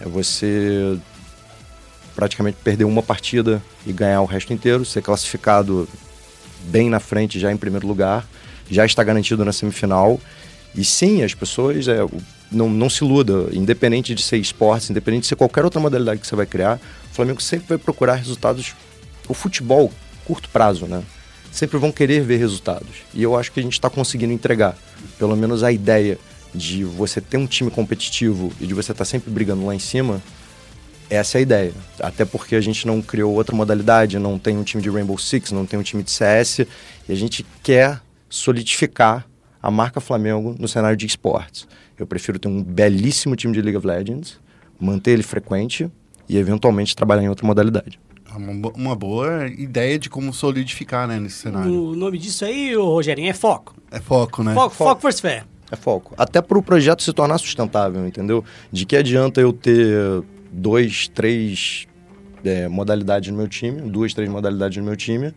É 0.00 0.08
você 0.08 0.98
praticamente 2.14 2.58
perder 2.64 2.84
uma 2.84 3.02
partida 3.02 3.62
e 3.86 3.92
ganhar 3.92 4.20
o 4.20 4.24
resto 4.24 4.52
inteiro, 4.52 4.84
ser 4.84 5.02
classificado 5.02 5.88
bem 6.64 6.90
na 6.90 6.98
frente, 6.98 7.38
já 7.38 7.52
em 7.52 7.56
primeiro 7.56 7.86
lugar, 7.86 8.26
já 8.68 8.84
está 8.84 9.04
garantido 9.04 9.44
na 9.44 9.52
semifinal. 9.52 10.20
E 10.74 10.84
sim, 10.84 11.22
as 11.22 11.32
pessoas, 11.32 11.86
é, 11.86 11.98
não, 12.50 12.68
não 12.68 12.90
se 12.90 13.04
iluda, 13.04 13.48
independente 13.52 14.14
de 14.14 14.22
ser 14.22 14.36
esportes, 14.36 14.90
independente 14.90 15.22
de 15.22 15.28
ser 15.28 15.36
qualquer 15.36 15.64
outra 15.64 15.80
modalidade 15.80 16.20
que 16.20 16.26
você 16.26 16.34
vai 16.34 16.46
criar, 16.46 16.80
o 17.10 17.14
Flamengo 17.14 17.40
sempre 17.40 17.68
vai 17.68 17.78
procurar 17.78 18.14
resultados. 18.14 18.74
O 19.28 19.34
futebol, 19.34 19.92
curto 20.24 20.48
prazo, 20.48 20.86
né? 20.86 21.02
Sempre 21.52 21.78
vão 21.78 21.92
querer 21.92 22.22
ver 22.22 22.38
resultados. 22.38 23.04
E 23.14 23.22
eu 23.22 23.36
acho 23.36 23.52
que 23.52 23.60
a 23.60 23.62
gente 23.62 23.72
está 23.74 23.88
conseguindo 23.88 24.32
entregar. 24.32 24.76
Pelo 25.18 25.36
menos 25.36 25.62
a 25.62 25.70
ideia 25.70 26.18
de 26.54 26.84
você 26.84 27.20
ter 27.20 27.36
um 27.36 27.46
time 27.46 27.70
competitivo 27.70 28.52
e 28.60 28.66
de 28.66 28.74
você 28.74 28.92
estar 28.92 29.04
sempre 29.04 29.30
brigando 29.30 29.64
lá 29.66 29.74
em 29.74 29.78
cima, 29.78 30.20
essa 31.10 31.36
é 31.36 31.40
a 31.40 31.42
ideia. 31.42 31.72
Até 32.00 32.24
porque 32.24 32.54
a 32.54 32.60
gente 32.60 32.86
não 32.86 33.00
criou 33.02 33.34
outra 33.34 33.54
modalidade, 33.54 34.18
não 34.18 34.38
tem 34.38 34.56
um 34.58 34.62
time 34.64 34.82
de 34.82 34.88
Rainbow 34.90 35.16
Six, 35.18 35.52
não 35.52 35.64
tem 35.66 35.78
um 35.78 35.82
time 35.82 36.02
de 36.02 36.10
CS, 36.10 36.60
e 37.08 37.12
a 37.12 37.14
gente 37.14 37.44
quer 37.62 38.00
solidificar 38.28 39.26
a 39.62 39.70
marca 39.70 40.00
Flamengo 40.00 40.54
no 40.58 40.68
cenário 40.68 40.96
de 40.96 41.06
esportes. 41.06 41.66
Eu 41.98 42.06
prefiro 42.06 42.38
ter 42.38 42.48
um 42.48 42.62
belíssimo 42.62 43.34
time 43.36 43.52
de 43.52 43.60
League 43.60 43.76
of 43.76 43.86
Legends, 43.86 44.38
manter 44.80 45.10
ele 45.12 45.22
frequente 45.22 45.90
e 46.28 46.36
eventualmente 46.38 46.94
trabalhar 46.94 47.22
em 47.22 47.28
outra 47.28 47.46
modalidade. 47.46 47.98
É 48.32 48.36
Uma, 48.36 48.54
bo- 48.54 48.72
uma 48.76 48.94
boa 48.94 49.46
ideia 49.48 49.98
de 49.98 50.08
como 50.08 50.32
solidificar, 50.32 51.08
né, 51.08 51.18
nesse 51.18 51.36
cenário. 51.36 51.72
O 51.72 51.96
nome 51.96 52.18
disso 52.18 52.44
aí, 52.44 52.74
Rogerinho, 52.74 53.28
é 53.30 53.32
foco. 53.34 53.74
É 53.90 53.98
foco, 54.00 54.42
né? 54.44 54.54
Foco, 54.54 54.74
foco 54.74 55.02
versus 55.02 55.20
fé. 55.20 55.44
É 55.70 55.76
foco. 55.76 56.14
Até 56.16 56.40
para 56.40 56.58
o 56.58 56.62
projeto 56.62 57.02
se 57.02 57.12
tornar 57.12 57.38
sustentável, 57.38 58.06
entendeu? 58.06 58.44
De 58.72 58.86
que 58.86 58.96
adianta 58.96 59.40
eu 59.40 59.52
ter 59.52 60.22
dois, 60.50 61.08
três 61.08 61.86
é, 62.44 62.68
modalidades 62.68 63.30
no 63.30 63.36
meu 63.36 63.48
time, 63.48 63.82
duas, 63.82 64.14
três 64.14 64.28
modalidades 64.30 64.78
no 64.78 64.84
meu 64.84 64.96
time, 64.96 65.34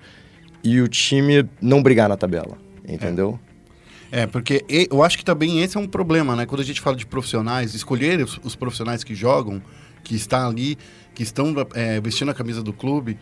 e 0.63 0.79
o 0.79 0.88
time 0.88 1.47
não 1.61 1.82
brigar 1.84 2.07
na 2.07 2.15
tabela, 2.15 2.57
entendeu? 2.88 3.39
É, 4.11 4.27
porque 4.27 4.63
e- 4.69 4.88
eu 4.91 5.01
acho 5.03 5.17
que 5.17 5.25
também 5.25 5.61
esse 5.61 5.77
é 5.77 5.79
um 5.79 5.88
problema, 5.88 6.36
né? 6.36 6.45
Quando 6.45 6.61
a 6.61 6.65
gente 6.65 6.82
fala 6.82 6.95
de 6.95 7.05
profissionais, 7.05 7.73
escolher 7.73 8.21
os, 8.23 8.39
os 8.43 8.55
profissionais 8.55 9.03
que 9.03 9.15
jogam, 9.15 9.61
que 10.03 10.15
estão 10.15 10.49
ali, 10.49 10.77
que 11.13 11.23
estão 11.23 11.53
é, 11.73 11.99
vestindo 12.01 12.29
a 12.29 12.34
camisa 12.34 12.61
do 12.61 12.73
clube, 12.73 13.17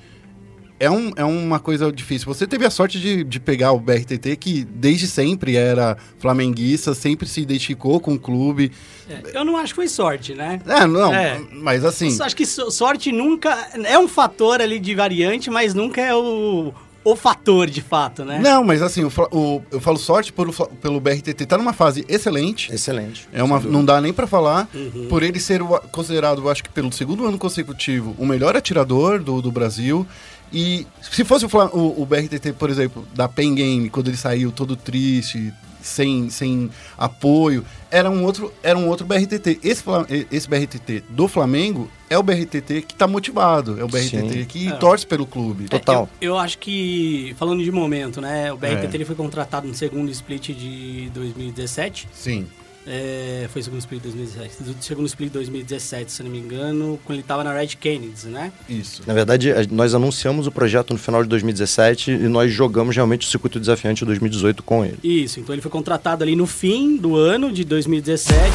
é, 0.80 0.90
um, 0.90 1.12
é 1.16 1.24
uma 1.26 1.60
coisa 1.60 1.92
difícil. 1.92 2.26
Você 2.28 2.48
teve 2.48 2.66
a 2.66 2.70
sorte 2.70 3.00
de, 3.00 3.24
de 3.24 3.40
pegar 3.40 3.72
o 3.74 3.80
BRTT, 3.80 4.36
que 4.38 4.64
desde 4.64 5.08
sempre 5.08 5.56
era 5.56 5.98
flamenguista, 6.20 6.94
sempre 6.94 7.28
se 7.28 7.42
identificou 7.42 8.00
com 8.00 8.14
o 8.14 8.20
clube. 8.20 8.72
É, 9.10 9.38
eu 9.38 9.44
não 9.44 9.58
acho 9.58 9.74
que 9.74 9.78
foi 9.78 9.88
sorte, 9.88 10.34
né? 10.34 10.62
É, 10.68 10.86
não, 10.86 11.14
É. 11.14 11.42
mas 11.52 11.84
assim... 11.84 12.16
Eu 12.18 12.24
acho 12.26 12.36
que 12.36 12.46
so- 12.46 12.70
sorte 12.72 13.12
nunca. 13.12 13.70
É 13.86 13.98
um 13.98 14.08
fator 14.08 14.62
ali 14.62 14.80
de 14.80 14.94
variante, 14.96 15.50
mas 15.50 15.74
nunca 15.74 16.00
é 16.00 16.14
o, 16.14 16.72
o 17.04 17.16
fator 17.16 17.68
de 17.70 17.82
fato, 17.82 18.24
né? 18.24 18.40
Não, 18.40 18.64
mas 18.64 18.82
assim, 18.84 19.04
o, 19.04 19.12
o- 19.32 19.64
eu 19.72 19.80
falo 19.82 19.98
sorte 19.98 20.32
por, 20.32 20.48
o 20.48 20.52
Fla- 20.52 20.68
pelo 20.82 21.00
BRTT 21.00 21.46
tá 21.48 21.58
numa 21.58 21.74
fase 21.74 22.06
excelente. 22.08 22.72
Excelente. 22.74 23.28
É 23.34 23.42
uma, 23.42 23.60
não 23.60 23.84
dá 23.84 24.00
nem 24.00 24.14
pra 24.14 24.28
falar. 24.28 24.70
Uhum. 24.76 25.08
Por 25.10 25.24
ele 25.24 25.40
ser 25.40 25.62
o- 25.62 25.80
considerado, 25.92 26.42
eu 26.44 26.50
acho 26.50 26.64
que 26.64 26.70
pelo 26.70 26.92
segundo 26.94 27.26
ano 27.26 27.38
consecutivo, 27.40 28.16
o 28.20 28.26
melhor 28.28 28.56
atirador 28.56 29.20
do, 29.22 29.42
do 29.42 29.52
Brasil. 29.52 30.06
E 30.52 30.86
se 31.02 31.24
fosse 31.24 31.46
o, 31.46 31.50
o, 31.74 32.02
o 32.02 32.06
BRTT, 32.06 32.54
por 32.54 32.70
exemplo, 32.70 33.08
da 33.14 33.28
Pen 33.28 33.54
Game, 33.56 33.90
quando 33.90 34.08
ele 34.08 34.18
saiu 34.18 34.52
todo 34.52 34.76
triste, 34.76 35.54
sem, 35.82 36.30
sem 36.30 36.70
apoio, 36.98 37.64
era 37.92 38.10
um 38.10 38.24
outro, 38.24 38.52
era 38.62 38.78
um 38.78 38.88
outro 38.88 39.06
BRTT. 39.06 39.60
Esse, 39.64 39.84
esse 40.32 40.48
BRTT 40.50 41.04
do 41.10 41.28
Flamengo 41.28 41.90
é 42.10 42.18
o 42.18 42.24
BRTT 42.24 42.82
que 42.82 42.94
tá 42.96 43.08
motivado. 43.08 43.80
É 43.80 43.84
o 43.84 43.88
BRTT 43.88 44.30
Sim. 44.34 44.46
que 44.46 44.68
É. 44.68 44.72
torce 44.74 45.06
pelo 45.06 45.26
clube. 45.26 45.66
É, 45.66 45.68
Total. 45.68 46.10
Eu, 46.20 46.32
eu 46.32 46.38
acho 46.38 46.58
que, 46.58 47.34
falando 47.38 47.64
de 47.64 47.72
momento, 47.72 48.20
né? 48.22 48.52
O 48.52 48.58
BRTT 48.58 48.88
É. 48.88 48.96
ele 48.96 49.06
foi 49.06 49.16
contratado 49.16 49.68
no 49.68 49.74
segundo 49.74 50.10
split 50.12 50.50
de 50.50 51.10
2017. 51.14 52.08
Sim. 52.14 52.48
É, 52.92 53.48
foi 53.54 53.62
segundo 53.62 53.80
split 53.80 54.02
de 54.02 54.10
2017. 54.10 54.64
Do 54.64 54.84
segundo 54.84 55.06
split 55.06 55.30
de 55.30 55.34
2017, 55.34 56.12
se 56.12 56.24
não 56.24 56.32
me 56.32 56.40
engano, 56.40 57.00
quando 57.06 57.20
ele 57.20 57.28
tava 57.28 57.44
na 57.44 57.54
Red 57.54 57.68
Kennedy, 57.80 58.26
né? 58.26 58.52
Isso. 58.68 59.04
Na 59.06 59.14
verdade, 59.14 59.54
nós 59.70 59.94
anunciamos 59.94 60.48
o 60.48 60.52
projeto 60.52 60.92
no 60.92 60.98
final 60.98 61.22
de 61.22 61.30
2017 61.30 62.10
e 62.10 62.28
nós 62.28 62.52
jogamos 62.52 62.96
realmente 62.96 63.28
o 63.28 63.30
circuito 63.30 63.60
desafiante 63.60 64.00
de 64.00 64.06
2018 64.06 64.64
com 64.64 64.84
ele. 64.84 64.98
Isso, 65.04 65.40
então 65.40 65.54
ele 65.54 65.62
foi 65.62 65.70
contratado 65.70 66.24
ali 66.24 66.36
no 66.36 66.48
fim 66.48 66.98
do 66.98 67.16
ano 67.16 67.52
de 67.52 67.64
2017. 67.64 68.52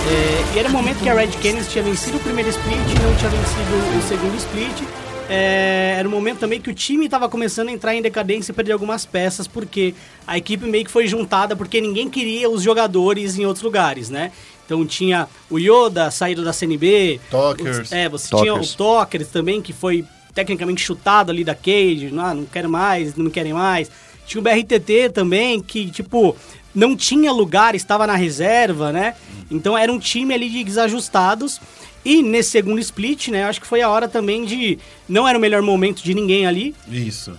É, 0.00 0.56
e 0.56 0.58
era 0.58 0.68
o 0.68 0.72
momento 0.72 0.98
que 0.98 1.08
a 1.08 1.14
Red 1.14 1.28
Canids 1.42 1.72
tinha 1.72 1.82
vencido 1.82 2.18
o 2.18 2.20
primeiro 2.20 2.50
split 2.50 2.76
e 2.76 3.02
não 3.02 3.14
tinha 3.16 3.30
vencido 3.30 3.98
o 3.98 4.02
segundo 4.06 4.36
split. 4.36 4.99
É, 5.30 5.94
era 5.98 6.08
um 6.08 6.10
momento 6.10 6.38
também 6.40 6.60
que 6.60 6.68
o 6.70 6.74
time 6.74 7.04
estava 7.04 7.28
começando 7.28 7.68
a 7.68 7.72
entrar 7.72 7.94
em 7.94 8.02
decadência 8.02 8.50
e 8.50 8.54
perder 8.54 8.72
algumas 8.72 9.06
peças, 9.06 9.46
porque 9.46 9.94
a 10.26 10.36
equipe 10.36 10.66
meio 10.66 10.84
que 10.84 10.90
foi 10.90 11.06
juntada, 11.06 11.54
porque 11.54 11.80
ninguém 11.80 12.08
queria 12.10 12.50
os 12.50 12.62
jogadores 12.62 13.38
em 13.38 13.46
outros 13.46 13.62
lugares, 13.62 14.10
né? 14.10 14.32
Então 14.66 14.84
tinha 14.84 15.28
o 15.48 15.58
Yoda 15.58 16.10
saído 16.10 16.44
da 16.44 16.52
CNB. 16.52 17.20
Tokers. 17.30 17.78
os- 17.78 17.92
É, 17.92 18.08
você 18.08 18.28
Tokers. 18.28 18.42
tinha 18.42 18.54
o 18.54 18.76
Tokers 18.76 19.28
também, 19.28 19.60
que 19.62 19.72
foi 19.72 20.04
tecnicamente 20.34 20.80
chutado 20.82 21.30
ali 21.30 21.44
da 21.44 21.54
Cage. 21.54 22.10
Não, 22.12 22.34
não 22.34 22.44
quero 22.44 22.68
mais, 22.70 23.14
não 23.16 23.30
querem 23.30 23.52
mais. 23.52 23.90
Tinha 24.26 24.40
o 24.40 24.44
BRTT 24.44 25.10
também, 25.12 25.60
que, 25.60 25.90
tipo, 25.90 26.36
não 26.72 26.94
tinha 26.96 27.32
lugar, 27.32 27.74
estava 27.74 28.06
na 28.06 28.14
reserva, 28.14 28.92
né? 28.92 29.14
Então 29.50 29.76
era 29.76 29.92
um 29.92 29.98
time 29.98 30.32
ali 30.32 30.48
de 30.48 30.62
desajustados. 30.62 31.60
E 32.04 32.22
nesse 32.22 32.50
segundo 32.50 32.78
split, 32.80 33.28
né, 33.28 33.42
eu 33.42 33.46
acho 33.48 33.60
que 33.60 33.66
foi 33.66 33.82
a 33.82 33.88
hora 33.88 34.08
também 34.08 34.44
de. 34.44 34.78
Não 35.08 35.26
era 35.28 35.36
o 35.36 35.40
melhor 35.40 35.60
momento 35.62 36.02
de 36.02 36.14
ninguém 36.14 36.46
ali, 36.46 36.74
Isso. 36.88 37.36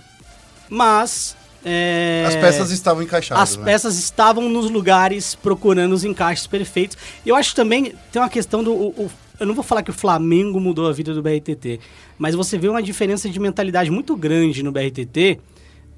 mas. 0.68 1.36
é, 1.64 2.24
As 2.26 2.36
peças 2.36 2.70
estavam 2.70 3.02
encaixadas. 3.02 3.42
as 3.42 3.56
né? 3.56 3.64
peças 3.64 3.98
estavam 3.98 4.48
nos 4.48 4.70
lugares 4.70 5.34
procurando 5.34 5.92
os 5.92 6.04
encaixes 6.04 6.46
perfeitos. 6.46 6.96
Eu 7.26 7.34
acho 7.36 7.54
também 7.54 7.92
tem 8.12 8.22
uma 8.22 8.28
questão 8.28 8.62
do. 8.62 8.72
o- 8.72 8.88
o- 9.04 9.10
eu 9.40 9.46
não 9.46 9.54
vou 9.54 9.64
falar 9.64 9.82
que 9.82 9.90
o 9.90 9.94
Flamengo 9.94 10.60
mudou 10.60 10.88
a 10.88 10.92
vida 10.92 11.12
do 11.12 11.20
BRTT, 11.22 11.80
mas 12.16 12.34
você 12.34 12.56
vê 12.56 12.68
uma 12.68 12.82
diferença 12.82 13.28
de 13.28 13.40
mentalidade 13.40 13.90
muito 13.90 14.14
grande 14.14 14.62
no 14.62 14.70
BRTT 14.70 15.40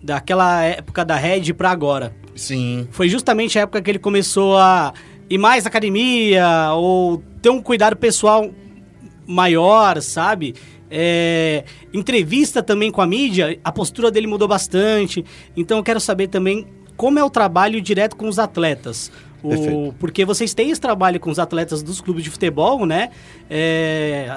daquela 0.03 0.63
época 0.63 1.05
da 1.05 1.17
Red 1.17 1.53
pra 1.53 1.71
agora. 1.71 2.15
Sim. 2.35 2.89
Foi 2.91 3.09
justamente 3.09 3.59
a 3.59 3.63
época 3.63 3.83
que 3.83 3.91
ele 3.91 3.99
começou 3.99 4.57
a 4.57 4.93
ir 5.29 5.39
mais 5.39 5.65
na 5.65 5.69
academia 5.69 6.71
ou 6.75 7.23
ter 7.43 7.51
um 7.51 7.61
cuidado 7.63 7.97
pessoal 7.97 8.51
maior, 9.27 10.01
sabe? 10.03 10.55
É, 10.91 11.65
entrevista 11.93 12.63
também 12.63 12.91
com 12.91 13.01
a 13.01 13.07
mídia, 13.07 13.59
a 13.65 13.73
postura 13.73 14.11
dele 14.11 14.27
mudou 14.27 14.47
bastante. 14.47 15.25
Então 15.57 15.79
eu 15.79 15.83
quero 15.83 15.99
saber 16.01 16.29
também 16.29 16.67
como 16.97 17.19
é 17.19 17.25
o 17.25 17.31
trabalho 17.31 17.81
direto 17.81 18.17
com 18.17 18.29
os 18.29 18.39
atletas. 18.39 19.11
O- 19.43 19.93
porque 19.99 20.25
vocês 20.25 20.55
têm 20.55 20.71
esse 20.71 20.81
trabalho 20.81 21.21
com 21.21 21.31
os 21.31 21.39
atletas 21.39 21.83
dos 21.83 22.01
clubes 22.01 22.25
de 22.25 22.31
futebol, 22.31 22.87
né? 22.87 23.11
É, 23.51 24.29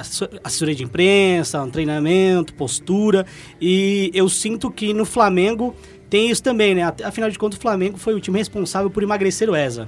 assessoria 0.43 0.75
de 0.75 0.83
imprensa, 0.83 1.61
um 1.61 1.69
treinamento, 1.69 2.53
postura. 2.53 3.25
E 3.61 4.11
eu 4.13 4.27
sinto 4.27 4.69
que 4.69 4.93
no 4.93 5.05
Flamengo 5.05 5.73
tem 6.09 6.29
isso 6.29 6.43
também, 6.43 6.75
né? 6.75 6.83
Afinal 7.03 7.29
de 7.29 7.37
contas, 7.39 7.57
o 7.57 7.61
Flamengo 7.61 7.97
foi 7.97 8.13
o 8.15 8.19
time 8.19 8.37
responsável 8.37 8.89
por 8.89 9.01
emagrecer 9.03 9.49
o 9.49 9.55
ESA. 9.55 9.87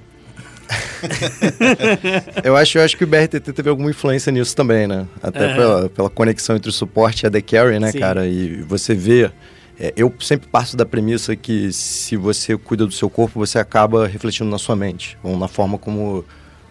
Eu 2.44 2.56
acho, 2.56 2.78
eu 2.78 2.84
acho 2.84 2.98
que 2.98 3.04
o 3.04 3.08
BRTT 3.08 3.54
teve 3.54 3.70
alguma 3.70 3.90
influência 3.90 4.32
nisso 4.32 4.56
também, 4.56 4.88
né? 4.88 5.08
Até 5.22 5.46
Aham. 5.46 5.56
pela, 5.56 5.90
pela 5.90 6.10
conexão 6.10 6.56
entre 6.56 6.70
o 6.70 6.74
suporte 6.74 7.24
e 7.24 7.28
a 7.28 7.32
The 7.32 7.42
Carry, 7.42 7.80
né, 7.80 7.92
Sim. 7.92 8.00
cara? 8.00 8.28
E 8.28 8.62
você 8.64 8.94
vê. 8.94 9.32
é, 9.80 9.94
eu 9.96 10.14
sempre 10.20 10.48
parto 10.48 10.78
da 10.78 10.86
premissa 10.86 11.36
que 11.36 11.72
se 11.74 12.16
você 12.16 12.58
cuida 12.58 12.86
do 12.86 12.92
seu 12.92 13.10
corpo, 13.10 13.40
você 13.40 13.58
acaba 13.60 14.08
refletindo 14.08 14.50
na 14.50 14.58
sua 14.58 14.76
mente, 14.76 15.18
ou 15.24 15.38
na 15.38 15.48
forma 15.48 15.78
como 15.78 16.24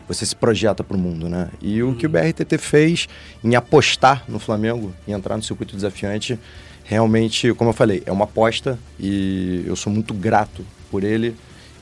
você 0.07 0.25
se 0.25 0.35
projeta 0.35 0.83
para 0.83 0.97
o 0.97 1.01
mundo, 1.01 1.29
né? 1.29 1.49
E 1.61 1.83
o 1.83 1.95
que 1.95 2.07
o 2.07 2.09
BRTT 2.09 2.57
fez 2.59 3.09
em 3.45 3.55
apostar 3.57 4.25
no 4.29 4.39
Flamengo, 4.39 4.95
em 5.07 5.13
entrar 5.13 5.37
no 5.37 5.43
circuito 5.43 5.75
desafiante, 5.77 6.39
realmente, 6.85 7.53
como 7.53 7.71
eu 7.71 7.75
falei, 7.75 8.03
é 8.07 8.13
uma 8.13 8.25
aposta 8.25 8.79
e 8.99 9.65
eu 9.67 9.77
sou 9.77 9.93
muito 9.93 10.15
grato 10.15 10.65
por 10.91 11.05
ele 11.05 11.37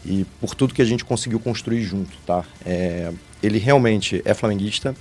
e 0.06 0.24
por 0.40 0.54
tudo 0.54 0.72
que 0.72 0.80
a 0.80 0.84
gente 0.84 1.04
conseguiu 1.04 1.40
construir 1.40 1.82
junto, 1.82 2.16
tá? 2.24 2.44
É, 2.64 3.12
ele 3.42 3.58
realmente 3.58 4.22
é 4.24 4.32
flamenguista, 4.32 4.94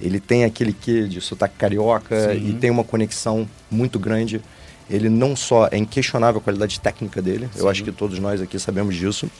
ele 0.00 0.18
tem 0.18 0.44
aquele 0.44 0.72
quê 0.72 1.06
de 1.06 1.20
sotaque 1.20 1.54
carioca 1.56 2.34
e 2.34 2.52
tem 2.54 2.70
uma 2.70 2.82
conexão 2.82 3.48
muito 3.70 3.98
grande. 3.98 4.40
Ele 4.88 5.08
não 5.08 5.36
só 5.36 5.68
é 5.70 5.76
inquestionável 5.76 6.40
a 6.40 6.42
qualidade 6.42 6.80
técnica 6.80 7.22
dele, 7.22 7.48
eu 7.54 7.68
acho 7.68 7.84
que 7.84 7.92
todos 7.92 8.18
nós 8.18 8.40
aqui 8.40 8.58
sabemos 8.58 8.96
disso, 8.96 9.30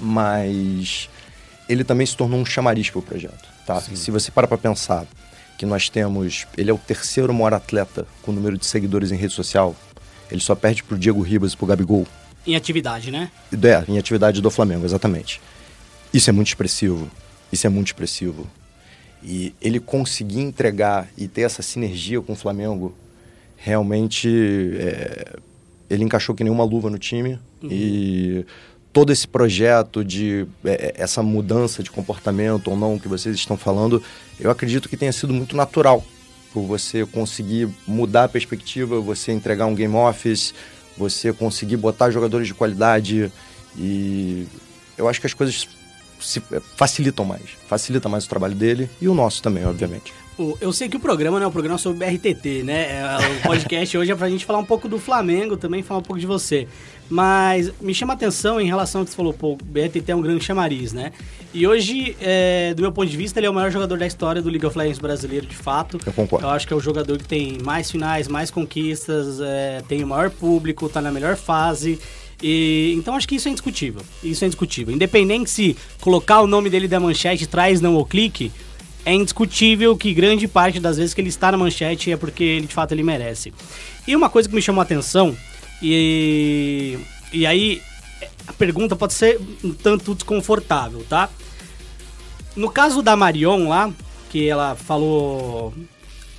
mas 0.00 1.10
ele 1.68 1.82
também 1.82 2.06
se 2.06 2.16
tornou 2.16 2.38
um 2.38 2.46
chamariz 2.46 2.88
para 2.88 3.00
o 3.00 3.02
projeto, 3.02 3.48
tá? 3.66 3.80
Se 3.80 4.10
você 4.12 4.30
para 4.30 4.46
para 4.46 4.56
pensar 4.56 5.04
que 5.58 5.66
nós 5.66 5.88
temos, 5.88 6.46
ele 6.56 6.70
é 6.70 6.72
o 6.72 6.78
terceiro 6.78 7.34
maior 7.34 7.54
atleta 7.54 8.06
com 8.22 8.30
número 8.30 8.56
de 8.56 8.64
seguidores 8.64 9.10
em 9.10 9.16
rede 9.16 9.32
social, 9.32 9.74
ele 10.30 10.40
só 10.40 10.54
perde 10.54 10.84
pro 10.84 10.96
Diego 10.96 11.20
Ribas 11.22 11.54
e 11.54 11.56
pro 11.56 11.66
Gabigol, 11.66 12.06
Em 12.46 12.56
atividade, 12.56 13.10
né? 13.10 13.30
é, 13.52 13.84
em 13.90 13.98
atividade 13.98 14.40
do 14.40 14.50
Flamengo, 14.50 14.84
exatamente. 14.84 15.40
Isso 16.12 16.30
é 16.30 16.32
muito 16.32 16.48
expressivo. 16.48 17.10
Isso 17.52 17.66
é 17.66 17.70
muito 17.70 17.88
expressivo. 17.88 18.46
E 19.22 19.54
ele 19.60 19.80
conseguir 19.80 20.40
entregar 20.40 21.08
e 21.16 21.26
ter 21.26 21.42
essa 21.42 21.62
sinergia 21.62 22.20
com 22.20 22.32
o 22.32 22.36
Flamengo, 22.36 22.94
realmente 23.56 24.28
é, 24.78 25.36
ele 25.90 26.04
encaixou 26.04 26.34
que 26.34 26.44
nem 26.44 26.52
uma 26.52 26.64
luva 26.64 26.88
no 26.88 26.98
time. 26.98 27.38
E 27.62 28.46
todo 28.92 29.12
esse 29.12 29.26
projeto 29.26 30.04
de 30.04 30.46
é, 30.64 30.94
essa 30.96 31.22
mudança 31.22 31.82
de 31.82 31.90
comportamento 31.90 32.68
ou 32.68 32.76
não 32.76 32.98
que 32.98 33.08
vocês 33.08 33.34
estão 33.34 33.56
falando, 33.56 34.02
eu 34.38 34.50
acredito 34.50 34.88
que 34.88 34.96
tenha 34.96 35.12
sido 35.12 35.32
muito 35.32 35.56
natural 35.56 36.04
por 36.52 36.62
você 36.62 37.04
conseguir 37.04 37.68
mudar 37.86 38.24
a 38.24 38.28
perspectiva, 38.28 39.00
você 39.00 39.32
entregar 39.32 39.66
um 39.66 39.74
game 39.74 39.94
office, 39.94 40.54
você 40.98 41.32
conseguir 41.32 41.76
botar 41.76 42.10
jogadores 42.10 42.46
de 42.46 42.54
qualidade 42.54 43.32
e 43.76 44.46
eu 44.96 45.08
acho 45.08 45.20
que 45.20 45.26
as 45.26 45.34
coisas 45.34 45.68
se 46.20 46.42
facilitam 46.76 47.24
mais, 47.24 47.42
facilita 47.68 48.08
mais 48.08 48.24
o 48.24 48.28
trabalho 48.28 48.54
dele 48.54 48.90
e 49.00 49.08
o 49.08 49.14
nosso 49.14 49.40
também, 49.40 49.64
obviamente. 49.64 50.12
Eu 50.60 50.72
sei 50.72 50.88
que 50.88 50.96
o 50.96 51.00
programa 51.00 51.38
não 51.38 51.46
é 51.46 51.48
um 51.48 51.52
programa 51.52 51.78
sobre 51.78 52.06
BRTT, 52.06 52.62
né? 52.62 53.00
É, 53.00 53.40
O 53.40 53.42
podcast 53.42 53.98
hoje 53.98 54.12
é 54.12 54.14
pra 54.14 54.30
gente 54.30 54.44
falar 54.44 54.60
um 54.60 54.64
pouco 54.64 54.88
do 54.88 54.96
Flamengo, 54.98 55.56
também 55.56 55.82
falar 55.82 55.98
um 55.98 56.02
pouco 56.02 56.20
de 56.20 56.26
você. 56.26 56.68
Mas 57.10 57.72
me 57.80 57.94
chama 57.94 58.12
a 58.12 58.16
atenção 58.16 58.60
em 58.60 58.66
relação 58.66 59.00
ao 59.00 59.04
que 59.04 59.10
você 59.10 59.16
falou, 59.16 59.32
pô, 59.32 59.52
o 59.52 59.56
BRTT 59.56 60.10
é 60.10 60.14
um 60.14 60.20
grande 60.20 60.44
chamariz, 60.44 60.92
né? 60.92 61.12
E 61.54 61.66
hoje, 61.66 62.14
é, 62.20 62.74
do 62.74 62.82
meu 62.82 62.92
ponto 62.92 63.08
de 63.08 63.16
vista, 63.16 63.40
ele 63.40 63.46
é 63.46 63.50
o 63.50 63.54
maior 63.54 63.70
jogador 63.70 63.96
da 63.98 64.06
história 64.06 64.42
do 64.42 64.50
League 64.50 64.66
of 64.66 64.76
Legends 64.76 64.98
brasileiro, 64.98 65.46
de 65.46 65.56
fato. 65.56 65.98
Eu 66.04 66.12
concordo. 66.12 66.46
Eu 66.46 66.50
acho 66.50 66.66
que 66.66 66.72
é 66.72 66.76
o 66.76 66.80
jogador 66.80 67.16
que 67.16 67.24
tem 67.24 67.58
mais 67.64 67.90
finais, 67.90 68.28
mais 68.28 68.50
conquistas, 68.50 69.40
é, 69.40 69.82
tem 69.88 70.04
o 70.04 70.06
maior 70.06 70.28
público, 70.28 70.88
tá 70.88 71.00
na 71.00 71.10
melhor 71.10 71.36
fase. 71.36 71.98
E, 72.42 72.94
então 72.96 73.14
acho 73.16 73.26
que 73.26 73.36
isso 73.36 73.48
é 73.48 73.50
indiscutível. 73.50 74.02
Isso 74.22 74.44
é 74.44 74.46
indiscutível. 74.46 74.94
Independente 74.94 75.50
se 75.50 75.76
colocar 76.00 76.42
o 76.42 76.46
nome 76.46 76.68
dele 76.68 76.86
da 76.86 77.00
manchete 77.00 77.46
traz 77.46 77.80
não 77.80 77.94
ou 77.94 78.04
clique, 78.04 78.52
é 79.04 79.14
indiscutível 79.14 79.96
que 79.96 80.12
grande 80.12 80.46
parte 80.46 80.78
das 80.78 80.98
vezes 80.98 81.14
que 81.14 81.20
ele 81.20 81.30
está 81.30 81.50
na 81.50 81.56
manchete 81.56 82.12
é 82.12 82.16
porque 82.16 82.44
ele 82.44 82.66
de 82.66 82.74
fato 82.74 82.92
ele 82.92 83.02
merece. 83.02 83.54
E 84.06 84.14
uma 84.14 84.28
coisa 84.28 84.46
que 84.46 84.54
me 84.54 84.60
chamou 84.60 84.80
a 84.80 84.84
atenção, 84.84 85.34
e, 85.82 86.98
e 87.32 87.46
aí 87.46 87.82
a 88.46 88.52
pergunta 88.52 88.96
pode 88.96 89.14
ser 89.14 89.40
um 89.62 89.72
tanto 89.72 90.14
desconfortável, 90.14 91.04
tá? 91.08 91.28
No 92.56 92.70
caso 92.70 93.02
da 93.02 93.14
Marion 93.14 93.68
lá, 93.68 93.90
que 94.30 94.48
ela 94.48 94.74
falou. 94.74 95.72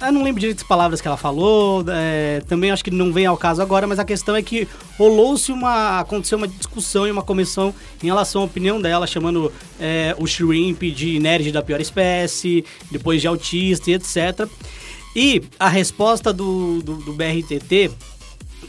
Eu 0.02 0.14
não 0.14 0.24
lembro 0.24 0.40
direito 0.40 0.62
as 0.62 0.68
palavras 0.68 1.02
que 1.02 1.08
ela 1.08 1.18
falou, 1.18 1.84
é, 1.90 2.42
também 2.48 2.72
acho 2.72 2.82
que 2.82 2.90
não 2.90 3.12
vem 3.12 3.26
ao 3.26 3.36
caso 3.36 3.62
agora, 3.62 3.86
mas 3.86 4.00
a 4.00 4.06
questão 4.06 4.34
é 4.34 4.42
que 4.42 4.68
rolou-se 4.98 5.52
uma. 5.52 6.00
aconteceu 6.00 6.38
uma 6.38 6.48
discussão 6.48 7.06
e 7.06 7.12
uma 7.12 7.22
comissão 7.22 7.74
em 8.02 8.08
relação 8.08 8.42
à 8.42 8.46
opinião 8.46 8.82
dela, 8.82 9.06
chamando 9.06 9.52
é, 9.80 10.16
o 10.18 10.26
Shrimp 10.26 10.84
de 10.84 11.20
nerd 11.20 11.52
da 11.52 11.62
pior 11.62 11.82
espécie, 11.82 12.64
depois 12.90 13.22
de 13.22 13.28
autista 13.28 13.92
e 13.92 13.94
etc. 13.94 14.48
E 15.16 15.44
a 15.60 15.68
resposta 15.68 16.32
do, 16.32 16.82
do, 16.82 16.96
do 16.96 17.14
BRTT 17.14 17.92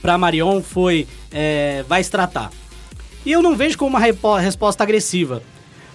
pra 0.00 0.18
Marion 0.18 0.62
foi: 0.62 1.06
é, 1.30 1.84
vai 1.88 2.02
se 2.02 2.10
tratar. 2.10 2.50
E 3.24 3.32
eu 3.32 3.42
não 3.42 3.56
vejo 3.56 3.76
como 3.76 3.96
uma 3.96 4.38
resposta 4.40 4.82
agressiva. 4.82 5.42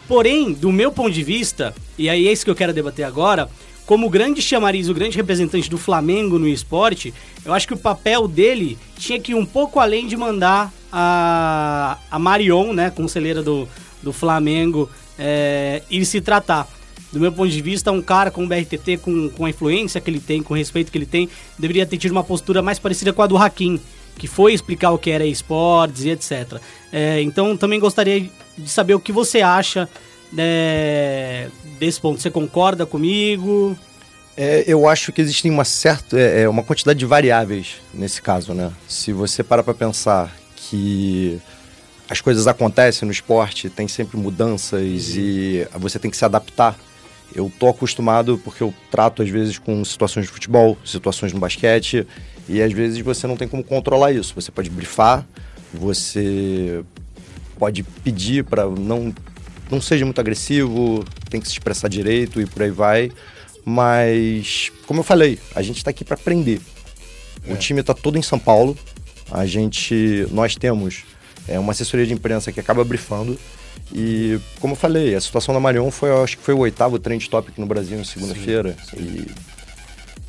Porém, 0.07 0.53
do 0.53 0.71
meu 0.71 0.91
ponto 0.91 1.11
de 1.11 1.23
vista, 1.23 1.73
e 1.97 2.07
aí 2.07 2.27
é 2.27 2.31
isso 2.31 2.45
que 2.45 2.51
eu 2.51 2.55
quero 2.55 2.73
debater 2.73 3.05
agora, 3.05 3.49
como 3.85 4.09
grande 4.09 4.41
chamariz, 4.41 4.89
o 4.89 4.93
grande 4.93 5.17
representante 5.17 5.69
do 5.69 5.77
Flamengo 5.77 6.39
no 6.39 6.47
esporte, 6.47 7.13
eu 7.43 7.53
acho 7.53 7.67
que 7.67 7.73
o 7.73 7.77
papel 7.77 8.27
dele 8.27 8.77
tinha 8.97 9.19
que 9.19 9.31
ir 9.31 9.35
um 9.35 9.45
pouco 9.45 9.79
além 9.79 10.07
de 10.07 10.17
mandar 10.17 10.73
a, 10.91 11.97
a 12.09 12.17
Marion, 12.17 12.73
né, 12.73 12.89
conselheira 12.89 13.43
do, 13.43 13.67
do 14.01 14.11
Flamengo, 14.11 14.89
é, 15.17 15.83
ir 15.89 16.05
se 16.05 16.19
tratar. 16.19 16.67
Do 17.15 17.21
meu 17.21 17.31
ponto 17.31 17.49
de 17.49 17.61
vista, 17.61 17.93
um 17.93 18.01
cara 18.01 18.29
com 18.29 18.43
o 18.43 18.47
BRTT, 18.47 18.97
com, 18.97 19.29
com 19.29 19.45
a 19.45 19.49
influência 19.49 20.01
que 20.01 20.09
ele 20.11 20.19
tem, 20.19 20.43
com 20.43 20.53
o 20.53 20.57
respeito 20.57 20.91
que 20.91 20.97
ele 20.97 21.05
tem, 21.05 21.29
deveria 21.57 21.85
ter 21.85 21.95
tido 21.95 22.11
uma 22.11 22.25
postura 22.25 22.61
mais 22.61 22.77
parecida 22.77 23.13
com 23.13 23.21
a 23.21 23.25
do 23.25 23.37
Hakim, 23.37 23.79
que 24.17 24.27
foi 24.27 24.53
explicar 24.53 24.91
o 24.91 24.97
que 24.97 25.09
era 25.09 25.25
esportes 25.25 26.03
e 26.03 26.09
etc. 26.09 26.59
É, 26.91 27.21
então, 27.21 27.55
também 27.55 27.79
gostaria 27.79 28.29
de 28.57 28.69
saber 28.69 28.95
o 28.95 28.99
que 28.99 29.13
você 29.13 29.39
acha 29.39 29.87
né, 30.29 31.49
desse 31.79 32.01
ponto. 32.01 32.21
Você 32.21 32.29
concorda 32.29 32.85
comigo? 32.85 33.77
É, 34.35 34.65
eu 34.67 34.85
acho 34.85 35.13
que 35.13 35.21
existem 35.21 35.49
uma 35.49 35.63
certa, 35.63 36.19
é, 36.19 36.41
é, 36.41 36.49
uma 36.49 36.63
quantidade 36.63 36.99
de 36.99 37.05
variáveis 37.05 37.75
nesse 37.93 38.21
caso, 38.21 38.53
né? 38.53 38.73
Se 38.89 39.13
você 39.13 39.41
para 39.41 39.63
para 39.63 39.73
pensar 39.73 40.35
que 40.57 41.39
as 42.09 42.19
coisas 42.19 42.45
acontecem 42.45 43.05
no 43.05 43.11
esporte, 43.13 43.69
tem 43.69 43.87
sempre 43.87 44.17
mudanças 44.17 45.15
e 45.15 45.65
você 45.79 45.97
tem 45.97 46.11
que 46.11 46.17
se 46.17 46.25
adaptar. 46.25 46.77
Eu 47.35 47.51
tô 47.59 47.67
acostumado 47.67 48.39
porque 48.43 48.63
eu 48.63 48.73
trato 48.89 49.21
às 49.21 49.29
vezes 49.29 49.59
com 49.59 49.83
situações 49.83 50.25
de 50.25 50.31
futebol, 50.31 50.77
situações 50.85 51.33
no 51.33 51.39
basquete, 51.39 52.07
e 52.47 52.61
às 52.61 52.71
vezes 52.71 52.99
você 52.99 53.27
não 53.27 53.35
tem 53.35 53.47
como 53.47 53.63
controlar 53.63 54.11
isso. 54.13 54.33
Você 54.35 54.51
pode 54.51 54.69
brifar, 54.69 55.27
você 55.73 56.83
pode 57.59 57.83
pedir 57.83 58.43
para 58.43 58.65
não 58.65 59.13
não 59.69 59.81
seja 59.81 60.05
muito 60.05 60.21
agressivo, 60.21 61.03
tem 61.29 61.41
que 61.41 61.47
se 61.47 61.53
expressar 61.53 61.89
direito 61.89 62.39
e 62.39 62.45
por 62.45 62.61
aí 62.63 62.71
vai. 62.71 63.11
Mas, 63.65 64.71
como 64.85 64.99
eu 64.99 65.03
falei, 65.03 65.39
a 65.55 65.61
gente 65.61 65.77
está 65.77 65.89
aqui 65.89 66.05
para 66.05 66.13
aprender. 66.13 66.61
O 67.47 67.55
time 67.55 67.81
está 67.81 67.93
todo 67.93 68.17
em 68.17 68.21
São 68.21 68.37
Paulo. 68.37 68.77
A 69.31 69.45
gente, 69.45 70.27
nós 70.31 70.55
temos 70.55 71.03
é, 71.47 71.57
uma 71.59 71.71
assessoria 71.71 72.05
de 72.05 72.13
imprensa 72.13 72.51
que 72.51 72.59
acaba 72.59 72.83
brifando. 72.83 73.37
E, 73.93 74.39
como 74.59 74.73
eu 74.73 74.77
falei, 74.77 75.15
a 75.15 75.21
situação 75.21 75.53
da 75.53 75.59
Marion 75.59 75.91
foi, 75.91 76.09
eu 76.09 76.23
acho 76.23 76.37
que 76.37 76.43
foi 76.43 76.53
o 76.53 76.59
oitavo 76.59 76.97
trend 76.99 77.29
topic 77.29 77.57
no 77.57 77.65
Brasil 77.65 77.97
na 77.97 78.03
segunda-feira. 78.03 78.75
E 78.97 79.27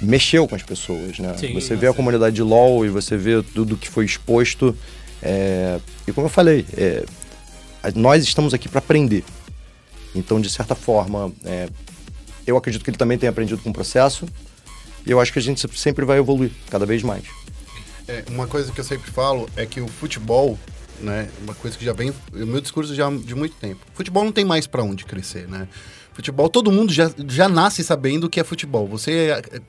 mexeu 0.00 0.46
com 0.46 0.54
as 0.54 0.62
pessoas, 0.62 1.18
né? 1.18 1.34
Sim, 1.38 1.54
você 1.54 1.74
vê 1.74 1.86
a 1.86 1.92
comunidade 1.94 2.36
de 2.36 2.42
LoL 2.42 2.84
e 2.84 2.88
você 2.90 3.16
vê 3.16 3.42
tudo 3.42 3.76
que 3.76 3.88
foi 3.88 4.04
exposto. 4.04 4.76
é, 5.22 5.80
E 6.06 6.12
como 6.12 6.26
eu 6.26 6.30
falei, 6.30 6.66
é, 6.76 7.04
nós 7.94 8.22
estamos 8.24 8.52
aqui 8.52 8.68
para 8.68 8.78
aprender. 8.78 9.24
Então, 10.14 10.40
de 10.40 10.50
certa 10.50 10.74
forma, 10.74 11.32
é, 11.44 11.68
eu 12.46 12.56
acredito 12.56 12.84
que 12.84 12.90
ele 12.90 12.96
também 12.98 13.18
tem 13.18 13.28
aprendido 13.28 13.60
com 13.62 13.70
o 13.70 13.72
processo. 13.72 14.26
E 15.06 15.10
eu 15.10 15.20
acho 15.20 15.32
que 15.32 15.38
a 15.38 15.42
gente 15.42 15.64
sempre 15.78 16.04
vai 16.04 16.18
evoluir, 16.18 16.50
cada 16.70 16.84
vez 16.84 17.02
mais. 17.02 17.24
É, 18.08 18.24
uma 18.30 18.46
coisa 18.46 18.70
que 18.70 18.80
eu 18.80 18.84
sempre 18.84 19.10
falo 19.10 19.48
é 19.56 19.64
que 19.66 19.80
o 19.80 19.88
futebol, 19.88 20.58
né, 21.00 21.28
uma 21.42 21.54
coisa 21.54 21.76
que 21.76 21.84
já 21.84 21.92
vem, 21.92 22.10
o 22.10 22.46
meu 22.46 22.60
discurso 22.60 22.94
já 22.94 23.10
de 23.10 23.34
muito 23.34 23.54
tempo. 23.56 23.80
Futebol 23.94 24.24
não 24.24 24.32
tem 24.32 24.44
mais 24.44 24.66
pra 24.66 24.82
onde 24.82 25.04
crescer, 25.04 25.48
né? 25.48 25.68
Futebol, 26.12 26.48
todo 26.48 26.72
mundo 26.72 26.92
já, 26.92 27.10
já 27.28 27.48
nasce 27.48 27.84
sabendo 27.84 28.24
o 28.24 28.30
que 28.30 28.40
é 28.40 28.44
futebol. 28.44 28.86
Você 28.88 29.12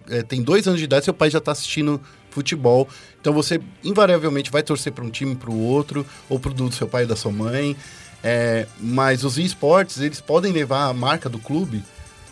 é, 0.10 0.18
é, 0.18 0.24
tem 0.24 0.42
dois 0.42 0.66
anos 0.66 0.80
de 0.80 0.86
idade, 0.86 1.04
seu 1.04 1.14
pai 1.14 1.30
já 1.30 1.42
tá 1.42 1.52
assistindo 1.52 2.00
futebol, 2.30 2.88
então 3.20 3.34
você 3.34 3.60
invariavelmente 3.84 4.50
vai 4.52 4.64
torcer 4.64 4.94
para 4.94 5.04
um 5.04 5.10
time 5.10 5.36
para 5.36 5.50
o 5.52 5.60
outro, 5.60 6.06
ou 6.30 6.40
pro 6.40 6.54
do 6.54 6.72
seu 6.72 6.88
pai 6.88 7.04
e 7.04 7.06
da 7.06 7.16
sua 7.16 7.32
mãe. 7.32 7.76
É, 8.24 8.66
mas 8.80 9.24
os 9.24 9.38
esportes, 9.38 10.00
eles 10.00 10.22
podem 10.22 10.52
levar 10.52 10.86
a 10.86 10.94
marca 10.94 11.28
do 11.28 11.38
clube 11.38 11.84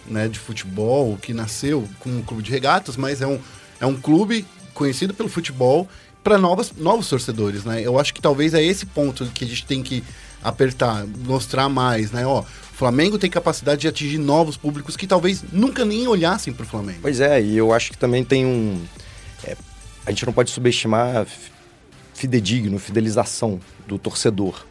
né, 0.08 0.28
de 0.28 0.40
futebol, 0.40 1.18
que 1.18 1.34
nasceu 1.34 1.88
com 2.00 2.10
um 2.10 2.22
clube 2.22 2.44
de 2.44 2.52
regatas, 2.52 2.96
mas 2.96 3.22
é 3.22 3.28
um, 3.28 3.40
é 3.80 3.86
um 3.86 3.96
clube 3.96 4.46
conhecido 4.74 5.14
pelo 5.14 5.30
futebol 5.30 5.88
para 6.26 6.40
novos 6.40 7.08
torcedores, 7.08 7.64
né? 7.64 7.84
Eu 7.84 8.00
acho 8.00 8.12
que 8.12 8.20
talvez 8.20 8.56
é 8.56 8.64
esse 8.64 8.84
ponto 8.84 9.28
que 9.28 9.46
a 9.46 9.48
gente 9.48 9.64
tem 9.64 9.84
que 9.84 10.04
apertar, 10.44 11.06
mostrar 11.20 11.70
mais, 11.70 12.12
né? 12.12 12.26
Ó, 12.26 12.40
o 12.40 12.44
Flamengo 12.44 13.20
tem 13.20 13.30
capacidade 13.30 13.82
de 13.82 13.88
atingir 13.88 14.18
novos 14.18 14.58
públicos 14.58 14.98
que 14.98 15.06
talvez 15.06 15.44
nunca 15.54 15.86
nem 15.86 16.08
olhassem 16.08 16.52
pro 16.52 16.66
Flamengo. 16.66 16.98
Pois 17.04 17.20
é, 17.20 17.40
e 17.40 17.56
eu 17.56 17.72
acho 17.72 17.92
que 17.92 17.98
também 18.00 18.24
tem 18.24 18.44
um. 18.44 18.84
é, 19.44 19.56
a 20.04 20.10
gente 20.10 20.26
não 20.26 20.34
pode 20.34 20.50
subestimar 20.50 21.28
fidedigno, 22.16 22.80
fidelização 22.80 23.60
do 23.88 24.00
torcedor. 24.00 24.66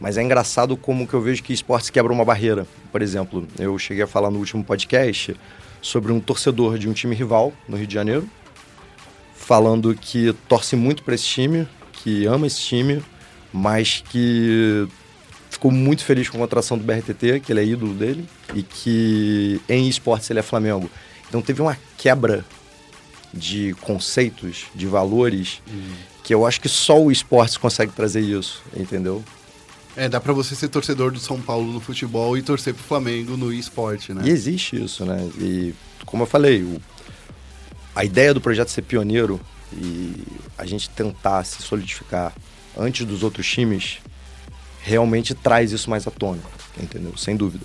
Mas 0.00 0.18
é 0.18 0.22
engraçado 0.24 0.76
como 0.76 1.06
que 1.06 1.14
eu 1.14 1.20
vejo 1.20 1.40
que 1.40 1.52
esportes 1.52 1.88
quebram 1.88 2.16
uma 2.16 2.24
barreira. 2.24 2.66
Por 2.90 3.00
exemplo, 3.00 3.46
eu 3.60 3.78
cheguei 3.78 4.02
a 4.02 4.08
falar 4.08 4.28
no 4.28 4.40
último 4.40 4.64
podcast 4.64 5.36
sobre 5.80 6.10
um 6.10 6.18
torcedor 6.18 6.78
de 6.78 6.88
um 6.88 6.92
time 6.92 7.14
rival 7.14 7.52
no 7.68 7.76
Rio 7.76 7.86
de 7.86 7.94
Janeiro, 7.94 8.28
falando 9.36 9.94
que 9.94 10.32
torce 10.48 10.74
muito 10.76 11.02
para 11.02 11.14
esse 11.14 11.24
time, 11.24 11.68
que 11.92 12.26
ama 12.26 12.46
esse 12.46 12.60
time, 12.60 13.02
mas 13.52 14.02
que 14.08 14.86
ficou 15.50 15.70
muito 15.70 16.04
feliz 16.04 16.28
com 16.28 16.36
a 16.38 16.40
contratação 16.40 16.76
do 16.76 16.84
BRTT, 16.84 17.40
que 17.40 17.52
ele 17.52 17.60
é 17.60 17.64
ídolo 17.64 17.94
dele, 17.94 18.26
e 18.54 18.62
que 18.62 19.60
em 19.68 19.88
esportes 19.88 20.28
ele 20.30 20.38
é 20.40 20.42
Flamengo. 20.42 20.90
Então 21.28 21.40
teve 21.40 21.62
uma 21.62 21.76
quebra 21.96 22.44
de 23.32 23.74
conceitos, 23.80 24.66
de 24.74 24.86
valores, 24.86 25.60
que 26.24 26.34
eu 26.34 26.46
acho 26.46 26.60
que 26.60 26.68
só 26.68 27.00
o 27.00 27.10
esportes 27.12 27.56
consegue 27.56 27.92
trazer 27.92 28.20
isso, 28.20 28.62
entendeu? 28.76 29.22
É, 29.96 30.08
dá 30.08 30.20
pra 30.20 30.32
você 30.32 30.54
ser 30.54 30.68
torcedor 30.68 31.10
do 31.10 31.18
São 31.18 31.40
Paulo 31.40 31.72
no 31.72 31.80
futebol 31.80 32.36
e 32.36 32.42
torcer 32.42 32.74
pro 32.74 32.82
Flamengo 32.84 33.36
no 33.36 33.50
esporte, 33.52 34.12
né? 34.12 34.22
E 34.26 34.30
existe 34.30 34.82
isso, 34.82 35.04
né? 35.06 35.16
E 35.38 35.74
como 36.04 36.22
eu 36.24 36.26
falei, 36.26 36.62
o- 36.62 36.80
a 37.96 38.04
ideia 38.04 38.34
do 38.34 38.40
projeto 38.42 38.68
ser 38.68 38.82
pioneiro 38.82 39.40
e 39.72 40.22
a 40.58 40.66
gente 40.66 40.90
tentar 40.90 41.42
se 41.44 41.62
solidificar 41.62 42.32
antes 42.76 43.06
dos 43.06 43.22
outros 43.22 43.48
times 43.48 43.98
realmente 44.82 45.34
traz 45.34 45.72
isso 45.72 45.88
mais 45.88 46.06
à 46.06 46.10
tona, 46.10 46.42
entendeu? 46.78 47.16
Sem 47.16 47.34
dúvida. 47.34 47.64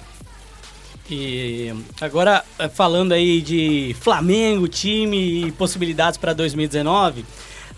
E 1.09 1.73
agora, 1.99 2.45
eh, 2.57 2.69
falando 2.69 3.11
aí 3.11 3.41
de 3.41 3.93
Flamengo, 3.99 4.69
time 4.69 5.47
e 5.47 5.51
possibilidades 5.51 6.17
para 6.17 6.31
2019, 6.31 7.25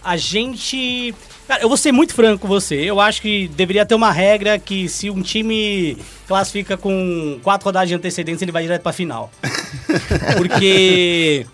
a 0.03 0.15
gente. 0.15 1.13
Cara, 1.47 1.63
eu 1.63 1.67
vou 1.67 1.77
ser 1.77 1.91
muito 1.91 2.13
franco 2.13 2.43
com 2.43 2.47
você. 2.47 2.75
Eu 2.75 2.99
acho 2.99 3.21
que 3.21 3.47
deveria 3.49 3.85
ter 3.85 3.95
uma 3.95 4.11
regra 4.11 4.59
que 4.59 4.87
se 4.87 5.09
um 5.09 5.23
time 5.23 5.97
classifica 6.27 6.77
com 6.77 7.39
quatro 7.41 7.65
rodadas 7.65 7.89
de 7.89 7.95
antecedência, 7.95 8.45
ele 8.45 8.51
vai 8.51 8.61
direto 8.61 8.83
pra 8.83 8.93
final. 8.93 9.31
Porque. 10.37 11.47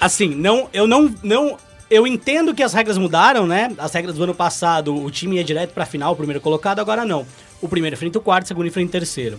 Assim, 0.00 0.28
não, 0.28 0.68
eu 0.72 0.86
não, 0.86 1.14
não. 1.22 1.56
Eu 1.88 2.06
entendo 2.06 2.54
que 2.54 2.62
as 2.62 2.72
regras 2.72 2.98
mudaram, 2.98 3.46
né? 3.46 3.72
As 3.78 3.92
regras 3.92 4.16
do 4.16 4.24
ano 4.24 4.34
passado, 4.34 4.94
o 4.94 5.10
time 5.10 5.36
ia 5.36 5.44
direto 5.44 5.72
pra 5.72 5.86
final, 5.86 6.12
o 6.12 6.16
primeiro 6.16 6.40
colocado, 6.40 6.80
agora 6.80 7.04
não. 7.04 7.26
O 7.60 7.68
primeiro 7.68 7.94
enfrenta 7.94 8.18
o 8.18 8.22
quarto, 8.22 8.44
o 8.44 8.48
segundo 8.48 8.66
enfrenta 8.66 8.88
o 8.88 8.92
terceiro. 8.92 9.38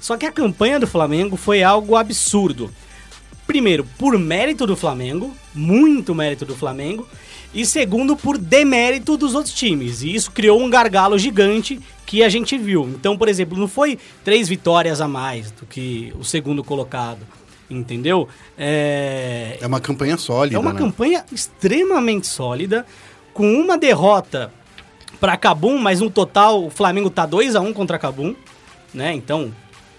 Só 0.00 0.16
que 0.16 0.24
a 0.24 0.32
campanha 0.32 0.78
do 0.78 0.86
Flamengo 0.86 1.36
foi 1.36 1.62
algo 1.62 1.96
absurdo. 1.96 2.70
Primeiro, 3.46 3.84
por 3.98 4.16
mérito 4.18 4.66
do 4.66 4.76
Flamengo, 4.76 5.34
muito 5.54 6.14
mérito 6.14 6.44
do 6.44 6.54
Flamengo, 6.54 7.08
e 7.52 7.64
segundo, 7.64 8.14
por 8.14 8.36
demérito 8.36 9.16
dos 9.16 9.34
outros 9.34 9.54
times. 9.54 10.02
E 10.02 10.14
isso 10.14 10.30
criou 10.30 10.62
um 10.62 10.68
gargalo 10.68 11.18
gigante 11.18 11.80
que 12.04 12.22
a 12.22 12.28
gente 12.28 12.56
viu. 12.58 12.86
Então, 12.88 13.16
por 13.16 13.28
exemplo, 13.28 13.58
não 13.58 13.66
foi 13.66 13.98
três 14.22 14.48
vitórias 14.48 15.00
a 15.00 15.08
mais 15.08 15.50
do 15.50 15.66
que 15.66 16.12
o 16.18 16.24
segundo 16.24 16.62
colocado, 16.62 17.20
entendeu? 17.70 18.28
É, 18.56 19.58
É 19.60 19.66
uma 19.66 19.80
campanha 19.80 20.16
sólida, 20.16 20.56
é 20.56 20.58
uma 20.58 20.72
né? 20.72 20.78
campanha 20.78 21.24
extremamente 21.32 22.26
sólida, 22.26 22.86
com 23.32 23.52
uma 23.54 23.76
derrota 23.78 24.52
para 25.20 25.36
Cabum, 25.36 25.78
mas 25.78 26.00
no 26.00 26.10
total 26.10 26.64
o 26.64 26.70
Flamengo 26.70 27.10
tá 27.10 27.26
2 27.26 27.56
a 27.56 27.60
1 27.60 27.72
contra 27.72 27.98
Cabum, 27.98 28.34
né? 28.92 29.12
Então, 29.12 29.52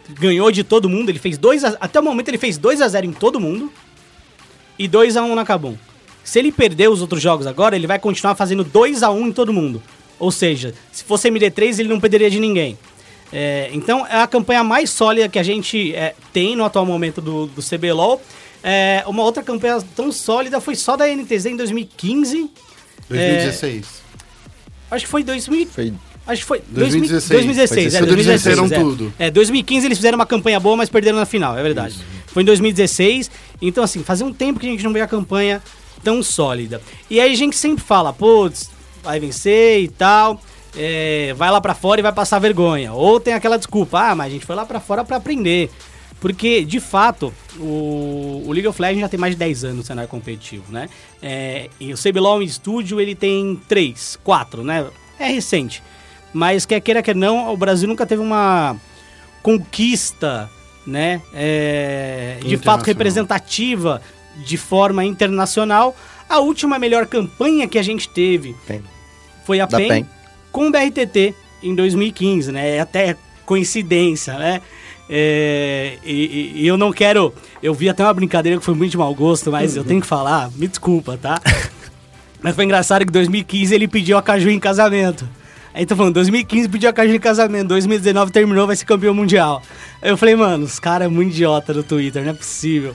ganhou 0.10 0.52
de 0.52 0.64
todo 0.64 0.90
mundo, 0.90 1.10
ele 1.10 1.20
fez 1.20 1.38
2 1.38 1.64
a, 1.64 1.78
até 1.80 2.00
o 2.00 2.04
momento 2.04 2.30
ele 2.30 2.38
fez 2.38 2.58
2 2.58 2.82
a 2.82 2.88
0 2.88 3.06
em 3.06 3.14
todo 3.14 3.40
mundo 3.40 3.72
e 4.78 4.88
2 4.88 5.18
a 5.18 5.24
1 5.24 5.36
na 5.36 5.46
Cabum. 5.46 5.78
Se 6.24 6.40
ele 6.40 6.52
perder 6.52 6.90
os 6.90 7.02
outros 7.02 7.22
jogos 7.22 7.48
agora, 7.48 7.76
ele 7.76 7.88
vai 7.88 8.00
continuar 8.00 8.36
fazendo 8.36 8.64
2 8.64 9.04
a 9.04 9.10
1 9.12 9.28
em 9.28 9.32
todo 9.32 9.54
mundo. 9.54 9.82
Ou 10.20 10.32
seja, 10.32 10.74
se 10.92 11.04
fosse 11.04 11.30
MD3, 11.30 11.80
ele 11.80 11.90
não 11.90 12.00
perderia 12.00 12.30
de 12.30 12.40
ninguém. 12.40 12.78
É, 13.32 13.70
então, 13.74 14.06
é 14.08 14.22
a 14.22 14.28
campanha 14.28 14.64
mais 14.64 14.90
sólida 14.90 15.30
que 15.30 15.40
a 15.40 15.44
gente 15.44 15.94
é, 15.96 16.16
tem 16.34 16.56
no 16.56 16.64
atual 16.64 16.86
momento 16.86 17.22
do, 17.22 17.48
do 17.48 17.62
CBLOL. 17.62 18.22
É, 18.64 19.04
uma 19.08 19.24
outra 19.24 19.42
campanha 19.42 19.82
tão 19.96 20.12
sólida 20.12 20.60
foi 20.60 20.76
só 20.76 20.98
da 20.98 21.08
NTZ 21.08 21.46
em 21.46 21.56
2015. 21.56 22.50
2016. 23.08 23.86
Acho 24.92 25.06
que 25.06 25.12
foi 25.12 25.24
2000, 25.24 25.68
Foi 25.68 25.94
Acho 26.28 26.42
que 26.42 26.48
foi 26.48 26.62
2016. 26.68 27.30
2016, 27.30 27.96
é, 27.96 27.98
Foi 27.98 28.08
2016. 28.08 28.42
fizeram 28.44 28.66
é. 28.66 28.84
tudo. 28.84 29.14
É, 29.18 29.32
2015 29.32 29.88
eles 29.88 29.98
fizeram 29.98 30.16
uma 30.16 30.28
campanha 30.28 30.60
boa, 30.60 30.78
mas 30.78 30.88
perderam 30.88 31.18
na 31.18 31.26
final, 31.26 31.58
é 31.58 31.64
verdade. 31.64 31.96
Foi 32.28 32.44
em 32.44 32.46
2016. 32.46 33.32
Então, 33.60 33.84
assim, 33.84 34.04
fazia 34.04 34.26
um 34.26 34.32
tempo 34.32 34.60
que 34.60 34.68
a 34.68 34.70
gente 34.70 34.84
não 34.84 34.94
vê 34.94 35.02
a 35.02 35.08
campanha 35.08 35.62
tão 36.04 36.22
sólida. 36.22 36.82
E 37.10 37.20
aí 37.20 37.32
a 37.32 37.36
gente 37.36 37.58
sempre 37.58 37.84
fala, 37.84 38.14
putz, 38.14 38.70
vai 39.02 39.20
vencer 39.20 39.82
e 39.82 39.88
tal. 39.88 40.40
É, 40.76 41.34
vai 41.36 41.52
lá 41.52 41.60
pra 41.60 41.74
fora 41.74 42.00
e 42.00 42.04
vai 42.04 42.12
passar 42.12 42.40
vergonha. 42.40 42.94
Ou 42.94 43.20
tem 43.20 43.34
aquela 43.34 43.58
desculpa, 43.58 44.00
ah, 44.00 44.16
mas 44.16 44.28
a 44.28 44.30
gente 44.30 44.46
foi 44.46 44.56
lá 44.56 44.66
pra 44.66 44.80
fora 44.80 45.04
pra 45.04 45.18
aprender. 45.18 45.70
Porque, 46.20 46.66
de 46.66 46.80
fato, 46.82 47.34
o, 47.58 48.44
o 48.46 48.52
League 48.52 48.68
of 48.68 48.82
Legends 48.82 49.02
já 49.02 49.10
tem 49.10 49.20
mais 49.20 49.34
de 49.34 49.40
10 49.40 49.64
anos 49.64 49.78
no 49.78 49.84
cenário 49.84 50.10
competitivo, 50.10 50.66
né? 50.70 50.90
É, 51.22 51.70
e 51.80 51.94
o 51.94 51.98
CBLOL 51.98 52.46
Studio, 52.46 53.00
ele 53.00 53.16
tem 53.16 53.60
3, 53.68 54.20
4, 54.24 54.64
né? 54.64 54.86
É 55.18 55.28
recente. 55.28 55.82
Mas 56.34 56.66
quer 56.66 56.82
queira, 56.82 57.02
quer 57.02 57.16
não, 57.16 57.54
o 57.54 57.58
Brasil 57.58 57.88
nunca 57.88 58.06
teve 58.06 58.22
uma 58.22 58.76
conquista, 59.42 60.50
né? 60.86 61.22
é, 61.34 62.40
de 62.46 62.58
fato 62.58 62.84
representativa 62.84 64.02
de 64.46 64.58
forma 64.58 65.06
internacional. 65.06 65.96
A 66.28 66.40
última 66.40 66.78
melhor 66.78 67.08
campanha 67.08 67.68
que 67.68 67.80
a 67.80 67.84
gente 67.84 68.08
teve 68.10 68.56
Tem. 68.68 68.84
foi 69.46 69.60
a 69.60 69.68
PEN, 69.68 69.88
PEN. 69.88 70.06
Com 70.52 70.68
o 70.68 70.72
BRTT 70.72 71.34
em 71.64 71.76
2015, 71.76 72.52
né? 72.52 72.76
É 72.78 72.80
até 72.80 73.16
coincidência, 73.46 74.34
né? 74.38 74.62
É, 75.10 75.98
e, 76.06 76.54
e- 76.58 76.68
eu 76.68 76.78
não 76.78 76.92
quero. 76.94 77.34
Eu 77.62 77.74
vi 77.74 77.90
até 77.90 78.04
uma 78.04 78.14
brincadeira 78.14 78.60
que 78.60 78.64
foi 78.66 78.76
muito 78.76 78.92
de 78.92 78.98
mau 78.98 79.14
gosto, 79.16 79.52
mas 79.52 79.76
eu 79.76 79.84
tenho 79.84 80.00
que 80.02 80.08
falar, 80.08 80.50
me 80.56 80.68
desculpa, 80.68 81.18
tá? 81.18 81.42
mas 82.42 82.56
foi 82.56 82.64
engraçado 82.66 83.02
que 83.04 83.10
em 83.10 83.14
2015 83.14 83.74
ele 83.74 83.88
pediu 83.88 84.18
a 84.18 84.22
Caju 84.22 84.50
em 84.50 84.60
casamento. 84.60 85.28
Aí 85.74 85.86
tá 85.86 85.96
falando, 85.96 86.16
2015 86.16 86.68
pediu 86.70 86.90
a 86.90 86.94
caixa 86.94 87.12
de 87.14 87.20
casamento, 87.20 87.68
2019 87.68 88.32
terminou, 88.32 88.66
vai 88.68 88.76
ser 88.76 88.86
campeão 88.86 89.14
mundial. 89.14 89.62
Aí 90.02 90.10
eu 90.10 90.18
falei, 90.18 90.36
mano, 90.36 90.66
os 90.66 90.80
caras 90.80 91.06
é 91.06 91.10
muito 91.10 91.32
idiota 91.32 91.74
no 91.74 91.84
Twitter, 91.84 92.24
não 92.24 92.32
é 92.32 92.34
possível. 92.34 92.94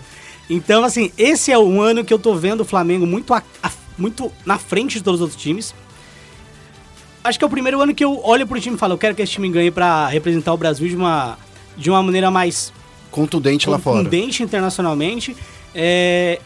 Então, 0.51 0.85
assim, 0.85 1.11
esse 1.17 1.51
é 1.53 1.59
um 1.59 1.81
ano 1.81 2.05
que 2.05 2.13
eu 2.13 2.19
tô 2.19 2.35
vendo 2.35 2.61
o 2.61 2.65
Flamengo 2.65 3.07
muito, 3.07 3.33
a- 3.33 3.43
a- 3.63 3.71
muito 3.97 4.31
na 4.45 4.59
frente 4.59 4.99
de 4.99 5.05
todos 5.05 5.21
os 5.21 5.23
outros 5.25 5.41
times. 5.41 5.73
Acho 7.25 7.39
que 7.39 7.45
é 7.45 7.49
o 7.49 7.51
primeiro 7.51 7.81
ano 7.81 7.95
que 7.95 8.05
eu 8.05 8.21
olho 8.23 8.47
pro 8.47 8.61
time 8.61 8.77
e 8.77 8.79
falo, 8.79 8.93
eu 8.93 8.99
quero 8.99 9.15
que 9.15 9.23
esse 9.23 9.33
time 9.33 9.49
ganhe 9.49 9.71
pra 9.71 10.07
representar 10.09 10.53
o 10.53 10.59
Brasil 10.59 10.87
de 10.87 10.95
uma, 10.95 11.39
de 11.75 11.89
uma 11.89 12.03
maneira 12.03 12.31
mais 12.31 12.71
Contundente 13.11 13.69
lá 13.71 13.79
fora. 13.79 13.99
contundente 13.99 14.43
internacionalmente. 14.43 15.35
É, 15.75 16.39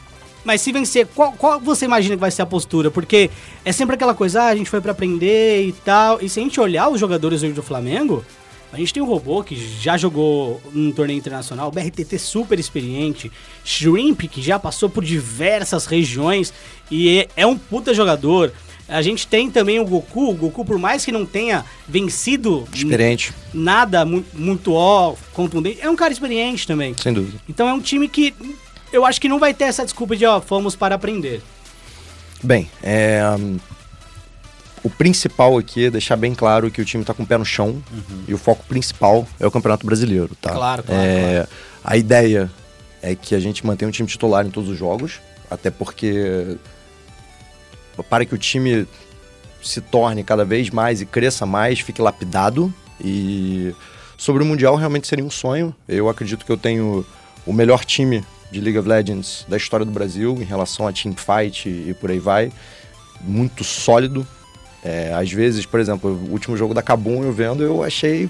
mas 0.44 0.60
se 0.60 0.70
vencer, 0.70 1.08
qual, 1.16 1.32
qual 1.32 1.58
você 1.58 1.84
imagina 1.84 2.14
que 2.14 2.20
vai 2.20 2.30
ser 2.30 2.42
a 2.42 2.46
postura? 2.46 2.92
Porque 2.92 3.28
é 3.64 3.72
sempre 3.72 3.96
aquela 3.96 4.14
coisa, 4.14 4.42
ah, 4.42 4.46
a 4.46 4.56
gente 4.56 4.70
foi 4.70 4.80
pra 4.80 4.92
aprender 4.92 5.66
e 5.66 5.72
tal. 5.72 6.22
E 6.22 6.28
se 6.28 6.38
a 6.38 6.42
gente 6.44 6.60
olhar 6.60 6.88
os 6.88 7.00
jogadores 7.00 7.42
hoje 7.42 7.54
do 7.54 7.62
Flamengo, 7.62 8.24
a 8.72 8.76
gente 8.76 8.94
tem 8.94 9.02
um 9.02 9.06
robô 9.06 9.42
que 9.42 9.56
já 9.80 9.96
jogou 9.96 10.60
num 10.72 10.92
torneio 10.92 11.18
internacional, 11.18 11.70
BRTT 11.72 12.18
super 12.18 12.58
experiente, 12.58 13.32
Shrimp 13.64 14.20
que 14.22 14.40
já 14.40 14.58
passou 14.58 14.88
por 14.88 15.02
diversas 15.02 15.86
regiões 15.86 16.52
e 16.90 17.18
é, 17.18 17.28
é 17.36 17.46
um 17.46 17.58
puta 17.58 17.92
jogador. 17.92 18.52
A 18.88 19.02
gente 19.02 19.26
tem 19.26 19.50
também 19.50 19.78
o 19.78 19.84
Goku, 19.84 20.30
o 20.30 20.34
Goku 20.34 20.64
por 20.64 20.78
mais 20.78 21.04
que 21.04 21.12
não 21.12 21.26
tenha 21.26 21.64
vencido 21.86 22.66
Experiente, 22.72 23.32
nada 23.52 24.04
mu- 24.04 24.24
muito 24.32 24.72
ó, 24.72 25.14
contundente, 25.34 25.80
é 25.82 25.90
um 25.90 25.96
cara 25.96 26.12
experiente 26.12 26.66
também. 26.66 26.94
sem 27.00 27.12
dúvida. 27.12 27.38
Então 27.48 27.68
é 27.68 27.72
um 27.72 27.80
time 27.80 28.08
que 28.08 28.34
eu 28.92 29.04
acho 29.04 29.20
que 29.20 29.28
não 29.28 29.38
vai 29.38 29.52
ter 29.52 29.64
essa 29.64 29.84
desculpa 29.84 30.16
de, 30.16 30.24
ó, 30.24 30.40
fomos 30.40 30.74
para 30.74 30.94
aprender. 30.94 31.42
Bem, 32.42 32.70
é, 32.82 33.20
hum, 33.38 33.58
o 34.82 34.88
principal 34.88 35.58
aqui 35.58 35.86
é 35.86 35.90
deixar 35.90 36.16
bem 36.16 36.34
claro 36.34 36.70
que 36.70 36.80
o 36.80 36.84
time 36.84 37.04
tá 37.04 37.12
com 37.12 37.24
o 37.24 37.26
pé 37.26 37.36
no 37.36 37.44
chão 37.44 37.82
e 38.26 38.32
o 38.32 38.38
foco 38.38 38.64
principal 38.66 39.26
é 39.38 39.46
o 39.46 39.50
Campeonato 39.50 39.84
Brasileiro, 39.84 40.30
tá? 40.40 40.52
Claro, 40.52 40.82
claro, 40.82 41.02
É, 41.02 41.46
A 41.84 41.96
ideia 41.96 42.50
é 43.02 43.14
que 43.14 43.34
a 43.34 43.40
gente 43.40 43.66
mantenha 43.66 43.88
o 43.88 43.92
time 43.92 44.08
titular 44.08 44.46
em 44.46 44.50
todos 44.50 44.70
os 44.70 44.78
jogos, 44.78 45.20
até 45.50 45.70
porque 45.70 46.56
para 48.02 48.24
que 48.24 48.34
o 48.34 48.38
time 48.38 48.86
se 49.62 49.80
torne 49.80 50.22
cada 50.22 50.44
vez 50.44 50.70
mais 50.70 51.00
e 51.00 51.06
cresça 51.06 51.44
mais, 51.44 51.80
fique 51.80 52.00
lapidado. 52.00 52.72
E 53.00 53.74
sobre 54.16 54.42
o 54.42 54.46
Mundial 54.46 54.76
realmente 54.76 55.06
seria 55.06 55.24
um 55.24 55.30
sonho. 55.30 55.74
Eu 55.88 56.08
acredito 56.08 56.44
que 56.44 56.52
eu 56.52 56.56
tenho 56.56 57.04
o 57.46 57.52
melhor 57.52 57.84
time 57.84 58.24
de 58.50 58.60
League 58.60 58.78
of 58.78 58.88
Legends 58.88 59.44
da 59.48 59.56
história 59.56 59.84
do 59.84 59.92
Brasil 59.92 60.36
em 60.40 60.44
relação 60.44 60.86
a 60.86 60.92
teamfight 60.92 61.68
e 61.68 61.94
por 61.94 62.10
aí 62.10 62.18
vai. 62.18 62.52
Muito 63.20 63.64
sólido. 63.64 64.26
É, 64.82 65.12
às 65.12 65.30
vezes, 65.30 65.66
por 65.66 65.80
exemplo, 65.80 66.10
o 66.10 66.32
último 66.32 66.56
jogo 66.56 66.72
da 66.72 66.82
Kabum 66.82 67.22
eu 67.24 67.32
vendo, 67.32 67.62
eu 67.62 67.82
achei 67.82 68.28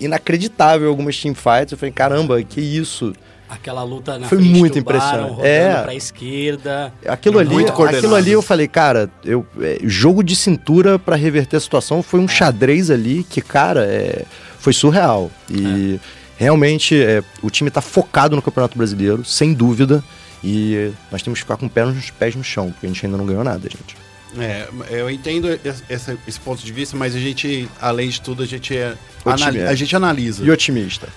inacreditável 0.00 0.88
algumas 0.88 1.18
teamfights. 1.18 1.72
Eu 1.72 1.78
falei, 1.78 1.92
caramba, 1.92 2.42
que 2.42 2.60
isso? 2.60 3.12
Aquela 3.48 3.82
luta 3.82 4.18
na 4.18 4.28
Foi 4.28 4.38
frente 4.38 4.58
muito 4.58 4.72
do 4.74 4.78
impressionante. 4.80 5.30
rodando 5.30 5.46
É. 5.46 5.82
pra 5.82 5.94
esquerda. 5.94 6.92
Aquilo 7.06 7.38
ali, 7.38 7.64
aquilo 7.64 8.14
ali 8.14 8.32
eu 8.32 8.42
falei, 8.42 8.68
cara, 8.68 9.10
eu, 9.24 9.46
é, 9.60 9.78
jogo 9.84 10.22
de 10.22 10.36
cintura 10.36 10.98
pra 10.98 11.16
reverter 11.16 11.56
a 11.56 11.60
situação 11.60 12.02
foi 12.02 12.20
um 12.20 12.28
xadrez 12.28 12.90
ali 12.90 13.24
que, 13.28 13.40
cara, 13.40 13.84
é, 13.86 14.24
foi 14.58 14.72
surreal. 14.72 15.30
E 15.50 15.98
realmente 16.36 17.00
é, 17.00 17.22
o 17.42 17.48
time 17.50 17.70
tá 17.70 17.80
focado 17.80 18.36
no 18.36 18.42
Campeonato 18.42 18.76
Brasileiro, 18.76 19.24
sem 19.24 19.54
dúvida. 19.54 20.04
E 20.44 20.90
nós 21.10 21.22
temos 21.22 21.38
que 21.38 21.44
ficar 21.44 21.56
com 21.56 21.66
o 21.66 21.70
pé 21.70 21.84
nos 21.84 22.10
pés 22.10 22.36
no 22.36 22.44
chão, 22.44 22.70
porque 22.70 22.86
a 22.86 22.88
gente 22.88 23.04
ainda 23.04 23.18
não 23.18 23.26
ganhou 23.26 23.42
nada, 23.42 23.60
gente. 23.68 23.96
É, 24.38 24.68
eu 24.90 25.10
entendo 25.10 25.48
esse- 25.64 26.18
esse, 26.26 26.38
ponto 26.40 26.62
de 26.62 26.70
vista, 26.70 26.94
mas 26.96 27.16
a 27.16 27.18
gente, 27.18 27.66
além 27.80 28.10
de 28.10 28.20
tudo, 28.20 28.42
a 28.42 28.46
gente 28.46 28.76
é, 28.76 28.94
a 29.24 29.74
gente 29.74 29.96
analisa. 29.96 30.44
E 30.44 30.50
otimista. 30.50 31.08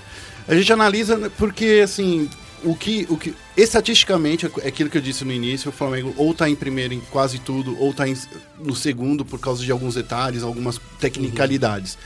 A 0.47 0.55
gente 0.55 0.71
analisa 0.71 1.17
né, 1.17 1.31
porque, 1.37 1.81
assim, 1.83 2.29
o 2.63 2.75
que, 2.75 3.05
o 3.09 3.17
que. 3.17 3.33
Estatisticamente, 3.55 4.49
é 4.61 4.67
aquilo 4.67 4.89
que 4.89 4.97
eu 4.97 5.01
disse 5.01 5.23
no 5.25 5.31
início, 5.31 5.69
o 5.69 5.71
Flamengo 5.71 6.13
ou 6.17 6.33
tá 6.33 6.49
em 6.49 6.55
primeiro 6.55 6.93
em 6.93 6.99
quase 6.99 7.39
tudo, 7.39 7.77
ou 7.79 7.93
tá 7.93 8.07
em- 8.07 8.17
no 8.59 8.75
segundo 8.75 9.25
por 9.25 9.39
causa 9.39 9.63
de 9.63 9.71
alguns 9.71 9.95
detalhes, 9.95 10.43
algumas 10.43 10.79
tecnicalidades. 10.99 11.97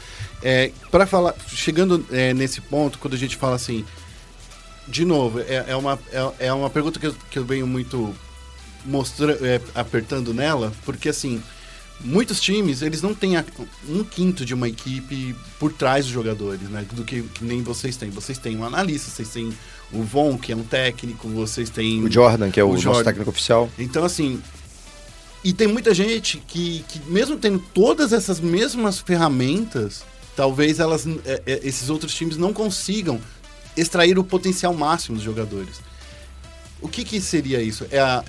É, 0.41 0.71
para 0.91 1.05
falar, 1.05 1.33
chegando 1.47 2.05
é, 2.11 2.33
nesse 2.33 2.61
ponto, 2.61 2.99
quando 2.99 3.13
a 3.15 3.17
gente 3.17 3.35
fala 3.35 3.55
assim, 3.55 3.85
de 4.87 5.03
novo, 5.05 5.39
é, 5.39 5.65
é 5.67 5.75
uma, 5.75 5.99
é, 6.11 6.47
é 6.47 6.53
uma 6.53 6.69
pergunta 6.69 6.99
que 6.99 7.07
eu, 7.07 7.15
que 7.29 7.39
eu 7.39 7.45
venho 7.45 7.65
muito 7.65 8.13
mostrando, 8.85 9.39
apertando 9.73 10.33
nela, 10.33 10.71
porque 10.85 11.09
assim, 11.09 11.41
muitos 12.01 12.39
times, 12.39 12.81
eles 12.81 13.01
não 13.01 13.13
têm 13.13 13.33
um 13.87 14.03
quinto 14.03 14.45
de 14.45 14.53
uma 14.53 14.67
equipe 14.67 15.35
por 15.59 15.71
trás 15.73 16.05
dos 16.05 16.13
jogadores, 16.13 16.61
né? 16.69 16.85
Do 16.91 17.03
que, 17.03 17.21
que 17.23 17.43
nem 17.43 17.61
vocês 17.61 17.95
têm. 17.97 18.09
Vocês 18.09 18.37
têm 18.37 18.57
um 18.57 18.63
analista, 18.63 19.09
vocês 19.09 19.29
têm 19.29 19.51
o 19.91 20.03
Von, 20.03 20.37
que 20.37 20.51
é 20.51 20.55
um 20.55 20.63
técnico, 20.63 21.27
vocês 21.29 21.69
têm... 21.69 22.03
O 22.03 22.11
Jordan, 22.11 22.51
que 22.51 22.59
é 22.59 22.63
o, 22.63 22.67
O 22.67 22.71
nosso 22.71 22.83
Jordan. 22.83 23.03
técnico 23.03 23.29
oficial. 23.29 23.69
Então, 23.77 24.03
assim. 24.03 24.41
E 25.43 25.53
tem 25.53 25.67
muita 25.67 25.93
gente 25.93 26.41
que, 26.47 26.83
que 26.87 26.99
mesmo 27.07 27.37
tendo 27.37 27.59
todas 27.73 28.11
essas 28.11 28.39
mesmas 28.39 28.99
ferramentas, 28.99 30.03
talvez 30.35 30.79
elas, 30.79 31.05
é, 31.25 31.41
é, 31.45 31.59
esses 31.63 31.89
outros 31.89 32.13
times 32.15 32.35
não 32.35 32.51
consigam 32.51 33.21
extrair 33.77 34.17
o 34.17 34.23
potencial 34.23 34.73
máximo 34.73 35.15
dos 35.15 35.23
jogadores. 35.23 35.81
O 36.81 36.87
que, 36.87 37.03
que 37.03 37.21
seria 37.21 37.61
isso? 37.61 37.85
É 37.91 37.99
a, 37.99 38.23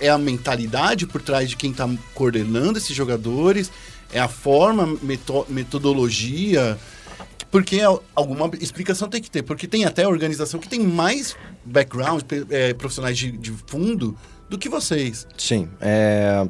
é- 0.00 0.08
a 0.08 0.18
mentalidade 0.18 1.06
por 1.06 1.20
trás 1.22 1.48
de 1.50 1.56
quem 1.56 1.70
está 1.70 1.88
coordenando 2.14 2.78
esses 2.78 2.94
jogadores? 2.94 3.70
É 4.12 4.18
a 4.20 4.28
forma, 4.28 4.86
meto- 5.02 5.46
metodologia? 5.48 6.78
Porque 7.50 7.80
al- 7.80 8.02
alguma 8.14 8.50
explicação 8.60 9.08
tem 9.08 9.20
que 9.22 9.30
ter. 9.30 9.42
Porque 9.42 9.66
tem 9.66 9.84
até 9.84 10.06
organização 10.06 10.60
que 10.60 10.68
tem 10.68 10.80
mais 10.80 11.36
background, 11.64 12.22
é, 12.50 12.74
profissionais 12.74 13.16
de, 13.16 13.30
de 13.32 13.52
fundo, 13.66 14.16
do 14.48 14.58
que 14.58 14.68
vocês. 14.68 15.26
Sim, 15.36 15.68
é... 15.80 16.46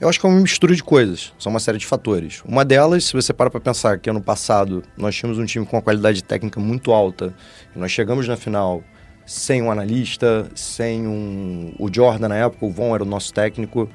eu 0.00 0.08
acho 0.08 0.18
que 0.18 0.26
é 0.26 0.28
uma 0.28 0.40
mistura 0.40 0.74
de 0.74 0.82
coisas, 0.82 1.32
são 1.38 1.50
uma 1.50 1.60
série 1.60 1.76
de 1.78 1.86
fatores. 1.86 2.42
Uma 2.46 2.64
delas, 2.64 3.04
se 3.04 3.12
você 3.12 3.32
para 3.32 3.50
para 3.50 3.60
pensar 3.60 3.98
que 3.98 4.08
ano 4.08 4.22
passado 4.22 4.82
nós 4.96 5.14
tínhamos 5.14 5.38
um 5.38 5.44
time 5.44 5.66
com 5.66 5.76
uma 5.76 5.82
qualidade 5.82 6.22
técnica 6.24 6.58
muito 6.60 6.92
alta, 6.92 7.34
e 7.74 7.78
nós 7.78 7.92
chegamos 7.92 8.26
na 8.26 8.36
final 8.38 8.82
sem 9.26 9.60
um 9.60 9.70
analista, 9.70 10.48
sem 10.54 11.06
um... 11.06 11.72
o 11.78 11.92
Jordan 11.92 12.28
na 12.28 12.36
época, 12.36 12.64
o 12.64 12.70
Von 12.70 12.94
era 12.94 13.02
o 13.02 13.06
nosso 13.06 13.34
técnico, 13.34 13.88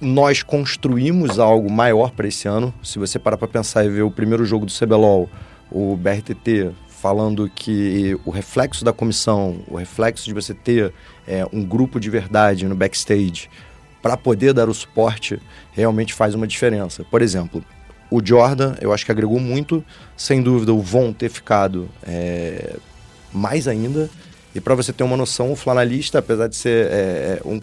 nós 0.00 0.42
construímos 0.42 1.38
algo 1.38 1.70
maior 1.70 2.12
para 2.12 2.28
esse 2.28 2.46
ano. 2.46 2.72
Se 2.82 2.98
você 2.98 3.18
parar 3.18 3.36
para 3.36 3.48
pensar 3.48 3.84
e 3.84 3.88
ver 3.88 4.02
o 4.02 4.10
primeiro 4.10 4.44
jogo 4.44 4.66
do 4.66 4.72
CBLOL, 4.72 5.28
o 5.70 5.96
BRTT 5.96 6.70
falando 6.88 7.48
que 7.48 8.18
o 8.24 8.30
reflexo 8.30 8.84
da 8.84 8.92
comissão, 8.92 9.60
o 9.68 9.76
reflexo 9.76 10.24
de 10.24 10.34
você 10.34 10.52
ter 10.52 10.92
é, 11.26 11.46
um 11.52 11.64
grupo 11.64 12.00
de 12.00 12.10
verdade 12.10 12.66
no 12.66 12.74
backstage 12.74 13.48
para 14.02 14.16
poder 14.16 14.52
dar 14.52 14.68
o 14.68 14.74
suporte, 14.74 15.40
realmente 15.72 16.12
faz 16.12 16.34
uma 16.34 16.46
diferença. 16.46 17.04
Por 17.04 17.22
exemplo, 17.22 17.64
o 18.10 18.24
Jordan, 18.24 18.74
eu 18.80 18.92
acho 18.92 19.04
que 19.04 19.12
agregou 19.12 19.38
muito, 19.38 19.84
sem 20.16 20.42
dúvida, 20.42 20.72
o 20.72 20.80
Von 20.80 21.12
ter 21.12 21.28
ficado 21.28 21.88
é, 22.02 22.76
mais 23.32 23.66
ainda. 23.68 24.08
E 24.54 24.60
para 24.60 24.74
você 24.74 24.92
ter 24.92 25.04
uma 25.04 25.16
noção, 25.16 25.52
o 25.52 25.56
flanalista, 25.56 26.18
apesar 26.18 26.48
de 26.48 26.56
ser 26.56 26.86
é, 26.90 27.40
um 27.44 27.60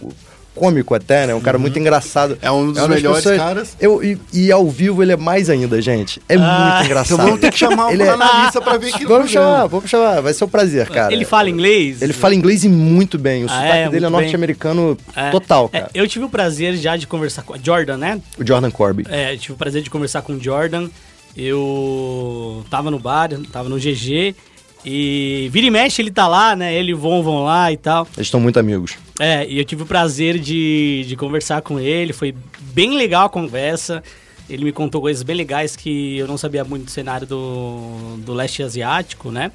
cômico 0.54 0.96
até, 0.96 1.28
né? 1.28 1.36
Um 1.36 1.42
cara 1.42 1.58
muito 1.58 1.78
engraçado. 1.78 2.38
É 2.42 2.50
um 2.50 2.68
dos 2.68 2.76
das 2.76 2.88
melhores 2.88 3.18
pessoas- 3.24 3.38
caras. 3.38 3.76
Eu, 3.82 4.02
e, 4.02 4.18
e 4.32 4.50
ao 4.52 4.66
vivo 4.70 5.04
ele 5.04 5.12
é 5.12 5.18
mais 5.18 5.50
ainda, 5.50 5.82
gente. 5.82 6.22
É 6.30 6.36
Ah, 6.36 6.76
muito 6.78 6.86
engraçado. 6.86 7.14
Então 7.16 7.26
vamos 7.26 7.42
ter 7.42 7.52
que 7.52 7.58
chamar 7.58 7.92
Ele 7.92 8.04
um 8.04 8.06
é- 8.06 8.10
analista 8.10 8.62
pra 8.62 8.78
ver 8.78 8.94
que 8.94 9.06
Vamos 9.06 9.30
chamar, 9.32 9.66
vamos 9.68 9.90
chamar. 9.90 10.22
Vai 10.22 10.34
ser 10.34 10.46
um 10.46 10.48
prazer, 10.48 10.88
cara. 10.90 11.12
Ele 11.12 11.26
fala 11.26 11.50
inglês? 11.50 12.02
Ele 12.02 12.14
fala 12.14 12.34
inglês 12.34 12.64
e 12.64 12.70
muito 12.70 13.18
bem. 13.18 13.44
O 13.44 13.48
Ah, 13.48 13.50
sotaque 13.50 13.78
é? 13.78 13.90
dele 13.90 14.06
é 14.06 14.10
norte-americano 14.10 14.98
É, 15.14 15.32
total, 15.32 15.70
é, 15.74 15.80
cara. 15.82 15.92
eu 15.94 16.08
tive 16.08 16.24
o 16.24 16.30
prazer 16.30 16.78
já 16.78 16.96
de 16.96 17.06
conversar 17.08 17.42
com 17.42 17.58
Jordan, 17.62 17.98
né? 17.98 18.22
O 18.40 18.48
Jordan 18.48 18.72
Corby. 18.72 19.06
É, 19.10 19.34
eu 19.34 19.38
tive 19.38 19.54
o 19.56 19.58
prazer 19.58 19.82
de 19.82 19.90
conversar 19.90 20.22
com 20.22 20.32
o 20.34 20.42
Jordan. 20.42 20.88
Eu 21.36 22.64
tava 22.70 22.90
no 22.90 23.00
bar, 23.00 23.30
tava 23.52 23.68
no 23.68 23.78
GG. 23.78 24.36
E 24.86 25.50
vira 25.52 25.66
e 25.66 25.72
mexe, 25.72 26.02
ele 26.02 26.12
tá 26.12 26.28
lá, 26.28 26.56
né? 26.56 26.74
Ele 26.76 26.92
e 26.92 26.94
o 26.94 26.98
Von 26.98 27.24
vão 27.24 27.44
lá 27.44 27.72
e 27.72 27.78
tal. 27.78 28.08
Eles 28.16 28.28
estão 28.28 28.40
muito 28.40 28.60
amigos. 28.60 28.96
É, 29.20 29.48
e 29.48 29.58
eu 29.58 29.66
tive 29.66 29.84
o 29.84 29.86
prazer 29.86 30.38
de, 30.38 31.06
de 31.08 31.16
conversar 31.16 31.62
com 31.64 31.80
ele. 31.80 32.14
Foi 32.14 32.36
bem 32.60 32.96
legal 32.96 33.26
a 33.26 33.30
conversa. 33.30 34.04
Ele 34.48 34.66
me 34.66 34.72
contou 34.72 35.02
coisas 35.02 35.24
bem 35.24 35.36
legais 35.36 35.76
que 35.76 36.18
eu 36.18 36.28
não 36.28 36.38
sabia 36.38 36.64
muito 36.64 36.86
do 36.86 36.92
cenário 36.92 37.26
do, 37.26 38.18
do 38.20 38.34
leste 38.34 38.62
asiático, 38.62 39.32
né? 39.32 39.52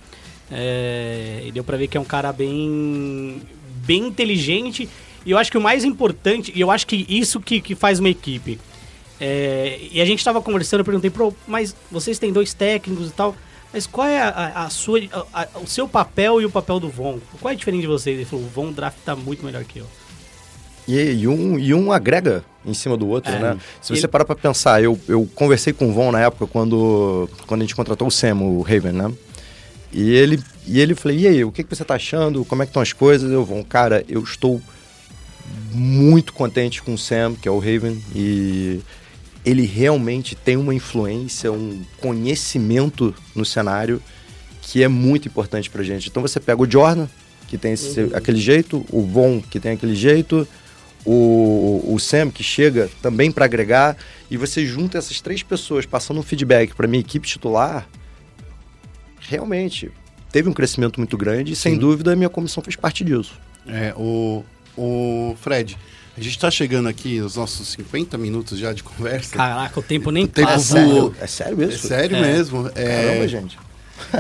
É, 0.51 1.45
e 1.47 1.53
deu 1.53 1.63
pra 1.63 1.77
ver 1.77 1.87
que 1.87 1.97
é 1.97 2.01
um 2.01 2.05
cara 2.05 2.33
bem, 2.33 3.41
bem 3.87 4.09
inteligente. 4.09 4.89
E 5.25 5.31
eu 5.31 5.39
acho 5.39 5.51
que 5.51 5.59
o 5.59 5.61
mais 5.61 5.85
importante, 5.85 6.53
e 6.55 6.61
eu 6.61 6.73
acho 6.73 6.87
que 6.87 7.07
isso 7.09 7.39
que, 7.41 7.61
que 7.61 7.77
faz 7.77 8.01
uma 8.01 8.09
equipe. 8.09 8.59
É, 9.21 9.79
e 9.93 10.01
a 10.01 10.05
gente 10.05 10.25
tava 10.25 10.41
conversando, 10.41 10.81
eu 10.81 10.85
perguntei, 10.85 11.11
Pro, 11.11 11.37
mas 11.47 11.77
vocês 11.91 12.19
têm 12.19 12.33
dois 12.33 12.55
técnicos 12.55 13.11
e 13.11 13.13
tal, 13.13 13.37
mas 13.73 13.87
qual 13.87 14.07
é 14.07 14.21
a, 14.21 14.29
a- 14.29 14.65
a 14.65 14.71
sua, 14.71 15.01
a- 15.33 15.43
a- 15.43 15.49
o 15.63 15.67
seu 15.67 15.89
papel 15.89 16.41
e 16.41 16.45
o 16.45 16.51
papel 16.51 16.81
do 16.81 16.89
Von? 16.89 17.19
Qual 17.41 17.53
é 17.53 17.55
diferente 17.57 17.83
de 17.83 17.87
vocês? 17.87 18.17
Ele 18.17 18.25
falou, 18.25 18.45
o 18.45 18.49
Von 18.49 18.73
draft 18.73 18.99
tá 19.05 19.15
muito 19.17 19.45
melhor 19.45 19.65
que 19.65 19.79
eu. 19.79 19.87
E, 20.89 20.99
e 21.23 21.29
um, 21.29 21.59
e 21.59 21.73
um 21.73 21.93
agrega 21.93 22.45
em 22.67 22.75
cima 22.75 22.97
do 22.97 23.07
outro, 23.09 23.33
É. 23.33 23.39
né? 23.39 23.59
Se 23.81 23.91
você 23.95 24.01
Ele- 24.01 24.09
parar 24.09 24.25
pra 24.25 24.35
pensar, 24.35 24.83
eu, 24.83 24.99
eu 25.09 25.29
conversei 25.35 25.73
com 25.73 25.89
o 25.89 25.93
Von 25.93 26.11
na 26.11 26.21
época 26.21 26.47
quando, 26.47 27.29
quando 27.47 27.61
a 27.61 27.65
gente 27.65 27.77
contratou 27.77 28.09
o 28.09 28.11
Sam, 28.11 28.37
o 28.37 28.61
Raven, 28.63 28.93
né? 28.93 29.13
E 29.93 30.11
ele, 30.13 30.41
e 30.67 30.81
ele 30.81 30.95
falei, 30.95 31.19
e 31.19 31.27
aí, 31.29 31.45
o 31.45 31.51
que, 31.53 31.63
que 31.65 31.75
você 31.75 31.85
tá 31.85 31.95
achando? 31.95 32.45
Como 32.45 32.63
é 32.63 32.67
que 32.67 32.71
estão 32.71 32.83
as 32.83 32.93
coisas? 32.93 33.31
Eu, 33.31 33.45
Von, 33.45 33.63
cara, 33.65 34.05
eu 34.09 34.23
estou 34.23 34.61
muito 35.73 36.33
contente 36.33 36.83
com 36.83 36.95
o 36.95 36.99
Sam, 36.99 37.35
que 37.41 37.49
é 37.49 37.51
o 37.51 37.59
Raven, 37.59 38.01
e 38.15 38.81
ele 39.45 39.65
realmente 39.65 40.35
tem 40.35 40.57
uma 40.57 40.75
influência, 40.75 41.51
um 41.51 41.83
conhecimento 41.99 43.15
no 43.35 43.45
cenário 43.45 44.03
que 44.61 44.83
é 44.83 44.89
muito 44.89 45.27
importante 45.27 45.71
pra 45.71 45.83
gente. 45.83 46.09
Então 46.09 46.23
você 46.23 46.39
pega 46.39 46.63
o 46.63 46.71
Jordan, 46.71 47.09
que 47.49 47.57
tem 47.57 47.73
esse, 47.73 48.11
aquele 48.15 48.39
jeito, 48.39 48.85
o 48.91 49.03
Von, 49.03 49.41
que 49.41 49.59
tem 49.59 49.73
aquele 49.73 49.95
jeito, 49.95 50.47
o, 51.05 51.83
o 51.89 51.99
Sam, 51.99 52.31
que 52.31 52.43
chega 52.43 52.89
também 53.01 53.33
pra 53.33 53.47
agregar, 53.47 53.97
e 54.31 54.37
você 54.37 54.65
junta 54.67 54.99
essas 54.99 55.21
três 55.21 55.43
pessoas 55.43 55.87
passando 55.87 56.21
um 56.21 56.23
feedback 56.23 56.75
pra 56.75 56.87
minha 56.87 57.01
equipe 57.01 57.27
titular, 57.27 57.89
realmente 59.21 59.91
teve 60.31 60.49
um 60.49 60.53
crescimento 60.53 61.01
muito 61.01 61.17
grande 61.17 61.53
e 61.53 61.57
sem 61.57 61.77
dúvida 61.77 62.13
a 62.13 62.17
minha 62.17 62.29
comissão 62.29 62.63
fez 62.63 62.77
parte 62.77 63.03
disso. 63.03 63.33
É, 63.67 63.93
o, 63.97 64.45
o 64.77 65.35
Fred, 65.41 65.77
a 66.21 66.23
gente 66.25 66.39
tá 66.39 66.51
chegando 66.51 66.89
aqui 66.89 67.19
aos 67.19 67.37
nossos 67.37 67.69
50 67.69 68.17
minutos 68.19 68.59
já 68.59 68.73
de 68.73 68.83
conversa. 68.83 69.35
Caraca, 69.37 69.81
o 69.81 69.83
tempo 69.83 70.11
nem 70.11 70.25
O 70.25 70.29
tempo 70.29 70.49
passa. 70.49 70.85
voou. 70.85 71.15
É 71.21 71.27
sério 71.27 71.63
É 71.63 71.67
isso? 71.67 71.89
sério 71.89 72.17
É. 72.17 72.21
mesmo. 72.21 72.71
É, 72.75 73.07
Caramba, 73.07 73.29
gente. 73.29 73.59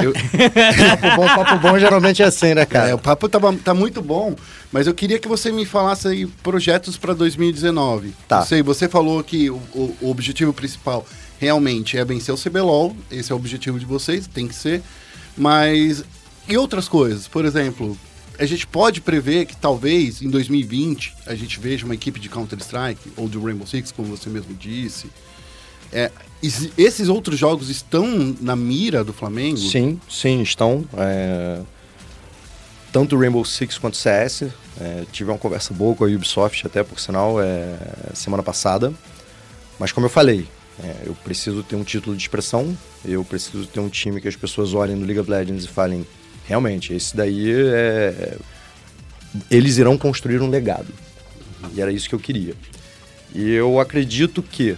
eu- 0.02 0.12
papo 1.00 1.16
bom, 1.16 1.26
papo 1.26 1.58
bom 1.58 1.78
geralmente 1.78 2.22
é 2.22 2.26
assim, 2.26 2.54
né, 2.54 2.64
cara? 2.66 2.88
É, 2.90 2.94
o 2.94 2.98
papo 2.98 3.28
tá, 3.28 3.38
tá 3.64 3.74
muito 3.74 4.00
bom, 4.02 4.34
mas 4.72 4.86
eu 4.86 4.94
queria 4.94 5.18
que 5.18 5.28
você 5.28 5.50
me 5.52 5.64
falasse 5.64 6.08
aí 6.08 6.26
projetos 6.26 6.96
para 6.96 7.12
2019. 7.14 8.14
Tá. 8.28 8.40
Eu 8.40 8.46
sei, 8.46 8.62
você 8.62 8.88
falou 8.88 9.22
que 9.22 9.50
o, 9.50 9.56
o- 9.74 9.96
o 10.02 10.10
objetivo 10.10 10.52
principal 10.52 11.06
realmente 11.38 11.96
é 11.98 12.04
vencer 12.04 12.34
o 12.34 12.38
CBLOL, 12.38 12.94
esse 13.10 13.32
é 13.32 13.34
o 13.34 13.38
objetivo 13.38 13.78
de 13.78 13.84
vocês, 13.86 14.26
tem 14.26 14.46
que 14.46 14.54
ser. 14.54 14.82
Mas 15.36 16.04
e 16.48 16.56
outras 16.56 16.88
coisas? 16.88 17.26
Por 17.28 17.44
exemplo, 17.44 17.96
a 18.40 18.46
gente 18.46 18.66
pode 18.66 19.00
prever 19.00 19.44
que 19.46 19.54
talvez 19.56 20.22
em 20.22 20.28
2020 20.30 21.14
a 21.26 21.34
gente 21.34 21.60
veja 21.60 21.84
uma 21.84 21.94
equipe 21.94 22.18
de 22.18 22.28
Counter-Strike 22.28 23.12
ou 23.16 23.28
de 23.28 23.38
Rainbow 23.38 23.66
Six, 23.66 23.92
como 23.92 24.08
você 24.16 24.28
mesmo 24.30 24.54
disse. 24.54 25.08
É, 25.92 26.10
es- 26.42 26.70
esses 26.78 27.08
outros 27.08 27.38
jogos 27.38 27.68
estão 27.68 28.34
na 28.40 28.56
mira 28.56 29.04
do 29.04 29.12
Flamengo? 29.12 29.58
Sim, 29.58 30.00
sim, 30.08 30.40
estão. 30.42 30.84
é, 30.96 31.60
Tanto 32.92 33.16
Rainbow 33.18 33.44
Six 33.44 33.78
quanto 33.78 33.96
CS. 33.96 34.44
é, 34.80 35.04
tive 35.12 35.30
uma 35.30 35.38
conversa 35.38 35.72
boa 35.74 35.94
com 35.94 36.04
a 36.04 36.08
Ubisoft, 36.08 36.66
até 36.66 36.82
por 36.82 36.98
sinal, 36.98 37.40
é, 37.40 37.76
semana 38.14 38.42
passada. 38.42 38.92
Mas 39.78 39.92
como 39.92 40.06
eu 40.06 40.10
falei, 40.10 40.48
é, 40.82 41.02
eu 41.06 41.14
preciso 41.14 41.62
ter 41.62 41.76
um 41.76 41.84
título 41.84 42.16
de 42.16 42.22
expressão, 42.22 42.76
eu 43.04 43.22
preciso 43.24 43.66
ter 43.66 43.80
um 43.80 43.88
time 43.88 44.20
que 44.20 44.28
as 44.28 44.36
pessoas 44.36 44.72
olhem 44.74 44.96
no 44.96 45.04
League 45.04 45.20
of 45.20 45.30
Legends 45.30 45.64
e 45.64 45.68
falem, 45.68 46.06
realmente, 46.46 46.94
esse 46.94 47.16
daí 47.16 47.52
é. 47.52 48.36
Eles 49.50 49.78
irão 49.78 49.96
construir 49.96 50.40
um 50.42 50.50
legado. 50.50 50.92
E 51.74 51.80
era 51.80 51.92
isso 51.92 52.08
que 52.08 52.14
eu 52.14 52.18
queria. 52.18 52.54
E 53.34 53.50
eu 53.50 53.78
acredito 53.78 54.42
que 54.42 54.76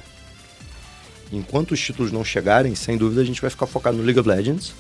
enquanto 1.33 1.73
os 1.73 1.81
títulos 1.81 2.13
não 2.13 2.23
chegarem, 2.23 2.75
sem 2.75 2.99
dúvida 2.99 3.23
a 3.23 3.25
gente 3.25 3.41
vai 3.41 3.49
ficar 3.49 3.67
focado 3.67 3.97
no 3.97 4.03
League 4.03 4.21
of 4.21 4.29
Legends, 4.29 4.75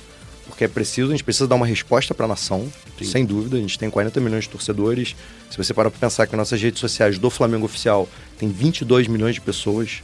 porque 0.46 0.64
é 0.64 0.68
preciso, 0.68 1.08
a 1.08 1.12
gente 1.12 1.24
precisa 1.24 1.48
dar 1.48 1.54
uma 1.54 1.66
resposta 1.66 2.12
para 2.12 2.26
a 2.26 2.28
nação, 2.28 2.70
sem 3.02 3.24
dúvida. 3.24 3.56
A 3.56 3.60
gente 3.60 3.78
tem 3.78 3.88
40 3.88 4.20
milhões 4.20 4.44
de 4.44 4.50
torcedores. 4.50 5.16
Se 5.50 5.56
você 5.56 5.72
parar 5.72 5.90
para 5.90 5.98
pensar 5.98 6.26
que 6.26 6.36
nossas 6.36 6.60
redes 6.60 6.80
sociais 6.80 7.18
do 7.18 7.30
Flamengo 7.30 7.64
Oficial 7.64 8.08
tem 8.38 8.50
22 8.50 9.08
milhões 9.08 9.34
de 9.34 9.40
pessoas, 9.40 10.02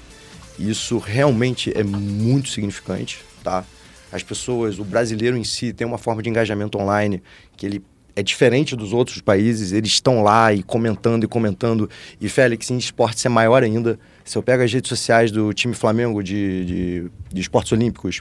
isso 0.58 0.98
realmente 0.98 1.70
é 1.76 1.84
muito 1.84 2.48
significante, 2.48 3.18
tá? 3.44 3.64
As 4.10 4.22
pessoas, 4.22 4.78
o 4.78 4.84
brasileiro 4.84 5.36
em 5.36 5.44
si 5.44 5.72
tem 5.72 5.86
uma 5.86 5.98
forma 5.98 6.22
de 6.22 6.28
engajamento 6.28 6.78
online 6.78 7.22
que 7.56 7.66
ele 7.66 7.84
é 8.18 8.22
diferente 8.22 8.74
dos 8.74 8.92
outros 8.92 9.20
países, 9.20 9.72
eles 9.72 9.90
estão 9.90 10.24
lá 10.24 10.52
e 10.52 10.60
comentando 10.62 11.22
e 11.22 11.28
comentando. 11.28 11.88
E 12.20 12.28
Félix, 12.28 12.68
em 12.68 12.76
esportes 12.76 13.24
é 13.24 13.28
maior 13.28 13.62
ainda. 13.62 13.96
Se 14.24 14.36
eu 14.36 14.42
pego 14.42 14.64
as 14.64 14.72
redes 14.72 14.88
sociais 14.88 15.30
do 15.30 15.52
time 15.52 15.72
Flamengo 15.72 16.20
de, 16.20 16.64
de, 16.64 17.10
de 17.32 17.40
esportes 17.40 17.70
olímpicos, 17.70 18.20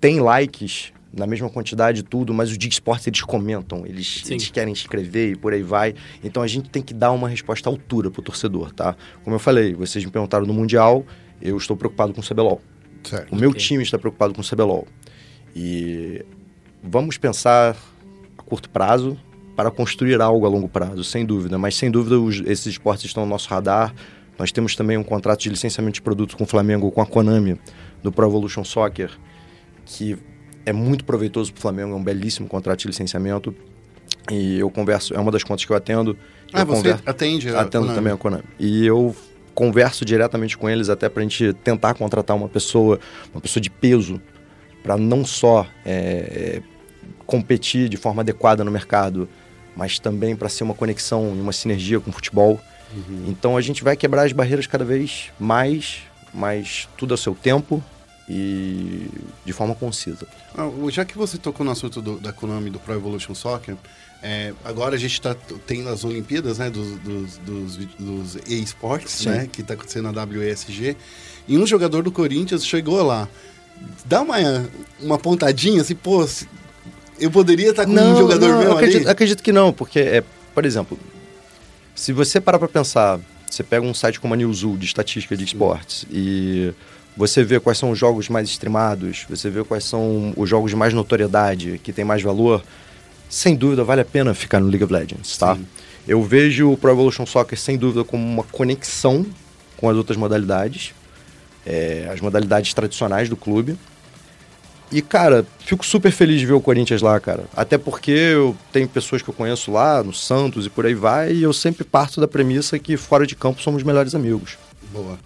tem 0.00 0.18
likes 0.18 0.94
na 1.12 1.26
mesma 1.26 1.50
quantidade 1.50 2.00
e 2.00 2.02
tudo, 2.02 2.32
mas 2.32 2.50
os 2.50 2.56
de 2.56 2.68
esportes 2.68 3.06
eles 3.06 3.20
comentam, 3.20 3.86
eles, 3.86 4.22
eles 4.30 4.50
querem 4.50 4.72
escrever 4.72 5.32
e 5.32 5.36
por 5.36 5.52
aí 5.52 5.62
vai. 5.62 5.94
Então 6.24 6.42
a 6.42 6.46
gente 6.46 6.70
tem 6.70 6.82
que 6.82 6.94
dar 6.94 7.12
uma 7.12 7.28
resposta 7.28 7.68
à 7.68 7.72
altura 7.72 8.10
pro 8.10 8.22
torcedor, 8.22 8.72
tá? 8.72 8.96
Como 9.22 9.36
eu 9.36 9.40
falei, 9.40 9.74
vocês 9.74 10.04
me 10.04 10.10
perguntaram 10.10 10.46
no 10.46 10.54
Mundial, 10.54 11.04
eu 11.40 11.56
estou 11.56 11.76
preocupado 11.76 12.14
com 12.14 12.20
o 12.20 12.24
CBLOL. 12.24 12.62
Certo. 13.08 13.32
O 13.32 13.36
meu 13.36 13.50
Ok. 13.50 13.60
time 13.60 13.82
está 13.82 13.98
preocupado 13.98 14.34
com 14.34 14.40
o 14.40 14.44
CBLOL. 14.44 14.86
E 15.54 16.24
vamos 16.82 17.16
pensar 17.18 17.76
a 18.38 18.42
curto 18.42 18.68
prazo 18.70 19.18
para 19.54 19.70
construir 19.70 20.20
algo 20.20 20.44
a 20.44 20.48
longo 20.48 20.68
prazo, 20.68 21.02
sem 21.04 21.24
dúvida. 21.24 21.56
Mas 21.58 21.74
sem 21.76 21.90
dúvida 21.90 22.18
os- 22.20 22.40
esses 22.46 22.66
esportes 22.66 23.06
estão 23.06 23.24
no 23.24 23.30
nosso 23.30 23.48
radar. 23.48 23.94
Nós 24.38 24.52
temos 24.52 24.76
também 24.76 24.98
um 24.98 25.02
contrato 25.02 25.40
de 25.40 25.48
licenciamento 25.48 25.94
de 25.94 26.02
produtos 26.02 26.34
com 26.34 26.44
o 26.44 26.46
Flamengo, 26.46 26.90
com 26.90 27.00
a 27.00 27.06
Konami, 27.06 27.58
do 28.02 28.12
Pro 28.12 28.26
Evolution 28.26 28.64
Soccer, 28.64 29.10
que 29.86 30.16
é 30.66 30.72
muito 30.72 31.04
proveitoso 31.04 31.52
para 31.52 31.58
o 31.58 31.62
Flamengo, 31.62 31.92
é 31.92 31.94
um 31.96 32.04
belíssimo 32.04 32.46
contrato 32.46 32.80
de 32.80 32.88
licenciamento. 32.88 33.54
E 34.30 34.58
eu 34.58 34.68
converso, 34.70 35.14
é 35.14 35.18
uma 35.18 35.30
das 35.32 35.42
contas 35.42 35.64
que 35.64 35.72
eu 35.72 35.76
atendo. 35.76 36.18
Ah, 36.52 36.60
eu 36.60 36.66
você 36.66 36.76
conver- 36.92 36.98
atende 37.06 37.48
a 37.48 37.60
Atendo 37.60 37.84
Konami? 37.86 37.94
também 37.94 38.12
a 38.12 38.16
Konami. 38.16 38.42
E 38.58 38.84
eu 38.84 39.16
converso 39.60 40.04
diretamente 40.04 40.56
com 40.56 40.68
eles 40.68 40.90
até 40.90 41.08
pra 41.08 41.22
gente 41.22 41.52
tentar 41.64 41.94
contratar 41.94 42.36
uma 42.36 42.48
pessoa, 42.48 43.00
uma 43.32 43.40
pessoa 43.40 43.60
de 43.60 43.70
peso, 43.70 44.20
para 44.82 44.96
não 44.98 45.24
só 45.24 45.66
é, 45.84 46.60
é, 46.60 46.62
competir 47.26 47.88
de 47.88 47.96
forma 47.96 48.20
adequada 48.20 48.62
no 48.62 48.70
mercado, 48.70 49.26
mas 49.74 49.98
também 49.98 50.36
para 50.36 50.48
ser 50.50 50.62
uma 50.62 50.74
conexão 50.74 51.34
e 51.34 51.40
uma 51.40 51.52
sinergia 51.52 51.98
com 51.98 52.10
o 52.10 52.12
futebol. 52.12 52.60
Então 53.26 53.56
a 53.56 53.60
gente 53.60 53.82
vai 53.82 53.96
quebrar 53.96 54.24
as 54.26 54.32
barreiras 54.32 54.66
cada 54.66 54.84
vez 54.84 55.30
mais, 55.40 56.02
mas 56.32 56.86
tudo 56.96 57.14
ao 57.14 57.18
seu 57.18 57.34
tempo 57.34 57.82
e 58.28 59.08
de 59.44 59.52
forma 59.52 59.74
concisa. 59.74 60.26
Ah, 60.56 60.68
Já 60.90 61.04
que 61.04 61.16
você 61.16 61.38
tocou 61.38 61.64
no 61.64 61.72
assunto 61.72 62.00
do- 62.02 62.18
da 62.20 62.32
Konami 62.32 62.70
do 62.70 62.78
Pro 62.78 62.94
Evolution 62.94 63.34
Soccer, 63.34 63.76
é, 64.22 64.52
agora 64.64 64.96
a 64.96 64.98
gente 64.98 65.12
está 65.12 65.36
tendo 65.66 65.88
as 65.88 66.04
Olimpíadas 66.04 66.58
né, 66.58 66.70
dos, 66.70 66.98
dos, 66.98 67.38
dos, 67.38 67.76
dos 67.98 68.34
e-sports, 68.46 69.24
né, 69.26 69.48
que 69.50 69.60
está 69.60 69.74
acontecendo 69.74 70.10
na 70.10 70.24
WESG, 70.24 70.96
e 71.46 71.58
um 71.58 71.66
jogador 71.66 72.02
do 72.02 72.10
Corinthians 72.10 72.66
chegou 72.66 73.02
lá. 73.02 73.28
Dá 74.04 74.22
uma, 74.22 74.36
uma 75.00 75.18
pontadinha 75.18 75.82
assim, 75.82 75.94
pô, 75.94 76.26
eu 77.20 77.30
poderia 77.30 77.70
estar 77.70 77.84
com 77.84 77.92
um 77.92 78.16
jogador 78.16 78.48
não, 78.48 78.58
meu 78.58 78.68
eu 78.68 78.72
acredito, 78.72 79.02
ali? 79.02 79.10
acredito 79.10 79.42
que 79.42 79.52
não, 79.52 79.72
porque, 79.72 79.98
é, 79.98 80.24
por 80.54 80.64
exemplo, 80.64 80.98
se 81.94 82.12
você 82.12 82.40
parar 82.40 82.58
pra 82.58 82.68
pensar, 82.68 83.20
você 83.48 83.62
pega 83.62 83.84
um 83.84 83.94
site 83.94 84.18
como 84.18 84.34
a 84.34 84.36
Newzoo 84.36 84.76
de 84.76 84.86
estatística 84.86 85.36
de 85.36 85.44
esportes 85.44 86.06
e 86.10 86.72
você 87.16 87.44
vê 87.44 87.58
quais 87.58 87.78
são 87.78 87.90
os 87.90 87.98
jogos 87.98 88.28
mais 88.28 88.48
streamados, 88.48 89.24
você 89.28 89.48
vê 89.48 89.64
quais 89.64 89.84
são 89.84 90.34
os 90.36 90.48
jogos 90.48 90.70
de 90.70 90.76
mais 90.76 90.92
notoriedade, 90.92 91.80
que 91.82 91.92
tem 91.92 92.04
mais 92.04 92.22
valor, 92.22 92.62
sem 93.28 93.54
dúvida 93.56 93.84
vale 93.84 94.00
a 94.00 94.04
pena 94.04 94.34
ficar 94.34 94.60
no 94.60 94.66
League 94.68 94.84
of 94.84 94.92
Legends, 94.92 95.36
tá? 95.36 95.54
Sim. 95.56 95.66
Eu 96.06 96.22
vejo 96.22 96.70
o 96.72 96.76
Pro 96.76 96.90
Evolution 96.90 97.26
Soccer 97.26 97.58
sem 97.58 97.76
dúvida 97.76 98.04
como 98.04 98.24
uma 98.24 98.44
conexão 98.44 99.26
com 99.76 99.88
as 99.90 99.96
outras 99.96 100.16
modalidades, 100.16 100.94
é, 101.66 102.08
as 102.12 102.20
modalidades 102.20 102.72
tradicionais 102.72 103.28
do 103.28 103.36
clube. 103.36 103.76
E, 104.92 105.02
cara, 105.02 105.44
fico 105.58 105.84
super 105.84 106.12
feliz 106.12 106.38
de 106.38 106.46
ver 106.46 106.52
o 106.52 106.60
Corinthians 106.60 107.02
lá, 107.02 107.18
cara. 107.18 107.44
Até 107.56 107.76
porque 107.76 108.12
eu 108.12 108.56
tenho 108.72 108.86
pessoas 108.88 109.20
que 109.20 109.28
eu 109.28 109.34
conheço 109.34 109.72
lá, 109.72 110.00
no 110.02 110.12
Santos 110.14 110.64
e 110.64 110.70
por 110.70 110.86
aí 110.86 110.94
vai, 110.94 111.32
e 111.32 111.42
eu 111.42 111.52
sempre 111.52 111.82
parto 111.82 112.20
da 112.20 112.28
premissa 112.28 112.78
que 112.78 112.96
fora 112.96 113.26
de 113.26 113.34
campo 113.34 113.60
somos 113.60 113.82
melhores 113.82 114.14
amigos. 114.14 114.56
Boa. 114.92 115.18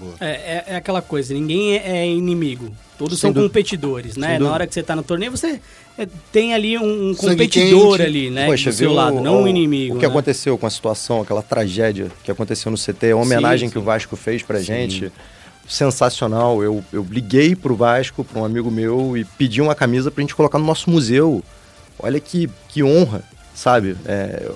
Boa. 0.00 0.14
É, 0.20 0.26
é- 0.30 0.64
é 0.68 0.76
aquela 0.76 1.00
coisa, 1.00 1.32
ninguém 1.32 1.76
é, 1.76 1.98
é 1.98 2.06
inimigo. 2.08 2.74
Todos 2.98 3.20
Sem 3.20 3.28
são 3.32 3.32
dú- 3.32 3.48
competidores, 3.48 4.16
né? 4.16 4.32
Na 4.32 4.38
dúvida. 4.38 4.52
hora 4.54 4.66
que 4.66 4.74
você 4.74 4.82
tá 4.82 4.96
no 4.96 5.02
torneio, 5.04 5.30
você 5.30 5.60
tem 6.32 6.54
ali 6.54 6.76
um, 6.78 7.10
um 7.10 7.14
competidor 7.14 8.00
ali, 8.00 8.30
né? 8.30 8.46
Poxa, 8.46 8.70
do 8.70 8.76
seu 8.76 8.92
lado, 8.92 9.16
o- 9.16 9.20
não 9.22 9.40
um 9.40 9.42
o- 9.44 9.48
inimigo. 9.48 9.96
O 9.96 9.98
que 9.98 10.06
né? 10.06 10.10
aconteceu 10.10 10.56
com 10.58 10.66
a 10.66 10.70
situação, 10.70 11.20
aquela 11.22 11.42
tragédia 11.42 12.08
que 12.22 12.30
aconteceu 12.30 12.70
no 12.70 12.76
CT, 12.78 13.10
a 13.12 13.16
homenagem 13.16 13.68
Sim, 13.68 13.72
que 13.72 13.78
o 13.78 13.80
sim. 13.80 13.86
Vasco 13.86 14.16
fez 14.16 14.42
pra 14.42 14.60
gente, 14.60 15.10
sensacional. 15.66 16.62
Eu, 16.62 16.82
eu 16.92 17.06
liguei 17.08 17.54
pro 17.54 17.74
Vasco, 17.76 18.24
pra 18.24 18.40
um 18.40 18.44
amigo 18.44 18.70
meu, 18.70 19.16
e 19.16 19.24
pedi 19.24 19.60
uma 19.60 19.74
camisa 19.74 20.10
pra 20.10 20.20
gente 20.22 20.34
colocar 20.34 20.58
no 20.58 20.64
nosso 20.64 20.90
museu. 20.90 21.42
Olha 21.98 22.20
que, 22.20 22.48
que 22.68 22.82
honra, 22.82 23.22
sabe? 23.54 23.96
É, 24.06 24.50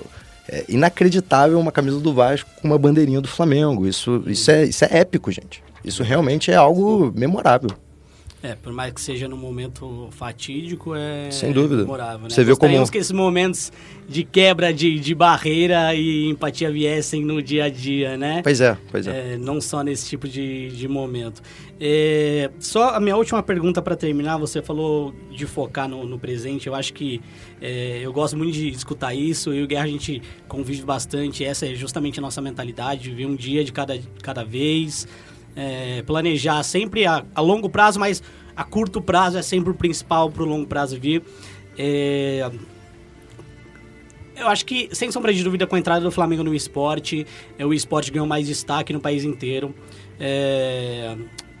é 0.49 0.65
inacreditável 0.69 1.59
uma 1.59 1.71
camisa 1.71 1.99
do 1.99 2.13
Vasco 2.13 2.49
com 2.61 2.67
uma 2.67 2.77
bandeirinha 2.77 3.21
do 3.21 3.27
Flamengo. 3.27 3.85
Isso, 3.87 4.23
isso, 4.27 4.49
é, 4.49 4.63
isso 4.65 4.85
é 4.85 4.97
épico, 4.99 5.31
gente. 5.31 5.63
Isso 5.83 6.01
realmente 6.03 6.49
é 6.51 6.55
algo 6.55 7.11
memorável. 7.15 7.69
É, 8.45 8.55
por 8.55 8.73
mais 8.73 8.91
que 8.91 8.99
seja 8.99 9.25
num 9.29 9.37
momento 9.37 10.09
fatídico, 10.11 10.93
é 10.93 11.31
Sem 11.31 11.53
dúvida. 11.53 11.83
memorável, 11.83 12.23
né? 12.23 12.29
Você 12.29 12.43
Gostaríamos 12.43 12.89
como- 12.89 12.91
que 12.91 12.97
esses 12.97 13.11
momentos 13.13 13.71
de 14.05 14.25
quebra 14.25 14.73
de, 14.73 14.99
de 14.99 15.15
barreira 15.15 15.95
e 15.95 16.29
empatia 16.29 16.69
viessem 16.69 17.23
no 17.23 17.41
dia 17.41 17.63
a 17.63 17.69
dia, 17.69 18.17
né? 18.17 18.41
Pois 18.43 18.59
é, 18.59 18.77
pois 18.91 19.07
é. 19.07 19.35
É, 19.35 19.37
não 19.37 19.61
só 19.61 19.81
nesse 19.81 20.09
tipo 20.09 20.27
de, 20.27 20.67
de 20.75 20.87
momento. 20.89 21.41
É, 21.79 22.51
só 22.59 22.89
a 22.89 22.99
minha 22.99 23.15
última 23.15 23.41
pergunta 23.41 23.81
para 23.81 23.95
terminar, 23.95 24.35
você 24.37 24.61
falou 24.61 25.13
de 25.31 25.45
focar 25.45 25.87
no, 25.87 26.05
no 26.05 26.19
presente, 26.19 26.67
eu 26.67 26.75
acho 26.75 26.93
que 26.93 27.21
é, 27.61 28.01
eu 28.03 28.11
gosto 28.11 28.35
muito 28.37 28.51
de 28.51 28.67
escutar 28.69 29.13
isso, 29.13 29.53
e 29.53 29.63
o 29.63 29.67
Guerra 29.67 29.85
a 29.85 29.87
gente 29.87 30.21
convive 30.49 30.81
bastante, 30.83 31.45
essa 31.45 31.65
é 31.65 31.73
justamente 31.75 32.19
a 32.19 32.21
nossa 32.21 32.41
mentalidade, 32.41 33.09
viver 33.09 33.25
um 33.25 33.35
dia 33.35 33.63
de 33.63 33.71
cada, 33.71 33.97
cada 34.21 34.43
vez, 34.43 35.07
é, 35.55 36.01
planejar 36.03 36.63
sempre 36.63 37.05
a, 37.05 37.23
a 37.33 37.41
longo 37.41 37.69
prazo, 37.69 37.99
mas 37.99 38.21
a 38.55 38.63
curto 38.63 39.01
prazo 39.01 39.37
é 39.37 39.41
sempre 39.41 39.71
o 39.71 39.73
principal 39.73 40.29
para 40.29 40.43
o 40.43 40.45
longo 40.45 40.67
prazo 40.67 40.99
vir. 40.99 41.23
É, 41.77 42.49
eu 44.35 44.47
acho 44.47 44.65
que, 44.65 44.89
sem 44.91 45.11
sombra 45.11 45.33
de 45.33 45.43
dúvida, 45.43 45.67
com 45.67 45.75
a 45.75 45.79
entrada 45.79 46.01
do 46.01 46.11
Flamengo 46.11 46.43
no 46.43 46.53
esporte, 46.53 47.25
é, 47.57 47.65
o 47.65 47.73
esporte 47.73 48.11
ganhou 48.11 48.27
mais 48.27 48.47
destaque 48.47 48.91
no 48.91 48.99
país 48.99 49.23
inteiro. 49.23 49.73
É, 50.19 51.15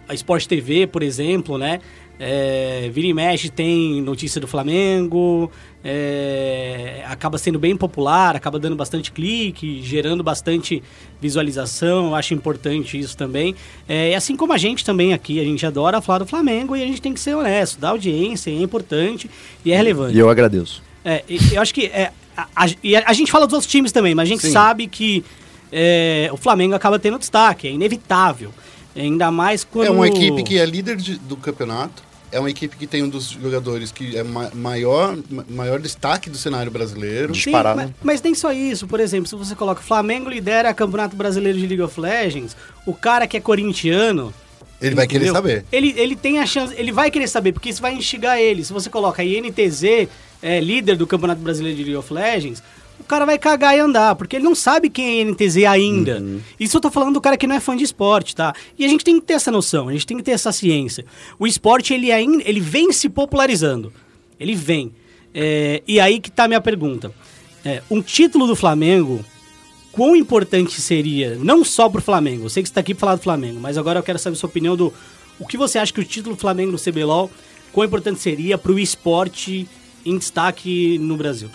a 0.07 0.13
Sport 0.13 0.45
TV, 0.45 0.87
por 0.87 1.03
exemplo, 1.03 1.57
né? 1.57 1.79
É, 2.19 2.89
vira 2.93 3.07
e 3.07 3.13
mexe 3.13 3.49
tem 3.49 4.01
notícia 4.01 4.39
do 4.39 4.47
Flamengo, 4.47 5.51
é, 5.83 7.03
acaba 7.07 7.37
sendo 7.37 7.59
bem 7.59 7.75
popular, 7.75 8.35
acaba 8.35 8.57
dando 8.59 8.75
bastante 8.75 9.11
clique, 9.11 9.81
gerando 9.83 10.23
bastante 10.23 10.81
visualização, 11.21 12.07
eu 12.07 12.15
acho 12.15 12.33
importante 12.33 12.97
isso 12.99 13.15
também. 13.17 13.55
É, 13.87 14.11
e 14.11 14.15
assim 14.15 14.35
como 14.35 14.53
a 14.53 14.57
gente 14.57 14.83
também 14.85 15.13
aqui, 15.13 15.39
a 15.39 15.43
gente 15.43 15.65
adora 15.65 16.01
falar 16.01 16.19
do 16.19 16.25
Flamengo 16.27 16.75
e 16.75 16.83
a 16.83 16.85
gente 16.85 17.01
tem 17.01 17.13
que 17.13 17.19
ser 17.19 17.35
honesto, 17.35 17.79
dar 17.79 17.89
audiência, 17.89 18.49
é 18.51 18.61
importante 18.61 19.29
e 19.65 19.71
é 19.71 19.75
relevante. 19.77 20.15
E 20.15 20.19
eu 20.19 20.29
agradeço. 20.29 20.81
É, 21.03 21.23
e 21.27 21.37
eu 21.53 21.61
acho 21.61 21.73
que 21.73 21.85
é, 21.87 22.11
a, 22.35 22.47
a- 22.55 22.69
e 22.83 22.95
a- 22.95 23.03
a 23.05 23.13
gente 23.13 23.31
fala 23.31 23.45
dos 23.45 23.53
outros 23.53 23.71
times 23.71 23.91
também, 23.91 24.15
mas 24.15 24.27
a 24.27 24.31
gente 24.31 24.41
Sim. 24.41 24.51
sabe 24.51 24.87
que 24.87 25.23
é, 25.71 26.29
o 26.31 26.37
Flamengo 26.37 26.75
acaba 26.75 26.97
tendo 26.99 27.17
destaque, 27.19 27.67
é 27.67 27.71
inevitável. 27.71 28.51
Ainda 28.95 29.31
mais 29.31 29.63
quando. 29.63 29.87
É 29.87 29.91
uma 29.91 30.07
equipe 30.07 30.43
que 30.43 30.57
é 30.59 30.65
líder 30.65 30.95
de- 30.97 31.17
do 31.17 31.35
campeonato. 31.35 32.03
É 32.33 32.39
uma 32.39 32.49
equipe 32.49 32.75
que 32.75 32.87
tem 32.87 33.03
um 33.03 33.09
dos 33.09 33.29
jogadores 33.29 33.91
que 33.91 34.17
é 34.17 34.23
ma- 34.23 34.49
maior, 34.53 35.15
ma- 35.29 35.45
maior 35.47 35.79
destaque 35.79 36.29
do 36.29 36.37
cenário 36.37 36.71
brasileiro. 36.71 37.35
Sim, 37.35 37.51
mas, 37.51 37.91
mas 38.01 38.21
nem 38.21 38.33
só 38.33 38.51
isso. 38.51 38.87
Por 38.87 38.99
exemplo, 38.99 39.27
se 39.27 39.35
você 39.35 39.53
coloca 39.55 39.81
Flamengo 39.81 40.29
lidera 40.29 40.73
Campeonato 40.73 41.15
Brasileiro 41.15 41.57
de 41.59 41.67
League 41.67 41.81
of 41.83 41.99
Legends, 41.99 42.57
o 42.85 42.93
cara 42.93 43.27
que 43.27 43.37
é 43.37 43.39
corintiano. 43.39 44.33
Ele 44.81 44.95
vai 44.95 45.07
querer 45.07 45.25
entendeu? 45.25 45.33
saber. 45.35 45.65
Ele, 45.71 45.93
ele 45.95 46.15
tem 46.15 46.39
a 46.39 46.45
chance, 46.45 46.73
ele 46.77 46.91
vai 46.91 47.09
querer 47.09 47.27
saber, 47.27 47.53
porque 47.53 47.69
isso 47.69 47.81
vai 47.81 47.93
instigar 47.93 48.37
ele. 48.39 48.65
Se 48.65 48.73
você 48.73 48.89
coloca 48.89 49.23
INTZ, 49.23 50.09
é, 50.41 50.59
líder 50.59 50.97
do 50.97 51.07
Campeonato 51.07 51.39
Brasileiro 51.41 51.77
de 51.77 51.83
League 51.83 51.97
of 51.97 52.11
Legends, 52.13 52.61
o 53.03 53.05
cara 53.05 53.25
vai 53.25 53.37
cagar 53.37 53.75
e 53.75 53.79
andar, 53.79 54.15
porque 54.15 54.37
ele 54.37 54.45
não 54.45 54.55
sabe 54.55 54.89
quem 54.89 55.19
é 55.19 55.21
INTZ 55.21 55.57
ainda. 55.65 56.23
Isso 56.59 56.77
eu 56.77 56.81
tô 56.81 56.89
falando 56.89 57.13
do 57.13 57.21
cara 57.21 57.37
que 57.37 57.45
não 57.45 57.55
é 57.55 57.59
fã 57.59 57.75
de 57.75 57.83
esporte, 57.83 58.35
tá? 58.35 58.53
E 58.79 58.85
a 58.85 58.87
gente 58.87 59.03
tem 59.03 59.19
que 59.19 59.25
ter 59.25 59.33
essa 59.33 59.51
noção, 59.51 59.89
a 59.89 59.91
gente 59.91 60.07
tem 60.07 60.17
que 60.17 60.23
ter 60.23 60.31
essa 60.31 60.51
ciência. 60.51 61.05
O 61.37 61.45
esporte, 61.45 61.93
ele, 61.93 62.11
ainda, 62.11 62.41
ele 62.45 62.61
vem 62.61 62.91
se 62.93 63.09
popularizando. 63.09 63.91
Ele 64.39 64.55
vem. 64.55 64.93
É, 65.33 65.83
e 65.85 65.99
aí 65.99 66.19
que 66.19 66.31
tá 66.31 66.45
a 66.45 66.47
minha 66.47 66.61
pergunta. 66.61 67.11
É, 67.65 67.81
um 67.91 68.01
título 68.01 68.47
do 68.47 68.55
Flamengo, 68.55 69.23
quão 69.91 70.15
importante 70.15 70.79
seria, 70.79 71.35
não 71.35 71.63
só 71.63 71.89
pro 71.89 72.01
Flamengo, 72.01 72.45
eu 72.45 72.49
sei 72.49 72.63
que 72.63 72.69
você 72.69 72.75
tá 72.75 72.81
aqui 72.81 72.93
pra 72.93 73.01
falar 73.01 73.15
do 73.15 73.21
Flamengo, 73.21 73.59
mas 73.59 73.77
agora 73.77 73.99
eu 73.99 74.03
quero 74.03 74.19
saber 74.19 74.35
a 74.35 74.39
sua 74.39 74.49
opinião 74.49 74.75
do 74.75 74.93
o 75.39 75.45
que 75.45 75.57
você 75.57 75.77
acha 75.77 75.91
que 75.91 75.99
o 75.99 76.05
título 76.05 76.35
do 76.35 76.39
Flamengo 76.39 76.71
no 76.71 76.79
CBLOL, 76.79 77.29
quão 77.71 77.85
importante 77.85 78.19
seria 78.19 78.57
pro 78.57 78.79
esporte 78.79 79.67
em 80.05 80.17
destaque 80.17 80.97
no 80.99 81.17
Brasil? 81.17 81.49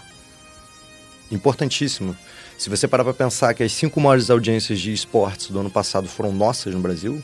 Importantíssimo. 1.30 2.16
Se 2.56 2.70
você 2.70 2.88
parar 2.88 3.04
pra 3.04 3.14
pensar 3.14 3.54
que 3.54 3.62
as 3.62 3.72
cinco 3.72 4.00
maiores 4.00 4.30
audiências 4.30 4.80
de 4.80 4.92
esportes 4.92 5.50
do 5.50 5.60
ano 5.60 5.70
passado 5.70 6.08
foram 6.08 6.32
nossas 6.32 6.74
no 6.74 6.80
Brasil, 6.80 7.22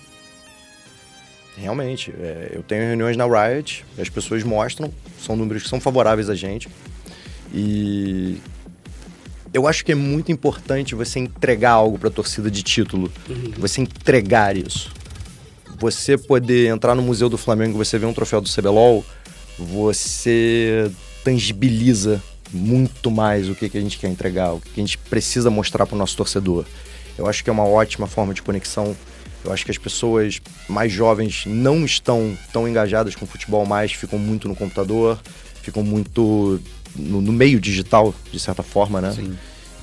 realmente, 1.56 2.12
é, 2.20 2.52
eu 2.54 2.62
tenho 2.62 2.82
reuniões 2.82 3.16
na 3.16 3.24
Riot, 3.24 3.84
as 3.98 4.08
pessoas 4.08 4.42
mostram, 4.42 4.92
são 5.20 5.34
números 5.34 5.62
que 5.62 5.68
são 5.68 5.80
favoráveis 5.80 6.28
a 6.28 6.34
gente. 6.34 6.68
E 7.52 8.38
eu 9.52 9.66
acho 9.66 9.84
que 9.84 9.92
é 9.92 9.94
muito 9.94 10.30
importante 10.32 10.94
você 10.94 11.20
entregar 11.20 11.72
algo 11.72 11.98
pra 11.98 12.10
torcida 12.10 12.50
de 12.50 12.62
título, 12.62 13.10
você 13.56 13.80
entregar 13.80 14.56
isso. 14.56 14.92
Você 15.78 16.16
poder 16.16 16.68
entrar 16.68 16.94
no 16.94 17.02
Museu 17.02 17.28
do 17.28 17.38
Flamengo, 17.38 17.76
você 17.76 17.98
ver 17.98 18.06
um 18.06 18.12
troféu 18.12 18.40
do 18.40 18.48
CBLOL, 18.48 19.04
você 19.58 20.90
tangibiliza 21.22 22.22
muito 22.52 23.10
mais 23.10 23.48
o 23.48 23.54
que, 23.54 23.68
que 23.68 23.78
a 23.78 23.80
gente 23.80 23.98
quer 23.98 24.08
entregar, 24.08 24.52
o 24.52 24.60
que, 24.60 24.70
que 24.70 24.80
a 24.80 24.84
gente 24.84 24.98
precisa 24.98 25.50
mostrar 25.50 25.86
para 25.86 25.94
o 25.94 25.98
nosso 25.98 26.16
torcedor. 26.16 26.64
Eu 27.16 27.26
acho 27.26 27.42
que 27.42 27.50
é 27.50 27.52
uma 27.52 27.66
ótima 27.66 28.06
forma 28.06 28.34
de 28.34 28.42
conexão. 28.42 28.96
Eu 29.44 29.52
acho 29.52 29.64
que 29.64 29.70
as 29.70 29.78
pessoas 29.78 30.40
mais 30.68 30.90
jovens 30.90 31.44
não 31.46 31.84
estão 31.84 32.36
tão 32.52 32.66
engajadas 32.66 33.14
com 33.14 33.26
futebol 33.26 33.66
mais, 33.66 33.92
ficam 33.92 34.18
muito 34.18 34.48
no 34.48 34.56
computador, 34.56 35.20
ficam 35.62 35.82
muito 35.82 36.60
no, 36.96 37.20
no 37.20 37.32
meio 37.32 37.60
digital, 37.60 38.14
de 38.32 38.40
certa 38.40 38.62
forma, 38.62 39.00
né? 39.00 39.12
Sim. 39.12 39.36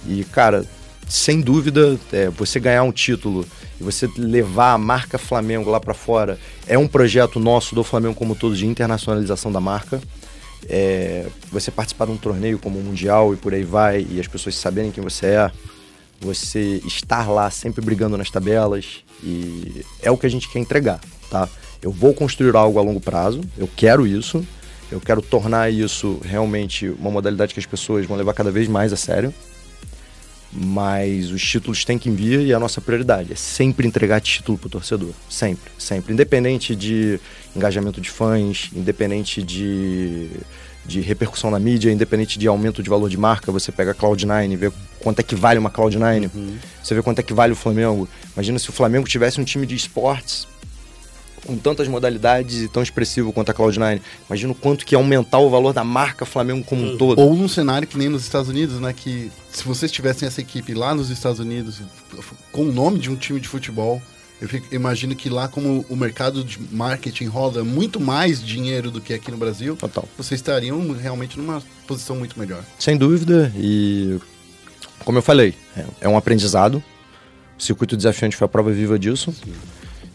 E, 0.08 0.24
cara, 0.26 0.66
sem 1.08 1.42
dúvida, 1.42 2.00
é, 2.12 2.30
você 2.30 2.60
ganhar 2.60 2.84
um 2.84 2.92
título 2.92 3.46
e 3.80 3.84
você 3.84 4.10
levar 4.18 4.74
a 4.74 4.78
marca 4.78 5.18
Flamengo 5.18 5.70
lá 5.70 5.80
pra 5.80 5.94
fora 5.94 6.40
é 6.66 6.78
um 6.78 6.88
projeto 6.88 7.40
nosso 7.40 7.76
do 7.76 7.84
Flamengo 7.84 8.16
como 8.16 8.36
todo 8.36 8.56
de 8.56 8.66
internacionalização 8.66 9.52
da 9.52 9.60
marca. 9.60 10.02
É, 10.70 11.26
você 11.52 11.72
participar 11.72 12.06
de 12.06 12.12
um 12.12 12.18
torneio 12.18 12.60
como 12.60 12.80
o 12.80 12.84
Mundial 12.84 13.34
e 13.34 13.38
por 13.38 13.54
aí 13.54 13.64
vai, 13.64 14.06
e 14.10 14.20
as 14.20 14.28
pessoas 14.28 14.56
saberem 14.56 14.92
quem 14.92 15.04
você 15.04 15.26
é, 15.28 15.52
você 16.20 16.82
estar 16.86 17.30
lá 17.30 17.50
sempre 17.50 17.84
brigando 17.84 18.18
nas 18.18 18.30
tabelas, 18.30 19.04
e 19.24 19.84
é 20.02 20.12
o 20.12 20.18
que 20.18 20.26
a 20.26 20.30
gente 20.30 20.48
quer 20.50 20.60
entregar, 20.60 21.00
tá? 21.30 21.50
Eu 21.82 21.92
vou 21.92 22.14
construir 22.14 22.56
algo 22.56 22.78
a 22.78 22.82
longo 22.82 23.02
prazo, 23.02 23.42
eu 23.58 23.68
quero 23.76 24.06
isso, 24.06 24.46
eu 24.92 25.00
quero 25.00 25.22
tornar 25.22 25.72
isso 25.72 26.20
realmente 26.24 26.90
uma 26.90 27.10
modalidade 27.10 27.54
que 27.54 27.60
as 27.60 27.66
pessoas 27.66 28.06
vão 28.06 28.18
levar 28.18 28.34
cada 28.34 28.52
vez 28.52 28.68
mais 28.68 28.92
a 28.92 28.98
sério. 28.98 29.34
Mas 30.54 31.32
os 31.32 31.42
títulos 31.42 31.86
têm 31.86 31.98
que 31.98 32.10
vir 32.10 32.42
e 32.42 32.54
a 32.54 32.60
nossa 32.60 32.82
prioridade 32.82 33.32
é 33.32 33.36
sempre 33.36 33.88
entregar 33.88 34.20
título 34.20 34.58
pro 34.58 34.70
torcedor. 34.70 35.14
Sempre, 35.30 35.72
sempre. 35.78 36.14
Independente 36.14 36.76
de 36.76 37.20
engajamento 37.56 38.02
de 38.02 38.10
fãs, 38.10 38.70
independente 38.76 39.42
de, 39.42 40.30
de 40.86 41.00
repercussão 41.00 41.50
na 41.50 41.60
mídia, 41.60 41.92
independente 41.92 42.38
de 42.38 42.48
aumento 42.48 42.84
de 42.84 42.90
valor 42.90 43.10
de 43.10 43.18
marca, 43.18 43.52
você 43.52 43.72
pega 43.72 43.92
a 43.92 43.96
Cloud9 43.96 44.52
e 44.52 44.56
vê 44.58 44.72
quanto 45.00 45.20
é 45.20 45.24
que 45.24 45.36
vale 45.36 45.58
uma 45.58 45.70
Cloud9, 45.70 46.30
você 46.84 46.96
vê 46.96 47.02
quanto 47.02 47.20
é 47.20 47.24
que 47.24 47.34
vale 47.34 47.54
o 47.54 47.56
Flamengo. 47.56 48.08
Imagina 48.34 48.60
se 48.60 48.70
o 48.70 48.74
Flamengo 48.74 49.08
tivesse 49.08 49.40
um 49.40 49.46
time 49.46 49.66
de 49.66 49.76
esportes 49.76 50.51
com 51.46 51.58
tantas 51.58 51.88
modalidades 51.88 52.62
e 52.62 52.68
tão 52.68 52.84
expressivo 52.84 53.34
quanto 53.34 53.50
a 53.50 53.54
Cloud9. 53.54 54.00
Imagina 54.30 54.52
o 54.52 54.56
quanto 54.56 54.86
que 54.86 54.94
ia 54.96 55.00
aumentar 55.00 55.40
o 55.40 55.50
valor 55.50 55.74
da 55.74 55.84
marca 55.84 56.26
Flamengo 56.26 56.64
como 56.66 56.84
um 56.84 56.98
todo. 56.98 57.20
Ou 57.20 57.36
num 57.36 57.48
cenário 57.48 57.88
que 57.88 57.98
nem 57.98 58.10
nos 58.10 58.24
Estados 58.24 58.50
Unidos, 58.50 58.80
né? 58.80 58.94
Que 58.94 59.32
se 59.52 59.64
vocês 59.64 59.92
tivessem 59.92 60.28
essa 60.28 60.40
equipe 60.42 60.74
lá 60.74 60.94
nos 60.94 61.10
Estados 61.10 61.40
Unidos, 61.40 61.82
com 62.52 62.64
o 62.64 62.72
nome 62.72 63.00
de 63.00 63.10
um 63.10 63.16
time 63.16 63.40
de 63.40 63.48
futebol, 63.48 64.02
eu 64.40 64.48
fico- 64.48 64.74
imagino 64.74 65.16
que 65.16 65.30
lá, 65.30 65.48
como 65.48 65.86
o 65.90 65.96
mercado 65.96 66.44
de 66.44 66.60
marketing 66.72 67.26
roda 67.26 67.64
muito 67.64 68.00
mais 68.00 68.44
dinheiro 68.44 68.90
do 68.90 69.00
que 69.02 69.14
aqui 69.14 69.30
no 69.30 69.38
Brasil, 69.38 69.76
Total. 69.76 70.08
vocês 70.18 70.40
estariam 70.40 70.92
realmente 70.94 71.38
numa 71.38 71.62
posição 71.88 72.16
muito 72.16 72.40
melhor. 72.40 72.64
Sem 72.80 72.98
dúvida, 72.98 73.52
e 73.56 74.18
como 75.06 75.18
eu 75.18 75.22
falei, 75.22 75.54
é, 75.76 75.86
é 76.02 76.10
um 76.10 76.18
aprendizado. 76.18 76.84
O 77.58 77.62
circuito 77.62 77.96
desafiante 77.96 78.36
foi 78.36 78.46
a 78.46 78.48
prova 78.50 78.72
viva 78.72 78.98
disso. 78.98 79.32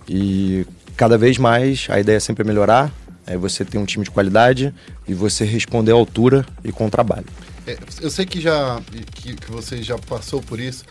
E 0.08 0.64
cada 0.96 1.18
vez 1.18 1.38
mais 1.38 1.86
a 1.90 2.00
ideia 2.00 2.16
é 2.16 2.20
sempre 2.20 2.44
melhorar, 2.44 2.92
é 3.26 3.36
você 3.36 3.64
ter 3.64 3.78
um 3.78 3.84
time 3.84 4.04
de 4.04 4.10
qualidade 4.10 4.72
e 5.06 5.14
você 5.14 5.44
responder 5.44 5.92
à 5.92 5.94
altura 5.94 6.46
e 6.64 6.72
com 6.72 6.88
trabalho. 6.88 7.26
É, 7.66 7.76
eu 8.00 8.10
sei 8.10 8.24
que 8.24 8.40
já 8.40 8.80
que, 9.12 9.34
que 9.34 9.50
você 9.50 9.82
já 9.82 9.98
passou 9.98 10.40
por 10.40 10.60
isso, 10.60 10.84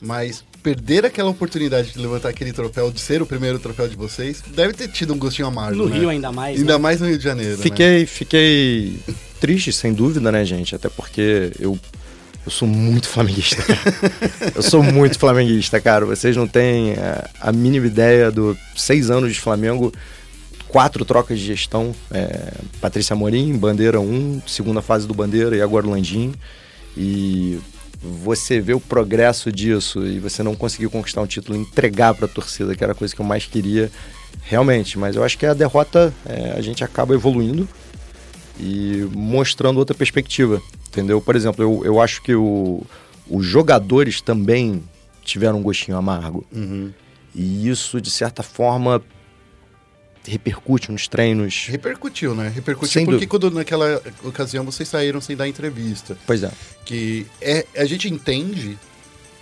mas 0.00 0.42
perder 0.62 1.04
aquela 1.04 1.28
oportunidade 1.28 1.92
de 1.92 1.98
levantar 1.98 2.28
aquele 2.28 2.52
troféu, 2.52 2.90
de 2.90 3.00
ser 3.00 3.20
o 3.20 3.26
primeiro 3.26 3.58
troféu 3.58 3.88
de 3.88 3.96
vocês, 3.96 4.42
deve 4.54 4.72
ter 4.72 4.88
tido 4.88 5.12
um 5.12 5.18
gostinho 5.18 5.48
amargo. 5.48 5.76
No 5.76 5.88
né? 5.88 5.98
Rio 5.98 6.08
ainda 6.08 6.32
mais. 6.32 6.58
Ainda 6.58 6.74
né? 6.74 6.78
mais 6.78 7.00
no 7.00 7.08
Rio 7.08 7.18
de 7.18 7.24
Janeiro. 7.24 7.56
né? 7.56 7.62
Fiquei, 7.62 8.06
fiquei 8.06 8.98
triste, 9.40 9.72
sem 9.72 9.92
dúvida, 9.92 10.30
né, 10.30 10.44
gente? 10.44 10.74
Até 10.74 10.88
porque 10.88 11.52
eu, 11.58 11.78
eu 12.44 12.50
sou 12.50 12.66
muito 12.66 13.08
flamenguista. 13.08 13.62
eu 14.54 14.62
sou 14.62 14.82
muito 14.82 15.18
flamenguista, 15.18 15.80
cara. 15.80 16.04
Vocês 16.04 16.36
não 16.36 16.46
têm 16.46 16.92
é, 16.92 17.24
a 17.40 17.52
mínima 17.52 17.86
ideia 17.86 18.30
do 18.30 18.56
seis 18.74 19.10
anos 19.10 19.32
de 19.32 19.40
Flamengo, 19.40 19.92
quatro 20.68 21.04
trocas 21.04 21.38
de 21.38 21.46
gestão. 21.46 21.94
é, 22.10 22.52
Patrícia 22.80 23.14
Amorim, 23.14 23.56
Bandeira 23.56 24.00
1, 24.00 24.42
segunda 24.46 24.82
fase 24.82 25.06
do 25.06 25.14
Bandeira 25.14 25.56
e 25.56 25.62
agora 25.62 25.86
o 25.86 25.90
Landim. 25.90 26.34
E 26.96 27.60
você 28.02 28.60
vê 28.60 28.74
o 28.74 28.80
progresso 28.80 29.52
disso 29.52 30.04
e 30.04 30.18
você 30.18 30.42
não 30.42 30.56
conseguiu 30.56 30.90
conquistar 30.90 31.22
um 31.22 31.26
título, 31.26 31.56
entregar 31.56 32.12
pra 32.14 32.26
torcida, 32.26 32.74
que 32.74 32.82
era 32.82 32.92
a 32.92 32.96
coisa 32.96 33.14
que 33.14 33.20
eu 33.20 33.26
mais 33.26 33.46
queria. 33.46 33.90
realmente. 34.42 34.98
Mas 34.98 35.14
eu 35.14 35.22
acho 35.22 35.38
que 35.38 35.46
a 35.46 35.54
derrota, 35.54 36.12
é, 36.26 36.54
a 36.56 36.60
gente 36.60 36.82
acaba 36.82 37.14
evoluindo 37.14 37.68
e 38.58 39.08
mostrando 39.14 39.78
outra 39.78 39.94
perspectiva, 39.94 40.60
entendeu? 40.88 41.20
Por 41.20 41.36
exemplo, 41.36 41.62
eu, 41.64 41.84
eu 41.84 42.00
acho 42.00 42.22
que 42.22 42.34
o, 42.34 42.82
os 43.28 43.44
jogadores 43.44 44.20
também 44.20 44.82
tiveram 45.24 45.58
um 45.58 45.62
gostinho 45.62 45.96
amargo. 45.96 46.44
E 47.34 47.68
isso, 47.68 48.00
de 48.00 48.10
certa 48.10 48.42
forma, 48.42 49.02
repercute 50.26 50.92
nos 50.92 51.08
treinos. 51.08 51.66
Repercutiu, 51.68 52.34
né? 52.34 52.48
Repercutiu 52.54 52.92
Sem 52.92 53.04
porque 53.04 53.26
dúvida. 53.26 53.48
quando 53.48 53.50
naquela 53.54 54.00
ocasião 54.22 54.64
vocês 54.64 54.88
saíram 54.88 55.20
sem 55.20 55.36
dar 55.36 55.48
entrevista. 55.48 56.16
Pois 56.26 56.42
é. 56.42 56.50
Que 56.84 57.26
é, 57.40 57.66
a 57.76 57.84
gente 57.84 58.08
entende, 58.08 58.78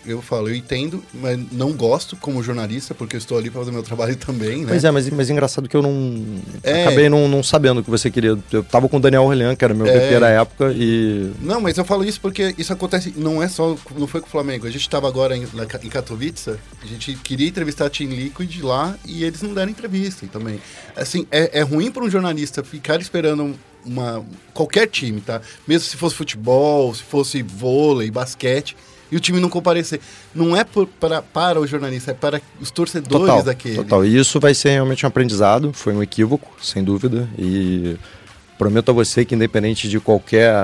eu 0.06 0.22
falo, 0.22 0.48
eu 0.48 0.54
entendo, 0.54 1.02
mas 1.12 1.38
não 1.52 1.72
gosto 1.72 2.16
como 2.16 2.42
jornalista, 2.42 2.94
porque 2.94 3.16
eu 3.16 3.18
estou 3.18 3.38
ali 3.38 3.50
para 3.50 3.60
fazer 3.60 3.70
meu 3.70 3.82
trabalho 3.82 4.16
também, 4.16 4.60
né? 4.60 4.66
Pois 4.68 4.84
é, 4.84 4.90
mas, 4.90 5.08
mas 5.10 5.30
engraçado 5.30 5.68
que 5.68 5.76
eu 5.76 5.82
não. 5.82 6.40
É. 6.62 6.82
Acabei 6.82 7.08
não, 7.08 7.28
não 7.28 7.42
sabendo 7.42 7.80
o 7.80 7.84
que 7.84 7.90
você 7.90 8.10
queria. 8.10 8.38
Eu 8.52 8.64
tava 8.64 8.88
com 8.88 8.96
o 8.96 9.00
Daniel 9.00 9.24
Orlean, 9.24 9.54
que 9.54 9.64
era 9.64 9.74
meu 9.74 9.86
É. 9.86 10.18
Da 10.20 10.28
época, 10.28 10.72
e. 10.76 11.32
Não, 11.40 11.60
mas 11.60 11.78
eu 11.78 11.84
falo 11.84 12.04
isso 12.04 12.20
porque 12.20 12.54
isso 12.58 12.72
acontece, 12.72 13.14
não 13.16 13.42
é 13.42 13.48
só, 13.48 13.76
não 13.96 14.06
foi 14.06 14.20
com 14.20 14.26
o 14.26 14.30
Flamengo. 14.30 14.66
A 14.66 14.70
gente 14.70 14.82
estava 14.82 15.08
agora 15.08 15.36
em, 15.36 15.46
na 15.54 15.64
em 15.64 15.88
Katowice, 15.88 16.50
a 16.82 16.86
gente 16.86 17.14
queria 17.16 17.48
entrevistar 17.48 17.86
a 17.86 17.90
Team 17.90 18.10
Liquid 18.10 18.60
lá 18.62 18.96
e 19.06 19.24
eles 19.24 19.42
não 19.42 19.54
deram 19.54 19.70
entrevista 19.70 20.26
também. 20.26 20.60
Assim, 20.96 21.26
é, 21.30 21.60
é 21.60 21.62
ruim 21.62 21.90
para 21.90 22.04
um 22.04 22.10
jornalista 22.10 22.62
ficar 22.62 23.00
esperando 23.00 23.54
uma 23.84 24.24
qualquer 24.52 24.86
time, 24.86 25.20
tá? 25.20 25.40
Mesmo 25.66 25.88
se 25.88 25.96
fosse 25.96 26.14
futebol, 26.14 26.94
se 26.94 27.02
fosse 27.02 27.42
vôlei, 27.42 28.10
basquete, 28.10 28.76
e 29.10 29.16
o 29.16 29.20
time 29.20 29.40
não 29.40 29.48
comparecer. 29.48 30.00
Não 30.34 30.56
é 30.56 30.64
por, 30.64 30.86
para, 30.86 31.20
para 31.22 31.60
o 31.60 31.66
jornalista, 31.66 32.10
é 32.10 32.14
para 32.14 32.40
os 32.60 32.70
torcedores 32.70 33.26
Total, 33.26 33.42
daquele. 33.42 33.76
total. 33.76 34.04
E 34.04 34.16
isso 34.16 34.38
vai 34.40 34.54
ser 34.54 34.70
realmente 34.70 35.04
um 35.04 35.08
aprendizado, 35.08 35.72
foi 35.72 35.92
um 35.94 36.02
equívoco, 36.02 36.48
sem 36.62 36.82
dúvida. 36.84 37.28
E 37.38 37.96
prometo 38.58 38.90
a 38.90 38.94
você 38.94 39.24
que, 39.24 39.34
independente 39.34 39.88
de 39.88 39.98
qualquer 40.00 40.54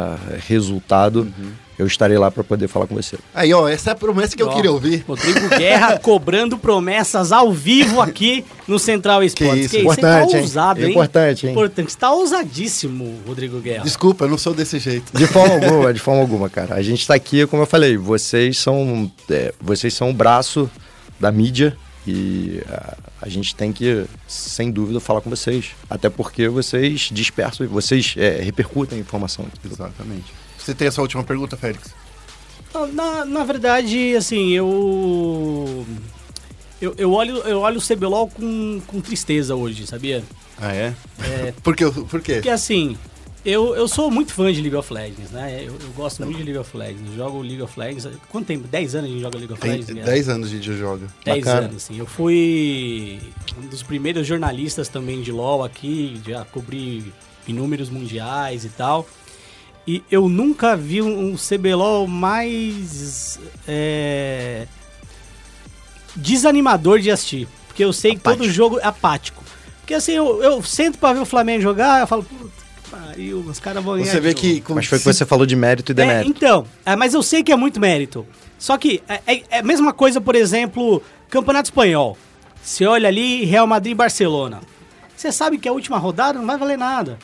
resultado, 0.47 1.21
Uhum. 1.23 1.66
Eu 1.79 1.87
estarei 1.87 2.17
lá 2.17 2.31
para 2.31 2.43
poder 2.43 2.69
falar 2.69 2.87
com 2.87 2.95
você. 2.95 3.19
Aí, 3.35 3.53
ó, 3.53 3.69
essa 3.69 3.91
é 3.91 3.93
a 3.93 3.97
promessa 3.97 4.37
que 4.37 4.43
eu 4.43 4.49
Ó, 4.49 4.55
queria 4.55 4.73
ouvir. 4.73 5.05
Rodrigo 5.07 5.49
Guerra 5.49 5.99
cobrando 6.01 6.57
promessas 6.57 7.33
ao 7.33 7.53
vivo 7.53 8.01
aqui 8.01 8.45
no 8.67 8.79
Central 8.79 9.23
Esportes. 9.23 9.67
isso, 9.67 9.75
você 9.75 9.81
importante, 9.81 10.31
tá 10.31 10.37
hein? 10.37 10.43
ousado, 10.43 10.85
hein? 10.85 10.91
Importante, 10.91 11.47
hein? 11.47 11.53
Importante. 11.53 11.93
Você 11.93 11.99
tá 11.99 12.13
ousadíssimo, 12.13 13.21
Rodrigo 13.27 13.61
Guerra. 13.61 13.85
Desculpa, 13.85 14.25
eu 14.25 14.29
não 14.29 14.39
sou 14.39 14.55
desse 14.55 14.79
jeito. 14.79 15.17
De 15.17 15.27
forma 15.27 15.55
alguma, 15.67 15.93
de 15.93 16.01
forma 16.01 16.21
alguma, 16.21 16.49
cara. 16.49 16.75
A 16.75 16.83
gente 16.83 17.07
tá 17.07 17.15
aqui, 17.15 17.47
como 17.47 17.63
eu 17.63 17.67
falei, 17.67 17.97
vocês 17.97 18.59
são, 18.59 19.11
é, 19.31 19.53
vocês 19.61 19.93
são 19.93 20.11
o 20.11 20.15
braço 20.15 20.71
da 21.21 21.31
mídia 21.31 21.77
e 22.07 22.63
a, 22.69 22.97
a 23.23 23.29
gente 23.29 23.55
tem 23.55 23.73
que, 23.73 24.05
sem 24.27 24.71
dúvida, 24.71 25.01
falar 25.01 25.21
com 25.21 25.29
vocês. 25.29 25.73
Até 25.91 26.09
porque 26.09 26.49
vocês 26.49 27.11
dispersam, 27.13 27.67
vocês 27.67 28.15
é, 28.17 28.41
repercutem 28.43 28.99
a 28.99 29.01
informação. 29.01 29.45
Exatamente. 29.65 30.46
Você 30.67 30.75
tem 30.75 30.89
essa 30.89 31.01
última 31.01 31.23
pergunta, 31.23 31.57
Félix? 31.57 31.95
Na, 32.93 33.25
na 33.25 33.45
verdade, 33.45 34.17
assim, 34.17 34.51
eu. 34.51 35.87
Eu, 36.83 36.93
eu 36.99 37.13
olho, 37.13 37.37
eu 37.37 37.61
olho 37.61 37.79
o 37.79 37.81
CBLOL 37.81 38.29
com, 38.29 38.83
com 38.85 39.01
tristeza 39.01 39.55
hoje, 39.55 39.87
sabia? 39.87 40.25
Ah, 40.59 40.75
é? 40.75 40.93
É, 41.23 41.55
Por, 41.63 41.77
quê? 41.77 41.85
Por 41.89 42.21
quê? 42.21 42.35
Porque 42.35 42.51
assim, 42.51 42.99
eu, 43.45 43.77
eu 43.77 43.87
sou 43.87 44.11
muito 44.11 44.33
fã 44.33 44.53
de 44.53 44.61
League 44.61 44.75
of 44.75 44.93
Legends, 44.93 45.31
né? 45.31 45.63
Eu, 45.63 45.75
eu 45.81 45.91
gosto 45.95 46.25
muito 46.25 46.39
de 46.39 46.43
League 46.43 46.59
of 46.59 46.77
Legends. 46.77 47.11
Eu 47.13 47.17
jogo 47.17 47.43
League 47.43 47.63
of 47.63 47.79
Legends. 47.79 48.09
Quanto 48.29 48.47
tempo? 48.47 48.67
10 48.67 48.95
anos 48.97 49.09
a 49.09 49.13
gente 49.13 49.23
joga 49.23 49.39
League 49.39 49.53
of 49.53 49.63
Tem 49.63 49.71
Legends? 49.71 49.95
Guerra? 49.95 50.07
10 50.07 50.29
anos 50.29 50.51
de 50.51 50.59
dia 50.59 50.75
joga. 50.75 51.07
10 51.25 51.45
Bacana. 51.45 51.67
anos, 51.67 51.77
assim. 51.77 51.97
Eu 51.97 52.07
fui 52.07 53.21
um 53.57 53.69
dos 53.69 53.85
primeiros 53.85 54.27
jornalistas 54.27 54.89
também 54.89 55.23
de 55.23 55.31
LoL 55.31 55.63
aqui, 55.63 56.21
já 56.27 56.45
cobri 56.45 57.13
inúmeros 57.47 57.89
mundiais 57.89 58.65
e 58.65 58.69
tal. 58.71 59.07
E 59.87 60.03
eu 60.11 60.29
nunca 60.29 60.77
vi 60.77 61.01
um, 61.01 61.37
CBLOL 61.37 62.07
mais 62.09 63.39
é, 63.69 64.67
desanimador 66.15 66.99
de 66.99 67.11
assistir. 67.11 67.49
Porque 67.69 67.85
eu 67.85 67.93
sei 67.93 68.15
que 68.15 68.21
todo 68.21 68.49
jogo 68.51 68.79
é 68.81 68.85
apático. 68.87 69.45
Porque 69.81 69.95
assim, 69.95 70.13
eu, 70.13 70.43
eu 70.43 70.63
sento 70.63 70.99
pra 70.99 71.13
ver 71.13 71.21
o 71.21 71.25
Flamengo 71.27 71.63
jogar, 71.63 72.01
eu 72.01 72.07
falo, 72.07 72.25
puta 72.25 72.51
que 72.83 72.91
pariu, 72.91 73.39
os 73.41 73.61
caras 73.61 73.85
vão 73.85 73.95
ganhar 73.95 74.07
Você 74.11 74.21
vê 74.21 74.31
novo." 74.31 74.41
que... 74.41 74.61
com- 74.61 74.75
Mas 74.75 74.87
foi 74.87 74.99
o 74.99 75.01
que 75.01 75.05
você 75.13 75.25
falou 75.25 75.47
de 75.47 75.55
mérito 75.55 75.93
e 75.93 75.95
É, 75.95 75.95
demérito. 75.95 76.31
então, 76.31 76.67
é, 76.85 76.97
mas 76.97 77.15
eu 77.15 77.23
sei 77.23 77.43
que 77.45 77.53
é 77.53 77.57
muito 77.57 77.79
mérito. 77.79 78.27
Só 78.59 78.77
que 78.79 79.03
é, 79.09 79.21
é- 79.27 79.43
é 79.51 79.59
a 79.59 79.63
mesma 79.63 79.93
coisa, 79.93 80.21
por 80.21 80.35
exemplo, 80.35 81.01
Campeonato 81.31 81.69
Espanhol. 81.69 82.17
Você 82.63 82.85
olha 82.87 83.07
ali, 83.07 83.45
Real 83.45 83.67
Madrid 83.67 83.93
e 83.93 83.95
Barcelona. 83.95 84.61
Você 85.17 85.31
sabe 85.31 85.59
que 85.59 85.69
a 85.69 85.73
última 85.73 85.99
rodada 85.99 86.39
não 86.39 86.47
vai 86.47 86.59
valer 86.59 86.77
nada. 86.77 87.19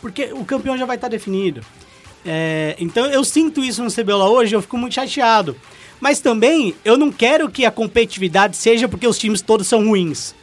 Porque 0.00 0.32
o 0.32 0.44
campeão 0.44 0.78
já 0.78 0.86
vai 0.86 0.96
estar 0.96 1.08
definido. 1.08 1.60
É, 2.26 2.74
então 2.78 3.06
eu 3.06 3.22
sinto 3.24 3.62
isso 3.62 3.82
no 3.84 3.90
CBLOL 3.92 4.32
hoje, 4.34 4.54
eu 4.54 4.60
fico 4.62 4.76
muito 4.76 4.94
chateado. 4.94 5.56
Mas 6.00 6.18
também 6.20 6.74
eu 6.84 6.96
não 6.98 7.10
quero 7.10 7.48
que 7.48 7.64
a 7.64 7.70
competitividade 7.70 8.56
seja 8.56 8.88
porque 8.88 9.06
os 9.06 9.16
times 9.18 9.40
todos 9.40 9.66
são 9.66 9.86
ruins. 9.86 10.34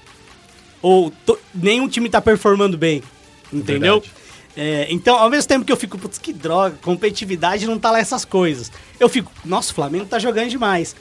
Ou 0.82 1.12
to- 1.26 1.38
nenhum 1.54 1.88
time 1.88 2.10
tá 2.10 2.20
performando 2.22 2.78
bem. 2.78 3.04
Entendeu? 3.52 4.00
Verdade. 4.00 4.24
É, 4.56 4.88
então, 4.90 5.16
ao 5.18 5.30
mesmo 5.30 5.48
tempo 5.48 5.66
que 5.66 5.72
eu 5.72 5.78
fico, 5.78 5.98
putz, 5.98 6.18
que 6.18 6.32
droga, 6.32 6.76
competitividade 6.82 7.66
não 7.66 7.78
tá 7.80 7.92
lá 7.92 8.00
essas 8.00 8.24
coisas. 8.24 8.72
Eu 9.00 9.10
fico, 9.10 9.32
nossa, 9.44 9.72
o 9.72 9.76
Flamengo 9.76 10.06
tá 10.06 10.20
jogando 10.20 10.50
demais. 10.50 10.96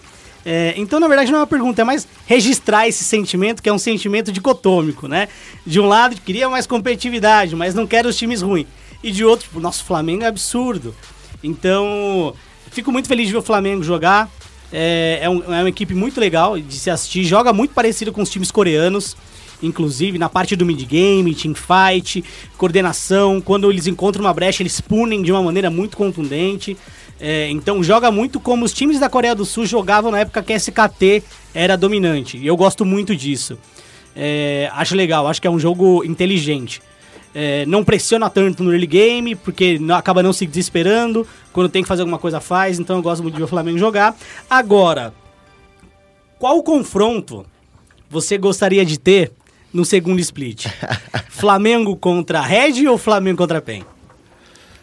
É, 0.44 0.74
então, 0.76 0.98
na 0.98 1.06
verdade, 1.06 1.30
não 1.30 1.38
é 1.38 1.42
uma 1.42 1.46
pergunta, 1.46 1.82
é 1.82 1.84
mais 1.84 2.06
registrar 2.26 2.88
esse 2.88 3.04
sentimento, 3.04 3.62
que 3.62 3.68
é 3.68 3.72
um 3.72 3.78
sentimento 3.78 4.32
dicotômico, 4.32 5.06
né? 5.06 5.28
De 5.66 5.78
um 5.78 5.86
lado, 5.86 6.16
queria 6.20 6.48
mais 6.48 6.66
competitividade, 6.66 7.54
mas 7.54 7.74
não 7.74 7.86
quero 7.86 8.08
os 8.08 8.16
times 8.16 8.42
ruins. 8.42 8.66
E 9.02 9.10
de 9.10 9.24
outro, 9.24 9.46
tipo, 9.46 9.60
nosso 9.60 9.84
Flamengo 9.84 10.24
é 10.24 10.26
absurdo. 10.26 10.94
Então, 11.42 12.34
fico 12.70 12.92
muito 12.92 13.08
feliz 13.08 13.26
de 13.26 13.32
ver 13.32 13.38
o 13.38 13.42
Flamengo 13.42 13.82
jogar. 13.82 14.30
É, 14.72 15.18
é, 15.22 15.28
um- 15.28 15.42
é 15.52 15.60
uma 15.62 15.68
equipe 15.68 15.92
muito 15.94 16.18
legal 16.20 16.58
de 16.58 16.74
se 16.78 16.88
assistir. 16.88 17.24
Joga 17.24 17.52
muito 17.52 17.74
parecido 17.74 18.12
com 18.12 18.22
os 18.22 18.30
times 18.30 18.50
coreanos. 18.50 19.16
Inclusive, 19.62 20.18
na 20.18 20.28
parte 20.28 20.56
do 20.56 20.66
mid-game, 20.66 21.34
teamfight, 21.34 22.24
coordenação. 22.56 23.40
Quando 23.40 23.70
eles 23.70 23.86
encontram 23.86 24.24
uma 24.24 24.32
brecha, 24.34 24.62
eles 24.62 24.80
punem 24.80 25.22
de 25.22 25.30
uma 25.30 25.42
maneira 25.42 25.70
muito 25.70 25.96
contundente. 25.96 26.76
É, 27.20 27.48
então, 27.50 27.82
joga 27.84 28.10
muito 28.10 28.40
como 28.40 28.64
os 28.64 28.72
times 28.72 28.98
da 28.98 29.08
Coreia 29.08 29.34
do 29.34 29.44
Sul 29.44 29.64
jogavam 29.66 30.10
na 30.10 30.20
época 30.20 30.42
que 30.42 30.52
a 30.52 30.56
SKT 30.56 31.22
era 31.54 31.76
dominante. 31.76 32.38
E 32.38 32.46
eu 32.46 32.56
gosto 32.56 32.84
muito 32.84 33.14
disso. 33.14 33.56
É, 34.16 34.68
acho 34.74 34.94
legal, 34.96 35.26
acho 35.28 35.40
que 35.40 35.46
é 35.46 35.50
um 35.50 35.58
jogo 35.60 36.02
inteligente. 36.04 36.82
É, 37.34 37.64
não 37.66 37.82
pressiona 37.82 38.28
tanto 38.28 38.62
no 38.62 38.70
early 38.72 38.86
game, 38.86 39.34
porque 39.34 39.78
não- 39.78 39.94
acaba 39.96 40.22
não 40.22 40.32
se 40.32 40.46
desesperando. 40.46 41.26
Quando 41.52 41.68
tem 41.70 41.82
que 41.82 41.88
fazer 41.88 42.02
alguma 42.02 42.18
coisa, 42.18 42.40
faz. 42.40 42.78
Então 42.78 42.96
eu 42.96 43.02
gosto 43.02 43.22
muito 43.22 43.34
de 43.34 43.38
ver 43.40 43.44
o 43.44 43.48
Flamengo 43.48 43.78
jogar. 43.78 44.14
Agora, 44.50 45.14
qual 46.38 46.62
confronto 46.62 47.46
você 48.10 48.36
gostaria 48.36 48.84
de 48.84 48.98
ter 48.98 49.32
no 49.72 49.84
segundo 49.84 50.20
split? 50.20 50.66
Flamengo 51.30 51.96
contra 51.96 52.40
Red 52.40 52.86
ou 52.86 52.98
Flamengo 52.98 53.38
contra 53.38 53.60
PEN? 53.62 53.82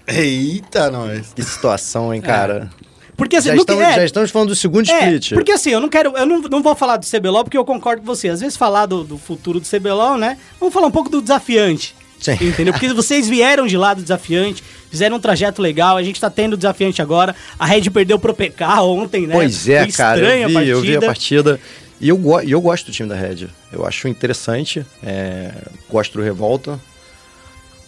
Eita, 0.07 0.89
nós. 0.89 1.33
Que 1.35 1.43
situação, 1.43 2.13
hein, 2.13 2.21
cara. 2.21 2.69
Porque 3.15 3.35
assim, 3.35 3.49
Já, 3.49 3.53
não 3.55 3.61
estamos, 3.61 3.83
é- 3.83 3.95
já 3.95 4.05
estamos 4.05 4.31
falando 4.31 4.49
do 4.49 4.55
segundo 4.55 4.89
É, 4.89 4.93
split. 5.13 5.33
porque 5.33 5.51
assim, 5.51 5.71
eu 5.71 5.79
não 5.81 5.89
quero, 5.89 6.17
eu 6.17 6.25
não, 6.25 6.39
não 6.41 6.63
vou 6.63 6.73
falar 6.73 6.95
do 6.97 7.05
CBLOL 7.05 7.43
porque 7.43 7.57
eu 7.57 7.65
concordo 7.65 8.01
com 8.01 8.07
você. 8.07 8.29
Às 8.29 8.39
vezes 8.39 8.55
falar 8.57 8.85
do, 8.85 9.03
do 9.03 9.17
futuro 9.17 9.59
do 9.59 9.67
CBLOL, 9.67 10.17
né? 10.17 10.37
Vamos 10.59 10.73
falar 10.73 10.87
um 10.87 10.91
pouco 10.91 11.09
do 11.09 11.21
desafiante. 11.21 11.95
Sim. 12.19 12.33
Entendeu? 12.41 12.73
Porque 12.73 12.91
vocês 12.93 13.27
vieram 13.29 13.65
de 13.65 13.77
lá 13.77 13.93
do 13.93 14.01
desafiante, 14.01 14.63
fizeram 14.91 15.17
um 15.17 15.19
trajeto 15.19 15.61
legal, 15.61 15.95
a 15.97 16.03
gente 16.03 16.19
tá 16.19 16.29
tendo 16.29 16.53
o 16.53 16.57
desafiante 16.57 17.01
agora. 17.01 17.35
A 17.57 17.65
Red 17.65 17.89
perdeu 17.89 18.19
pro 18.19 18.33
PK 18.33 18.81
ontem, 18.81 19.25
né? 19.25 19.33
Pois 19.35 19.67
é, 19.69 19.83
Foi 19.83 19.91
cara. 19.93 20.19
estranha 20.19 20.43
Eu 20.43 20.49
vi, 20.49 20.57
a 20.57 20.63
eu 20.65 20.81
vi 20.81 20.95
a 20.97 21.01
partida. 21.01 21.53
partida. 21.53 21.59
E 22.01 22.07
eu, 22.09 22.17
go- 22.17 22.41
e 22.41 22.51
eu 22.51 22.61
gosto 22.61 22.85
do 22.87 22.91
time 22.91 23.09
da 23.09 23.15
Red. 23.15 23.47
Eu 23.73 23.85
acho 23.85 24.07
interessante. 24.07 24.85
é, 25.03 25.51
gosto 25.89 26.17
do 26.17 26.23
Revolta. 26.23 26.79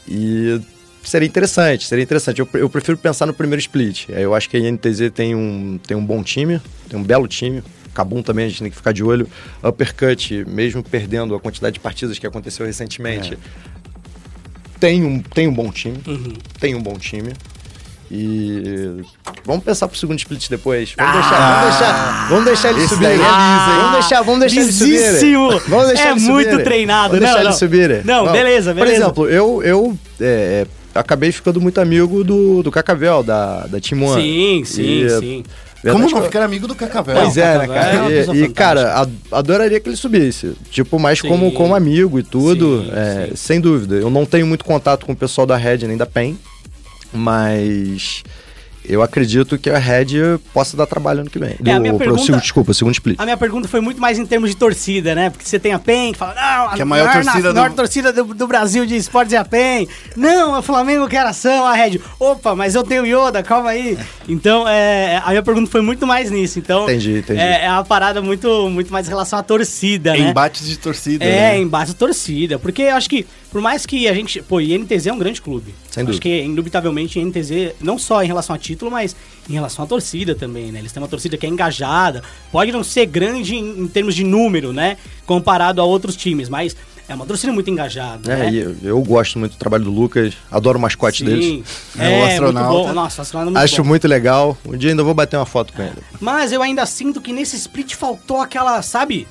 E 0.08 0.60
seria 1.04 1.28
interessante, 1.28 1.86
seria 1.88 2.04
interessante. 2.04 2.40
Eu, 2.40 2.48
eu 2.54 2.70
prefiro 2.70 2.98
pensar 2.98 3.26
no 3.26 3.34
primeiro 3.34 3.60
split. 3.60 4.10
É, 4.10 4.22
Eu 4.24 4.34
acho 4.36 4.50
que 4.50 4.58
a 4.58 4.60
INTZ 4.60 5.12
tem 5.14 5.36
um, 5.36 5.80
tem 5.86 5.96
um 5.96 6.06
bom 6.06 6.24
time, 6.24 6.60
tem 6.90 7.00
um 7.00 7.04
belo 7.04 7.28
time. 7.28 7.64
Cabum 7.94 8.24
também 8.24 8.46
a 8.46 8.50
gente 8.50 8.62
tem 8.62 8.70
que 8.72 8.76
ficar 8.78 8.94
de 8.94 9.04
olho. 9.04 9.28
Uppercut, 9.64 10.46
mesmo 10.48 10.82
perdendo 10.82 11.36
a 11.36 11.40
quantidade 11.40 11.74
de 11.74 11.80
partidas 11.80 12.18
que 12.18 12.26
aconteceu 12.26 12.66
recentemente, 12.66 13.38
tem, 14.82 15.04
um, 15.06 15.20
tem 15.22 15.48
um 15.48 15.54
bom 15.54 15.72
time. 15.72 15.98
Uhum. 16.06 16.34
Tem 16.60 16.76
um 16.76 16.82
bom 16.82 16.98
time. 16.98 17.32
E 18.14 19.04
vamos 19.46 19.64
pensar 19.64 19.88
pro 19.88 19.98
segundo 19.98 20.20
split 20.20 20.50
depois. 20.50 20.94
Vamos 20.98 21.14
deixar, 21.14 21.40
vamos 21.48 21.78
deixar, 21.80 22.28
vamos 22.30 22.46
deixar 22.46 22.68
é 22.68 22.74
liso, 22.74 22.94
hein? 22.96 23.18
vamos 23.20 23.92
deixar, 23.94 24.22
vamos 24.24 24.40
deixar 24.42 24.64
subirem. 24.74 25.00
Lisíssimo. 25.12 25.62
Vamos 25.70 25.88
deixar 25.88 26.08
É 26.08 26.12
eles 26.12 26.24
muito 26.24 26.44
subirem. 26.50 26.66
treinado. 26.66 27.14
Vamos 27.14 27.22
Não, 27.22 27.28
deixar 27.28 27.40
não. 27.40 27.50
eles 27.50 27.60
subirem. 27.60 28.02
Não, 28.04 28.32
beleza, 28.32 28.74
beleza. 28.74 28.76
Por 28.76 28.88
exemplo, 28.88 29.30
eu, 29.30 29.64
eu 29.64 29.98
é, 30.20 30.68
acabei 30.94 31.32
ficando 31.32 31.62
muito 31.62 31.80
amigo 31.80 32.22
do, 32.22 32.62
do 32.62 32.70
Cacavel, 32.70 33.24
da, 33.24 33.66
da 33.68 33.80
Team 33.80 34.04
One. 34.04 34.22
Sim, 34.22 34.64
sim, 34.66 34.82
E, 35.06 35.10
sim. 35.12 35.44
Como 35.84 36.10
não 36.10 36.24
ficar 36.24 36.44
amigo 36.44 36.68
do 36.68 36.76
Cacavel? 36.76 37.16
Pois 37.16 37.38
é, 37.38 37.58
né, 37.58 37.64
é 37.64 37.68
cara? 37.68 38.08
pessoa 38.08 38.38
E, 38.38 38.44
e, 38.44 38.50
cara, 38.50 39.08
adoraria 39.32 39.80
que 39.80 39.90
ele 39.90 39.96
subisse. 39.96 40.54
Tipo, 40.70 41.00
mais 41.00 41.20
Sim. 41.20 41.28
como, 41.28 41.52
como 41.54 41.74
amigo 41.74 42.20
e 42.20 42.24
tudo. 42.24 42.84
Sim, 42.84 42.92
é, 42.94 43.28
sim. 43.30 43.36
Sem 43.36 43.62
dúvida. 43.62 43.96
Eu 43.96 44.10
não 44.10 44.26
tenho 44.26 44.46
muito 44.46 44.64
contato 44.64 45.06
com 45.06 45.14
o 45.14 45.16
pessoal 45.16 45.48
da 45.48 45.58
Red 45.58 45.80
nem 45.88 45.98
da 45.98 46.06
PEN, 46.06 46.38
mas 47.12 48.24
eu 48.88 49.02
acredito 49.02 49.58
que 49.58 49.70
a 49.70 49.78
Red 49.78 50.38
possa 50.54 50.76
dar 50.76 50.86
trabalho 50.86 51.22
ano 51.22 51.30
que 51.30 51.38
vem. 51.40 51.56
É, 51.66 51.72
a 51.72 51.80
minha 51.80 51.92
pro 51.94 52.00
pergunta- 52.00 52.24
segundo- 52.26 52.42
desculpa, 52.42 52.74
segundo 52.74 52.94
split. 52.94 53.20
A 53.20 53.24
minha 53.24 53.38
pergunta 53.38 53.68
foi 53.68 53.80
muito 53.82 54.00
mais 54.02 54.18
em 54.20 54.26
termos 54.26 54.50
de 54.50 54.56
torcida, 54.56 55.14
né? 55.16 55.30
Porque 55.30 55.46
você 55.48 55.60
tem 55.60 55.74
a 55.74 55.80
PEN, 55.80 56.12
que 56.14 56.18
fala, 56.18 56.34
não, 56.36 56.74
Que 56.74 56.80
é 56.80 56.84
a 56.84 56.86
maior 56.86 57.08
na- 57.08 57.14
torcida 57.24 57.50
a 57.50 57.52
do- 57.52 57.60
maior 57.60 57.72
torcida 57.74 58.14
do, 58.14 58.24
do 58.34 58.48
Brasil 58.48 58.86
de 58.86 58.96
esportes 58.96 59.34
é 59.34 59.38
a 59.38 59.46
PEN. 59.46 59.88
Não, 60.16 60.58
o 60.60 60.62
Flamengo 60.62 61.08
quer 61.08 61.26
ação, 61.26 61.66
a 61.66 61.74
Red. 61.74 62.00
Opa, 62.20 62.56
mas 62.56 62.76
eu 62.76 62.84
tenho 62.84 63.06
Yoda, 63.06 63.42
calma 63.44 63.70
aí. 63.72 63.98
Então, 64.28 64.68
é, 64.68 65.22
a 65.24 65.30
minha 65.30 65.44
pergunta 65.44 65.70
foi 65.70 65.82
muito 65.82 66.06
mais 66.08 66.32
nisso. 66.32 66.60
Então, 66.60 66.84
Entendi, 66.84 67.20
entendi. 67.20 67.40
É, 67.40 67.66
é 67.66 67.70
uma 67.72 67.84
parada 67.84 68.22
muito, 68.22 68.70
muito 68.70 68.92
mais 68.92 69.06
em 69.08 69.10
relação 69.10 69.38
à 69.40 69.44
torcida, 69.44 70.12
né? 70.14 70.20
Embates 70.30 70.68
de 70.68 70.78
torcida. 70.78 71.24
É, 71.24 71.52
né? 71.54 71.60
embaixo 71.60 71.94
da 71.94 71.98
torcida. 72.00 72.58
Porque 72.60 72.82
eu 72.84 72.96
acho 72.96 73.10
que, 73.10 73.26
por 73.52 73.62
mais 73.62 73.86
que 73.86 74.08
a 74.08 74.14
gente. 74.14 74.42
Pô, 74.42 74.60
e 74.62 74.78
NTZ 74.78 75.08
é 75.08 75.14
um 75.14 75.20
grande 75.20 75.42
clube. 75.42 75.76
Sem 75.92 76.02
acho 76.02 76.06
dúvida. 76.14 76.22
que, 76.22 76.42
indubitavelmente, 76.42 77.20
NTZ, 77.24 77.74
não 77.82 77.98
só 78.00 78.24
em 78.24 78.28
relação 78.28 78.56
a 78.56 78.60
título, 78.60 78.90
mas 78.90 79.16
em 79.50 79.54
relação 79.54 79.84
à 79.84 79.88
torcida 79.88 80.34
também, 80.34 80.72
né? 80.72 80.80
Eles 80.80 80.92
têm 80.92 81.02
uma 81.04 81.10
torcida 81.10 81.36
que 81.38 81.46
é 81.46 81.50
engajada. 81.50 82.24
Pode 82.52 82.72
não 82.72 82.84
ser 82.84 83.06
grande 83.06 83.56
em, 83.56 83.82
em 83.82 83.88
termos 83.88 84.16
de 84.16 84.24
número, 84.24 84.72
né? 84.72 84.98
Comparado 85.26 85.82
a 85.82 85.84
outros 85.84 86.16
times, 86.16 86.48
mas 86.50 86.76
é 87.10 87.14
uma 87.14 87.26
torcida 87.26 87.52
muito 87.52 87.70
engajada. 87.70 88.32
É, 88.32 88.50
né? 88.50 88.54
eu, 88.56 88.76
eu 88.84 89.02
gosto 89.02 89.38
muito 89.38 89.52
do 89.54 89.58
trabalho 89.58 89.84
do 89.84 89.92
Lucas, 89.92 90.34
adoro 90.50 90.78
o 90.78 90.82
mascote 90.82 91.26
deles. 91.26 91.44
Sim. 91.46 91.64
É, 92.00 92.02
o 92.02 92.04
É, 92.06 92.18
muito 92.20 92.32
astronauta. 92.32 92.88
bom. 92.88 92.94
Nossa, 92.94 93.20
o 93.20 93.24
astronauta 93.24 93.50
é 93.50 93.54
muito 93.54 93.64
Acho 93.66 93.84
bom. 93.84 93.90
muito 93.90 94.08
legal. 94.08 94.58
Um 94.66 94.78
dia 94.78 94.92
ainda 94.92 95.04
vou 95.04 95.14
bater 95.14 95.36
uma 95.36 95.46
foto 95.46 95.74
com 95.74 95.82
ele. 95.82 95.98
Mas 96.22 96.54
eu 96.54 96.62
ainda 96.62 96.86
sinto 96.86 97.20
que 97.20 97.34
nesse 97.34 97.58
split 97.58 97.96
faltou 97.96 98.40
aquela, 98.40 98.82
sabe? 98.82 99.28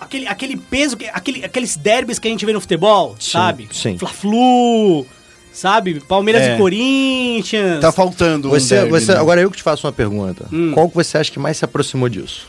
Aquele, 0.00 0.26
aquele 0.26 0.56
peso, 0.56 0.96
que- 0.96 1.06
aquele, 1.12 1.44
aqueles 1.44 1.76
derbys 1.76 2.18
que 2.18 2.26
a 2.26 2.30
gente 2.30 2.44
vê 2.46 2.52
no 2.52 2.60
futebol, 2.60 3.14
Sim, 3.18 3.30
sabe? 3.32 3.68
sim. 3.70 3.98
Fla-Flu, 3.98 5.06
sabe? 5.52 6.00
Palmeiras 6.00 6.42
É. 6.42 6.54
e 6.54 6.58
Corinthians. 6.58 7.80
Tá 7.80 7.92
faltando 7.92 8.48
um 8.48 8.50
Você, 8.50 8.76
derby, 8.76 8.90
você, 8.90 9.12
né? 9.12 9.18
agora 9.20 9.40
eu 9.40 9.50
que 9.50 9.58
te 9.58 9.62
faço 9.62 9.86
uma 9.86 9.92
pergunta. 9.92 10.46
Hum. 10.52 10.72
Qual 10.72 10.88
que 10.88 10.94
você 10.94 11.18
acha 11.18 11.30
que 11.30 11.38
mais 11.38 11.56
se 11.58 11.64
aproximou 11.64 12.08
disso? 12.08 12.48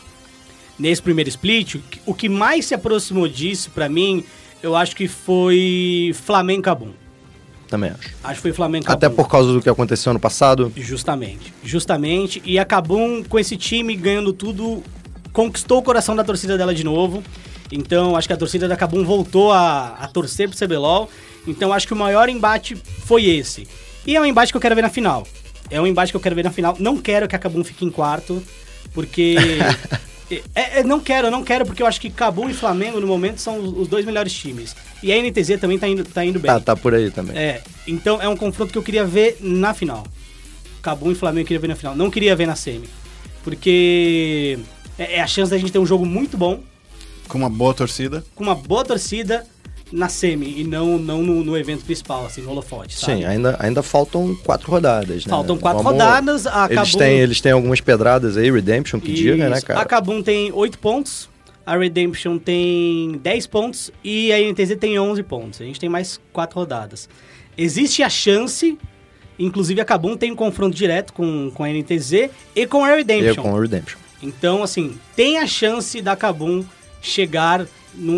Nesse 0.79 1.01
primeiro 1.01 1.29
split, 1.29 1.75
o 1.75 1.79
que- 1.79 1.99
o 2.05 2.13
que 2.13 2.29
mais 2.29 2.65
se 2.65 2.73
aproximou 2.73 3.27
disso 3.27 3.69
pra 3.71 3.87
mim, 3.89 4.23
eu 4.63 4.75
acho 4.75 4.95
que 4.95 5.07
foi 5.07 6.11
Flamengo 6.25 6.61
Cabum. 6.63 6.91
Também 7.67 7.91
acho. 7.91 8.09
Acho 8.23 8.35
que 8.35 8.41
foi 8.41 8.53
Flamengo 8.53 8.85
Cabum. 8.85 8.97
Até 8.97 9.09
por 9.09 9.27
causa 9.29 9.53
do 9.53 9.61
que 9.61 9.69
aconteceu 9.69 10.09
ano 10.09 10.19
passado. 10.19 10.71
Justamente, 10.75 11.53
justamente. 11.63 12.41
E 12.45 12.57
a 12.57 12.65
Kabum, 12.65 13.23
com 13.23 13.37
esse 13.37 13.55
time 13.57 13.95
ganhando 13.95 14.33
tudo, 14.33 14.83
conquistou 15.31 15.79
o 15.79 15.83
coração 15.83 16.15
da 16.15 16.23
torcida 16.23 16.57
dela 16.57 16.73
de 16.73 16.83
novo. 16.83 17.23
Então, 17.71 18.15
acho 18.15 18.27
que 18.27 18.33
a 18.33 18.37
torcida 18.37 18.67
da 18.67 18.75
Kabum 18.75 19.03
voltou 19.03 19.51
a, 19.51 19.95
a 19.99 20.07
torcer 20.07 20.49
pro 20.49 20.57
CBLOL. 20.57 21.09
Então, 21.47 21.71
acho 21.71 21.87
que 21.87 21.93
o 21.93 21.97
maior 21.97 22.27
embate 22.29 22.75
foi 22.75 23.25
esse. 23.25 23.67
E 24.05 24.15
é 24.15 24.21
um 24.21 24.25
embate 24.25 24.51
que 24.51 24.57
eu 24.57 24.61
quero 24.61 24.75
ver 24.75 24.81
na 24.81 24.89
final. 24.89 25.25
É 25.69 25.79
um 25.79 25.87
embate 25.87 26.11
que 26.11 26.17
eu 26.17 26.21
quero 26.21 26.35
ver 26.35 26.43
na 26.43 26.51
final. 26.51 26.75
Não 26.79 26.97
quero 26.97 27.27
que 27.27 27.35
a 27.35 27.39
Kabum 27.39 27.63
fique 27.63 27.85
em 27.85 27.89
quarto, 27.89 28.43
porque... 28.93 29.35
é, 30.53 30.79
é, 30.79 30.83
não 30.83 30.99
quero, 30.99 31.31
não 31.31 31.43
quero, 31.43 31.65
porque 31.65 31.81
eu 31.81 31.87
acho 31.87 31.99
que 32.01 32.09
Kabum 32.09 32.49
e 32.49 32.53
Flamengo, 32.53 32.99
no 32.99 33.07
momento, 33.07 33.39
são 33.39 33.57
os 33.59 33.77
os 33.77 33.87
dois 33.87 34.05
melhores 34.05 34.33
times. 34.33 34.75
E 35.01 35.11
a 35.11 35.21
NTZ 35.21 35.59
também 35.59 35.79
tá 35.79 35.87
indo, 35.87 36.03
tá 36.03 36.23
indo 36.25 36.39
bem. 36.39 36.51
Tá, 36.51 36.59
tá 36.59 36.75
por 36.75 36.93
aí 36.93 37.09
também. 37.09 37.37
É, 37.37 37.61
então 37.87 38.21
é 38.21 38.27
um 38.27 38.35
confronto 38.35 38.71
que 38.71 38.77
eu 38.77 38.83
queria 38.83 39.05
ver 39.05 39.37
na 39.39 39.73
final. 39.73 40.05
Cabum 40.81 41.11
e 41.11 41.15
Flamengo 41.15 41.41
eu 41.41 41.47
queria 41.47 41.59
ver 41.59 41.67
na 41.67 41.75
final. 41.75 41.95
Não 41.95 42.11
queria 42.11 42.35
ver 42.35 42.47
na 42.47 42.55
semi. 42.55 42.89
Porque 43.43 44.59
é, 45.03 45.15
é 45.17 45.21
a 45.21 45.27
chance 45.27 45.49
da 45.51 45.57
gente 45.57 45.71
ter 45.71 45.79
um 45.79 45.85
jogo 45.85 46.05
muito 46.05 46.37
bom, 46.37 46.59
Com 47.27 47.37
uma 47.37 47.49
boa 47.49 47.73
torcida. 47.73 48.23
com 48.35 48.43
uma 48.43 48.55
boa 48.55 48.83
torcida 48.83 49.45
na 49.91 50.07
semi 50.07 50.61
e 50.61 50.63
não, 50.63 50.97
não 50.97 51.21
no, 51.21 51.43
no 51.43 51.57
evento 51.57 51.83
principal, 51.83 52.25
assim, 52.25 52.41
no 52.41 52.51
holofote, 52.51 52.97
sabe? 52.97 53.19
Sim, 53.19 53.25
ainda, 53.25 53.57
ainda 53.59 53.83
faltam 53.83 54.33
quatro 54.43 54.71
rodadas, 54.71 55.25
né? 55.25 55.29
Faltam 55.29 55.57
quatro 55.57 55.83
Vamos- 55.83 55.99
rodadas, 56.01 56.47
a 56.47 56.67
Eles 56.71 56.95
têm, 56.95 57.19
eles 57.19 57.41
têm 57.41 57.51
algumas 57.51 57.81
pedradas 57.81 58.37
aí, 58.37 58.49
Redemption, 58.49 58.99
que 59.01 59.11
diga, 59.13 59.49
né, 59.49 59.57
Isso. 59.57 59.65
cara? 59.65 59.81
A 59.81 59.85
Kabum 59.85 60.21
tem 60.23 60.49
8 60.53 60.79
pontos, 60.79 61.29
a 61.65 61.75
Redemption 61.77 62.37
tem 62.37 63.19
10 63.21 63.47
pontos 63.47 63.91
e 64.01 64.31
a 64.31 64.39
NTZ 64.39 64.77
tem 64.79 64.97
11 64.97 65.21
pontos. 65.23 65.59
A 65.61 65.65
gente 65.65 65.79
tem 65.79 65.89
mais 65.89 66.19
4 66.31 66.57
rodadas. 66.57 67.09
Existe 67.57 68.01
a 68.01 68.09
chance, 68.09 68.77
inclusive 69.37 69.81
a 69.81 69.85
Kabum 69.85 70.15
tem 70.15 70.31
um 70.31 70.35
confronto 70.37 70.75
direto 70.75 71.11
com, 71.11 71.51
com 71.53 71.63
a 71.65 71.69
NTZ 71.69 72.29
e 72.55 72.65
com 72.65 72.85
a 72.85 72.95
Redemption. 72.95 73.43
com 73.43 73.51
o 73.51 73.59
Redemption. 73.59 73.99
Então, 74.21 74.61
assim, 74.63 74.97
tem 75.15 75.37
a 75.39 75.47
chance 75.47 76.01
da 76.01 76.15
Kabum 76.15 76.63
chegar 77.01 77.65
num, 77.95 78.17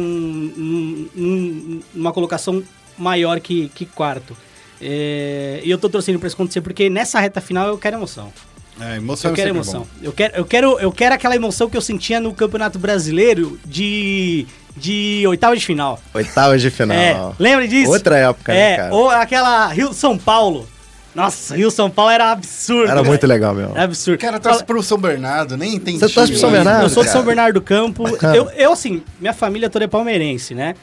num- 0.56 1.10
num- 1.16 1.80
numa 1.94 2.12
colocação 2.12 2.64
maior 2.98 3.40
que, 3.40 3.70
que 3.70 3.86
quarto. 3.86 4.36
É, 4.82 5.62
e 5.64 5.70
eu 5.72 5.78
tô 5.78 5.90
torcendo 5.90 6.20
pra 6.20 6.28
isso 6.28 6.36
acontecer, 6.36 6.62
porque 6.62 6.90
nessa 6.90 7.20
reta 7.20 7.40
final 7.40 7.68
eu 7.70 7.78
quero 7.78 7.96
emoção. 7.96 8.34
É, 8.80 8.98
emoção 8.98 9.32
Eu 9.32 9.34
é 9.34 9.38
quero 9.38 9.50
emoção. 9.52 9.82
bom. 9.82 9.88
Eu 10.02 10.12
quero, 10.12 10.36
eu, 10.36 10.46
quero, 10.46 10.80
eu 10.80 10.92
quero 10.92 11.16
aquela 11.16 11.36
emoção 11.36 11.70
que 11.70 11.78
eu 11.78 11.82
sentia 11.82 12.20
no 12.20 12.34
Campeonato 12.34 12.78
Brasileiro 12.80 13.58
de, 13.66 14.46
de 14.76 15.24
oitava 15.28 15.56
de 15.56 15.64
final. 15.66 16.02
Oitavas 16.14 16.62
de 16.62 16.70
final. 16.70 16.98
É, 16.98 17.16
lembra 17.42 17.68
disso? 17.68 17.92
Outra 17.92 18.18
época, 18.18 18.52
é, 18.54 18.56
né, 18.72 18.78
cara? 18.78 18.94
Ou 18.96 19.10
aquela 19.10 19.68
Rio-São 19.68 20.18
Paulo. 20.18 20.68
Nossa, 21.16 21.56
Rio-São 21.56 21.90
Paulo 21.90 22.12
era 22.12 22.32
absurdo. 22.32 22.90
Era 22.92 23.04
muito 23.04 23.26
legal 23.28 23.54
mesmo. 23.54 23.72
Era 23.74 23.84
absurdo. 23.84 24.18
Cara, 24.20 24.40
torce 24.40 24.64
pro 24.64 24.82
São 24.82 24.98
Bernardo, 24.98 25.56
nem 25.56 25.76
entendi. 25.76 26.00
Você 26.00 26.10
torce 26.10 26.32
pro 26.32 26.42
São 26.42 26.52
Bernardo? 26.52 26.84
Eu 26.86 26.90
sou 26.90 27.04
de 27.04 27.10
São. 27.10 27.24
Bernardo 27.24 27.54
do 27.56 27.62
Campo. 27.62 28.04
Eu, 28.36 28.50
eu, 28.52 28.74
assim, 28.74 29.02
minha 29.20 29.34
família 29.34 29.70
toda 29.70 29.86
é 29.86 29.88
palmeirense, 29.88 30.54
né? 30.56 30.76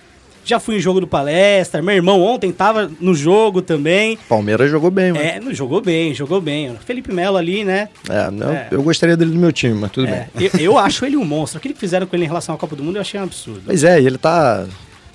Já 0.42 0.58
fui 0.58 0.76
em 0.76 0.80
jogo 0.80 1.00
do 1.00 1.06
palestra. 1.06 1.82
Meu 1.82 1.94
irmão 1.94 2.20
ontem 2.22 2.50
tava 2.50 2.90
no 3.00 3.14
jogo 3.14 3.60
também. 3.60 4.18
Palmeiras 4.28 4.70
jogou 4.70 4.90
bem, 4.90 5.12
mano. 5.12 5.22
É, 5.24 5.38
não 5.38 5.52
jogou 5.52 5.80
bem, 5.82 6.14
jogou 6.14 6.40
bem. 6.40 6.74
Felipe 6.86 7.12
Melo 7.12 7.36
ali, 7.36 7.62
né? 7.62 7.88
É, 8.08 8.30
não, 8.30 8.50
É. 8.50 8.68
eu 8.70 8.82
gostaria 8.82 9.16
dele 9.16 9.32
no 9.34 9.40
meu 9.40 9.52
time, 9.52 9.74
mas 9.74 9.90
tudo 9.90 10.06
É, 10.08 10.28
bem. 10.34 10.50
eu, 10.54 10.60
eu 10.60 10.78
acho 10.78 11.04
ele 11.04 11.16
um 11.16 11.24
monstro. 11.24 11.58
Aquilo 11.58 11.74
que 11.74 11.80
fizeram 11.80 12.06
com 12.06 12.16
ele 12.16 12.24
em 12.24 12.28
relação 12.28 12.54
à 12.54 12.58
Copa 12.58 12.74
do 12.74 12.82
Mundo 12.82 12.96
eu 12.96 13.02
achei 13.02 13.20
um 13.20 13.24
absurdo. 13.24 13.62
Mas 13.66 13.84
é, 13.84 14.00
e 14.00 14.06
ele 14.06 14.16
tá. 14.16 14.64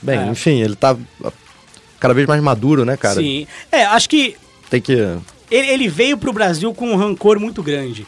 Bem, 0.02 0.20
É. 0.20 0.26
enfim, 0.28 0.62
ele 0.62 0.76
tá 0.76 0.96
cada 2.00 2.14
vez 2.14 2.28
mais 2.28 2.42
maduro, 2.44 2.86
né, 2.86 2.96
cara? 2.96 3.16
Sim. 3.16 3.48
É, 3.72 3.84
acho 3.86 4.08
que 4.08 4.36
Tem 4.70 4.82
que. 4.82 4.94
ele, 5.50 5.68
ele 5.68 5.88
veio 5.88 6.18
pro 6.18 6.34
Brasil 6.34 6.74
com 6.74 6.92
um 6.92 6.96
rancor 6.96 7.40
muito 7.40 7.62
grande. 7.64 8.06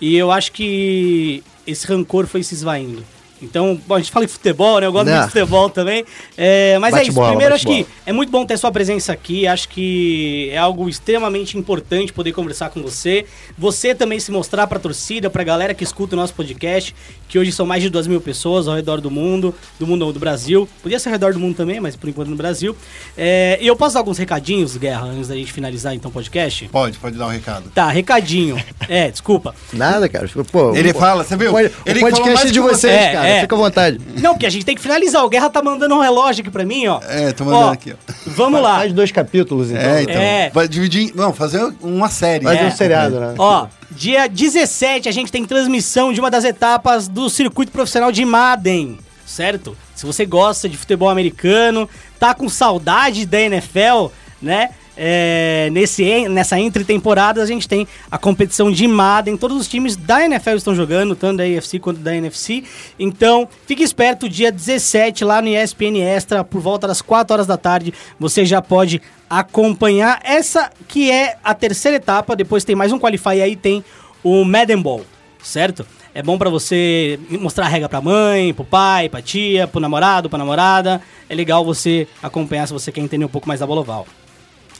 E 0.00 0.16
eu 0.16 0.30
acho 0.30 0.52
que 0.52 1.42
esse 1.66 1.86
rancor 1.86 2.26
foi 2.26 2.42
se 2.42 2.54
esvaindo. 2.54 3.04
Então, 3.40 3.80
bom, 3.86 3.94
a 3.94 3.98
gente 4.00 4.10
fala 4.10 4.24
em 4.24 4.28
futebol, 4.28 4.80
né? 4.80 4.86
Eu 4.88 4.92
gosto 4.92 5.08
muito 5.08 5.20
de 5.26 5.30
futebol 5.30 5.70
também. 5.70 6.04
É, 6.36 6.76
mas 6.80 6.90
Bate 6.90 7.04
é 7.04 7.06
isso. 7.06 7.14
bola, 7.14 7.28
Primeiro, 7.28 7.54
acho 7.54 7.66
que 7.66 7.82
bola. 7.84 7.86
é 8.04 8.12
muito 8.12 8.30
bom 8.30 8.44
ter 8.44 8.56
sua 8.58 8.72
presença 8.72 9.12
aqui. 9.12 9.46
Acho 9.46 9.68
que 9.68 10.48
é 10.50 10.58
algo 10.58 10.88
extremamente 10.88 11.56
importante 11.56 12.12
poder 12.12 12.32
conversar 12.32 12.70
com 12.70 12.82
você. 12.82 13.26
Você 13.56 13.94
também 13.94 14.18
se 14.18 14.32
mostrar 14.32 14.66
pra 14.66 14.80
torcida, 14.80 15.30
pra 15.30 15.44
galera 15.44 15.72
que 15.72 15.84
escuta 15.84 16.16
o 16.16 16.18
nosso 16.18 16.34
podcast, 16.34 16.92
que 17.28 17.38
hoje 17.38 17.52
são 17.52 17.66
mais 17.66 17.82
de 17.82 17.90
duas 17.90 18.06
mil 18.06 18.20
pessoas 18.20 18.66
ao 18.66 18.74
redor 18.74 19.00
do 19.00 19.10
mundo, 19.10 19.54
do 19.78 19.86
mundo 19.86 20.06
não, 20.06 20.12
do 20.12 20.18
Brasil. 20.18 20.68
Podia 20.82 20.98
ser 20.98 21.08
ao 21.10 21.12
redor 21.12 21.32
do 21.34 21.38
mundo 21.38 21.54
também, 21.56 21.78
mas 21.80 21.94
por 21.94 22.08
enquanto 22.08 22.28
no 22.28 22.36
Brasil. 22.36 22.74
É, 23.16 23.58
e 23.60 23.66
eu 23.66 23.76
posso 23.76 23.94
dar 23.94 24.00
alguns 24.00 24.16
recadinhos, 24.18 24.76
Guerra, 24.76 25.06
antes 25.06 25.28
da 25.28 25.34
gente 25.34 25.52
finalizar 25.52 25.94
então 25.94 26.10
o 26.10 26.14
podcast? 26.14 26.68
Pode, 26.68 26.98
pode 26.98 27.16
dar 27.18 27.26
um 27.26 27.30
recado. 27.30 27.70
Tá, 27.74 27.88
recadinho. 27.88 28.56
É, 28.88 29.10
desculpa. 29.10 29.54
Nada, 29.70 30.08
cara. 30.08 30.26
Pô, 30.50 30.74
Ele 30.74 30.92
o- 30.92 30.94
fala, 30.94 31.22
você 31.22 31.36
viu? 31.36 31.52
O, 31.52 31.58
Ele 31.60 31.68
falou 31.68 32.00
podcast 32.10 32.34
mais 32.34 32.48
é 32.48 32.52
de 32.52 32.58
vocês, 32.60 32.90
É, 32.94 33.12
cara. 33.12 33.28
é. 33.28 33.40
Fica 33.42 33.54
à 33.54 33.58
vontade. 33.58 34.00
Não, 34.16 34.32
porque 34.32 34.46
a 34.46 34.50
gente 34.50 34.64
tem 34.64 34.74
que 34.74 34.80
finalizar. 34.80 35.22
O 35.24 35.28
Guerra 35.28 35.50
tá 35.50 35.60
mandando 35.62 35.94
um 35.94 36.00
relógio 36.00 36.40
aqui 36.40 36.50
pra 36.50 36.64
mim, 36.64 36.86
ó. 36.86 36.98
É, 37.06 37.30
tô 37.32 37.44
mandando 37.44 37.72
aqui, 37.72 37.92
ó. 37.92 38.12
Vamos 38.28 38.62
lá. 38.62 38.76
Faz 38.78 38.92
dois 38.94 39.12
capítulos, 39.12 39.70
então. 39.70 39.82
É, 39.82 40.02
então. 40.04 40.14
É. 40.14 40.50
Vai 40.54 40.66
dividir. 40.66 41.12
Não, 41.14 41.34
fazer 41.34 41.70
uma 41.82 42.08
série. 42.08 42.44
Faz 42.44 42.58
É. 42.60 42.64
um 42.66 42.70
seriado, 42.70 43.20
né? 43.20 43.34
Ó, 43.36 43.66
dia 43.90 44.28
17 44.28 45.08
a 45.08 45.12
gente 45.12 45.32
tem 45.32 45.44
transmissão 45.44 46.12
de 46.12 46.20
uma 46.20 46.30
das 46.30 46.44
etapas 46.44 47.08
do 47.08 47.28
circuito 47.30 47.72
profissional 47.72 48.12
de 48.12 48.24
Madden, 48.24 48.98
certo? 49.26 49.76
Se 49.94 50.06
você 50.06 50.24
gosta 50.24 50.68
de 50.68 50.76
futebol 50.76 51.08
americano, 51.08 51.88
tá 52.18 52.34
com 52.34 52.48
saudade 52.48 53.26
da 53.26 53.40
NFL, 53.40 54.08
né? 54.40 54.70
É, 55.00 55.70
nesse, 55.70 56.28
nessa 56.28 56.58
entre 56.58 56.82
temporada 56.82 57.40
a 57.40 57.46
gente 57.46 57.68
tem 57.68 57.86
a 58.10 58.18
competição 58.18 58.68
de 58.68 58.88
Madden, 58.88 59.36
todos 59.36 59.56
os 59.56 59.68
times 59.68 59.94
da 59.94 60.24
NFL 60.24 60.56
estão 60.56 60.74
jogando, 60.74 61.14
tanto 61.14 61.36
da 61.36 61.44
AFC 61.44 61.78
quanto 61.78 62.00
da 62.00 62.16
NFC. 62.16 62.64
Então, 62.98 63.48
fique 63.64 63.84
esperto, 63.84 64.28
dia 64.28 64.50
17 64.50 65.24
lá 65.24 65.40
no 65.40 65.46
ESPN 65.46 66.00
Extra, 66.00 66.42
por 66.42 66.60
volta 66.60 66.88
das 66.88 67.00
4 67.00 67.32
horas 67.32 67.46
da 67.46 67.56
tarde, 67.56 67.94
você 68.18 68.44
já 68.44 68.60
pode 68.60 69.00
acompanhar 69.30 70.20
essa 70.24 70.68
que 70.88 71.12
é 71.12 71.36
a 71.44 71.54
terceira 71.54 71.98
etapa, 71.98 72.34
depois 72.34 72.64
tem 72.64 72.74
mais 72.74 72.90
um 72.90 72.98
qualify 72.98 73.36
e 73.36 73.42
aí 73.42 73.54
tem 73.54 73.84
o 74.24 74.44
Madden 74.44 74.82
Ball, 74.82 75.02
certo? 75.40 75.86
É 76.12 76.22
bom 76.24 76.36
pra 76.36 76.50
você 76.50 77.20
mostrar 77.30 77.66
a 77.66 77.68
regra 77.68 77.88
pra 77.88 78.00
mãe, 78.00 78.52
pro 78.52 78.64
pai, 78.64 79.08
pra 79.08 79.22
tia, 79.22 79.68
pro 79.68 79.78
namorado, 79.78 80.28
pra 80.28 80.36
namorada. 80.36 81.00
É 81.28 81.34
legal 81.36 81.64
você 81.64 82.08
acompanhar 82.20 82.66
se 82.66 82.72
você 82.72 82.90
quer 82.90 83.02
entender 83.02 83.24
um 83.24 83.28
pouco 83.28 83.46
mais 83.46 83.60
da 83.60 83.66
bola 83.66 83.82
oval. 83.82 84.04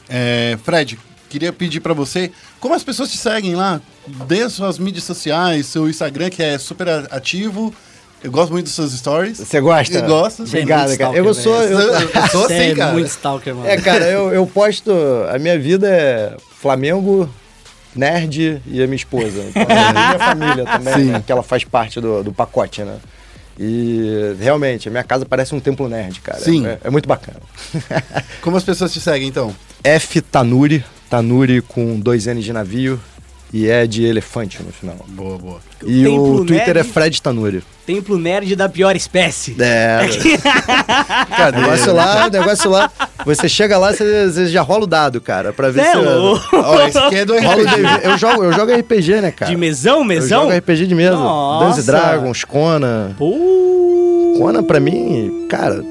É, 0.09 0.57
Fred, 0.63 0.99
queria 1.29 1.53
pedir 1.53 1.79
pra 1.79 1.93
você 1.93 2.31
como 2.59 2.73
as 2.73 2.83
pessoas 2.83 3.11
te 3.11 3.17
seguem 3.17 3.55
lá. 3.55 3.79
Dê 4.27 4.49
suas 4.49 4.79
mídias 4.79 5.03
sociais, 5.03 5.67
seu 5.67 5.87
Instagram, 5.89 6.29
que 6.29 6.41
é 6.41 6.57
super 6.57 6.87
ativo. 7.11 7.73
Eu 8.21 8.31
gosto 8.31 8.51
muito 8.51 8.65
dos 8.65 8.73
seus 8.73 8.91
stories. 8.91 9.37
Você 9.37 9.61
gosta? 9.61 9.97
Eu 9.97 10.05
gosto. 10.07 10.45
Você 10.45 10.57
é 10.57 10.61
Obrigado, 10.61 10.87
muito 10.87 10.99
cara. 10.99 11.17
Eu 11.17 11.33
sou. 11.33 11.55
Eu, 11.63 11.79
Eu, 11.79 11.93
eu 12.09 12.27
sou 12.29 12.45
assim, 12.45 12.53
é 12.55 12.75
cara. 12.75 12.91
muito 12.91 13.07
stalker, 13.07 13.55
mano. 13.55 13.67
é, 13.69 13.77
cara, 13.77 14.05
eu, 14.07 14.33
eu 14.33 14.45
posto. 14.45 14.91
A 15.33 15.39
minha 15.39 15.57
vida 15.57 15.87
é 15.89 16.35
Flamengo, 16.59 17.29
nerd 17.95 18.61
e 18.67 18.83
a 18.83 18.87
minha 18.87 18.95
esposa. 18.97 19.41
Então, 19.47 19.61
e 19.63 19.71
a 19.71 19.93
minha 19.93 20.19
família 20.19 20.65
também, 20.65 20.93
Sim. 20.95 21.11
né? 21.11 21.23
Que 21.25 21.31
ela 21.31 21.43
faz 21.43 21.63
parte 21.63 22.01
do, 22.01 22.21
do 22.23 22.33
pacote, 22.33 22.83
né? 22.83 22.97
E 23.57 24.35
realmente, 24.39 24.87
a 24.87 24.91
minha 24.91 25.03
casa 25.03 25.25
parece 25.25 25.53
um 25.55 25.59
templo 25.59 25.87
nerd, 25.87 26.19
cara. 26.21 26.39
Sim. 26.39 26.65
É, 26.67 26.77
é 26.83 26.89
muito 26.89 27.07
bacana. 27.07 27.39
Como 28.41 28.57
as 28.57 28.63
pessoas 28.63 28.91
te 28.91 28.99
seguem, 28.99 29.27
então? 29.29 29.55
F 29.83 30.21
Tanuri, 30.21 30.83
Tanuri 31.09 31.61
com 31.61 31.99
dois 31.99 32.25
N's 32.25 32.43
de 32.43 32.53
navio 32.53 32.99
e 33.51 33.67
é 33.67 33.87
de 33.87 34.05
elefante 34.05 34.61
no 34.61 34.71
final. 34.71 34.97
Boa, 35.07 35.37
boa. 35.37 35.59
E 35.83 36.03
Templo 36.03 36.35
o 36.35 36.45
Twitter 36.45 36.75
Nerd. 36.75 36.79
é 36.79 36.83
Fred 36.83 37.21
Tanuri. 37.21 37.63
Templo 37.85 38.19
nerd 38.19 38.55
da 38.55 38.69
pior 38.69 38.95
espécie. 38.95 39.55
É. 39.59 40.01
cara, 41.35 41.57
o 41.57 41.61
negócio 41.61 41.93
lá, 41.93 42.27
o 42.27 42.29
negócio 42.29 42.69
lá. 42.69 42.91
Você 43.25 43.49
chega 43.49 43.79
lá, 43.79 43.91
você, 43.91 44.27
você 44.29 44.45
já 44.47 44.61
rola 44.61 44.83
o 44.83 44.87
dado, 44.87 45.19
cara, 45.19 45.51
pra 45.51 45.71
ver 45.71 45.81
Cê 45.81 45.87
é 45.87 45.91
se. 45.93 45.97
louco. 45.97 46.45
Ó, 46.53 46.87
esse 46.87 46.97
aqui 46.99 47.15
é 47.15 47.25
do 47.25 47.33
RPG. 47.33 48.03
Eu, 48.03 48.17
jogo, 48.19 48.43
eu 48.43 48.53
jogo 48.53 48.71
RPG, 48.71 49.21
né, 49.21 49.31
cara? 49.31 49.49
De 49.49 49.57
mesão, 49.57 50.03
mesão? 50.03 50.43
Eu 50.43 50.47
jogo 50.51 50.57
RPG 50.59 50.85
de 50.85 50.93
mesa. 50.93 51.15
Dungeons 51.15 51.85
Dragons, 51.87 52.43
Kona. 52.43 53.15
Pô. 53.17 54.35
Kona, 54.37 54.61
pra 54.61 54.79
mim, 54.79 55.47
cara, 55.49 55.83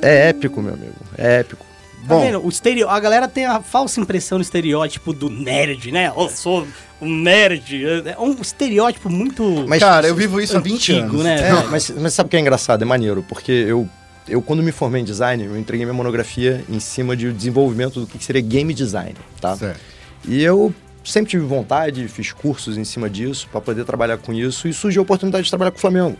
é 0.00 0.30
épico, 0.30 0.62
meu 0.62 0.72
amigo. 0.72 0.94
É 1.18 1.40
épico. 1.40 1.66
Tá 2.06 2.14
Bom. 2.14 2.20
vendo? 2.20 2.44
O 2.44 2.48
estereo... 2.48 2.88
A 2.88 2.98
galera 2.98 3.28
tem 3.28 3.44
a 3.46 3.60
falsa 3.62 4.00
impressão 4.00 4.38
do 4.38 4.42
estereótipo 4.42 5.12
do 5.12 5.30
nerd, 5.30 5.92
né? 5.92 6.12
Eu 6.16 6.28
sou 6.28 6.66
um 7.00 7.14
nerd. 7.16 7.84
É 8.06 8.18
um 8.18 8.32
estereótipo 8.40 9.08
muito 9.08 9.64
Mas- 9.68 9.80
Cara, 9.80 10.06
eu 10.08 10.14
vivo 10.14 10.40
isso 10.40 10.56
há 10.56 10.60
20 10.60 10.92
antigo, 10.92 11.20
anos. 11.20 11.24
né? 11.24 11.48
É, 11.48 11.52
mas, 11.70 11.90
mas 11.90 12.12
sabe 12.14 12.26
o 12.26 12.30
que 12.30 12.36
é 12.36 12.40
engraçado? 12.40 12.82
É 12.82 12.84
maneiro, 12.84 13.24
porque 13.28 13.52
eu, 13.52 13.88
eu, 14.28 14.42
quando 14.42 14.62
me 14.62 14.72
formei 14.72 15.00
em 15.02 15.04
design, 15.04 15.44
eu 15.44 15.56
entreguei 15.56 15.86
minha 15.86 15.94
monografia 15.96 16.64
em 16.68 16.80
cima 16.80 17.16
de 17.16 17.32
desenvolvimento 17.32 18.00
do 18.00 18.06
que 18.06 18.22
seria 18.24 18.42
game 18.42 18.74
design, 18.74 19.14
tá? 19.40 19.56
Certo. 19.56 19.80
E 20.26 20.42
eu 20.42 20.74
sempre 21.04 21.30
tive 21.30 21.44
vontade, 21.44 22.06
fiz 22.08 22.32
cursos 22.32 22.76
em 22.78 22.84
cima 22.84 23.10
disso 23.10 23.48
para 23.50 23.60
poder 23.60 23.84
trabalhar 23.84 24.18
com 24.18 24.32
isso 24.32 24.66
e 24.68 24.72
surgiu 24.72 25.02
a 25.02 25.04
oportunidade 25.04 25.44
de 25.44 25.50
trabalhar 25.50 25.70
com 25.72 25.78
o 25.78 25.80
Flamengo. 25.80 26.16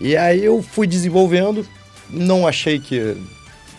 E 0.00 0.16
aí 0.16 0.44
eu 0.44 0.62
fui 0.62 0.86
desenvolvendo, 0.86 1.64
não 2.10 2.46
achei 2.46 2.78
que 2.80 3.16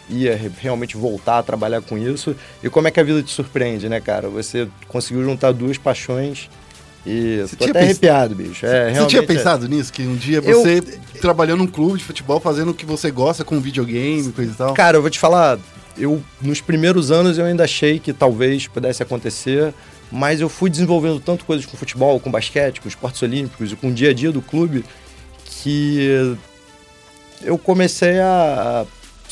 ia 0.10 0.36
re- 0.36 0.52
realmente 0.60 0.98
voltar 0.98 1.40
a 1.40 1.44
trabalhar 1.44 1.82
com 1.82 1.98
isso. 1.98 2.36
E 2.64 2.70
como 2.70 2.88
é 2.88 2.92
que 2.92 3.00
a 3.00 3.04
vida 3.04 3.22
te 3.22 3.32
surpreende, 3.32 3.88
né, 3.88 4.00
cara? 4.00 4.28
Você 4.30 4.68
conseguiu 4.88 5.24
juntar 5.24 5.52
duas 5.52 5.78
paixões 5.78 6.50
e 7.06 7.38
Você 7.42 7.56
tô 7.56 7.66
tinha 7.66 7.72
até 7.72 7.80
pens- 7.80 7.90
arrepiado, 7.92 8.36
bicho. 8.36 8.66
É, 8.66 8.94
Você 8.94 9.06
tinha 9.08 9.22
é- 9.22 9.26
pensado 9.26 9.68
nisso? 9.68 9.92
Que 9.94 10.02
um 10.04 10.16
dia 10.16 10.42
Eu- 10.44 10.62
você 10.62 10.82
trabalhou 11.22 11.56
num 11.58 11.68
clube 11.68 11.98
de 12.00 12.04
futebol 12.04 12.40
fazendo 12.40 12.72
o 12.72 12.74
que 12.74 12.86
você 12.86 13.10
gosta 13.12 13.44
com 13.46 13.60
videogame, 13.60 14.32
coisa 14.32 14.52
e 14.52 14.56
tal? 14.56 14.74
Cara, 14.74 14.98
eu 14.98 15.02
vou 15.02 15.10
te 15.10 15.20
falar, 15.20 15.58
eu 15.98 16.22
nos 16.42 16.60
primeiros 16.62 17.12
anos 17.12 17.38
eu 17.38 17.46
ainda 17.46 17.64
achei 17.64 18.00
que 18.00 18.12
talvez 18.14 18.68
pudesse 18.68 19.02
acontecer, 19.04 19.74
mas 20.12 20.42
eu 20.42 20.50
fui 20.50 20.70
desenvolvendo 20.70 21.20
tanto 21.20 21.46
coisas 21.46 21.66
com 21.66 21.78
futebol, 21.78 22.20
com 22.20 22.32
basquete, 22.32 22.82
com 22.82 22.88
esportes 22.88 23.22
olímpicos 23.22 23.72
e 23.72 23.76
com 23.76 23.90
o 23.90 23.94
dia 23.94 24.10
a 24.10 24.14
dia 24.14 24.32
do 24.32 24.42
clube 24.42 24.84
que 25.46 26.36
eu 27.44 27.58
comecei 27.58 28.20
a, 28.20 28.86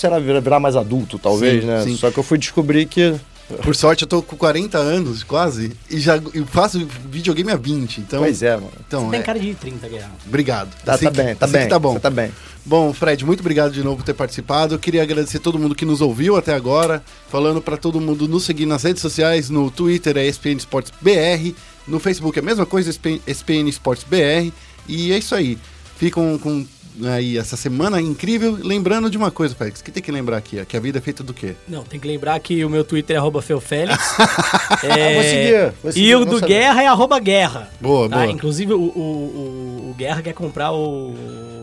lá, 0.10 0.20
virar, 0.20 0.60
mais 0.60 0.76
adulto, 0.76 1.18
talvez, 1.18 1.62
Sim, 1.62 1.68
né? 1.68 1.84
sim. 1.84 1.98
Só 1.98 2.12
que 2.12 2.18
eu 2.20 2.24
fui 2.24 2.38
descobrir 2.38 2.86
que 2.86 3.16
Por 3.64 3.74
sorte, 3.74 4.02
eu 4.04 4.08
tô 4.08 4.22
com 4.22 4.36
40 4.36 4.78
anos, 4.78 5.24
quase, 5.24 5.72
e 5.90 6.00
já 6.02 6.18
eu 6.34 6.46
faço 6.46 6.86
videogame 7.10 7.50
há 7.50 7.56
20, 7.56 8.02
então... 8.02 8.20
pois 8.20 8.44
é, 8.44 8.56
mano. 8.56 8.70
Então, 8.86 9.06
Você 9.06 9.12
tem 9.12 9.20
é, 9.22 9.24
cara 9.24 9.40
de 9.40 9.54
30, 9.56 9.88
Guerra. 9.88 10.12
obrigado. 10.28 10.70
Tá, 10.84 10.96
Assim 10.96 11.06
tá 11.06 11.12
que- 11.12 11.18
bem, 11.24 11.36
tá 11.36 11.46
assim 11.46 11.54
bem. 11.58 11.68
tá 11.70 11.80
bom. 11.80 11.94
Você 11.94 12.00
tá 12.02 12.10
bem. 12.10 12.30
Bom, 12.66 12.92
Fred, 12.92 13.24
muito 13.26 13.40
obrigado 13.40 13.72
de 13.72 13.82
novo 13.82 13.96
por 13.98 14.04
ter 14.04 14.14
participado. 14.14 14.76
Eu 14.76 14.80
queria 14.80 15.02
agradecer 15.02 15.40
todo 15.40 15.58
mundo 15.58 15.74
que 15.74 15.86
nos 15.86 16.02
ouviu 16.02 16.36
até 16.36 16.54
agora. 16.54 17.02
Falando 17.30 17.62
para 17.62 17.78
todo 17.78 18.02
mundo 18.02 18.28
nos 18.28 18.44
seguir 18.44 18.66
nas 18.66 18.84
redes 18.84 19.02
sociais. 19.02 19.50
No 19.50 19.72
Twitter 19.72 20.18
é 20.18 20.28
ESPN 20.28 20.58
Esportes 20.58 20.92
BR. 21.00 21.56
No 21.88 21.98
Facebook 22.02 22.38
é 22.38 22.42
a 22.42 22.46
mesma 22.46 22.66
coisa, 22.66 22.90
ESPN 22.90 23.22
ESPN 23.26 23.70
Esportes 23.70 24.04
BR. 24.04 24.52
E 24.90 25.14
é 25.14 25.18
isso 25.18 25.34
aí. 25.34 25.58
Ficam 25.98 26.38
com 26.38 26.66
aí 27.06 27.38
essa 27.38 27.56
semana 27.58 28.02
incrível. 28.02 28.58
Lembrando 28.62 29.10
de 29.10 29.18
uma 29.18 29.32
coisa, 29.32 29.56
Félix, 29.56 29.82
que 29.82 29.92
tem 29.92 30.02
que 30.02 30.12
lembrar 30.12 30.38
aqui, 30.38 30.64
que 30.66 30.78
a 30.78 30.80
vida 30.80 30.98
é 30.98 31.02
feita 31.02 31.24
do 31.24 31.34
quê? 31.34 31.56
Não, 31.68 31.84
tem 31.84 32.00
que 32.00 32.08
lembrar 32.08 32.40
que 32.40 32.64
o 32.64 32.70
meu 32.70 32.84
Twitter 32.84 33.16
é 33.16 33.20
arroba 33.20 33.42
Feufélix. 33.42 33.98
Ah, 34.78 35.14
vou 35.14 35.24
seguir, 35.24 35.74
vou 35.82 35.92
seguir, 35.92 36.08
e 36.08 36.16
o 36.16 36.20
vou 36.20 36.28
do 36.28 36.40
saber. 36.40 36.54
Guerra 36.54 36.84
é 36.84 36.88
arroba 36.88 37.20
Guerra. 37.20 37.70
Boa, 37.82 38.08
tá? 38.08 38.18
boa. 38.18 38.32
Inclusive, 38.32 38.74
o, 38.74 38.80
o, 38.80 38.82
o, 38.82 39.90
o 39.92 39.96
Guerra 39.98 40.22
quer 40.22 40.34
comprar 40.34 40.72
o, 40.72 41.14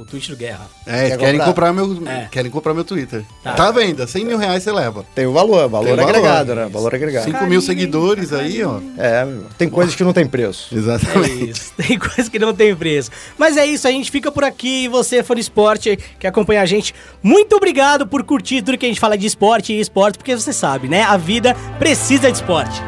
o 0.05 0.11
tweet 0.11 0.31
do 0.31 0.37
Guerra. 0.37 0.67
É, 0.87 1.09
Quer 1.11 1.19
querem 1.19 1.41
comprar, 1.41 1.73
comprar? 1.73 1.73
meu, 1.73 2.09
É. 2.09 2.29
querem 2.31 2.51
comprar 2.51 2.75
meu 2.75 2.85
Twitter. 2.85 3.25
Tá, 3.43 3.53
Tá. 3.55 3.69
à 3.69 3.73
venda, 3.73 4.07
100 4.07 4.25
mil 4.25 4.39
reais 4.39 4.63
você 4.63 4.71
leva. 4.71 5.05
Tem 5.15 5.27
o 5.27 5.33
valor, 5.33 5.69
valor 5.69 5.87
Tem 5.87 5.97
valor. 5.97 6.09
agregado, 6.11 6.55
né? 6.55 6.69
Valor 6.71 6.95
agregado. 6.95 7.25
5 7.25 7.47
mil 7.47 7.61
seguidores 7.61 8.33
aí, 8.33 8.63
ó. 8.63 8.81
É, 8.99 9.25
meu, 9.25 9.45
tem 9.59 9.69
coisas 9.69 9.95
que 9.95 10.05
não 10.05 10.13
tem 10.13 10.27
preço. 10.27 10.75
É 10.75 10.79
Exatamente. 10.79 11.51
isso. 11.51 11.73
Tem 11.77 11.99
coisa 11.99 12.31
que 12.31 12.39
não 12.39 12.55
tem 12.55 12.75
preço. 12.77 13.11
Mas 13.39 13.57
é 13.57 13.67
isso, 13.67 13.87
a 13.89 13.91
gente 13.91 14.11
fica 14.11 14.31
por 14.31 14.45
aqui. 14.45 14.85
E 14.85 14.89
você, 14.89 15.23
fã 15.23 15.35
de 15.35 15.41
esporte, 15.41 15.99
que 16.19 16.27
acompanha 16.27 16.63
a 16.63 16.67
gente, 16.67 16.95
muito 17.23 17.55
obrigado 17.57 18.07
por 18.07 18.23
curtir 18.25 18.63
tudo 18.63 18.79
que 18.79 18.87
a 18.87 18.89
gente 18.89 19.01
fala 19.01 19.17
de 19.19 19.27
esporte 19.27 19.73
e 19.73 19.81
esporte, 19.81 20.19
porque 20.19 20.35
você 20.37 20.53
sabe, 20.53 20.89
né? 20.89 21.03
A 21.03 21.17
vida 21.17 21.55
precisa 21.79 22.31
de 22.31 22.39
esporte. 22.39 22.81